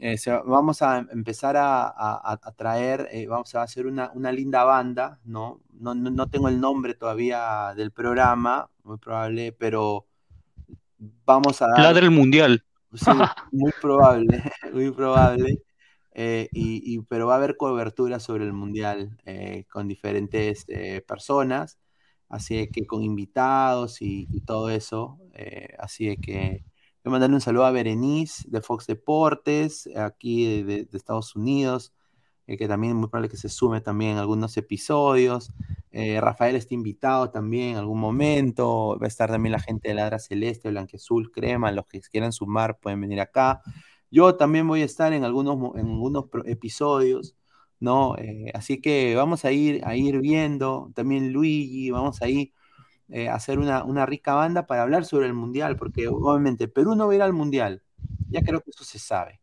Eh, 0.02 0.16
vamos 0.46 0.80
a 0.80 1.06
empezar 1.12 1.56
a, 1.58 2.40
traer, 2.56 3.06
eh, 3.12 3.26
vamos 3.26 3.54
a 3.54 3.62
hacer 3.62 3.86
una, 3.86 4.32
linda 4.32 4.64
banda, 4.64 5.20
¿no? 5.24 5.60
No, 5.78 6.26
tengo 6.28 6.48
el 6.48 6.58
nombre 6.58 6.94
todavía 6.94 7.74
del 7.76 7.90
programa, 7.90 8.70
muy 8.82 8.96
probable, 8.96 9.52
pero 9.52 10.06
vamos 11.26 11.60
a 11.60 11.68
dar... 11.68 11.80
Ladra 11.80 12.04
el 12.06 12.10
Mundial. 12.10 12.64
Sí, 12.94 13.10
muy 13.52 13.72
probable, 13.80 14.42
muy 14.72 14.90
probable. 14.90 15.62
Eh, 16.12 16.48
y, 16.52 17.00
pero 17.02 17.26
va 17.26 17.34
a 17.34 17.36
haber 17.36 17.56
cobertura 17.56 18.20
sobre 18.20 18.44
el 18.44 18.52
Mundial 18.52 19.16
con 19.70 19.88
diferentes 19.88 20.66
personas, 21.06 21.78
así 22.28 22.68
que 22.68 22.86
con 22.86 23.02
invitados 23.02 24.02
y, 24.02 24.26
todo 24.46 24.70
eso, 24.70 25.18
así 25.78 26.16
que 26.16 26.64
Quiero 27.02 27.12
mandarle 27.12 27.36
un 27.36 27.40
saludo 27.40 27.64
a 27.64 27.70
Berenice 27.70 28.44
de 28.48 28.60
Fox 28.60 28.86
Deportes, 28.86 29.88
aquí 29.96 30.62
de, 30.62 30.86
Estados 30.92 31.34
Unidos, 31.34 31.94
eh, 32.46 32.58
que 32.58 32.68
también 32.68 32.92
es 32.92 32.96
muy 32.98 33.08
probable 33.08 33.30
que 33.30 33.38
se 33.38 33.48
sume 33.48 33.80
también 33.80 34.12
en 34.12 34.18
algunos 34.18 34.54
episodios. 34.58 35.50
Eh, 35.92 36.20
Rafael 36.20 36.56
está 36.56 36.74
invitado 36.74 37.30
también 37.30 37.70
en 37.70 37.76
algún 37.78 37.98
momento. 37.98 38.98
Va 39.00 39.06
a 39.06 39.08
estar 39.08 39.30
también 39.30 39.52
la 39.52 39.60
gente 39.60 39.88
de 39.88 39.94
Ladra 39.94 40.18
Celeste, 40.18 40.68
Blanquezul, 40.68 41.32
Crema. 41.32 41.72
Los 41.72 41.86
que 41.86 42.02
quieran 42.02 42.32
sumar 42.32 42.78
pueden 42.78 43.00
venir 43.00 43.20
acá. 43.22 43.62
Yo 44.10 44.36
también 44.36 44.66
voy 44.66 44.82
a 44.82 44.84
estar 44.84 45.12
en 45.12 45.24
algunos, 45.24 45.74
en 45.76 45.86
algunos 45.88 46.26
episodios. 46.46 47.36
¿no? 47.80 48.16
Eh, 48.18 48.50
así 48.54 48.80
que 48.80 49.16
vamos 49.16 49.44
a 49.44 49.52
ir, 49.52 49.82
a 49.84 49.96
ir 49.96 50.20
viendo, 50.20 50.92
también 50.94 51.32
Luigi, 51.32 51.90
vamos 51.90 52.20
a 52.22 52.28
ir 52.28 52.52
eh, 53.08 53.28
hacer 53.28 53.58
una, 53.58 54.06
rica 54.06 54.34
banda 54.34 54.66
para 54.66 54.82
hablar 54.82 55.04
sobre 55.04 55.26
el 55.26 55.34
Mundial, 55.34 55.76
porque 55.76 56.06
obviamente 56.06 56.68
Perú 56.68 56.94
no 56.94 57.06
va 57.06 57.12
a 57.12 57.16
ir 57.16 57.22
al 57.22 57.32
Mundial, 57.32 57.82
ya 58.28 58.42
creo 58.42 58.60
que 58.60 58.70
eso 58.70 58.84
se 58.84 59.00
sabe, 59.00 59.40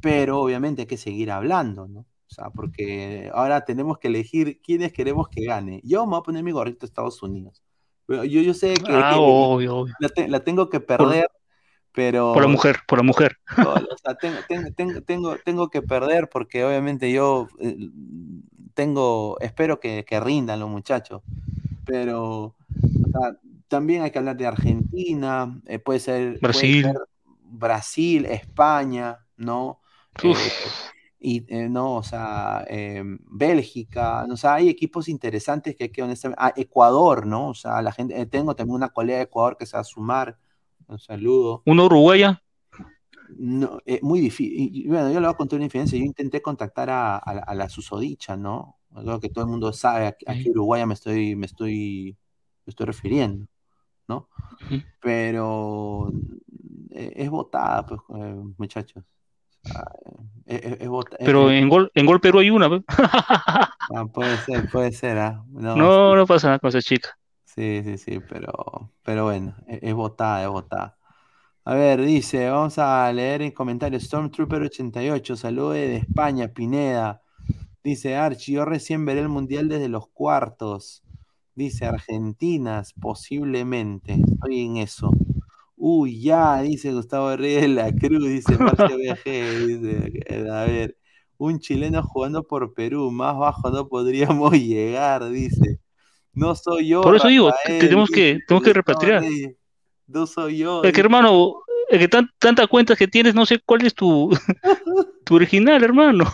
pero 0.00 0.40
obviamente 0.40 0.82
hay 0.82 0.86
que 0.86 0.96
seguir 0.96 1.30
hablando, 1.30 1.88
¿no? 1.88 2.00
O 2.00 2.34
sea, 2.34 2.48
porque 2.48 3.30
ahora 3.34 3.66
tenemos 3.66 3.98
que 3.98 4.08
elegir 4.08 4.62
quiénes 4.62 4.94
queremos 4.94 5.28
que 5.28 5.44
gane. 5.44 5.82
Yo 5.84 6.06
me 6.06 6.12
voy 6.12 6.20
a 6.20 6.22
poner 6.22 6.42
mi 6.42 6.50
gorrito 6.50 6.86
a 6.86 6.88
Estados 6.88 7.22
Unidos. 7.22 7.62
Yo, 8.08 8.24
yo 8.24 8.54
sé 8.54 8.72
que, 8.72 8.90
ah, 8.90 9.18
La, 10.28 10.40
tengo 10.40 10.70
que 10.70 10.80
perder, 10.80 11.28
pero... 11.92 12.32
Por 12.32 12.42
la 12.42 12.48
mujer, 12.48 12.78
por 12.86 12.98
la 12.98 13.04
mujer. 13.04 13.38
o 13.58 13.96
sea, 14.02 14.14
tengo, 14.14 14.38
tengo, 15.04 15.36
tengo, 15.44 15.70
que 15.70 15.82
perder 15.82 16.28
porque 16.28 16.64
obviamente 16.64 17.12
yo 17.12 17.48
eh, 17.60 17.76
tengo, 18.74 19.38
espero 19.40 19.80
que, 19.80 20.04
que 20.04 20.20
rindan 20.20 20.60
los 20.60 20.68
muchachos, 20.68 21.22
pero 21.84 22.56
también 23.72 24.02
hay 24.02 24.10
que 24.10 24.18
hablar 24.18 24.36
de 24.36 24.46
Argentina, 24.46 25.58
eh, 25.66 25.78
puede, 25.78 25.98
ser, 25.98 26.38
Brasil. 26.40 26.92
Brasil, 27.42 28.26
España, 28.26 29.18
¿no? 29.36 29.80
Eh, 30.22 30.34
y 31.18 31.44
eh, 31.48 31.70
no, 31.70 31.94
o 31.94 32.02
sea, 32.02 32.64
em, 32.68 33.18
Bélgica, 33.30 34.26
o 34.30 34.36
sea, 34.36 34.54
hay 34.54 34.68
equipos 34.68 35.08
interesantes 35.08 35.74
que 35.74 35.84
hay 35.84 35.90
que 35.90 36.02
honestamente, 36.02 36.42
ah, 36.42 36.52
Ecuador, 36.54 37.26
¿no? 37.26 37.48
O 37.48 37.54
sea, 37.54 37.80
la 37.80 37.92
gente, 37.92 38.26
tengo 38.26 38.54
también 38.54 38.74
una 38.74 38.90
colega 38.90 39.18
de 39.18 39.24
Ecuador 39.24 39.56
que 39.56 39.64
se 39.64 39.76
va 39.76 39.80
a 39.80 39.84
sumar, 39.84 40.36
un 40.92 40.98
saludo. 40.98 41.62
¿Una 41.66 41.84
uruguaya? 41.84 42.42
No, 43.36 43.78
muy 44.02 44.20
difícil. 44.20 44.88
Bueno, 44.88 45.08
yo 45.08 45.20
le 45.20 45.26
voy 45.26 45.34
a 45.34 45.36
contar 45.36 45.56
una 45.56 45.64
infidencia. 45.64 45.98
Yo 45.98 46.04
intenté 46.04 46.42
contactar 46.42 46.90
a, 46.90 47.54
la 47.54 47.68
susodicha, 47.68 48.36
¿no? 48.36 48.78
Creo 48.94 49.20
que 49.20 49.30
todo 49.30 49.44
el 49.44 49.50
mundo 49.50 49.72
sabe 49.72 50.06
a, 50.06 50.12
qué 50.12 50.50
uruguaya 50.50 50.86
me 50.86 50.94
estoy, 50.94 51.34
me 51.34 51.46
estoy 51.46 52.16
estoy 52.66 52.86
refiriendo, 52.86 53.46
¿no? 54.08 54.28
Pero 55.00 56.12
eh, 56.90 57.12
es 57.16 57.30
votada, 57.30 57.86
pues, 57.86 58.00
eh, 58.16 58.42
muchachos. 58.56 59.04
es, 60.46 60.88
Pero 61.18 61.50
en 61.50 61.68
gol, 61.68 61.90
en 61.94 62.06
gol 62.06 62.20
Perú 62.20 62.40
hay 62.40 62.50
una, 62.50 62.68
ah, 62.88 64.06
puede 64.12 64.36
ser, 64.38 64.70
puede 64.70 64.92
ser, 64.92 65.18
¿ah? 65.18 65.44
No, 65.52 66.16
no, 66.16 66.26
pasa 66.26 66.48
nada 66.48 66.58
con 66.58 66.68
esa 66.68 66.82
chica. 66.82 67.16
Sí, 67.54 67.82
sí, 67.84 67.98
sí, 67.98 68.20
pero, 68.28 68.90
pero 69.02 69.24
bueno, 69.24 69.54
e, 69.66 69.78
es, 69.82 69.94
votada, 69.94 70.42
es 70.42 70.48
votada. 70.48 70.96
A 71.64 71.74
ver, 71.74 72.02
dice, 72.02 72.48
vamos 72.50 72.78
a 72.78 73.12
leer 73.12 73.42
en 73.42 73.52
comentarios. 73.52 74.10
Stormtrooper88, 74.12 75.36
saludos 75.36 75.74
de 75.74 75.96
España, 75.98 76.48
Pineda. 76.48 77.22
Dice 77.84 78.16
Archie, 78.16 78.54
yo 78.56 78.64
recién 78.66 79.04
veré 79.06 79.20
el 79.22 79.28
mundial 79.30 79.68
desde 79.68 79.88
los 79.88 80.08
cuartos. 80.08 81.04
Dice 81.54 81.86
Argentinas, 81.86 82.94
posiblemente. 82.94 84.14
Estoy 84.14 84.62
en 84.62 84.78
eso. 84.78 85.10
Uy, 85.76 86.20
ya, 86.22 86.62
dice 86.62 86.92
Gustavo 86.92 87.36
Reyes 87.36 87.62
de 87.62 87.68
la 87.68 87.92
Cruz, 87.92 88.28
dice 88.28 88.58
Marcio 88.58 88.96
Viaje, 88.98 89.58
dice, 89.68 90.50
a 90.50 90.64
ver, 90.66 90.96
un 91.38 91.58
chileno 91.60 92.02
jugando 92.04 92.44
por 92.44 92.74
Perú, 92.74 93.10
más 93.10 93.36
bajo 93.38 93.70
no 93.70 93.88
podríamos 93.88 94.52
llegar, 94.54 95.28
dice. 95.30 95.80
No 96.32 96.54
soy 96.54 96.88
yo. 96.88 97.02
Por 97.02 97.16
eso 97.16 97.28
digo, 97.28 97.52
tenemos 97.66 98.10
que, 98.10 98.38
tenemos 98.46 98.64
que 98.64 98.72
repatriar. 98.72 99.22
No 100.06 100.26
soy 100.26 100.58
yo. 100.58 100.82
Es 100.82 100.92
que 100.92 101.00
hermano, 101.00 101.62
es 101.88 101.98
que 101.98 102.08
tantas 102.08 102.68
cuentas 102.68 102.96
que 102.96 103.08
tienes, 103.08 103.34
no 103.34 103.46
sé 103.46 103.60
cuál 103.64 103.84
es 103.84 103.94
tu, 103.94 104.30
tu 105.24 105.34
original, 105.34 105.82
hermano. 105.82 106.24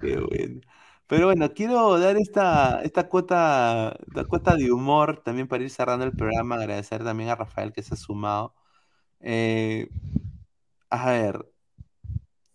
Qué 0.00 0.18
bueno. 0.18 0.60
Pero 1.06 1.26
bueno, 1.26 1.52
quiero 1.54 1.98
dar 2.00 2.16
esta, 2.16 2.82
esta 2.82 3.08
cuota, 3.08 3.96
esta 4.08 4.24
cuota 4.24 4.56
de 4.56 4.72
humor 4.72 5.22
también 5.22 5.46
para 5.46 5.62
ir 5.62 5.70
cerrando 5.70 6.04
el 6.04 6.12
programa. 6.12 6.56
Agradecer 6.56 7.04
también 7.04 7.30
a 7.30 7.36
Rafael 7.36 7.72
que 7.72 7.82
se 7.82 7.94
ha 7.94 7.96
sumado. 7.96 8.54
Eh, 9.20 9.88
a 10.90 11.10
ver, 11.10 11.46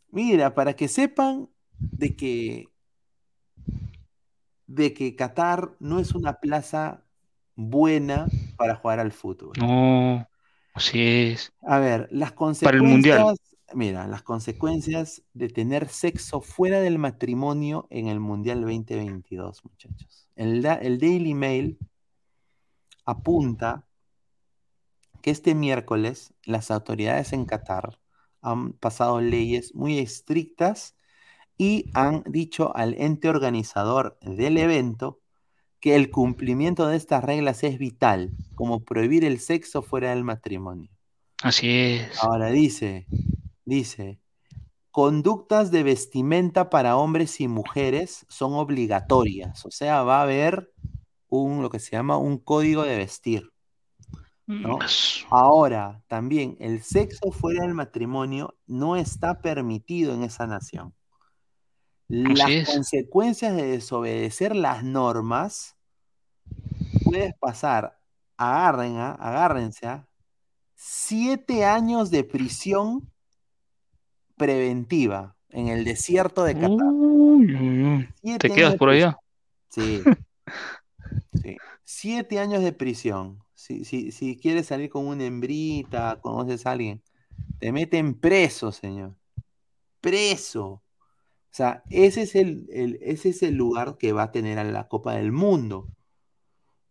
mira, 0.10 0.54
para 0.54 0.76
que 0.76 0.88
sepan 0.88 1.50
de 1.80 2.16
que, 2.16 2.68
de 4.76 4.94
que 4.94 5.16
Qatar 5.16 5.76
no 5.80 6.00
es 6.00 6.14
una 6.14 6.34
plaza 6.40 7.04
buena 7.56 8.28
para 8.58 8.76
jugar 8.76 9.00
al 9.00 9.12
fútbol. 9.12 9.54
No, 9.60 10.28
así 10.74 11.02
es. 11.02 11.54
A 11.62 11.80
ver, 11.80 12.08
las 12.12 12.32
consecuencias. 12.32 12.72
Para 12.72 12.78
el 12.78 12.84
mundial 12.84 13.36
mira, 13.74 14.08
las 14.08 14.24
consecuencias 14.24 15.24
de 15.34 15.50
tener 15.50 15.90
sexo 15.90 16.42
fuera 16.42 16.80
del 16.80 16.98
matrimonio 16.98 17.88
en 17.90 18.08
el 18.08 18.20
Mundial 18.20 18.62
2022, 18.62 19.64
muchachos. 19.64 20.28
El, 20.36 20.66
el 20.66 21.00
Daily 21.00 21.34
Mail 21.34 21.78
apunta 23.06 23.86
que 25.22 25.32
este 25.32 25.56
miércoles 25.56 26.34
las 26.44 26.72
autoridades 26.72 27.34
en 27.34 27.46
Qatar 27.46 28.00
han 28.42 28.74
pasado 28.74 29.22
leyes 29.22 29.76
muy 29.76 30.00
estrictas 30.00 30.96
y 31.62 31.92
han 31.94 32.24
dicho 32.26 32.76
al 32.76 32.96
ente 32.96 33.30
organizador 33.30 34.18
del 34.22 34.58
evento 34.58 35.20
que 35.80 35.96
el 35.96 36.10
cumplimiento 36.10 36.88
de 36.88 36.98
estas 36.98 37.24
reglas 37.24 37.64
es 37.64 37.78
vital, 37.78 38.32
como 38.56 38.84
prohibir 38.84 39.24
el 39.24 39.40
sexo 39.40 39.84
fuera 39.84 40.10
del 40.10 40.24
matrimonio. 40.24 40.90
Así 41.44 41.70
es. 41.70 42.24
Ahora 42.24 42.48
dice, 42.48 43.06
dice, 43.64 44.20
conductas 44.90 45.70
de 45.70 45.84
vestimenta 45.84 46.72
para 46.72 46.98
hombres 46.98 47.40
y 47.40 47.48
mujeres 47.48 48.26
son 48.28 48.54
obligatorias, 48.54 49.64
o 49.64 49.70
sea, 49.70 50.02
va 50.02 50.18
a 50.18 50.24
haber 50.24 50.74
un, 51.28 51.62
lo 51.62 51.70
que 51.70 51.78
se 51.78 51.92
llama 51.92 52.18
un 52.18 52.40
código 52.40 52.82
de 52.82 52.98
vestir. 52.98 53.52
¿no? 54.48 54.80
Pues, 54.80 55.28
Ahora, 55.30 56.02
también 56.08 56.58
el 56.60 56.82
sexo 56.82 57.32
fuera 57.32 57.68
del 57.68 57.76
matrimonio 57.76 58.58
no 58.66 58.96
está 58.96 59.42
permitido 59.42 60.16
en 60.16 60.24
esa 60.24 60.48
nación. 60.48 60.96
Las 62.14 62.68
consecuencias 62.68 63.56
de 63.56 63.64
desobedecer 63.64 64.54
las 64.56 64.84
normas 64.84 65.78
puedes 67.06 67.34
pasar, 67.36 67.98
agarren, 68.36 68.98
a- 68.98 69.14
agárrense, 69.14 69.88
a 69.88 70.08
siete 70.76 71.64
años 71.64 72.12
de 72.12 72.26
prisión 72.26 73.10
preventiva 74.36 75.36
en 75.50 75.68
el 75.68 75.86
desierto 75.86 76.44
de 76.44 76.56
Qatar. 76.56 76.88
uy, 76.92 77.56
uy, 77.56 77.84
uy. 77.84 78.10
Siete 78.22 78.50
¿Te 78.50 78.56
quedas 78.56 78.76
por 78.76 78.90
allá? 78.90 79.18
Sí. 79.70 80.04
Sí. 81.42 81.58
Siete 81.84 82.40
años 82.40 82.62
de 82.62 82.72
prisión. 82.72 83.44
Si, 83.56 83.84
si, 83.86 84.12
si 84.12 84.38
quieres 84.38 84.68
salir 84.68 84.90
con 84.90 85.08
una 85.08 85.24
hembrita, 85.26 86.20
conoces 86.22 86.66
a 86.66 86.72
alguien, 86.72 87.02
te 87.58 87.72
meten 87.72 88.14
preso, 88.14 88.72
señor. 88.72 89.16
Preso. 90.02 90.81
O 91.52 91.54
sea, 91.54 91.84
ese 91.90 92.22
es 92.24 92.36
el, 92.36 92.68
el- 92.72 92.98
ese 93.02 93.30
es 93.30 93.44
el 93.44 93.56
lugar 93.56 93.98
que 93.98 94.14
va 94.14 94.24
a 94.24 94.32
tener 94.32 94.58
a 94.60 94.64
la 94.64 94.88
Copa 94.88 95.16
del 95.16 95.32
Mundo, 95.32 95.88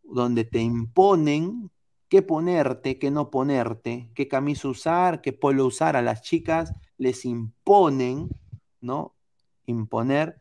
donde 0.03 0.45
te 0.45 0.61
imponen 0.61 1.71
qué 2.09 2.23
ponerte, 2.23 2.99
qué 2.99 3.11
no 3.11 3.31
ponerte, 3.31 4.11
qué 4.15 4.29
camisa 4.29 4.69
usar, 4.69 5.21
qué 5.23 5.33
polo 5.33 5.67
usar. 5.67 5.97
A 5.97 6.03
las 6.03 6.23
chicas 6.23 6.73
les 6.99 7.25
imponen, 7.25 8.29
¿no? 8.81 9.15
Imponer. 9.67 10.41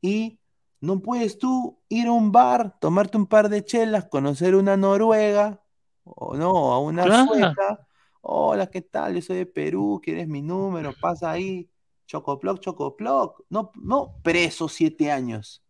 Y 0.00 0.38
no 0.80 1.00
puedes 1.00 1.38
tú 1.38 1.78
ir 1.88 2.06
a 2.08 2.12
un 2.12 2.30
bar, 2.32 2.78
tomarte 2.80 3.16
un 3.18 3.26
par 3.26 3.48
de 3.48 3.64
chelas, 3.64 4.06
conocer 4.06 4.54
una 4.54 4.76
noruega, 4.76 5.62
o 6.04 6.36
no, 6.36 6.72
a 6.72 6.78
una 6.80 7.04
Claro. 7.04 7.24
sueca. 7.26 7.86
Hola, 8.20 8.68
¿qué 8.70 8.82
tal? 8.82 9.14
Yo 9.16 9.22
soy 9.22 9.38
de 9.38 9.46
Perú, 9.46 10.00
¿quieres 10.02 10.28
mi 10.28 10.42
número? 10.42 10.92
Pasa 11.00 11.32
ahí. 11.32 11.68
Chocoploc, 12.08 12.58
chocoploc. 12.60 13.42
No, 13.50 13.70
no, 13.74 14.14
preso 14.22 14.66
siete 14.68 15.12
años. 15.12 15.62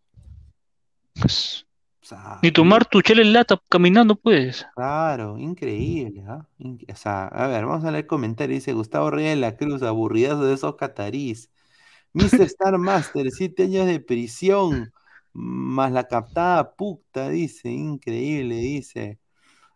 Pues, 1.20 1.66
O 2.00 2.06
sea, 2.06 2.38
Ni 2.42 2.52
tomar 2.52 2.86
tu 2.86 3.02
chela 3.02 3.22
en 3.22 3.32
lata 3.32 3.60
caminando, 3.68 4.14
pues. 4.14 4.64
Claro, 4.76 5.36
increíble. 5.36 6.22
Inc- 6.60 6.90
o 6.92 6.96
sea, 6.96 7.26
a 7.26 7.48
ver, 7.48 7.66
vamos 7.66 7.84
a 7.84 7.90
leer 7.90 8.06
comentarios. 8.06 8.60
Dice 8.60 8.72
Gustavo 8.72 9.10
Reyes 9.10 9.34
de 9.34 9.40
la 9.40 9.56
Cruz, 9.56 9.82
aburridazo 9.82 10.44
de 10.44 10.54
esos 10.54 10.76
catarís. 10.76 11.50
Mr. 12.12 12.42
Star 12.42 12.78
Master, 12.78 13.30
siete 13.32 13.64
años 13.64 13.86
de 13.86 13.98
prisión, 13.98 14.92
más 15.32 15.90
la 15.92 16.06
captada 16.06 16.72
puta, 16.76 17.28
dice, 17.30 17.68
increíble, 17.70 18.54
dice. 18.56 19.18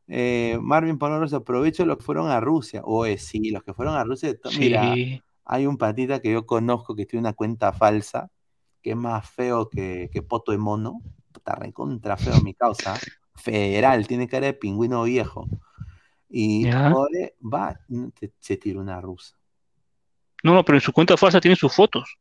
Eh, 0.06 0.58
Marvin 0.62 0.98
Paloros, 0.98 1.32
aprovecho 1.34 1.84
los 1.86 1.96
que 1.98 2.04
fueron 2.04 2.30
a 2.30 2.38
Rusia. 2.40 2.82
Oye, 2.84 3.18
sí, 3.18 3.50
los 3.50 3.64
que 3.64 3.74
fueron 3.74 3.96
a 3.96 4.04
Rusia. 4.04 4.32
to- 4.38 4.50
Mira, 4.58 4.94
Sí. 4.94 5.20
Hay 5.44 5.66
un 5.66 5.76
patita 5.76 6.20
que 6.20 6.32
yo 6.32 6.46
conozco 6.46 6.94
que 6.94 7.06
tiene 7.06 7.22
una 7.22 7.32
cuenta 7.32 7.72
falsa, 7.72 8.30
que 8.82 8.90
es 8.90 8.96
más 8.96 9.28
feo 9.28 9.68
que, 9.68 10.10
que 10.12 10.22
poto 10.22 10.52
de 10.52 10.58
mono. 10.58 11.00
Está 11.34 11.54
recontra 11.54 12.16
feo 12.16 12.40
mi 12.42 12.54
causa. 12.54 12.98
Federal, 13.34 14.06
tiene 14.06 14.28
cara 14.28 14.46
de 14.46 14.54
pingüino 14.54 15.02
viejo. 15.04 15.48
Y 16.28 16.70
joder, 16.70 17.34
va, 17.42 17.78
se, 18.18 18.32
se 18.38 18.56
tira 18.56 18.80
una 18.80 19.00
rusa. 19.00 19.36
No, 20.42 20.54
no, 20.54 20.64
pero 20.64 20.78
en 20.78 20.82
su 20.82 20.92
cuenta 20.92 21.16
falsa 21.16 21.40
tiene 21.40 21.56
sus 21.56 21.72
fotos. 21.74 22.18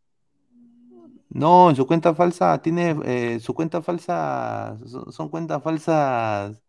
No, 1.29 1.69
en 1.69 1.75
su 1.75 1.87
cuenta 1.87 2.13
falsa 2.13 2.61
tiene, 2.61 2.95
eh, 3.05 3.39
su 3.39 3.53
cuenta 3.53 3.81
falsa, 3.81 4.77
son, 4.85 5.11
son 5.11 5.29
cuentas 5.29 5.63
falsas 5.63 6.61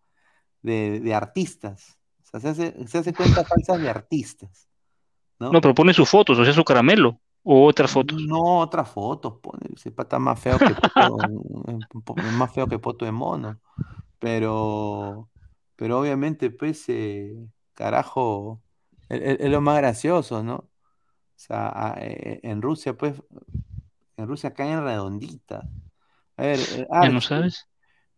de, 0.63 1.01
de 1.01 1.15
artistas. 1.15 1.99
O 2.23 2.25
sea, 2.25 2.41
se 2.41 2.49
hace, 2.49 2.87
se 2.87 2.99
hace 2.99 3.13
cuentas 3.13 3.47
falsas 3.49 3.81
de 3.81 3.91
artistas. 3.91 4.69
¿No? 5.43 5.53
No, 5.53 5.61
pero 5.61 5.75
pone 5.79 5.95
sus 5.95 6.09
fotos, 6.09 6.39
o 6.39 6.45
sea, 6.45 6.53
su 6.55 6.65
caramelo. 6.65 7.21
O 7.45 7.65
otras 7.67 7.91
fotos. 7.93 8.29
No, 8.29 8.61
otras 8.61 8.89
fotos, 8.91 9.39
pone. 9.41 9.67
Ese 9.75 9.91
pata 9.93 10.19
más 10.19 10.41
feo 10.41 10.63
que 10.65 10.75
poto, 10.75 11.17
más 12.17 12.53
feo 12.55 12.69
que 12.69 12.79
poto 12.79 13.05
de 13.05 13.13
mono. 13.13 13.61
Pero, 14.19 15.31
pero 15.77 16.01
obviamente, 16.01 16.51
pues, 16.51 16.85
eh, 16.89 17.35
carajo, 17.75 18.63
es, 19.09 19.51
lo 19.51 19.61
más 19.63 19.79
gracioso, 19.79 20.43
¿no? 20.45 20.57
O 20.57 20.71
sea, 21.37 21.69
a- 21.71 21.97
eh, 22.01 22.41
en 22.45 22.63
Rusia, 22.63 22.97
pues, 22.97 23.15
en 24.17 24.27
Rusia 24.29 24.55
caen 24.55 24.83
redonditas. 24.85 25.65
A 26.37 26.43
ver, 26.45 26.61
eh, 26.73 26.89
Ya 27.01 27.11
no 27.11 27.21
sabes. 27.21 27.69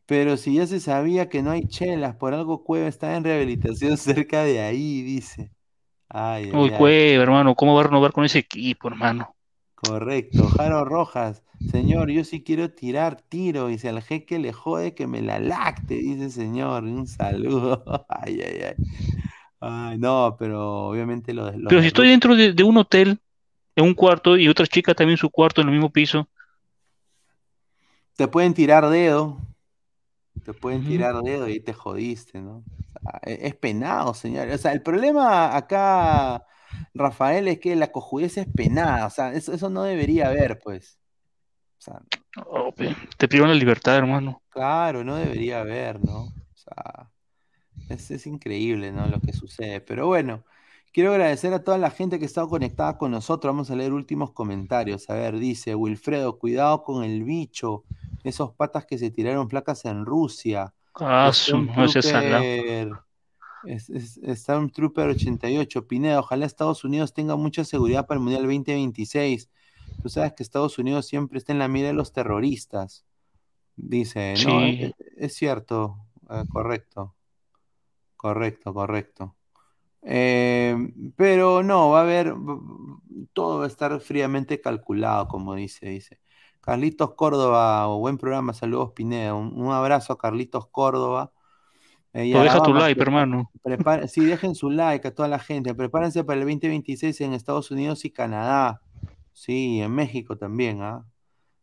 pero 0.07 0.37
si 0.37 0.55
ya 0.57 0.67
se 0.67 0.81
sabía 0.81 1.29
que 1.29 1.43
no 1.43 1.51
hay 1.51 1.67
chelas, 1.69 2.17
por 2.17 2.35
algo 2.35 2.65
Cueva 2.65 2.89
está 2.89 3.17
en 3.17 3.25
rehabilitación 3.25 3.97
cerca 3.99 4.45
de 4.45 4.61
ahí, 4.61 5.03
dice. 5.03 5.51
Ay, 6.09 6.51
Uy, 6.53 6.71
ay. 6.71 6.77
Cueva, 6.77 7.23
hermano, 7.23 7.55
¿cómo 7.55 7.75
va 7.75 7.83
a 7.83 7.85
renovar 7.85 8.13
con 8.13 8.25
ese 8.25 8.39
equipo, 8.39 8.89
hermano? 8.89 9.35
Correcto, 9.75 10.49
Jaro 10.49 10.85
Rojas, 10.85 11.43
señor, 11.67 12.11
yo 12.11 12.25
sí 12.25 12.43
quiero 12.43 12.71
tirar 12.71 13.21
tiro 13.21 13.69
y 13.71 13.79
si 13.79 13.89
al 13.89 14.03
jeque 14.03 14.39
le 14.39 14.53
jode 14.53 14.95
que 14.95 15.07
me 15.07 15.21
la 15.21 15.39
lacte, 15.39 15.95
dice 15.97 16.31
señor, 16.31 16.85
un 16.85 17.07
saludo. 17.07 17.85
Ay, 18.09 18.41
ay, 18.41 18.61
ay. 18.63 18.75
Ay, 19.61 19.99
no, 19.99 20.37
pero 20.39 20.89
obviamente 20.89 21.33
lo 21.35 21.51
los 21.53 21.71
Pero 21.71 21.81
si 21.81 21.89
estoy 21.89 22.09
dentro 22.09 22.37
de, 22.37 22.53
de 22.53 22.63
un 22.63 22.77
hotel, 22.77 23.19
en 23.77 23.85
un 23.85 23.95
cuarto, 23.95 24.37
y 24.37 24.49
otra 24.49 24.67
chica 24.67 24.95
también 24.95 25.15
en 25.15 25.19
su 25.19 25.31
cuarto, 25.31 25.61
en 25.61 25.69
el 25.69 25.75
mismo 25.75 25.91
piso. 25.91 26.29
te 28.17 28.29
pueden 28.29 28.55
tirar 28.55 28.89
dedo, 28.89 29.39
te 30.45 30.55
pueden 30.55 30.85
tirar 30.85 31.17
dedo 31.23 31.49
y 31.49 31.61
te 31.61 31.73
jodiste, 31.73 32.41
¿no? 32.41 32.59
O 32.59 33.01
sea, 33.03 33.21
e- 33.25 33.49
es 33.49 33.57
penado, 33.57 34.15
señor. 34.15 34.49
O 34.51 34.59
sea, 34.59 34.73
el 34.73 34.83
problema 34.83 35.57
acá, 35.57 36.45
Rafael, 36.95 37.49
es 37.49 37.61
que 37.61 37.77
la 37.77 37.93
cojudez 37.93 38.39
es 38.39 38.49
penada, 38.55 39.07
o 39.07 39.11
sea, 39.11 39.33
eso, 39.35 39.53
eso 39.53 39.71
no 39.71 39.83
debería 39.85 40.29
haber, 40.29 40.61
pues. 40.61 40.99
O 41.79 41.83
sea, 41.83 42.01
Oh, 42.37 42.75
te 43.17 43.29
privan 43.29 43.51
la 43.51 43.55
libertad, 43.55 43.97
hermano. 43.97 44.43
Claro, 44.51 45.05
no 45.05 45.17
debería 45.17 45.61
haber, 45.61 46.05
¿no? 46.05 46.23
O 46.25 46.33
sea, 46.55 47.11
es, 47.89 48.11
es 48.11 48.27
increíble, 48.27 48.93
¿no? 48.93 49.07
Lo 49.09 49.21
que 49.21 49.33
sucede. 49.33 49.81
Pero 49.81 50.07
bueno, 50.07 50.45
quiero 50.95 51.11
agradecer 51.11 51.53
a 51.53 51.63
toda 51.65 51.77
la 51.77 51.91
gente 51.91 52.19
que 52.19 52.25
ha 52.25 52.27
estado 52.27 52.49
conectada 52.49 52.97
con 52.97 53.11
nosotros. 53.11 53.53
Vamos 53.53 53.71
a 53.71 53.75
leer 53.75 53.93
últimos 53.93 54.31
comentarios. 54.31 55.11
A 55.11 55.15
ver, 55.15 55.39
dice 55.39 55.75
Wilfredo, 55.75 56.39
cuidado 56.39 56.83
con 56.85 57.03
el 57.05 57.25
bicho. 57.25 57.83
Esos 58.23 58.53
patas 58.53 58.87
que 58.87 58.97
se 58.97 59.11
tiraron 59.11 59.49
placas 59.49 59.85
en 59.85 60.07
Rusia. 60.07 60.73
Ah, 60.95 61.31
no 61.53 61.85
es- 63.65 64.21
Stormtrooper 64.41 65.09
88, 65.09 65.89
Pineda, 65.89 66.21
ojalá 66.21 66.47
Estados 66.47 66.85
Unidos 66.85 67.13
tenga 67.13 67.35
mucha 67.35 67.65
seguridad 67.65 68.07
para 68.07 68.19
el 68.19 68.23
Mundial 68.23 68.43
2026. 68.43 69.51
Tú 70.03 70.09
sabes 70.09 70.33
que 70.35 70.43
Estados 70.43 70.79
Unidos 70.79 71.07
siempre 71.07 71.39
está 71.39 71.53
en 71.53 71.59
la 71.59 71.67
mira 71.69 71.89
de 71.89 71.95
los 71.95 72.13
terroristas. 72.13 73.05
Dice, 73.77 74.35
no, 74.45 74.61
Sí. 74.61 74.79
es, 74.83 74.93
es 75.17 75.35
cierto, 75.35 75.97
eh, 76.31 76.45
correcto, 76.53 77.15
correcto, 78.17 78.73
correcto. 78.73 79.35
Eh, 80.05 80.77
pero 81.17 81.63
no, 81.63 81.91
va 81.91 82.01
a 82.01 82.03
haber, 82.03 82.35
todo 83.33 83.59
va 83.59 83.65
a 83.65 83.69
estar 83.69 83.99
fríamente 84.01 84.61
calculado, 84.61 85.29
como 85.29 85.55
dice, 85.55 85.87
dice. 85.89 86.21
Carlitos 86.61 87.15
Córdoba, 87.15 87.87
buen 87.87 88.17
programa, 88.17 88.55
saludos 88.55 88.93
Pineda, 88.93 89.35
un, 89.35 89.53
un 89.55 89.73
abrazo 89.73 90.13
a 90.15 90.19
Carlitos 90.19 90.67
Córdoba. 90.69 91.31
Eh, 92.15 92.33
deja 92.33 92.63
tu 92.63 92.73
like, 92.73 93.01
hermano. 93.01 93.51
prepara- 93.63 94.07
sí, 94.09 94.25
dejen 94.25 94.55
su 94.55 94.71
like 94.71 95.09
a 95.09 95.15
toda 95.15 95.29
la 95.29 95.39
gente. 95.39 95.75
Prepárense 95.75 96.25
para 96.25 96.41
el 96.41 96.47
2026 96.47 97.21
en 97.21 97.35
Estados 97.35 97.71
Unidos 97.71 98.05
y 98.05 98.11
Canadá. 98.11 98.81
Sí, 99.33 99.81
en 99.81 99.93
México 99.93 100.37
también, 100.39 100.81
¿ah? 100.83 101.05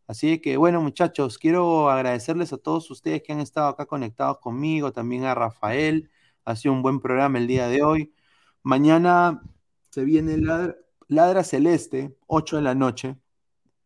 Así 0.06 0.38
que, 0.40 0.56
bueno, 0.58 0.82
muchachos, 0.82 1.38
quiero 1.38 1.88
agradecerles 1.90 2.52
a 2.52 2.58
todos 2.58 2.90
ustedes 2.90 3.22
que 3.22 3.32
han 3.32 3.40
estado 3.40 3.68
acá 3.68 3.86
conectados 3.86 4.38
conmigo, 4.40 4.92
también 4.92 5.24
a 5.24 5.34
Rafael. 5.34 6.10
Ha 6.44 6.54
sido 6.56 6.74
un 6.74 6.82
buen 6.82 7.00
programa 7.00 7.38
el 7.38 7.46
día 7.46 7.68
de 7.68 7.82
hoy. 7.82 8.12
Mañana 8.62 9.42
se 9.90 10.04
viene 10.04 10.36
Ladra, 10.38 10.76
Ladra 11.08 11.44
Celeste, 11.44 12.16
8 12.26 12.56
de 12.56 12.62
la 12.62 12.74
noche, 12.74 13.16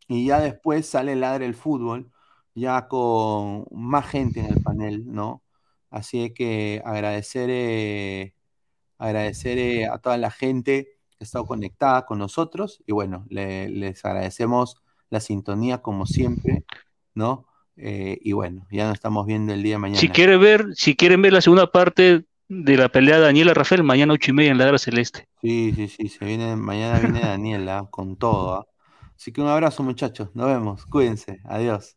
y 0.09 0.27
ya 0.27 0.39
después 0.41 0.87
sale 0.87 1.17
Ladra 1.17 1.45
el 1.47 1.55
Fútbol, 1.55 2.11
ya 2.55 2.89
con 2.89 3.67
más 3.71 4.07
gente 4.07 4.41
en 4.41 4.47
el 4.47 4.63
panel, 4.63 5.05
¿no? 5.07 5.43
Así 5.91 6.33
que 6.33 6.83
agradecer, 6.85 7.49
eh, 7.51 8.35
agradecer 8.99 9.59
eh, 9.59 9.87
a 9.87 9.99
toda 9.99 10.17
la 10.19 10.31
gente 10.31 10.89
que 11.11 11.17
ha 11.21 11.25
estado 11.25 11.47
conectada 11.47 12.07
con 12.07 12.19
nosotros 12.19 12.83
y 12.87 12.93
bueno, 12.93 13.25
le- 13.29 13.69
les 13.69 14.05
agradecemos 14.05 14.77
la 15.11 15.21
sintonía 15.21 15.79
como 15.83 16.07
siempre, 16.07 16.65
¿no? 17.15 17.47
Eh, 17.77 18.19
y 18.23 18.33
bueno, 18.33 18.67
ya 18.71 18.87
nos 18.87 18.95
estamos 18.95 19.27
viendo 19.27 19.53
el 19.53 19.63
día 19.63 19.75
de 19.75 19.79
mañana. 19.79 20.01
Si 20.01 20.09
quiere 20.09 20.37
ver, 20.37 20.67
si 20.75 20.97
quieren 20.97 21.21
ver 21.23 21.33
la 21.33 21.41
segunda 21.43 21.71
parte 21.71 22.25
de 22.49 22.77
la 22.77 22.89
pelea 22.89 23.17
de 23.17 23.23
Daniela 23.23 23.55
Rafael, 23.55 23.83
mañana 23.83 24.13
ocho 24.15 24.31
y 24.31 24.35
media 24.35 24.53
en 24.53 24.59
la 24.59 24.67
Hora 24.67 24.79
Celeste. 24.79 25.29
Sí, 25.43 25.73
sí, 25.75 25.89
sí, 25.89 26.09
se 26.09 26.25
viene, 26.25 26.57
mañana 26.57 26.99
viene 26.99 27.21
Daniela 27.21 27.87
con 27.91 28.17
todo. 28.17 28.55
¿ah? 28.55 28.67
Así 29.17 29.33
que 29.33 29.41
un 29.41 29.49
abrazo, 29.49 29.83
muchachos. 29.83 30.31
Nos 30.35 30.47
vemos. 30.47 30.87
Cuídense. 30.87 31.41
Adiós. 31.45 31.97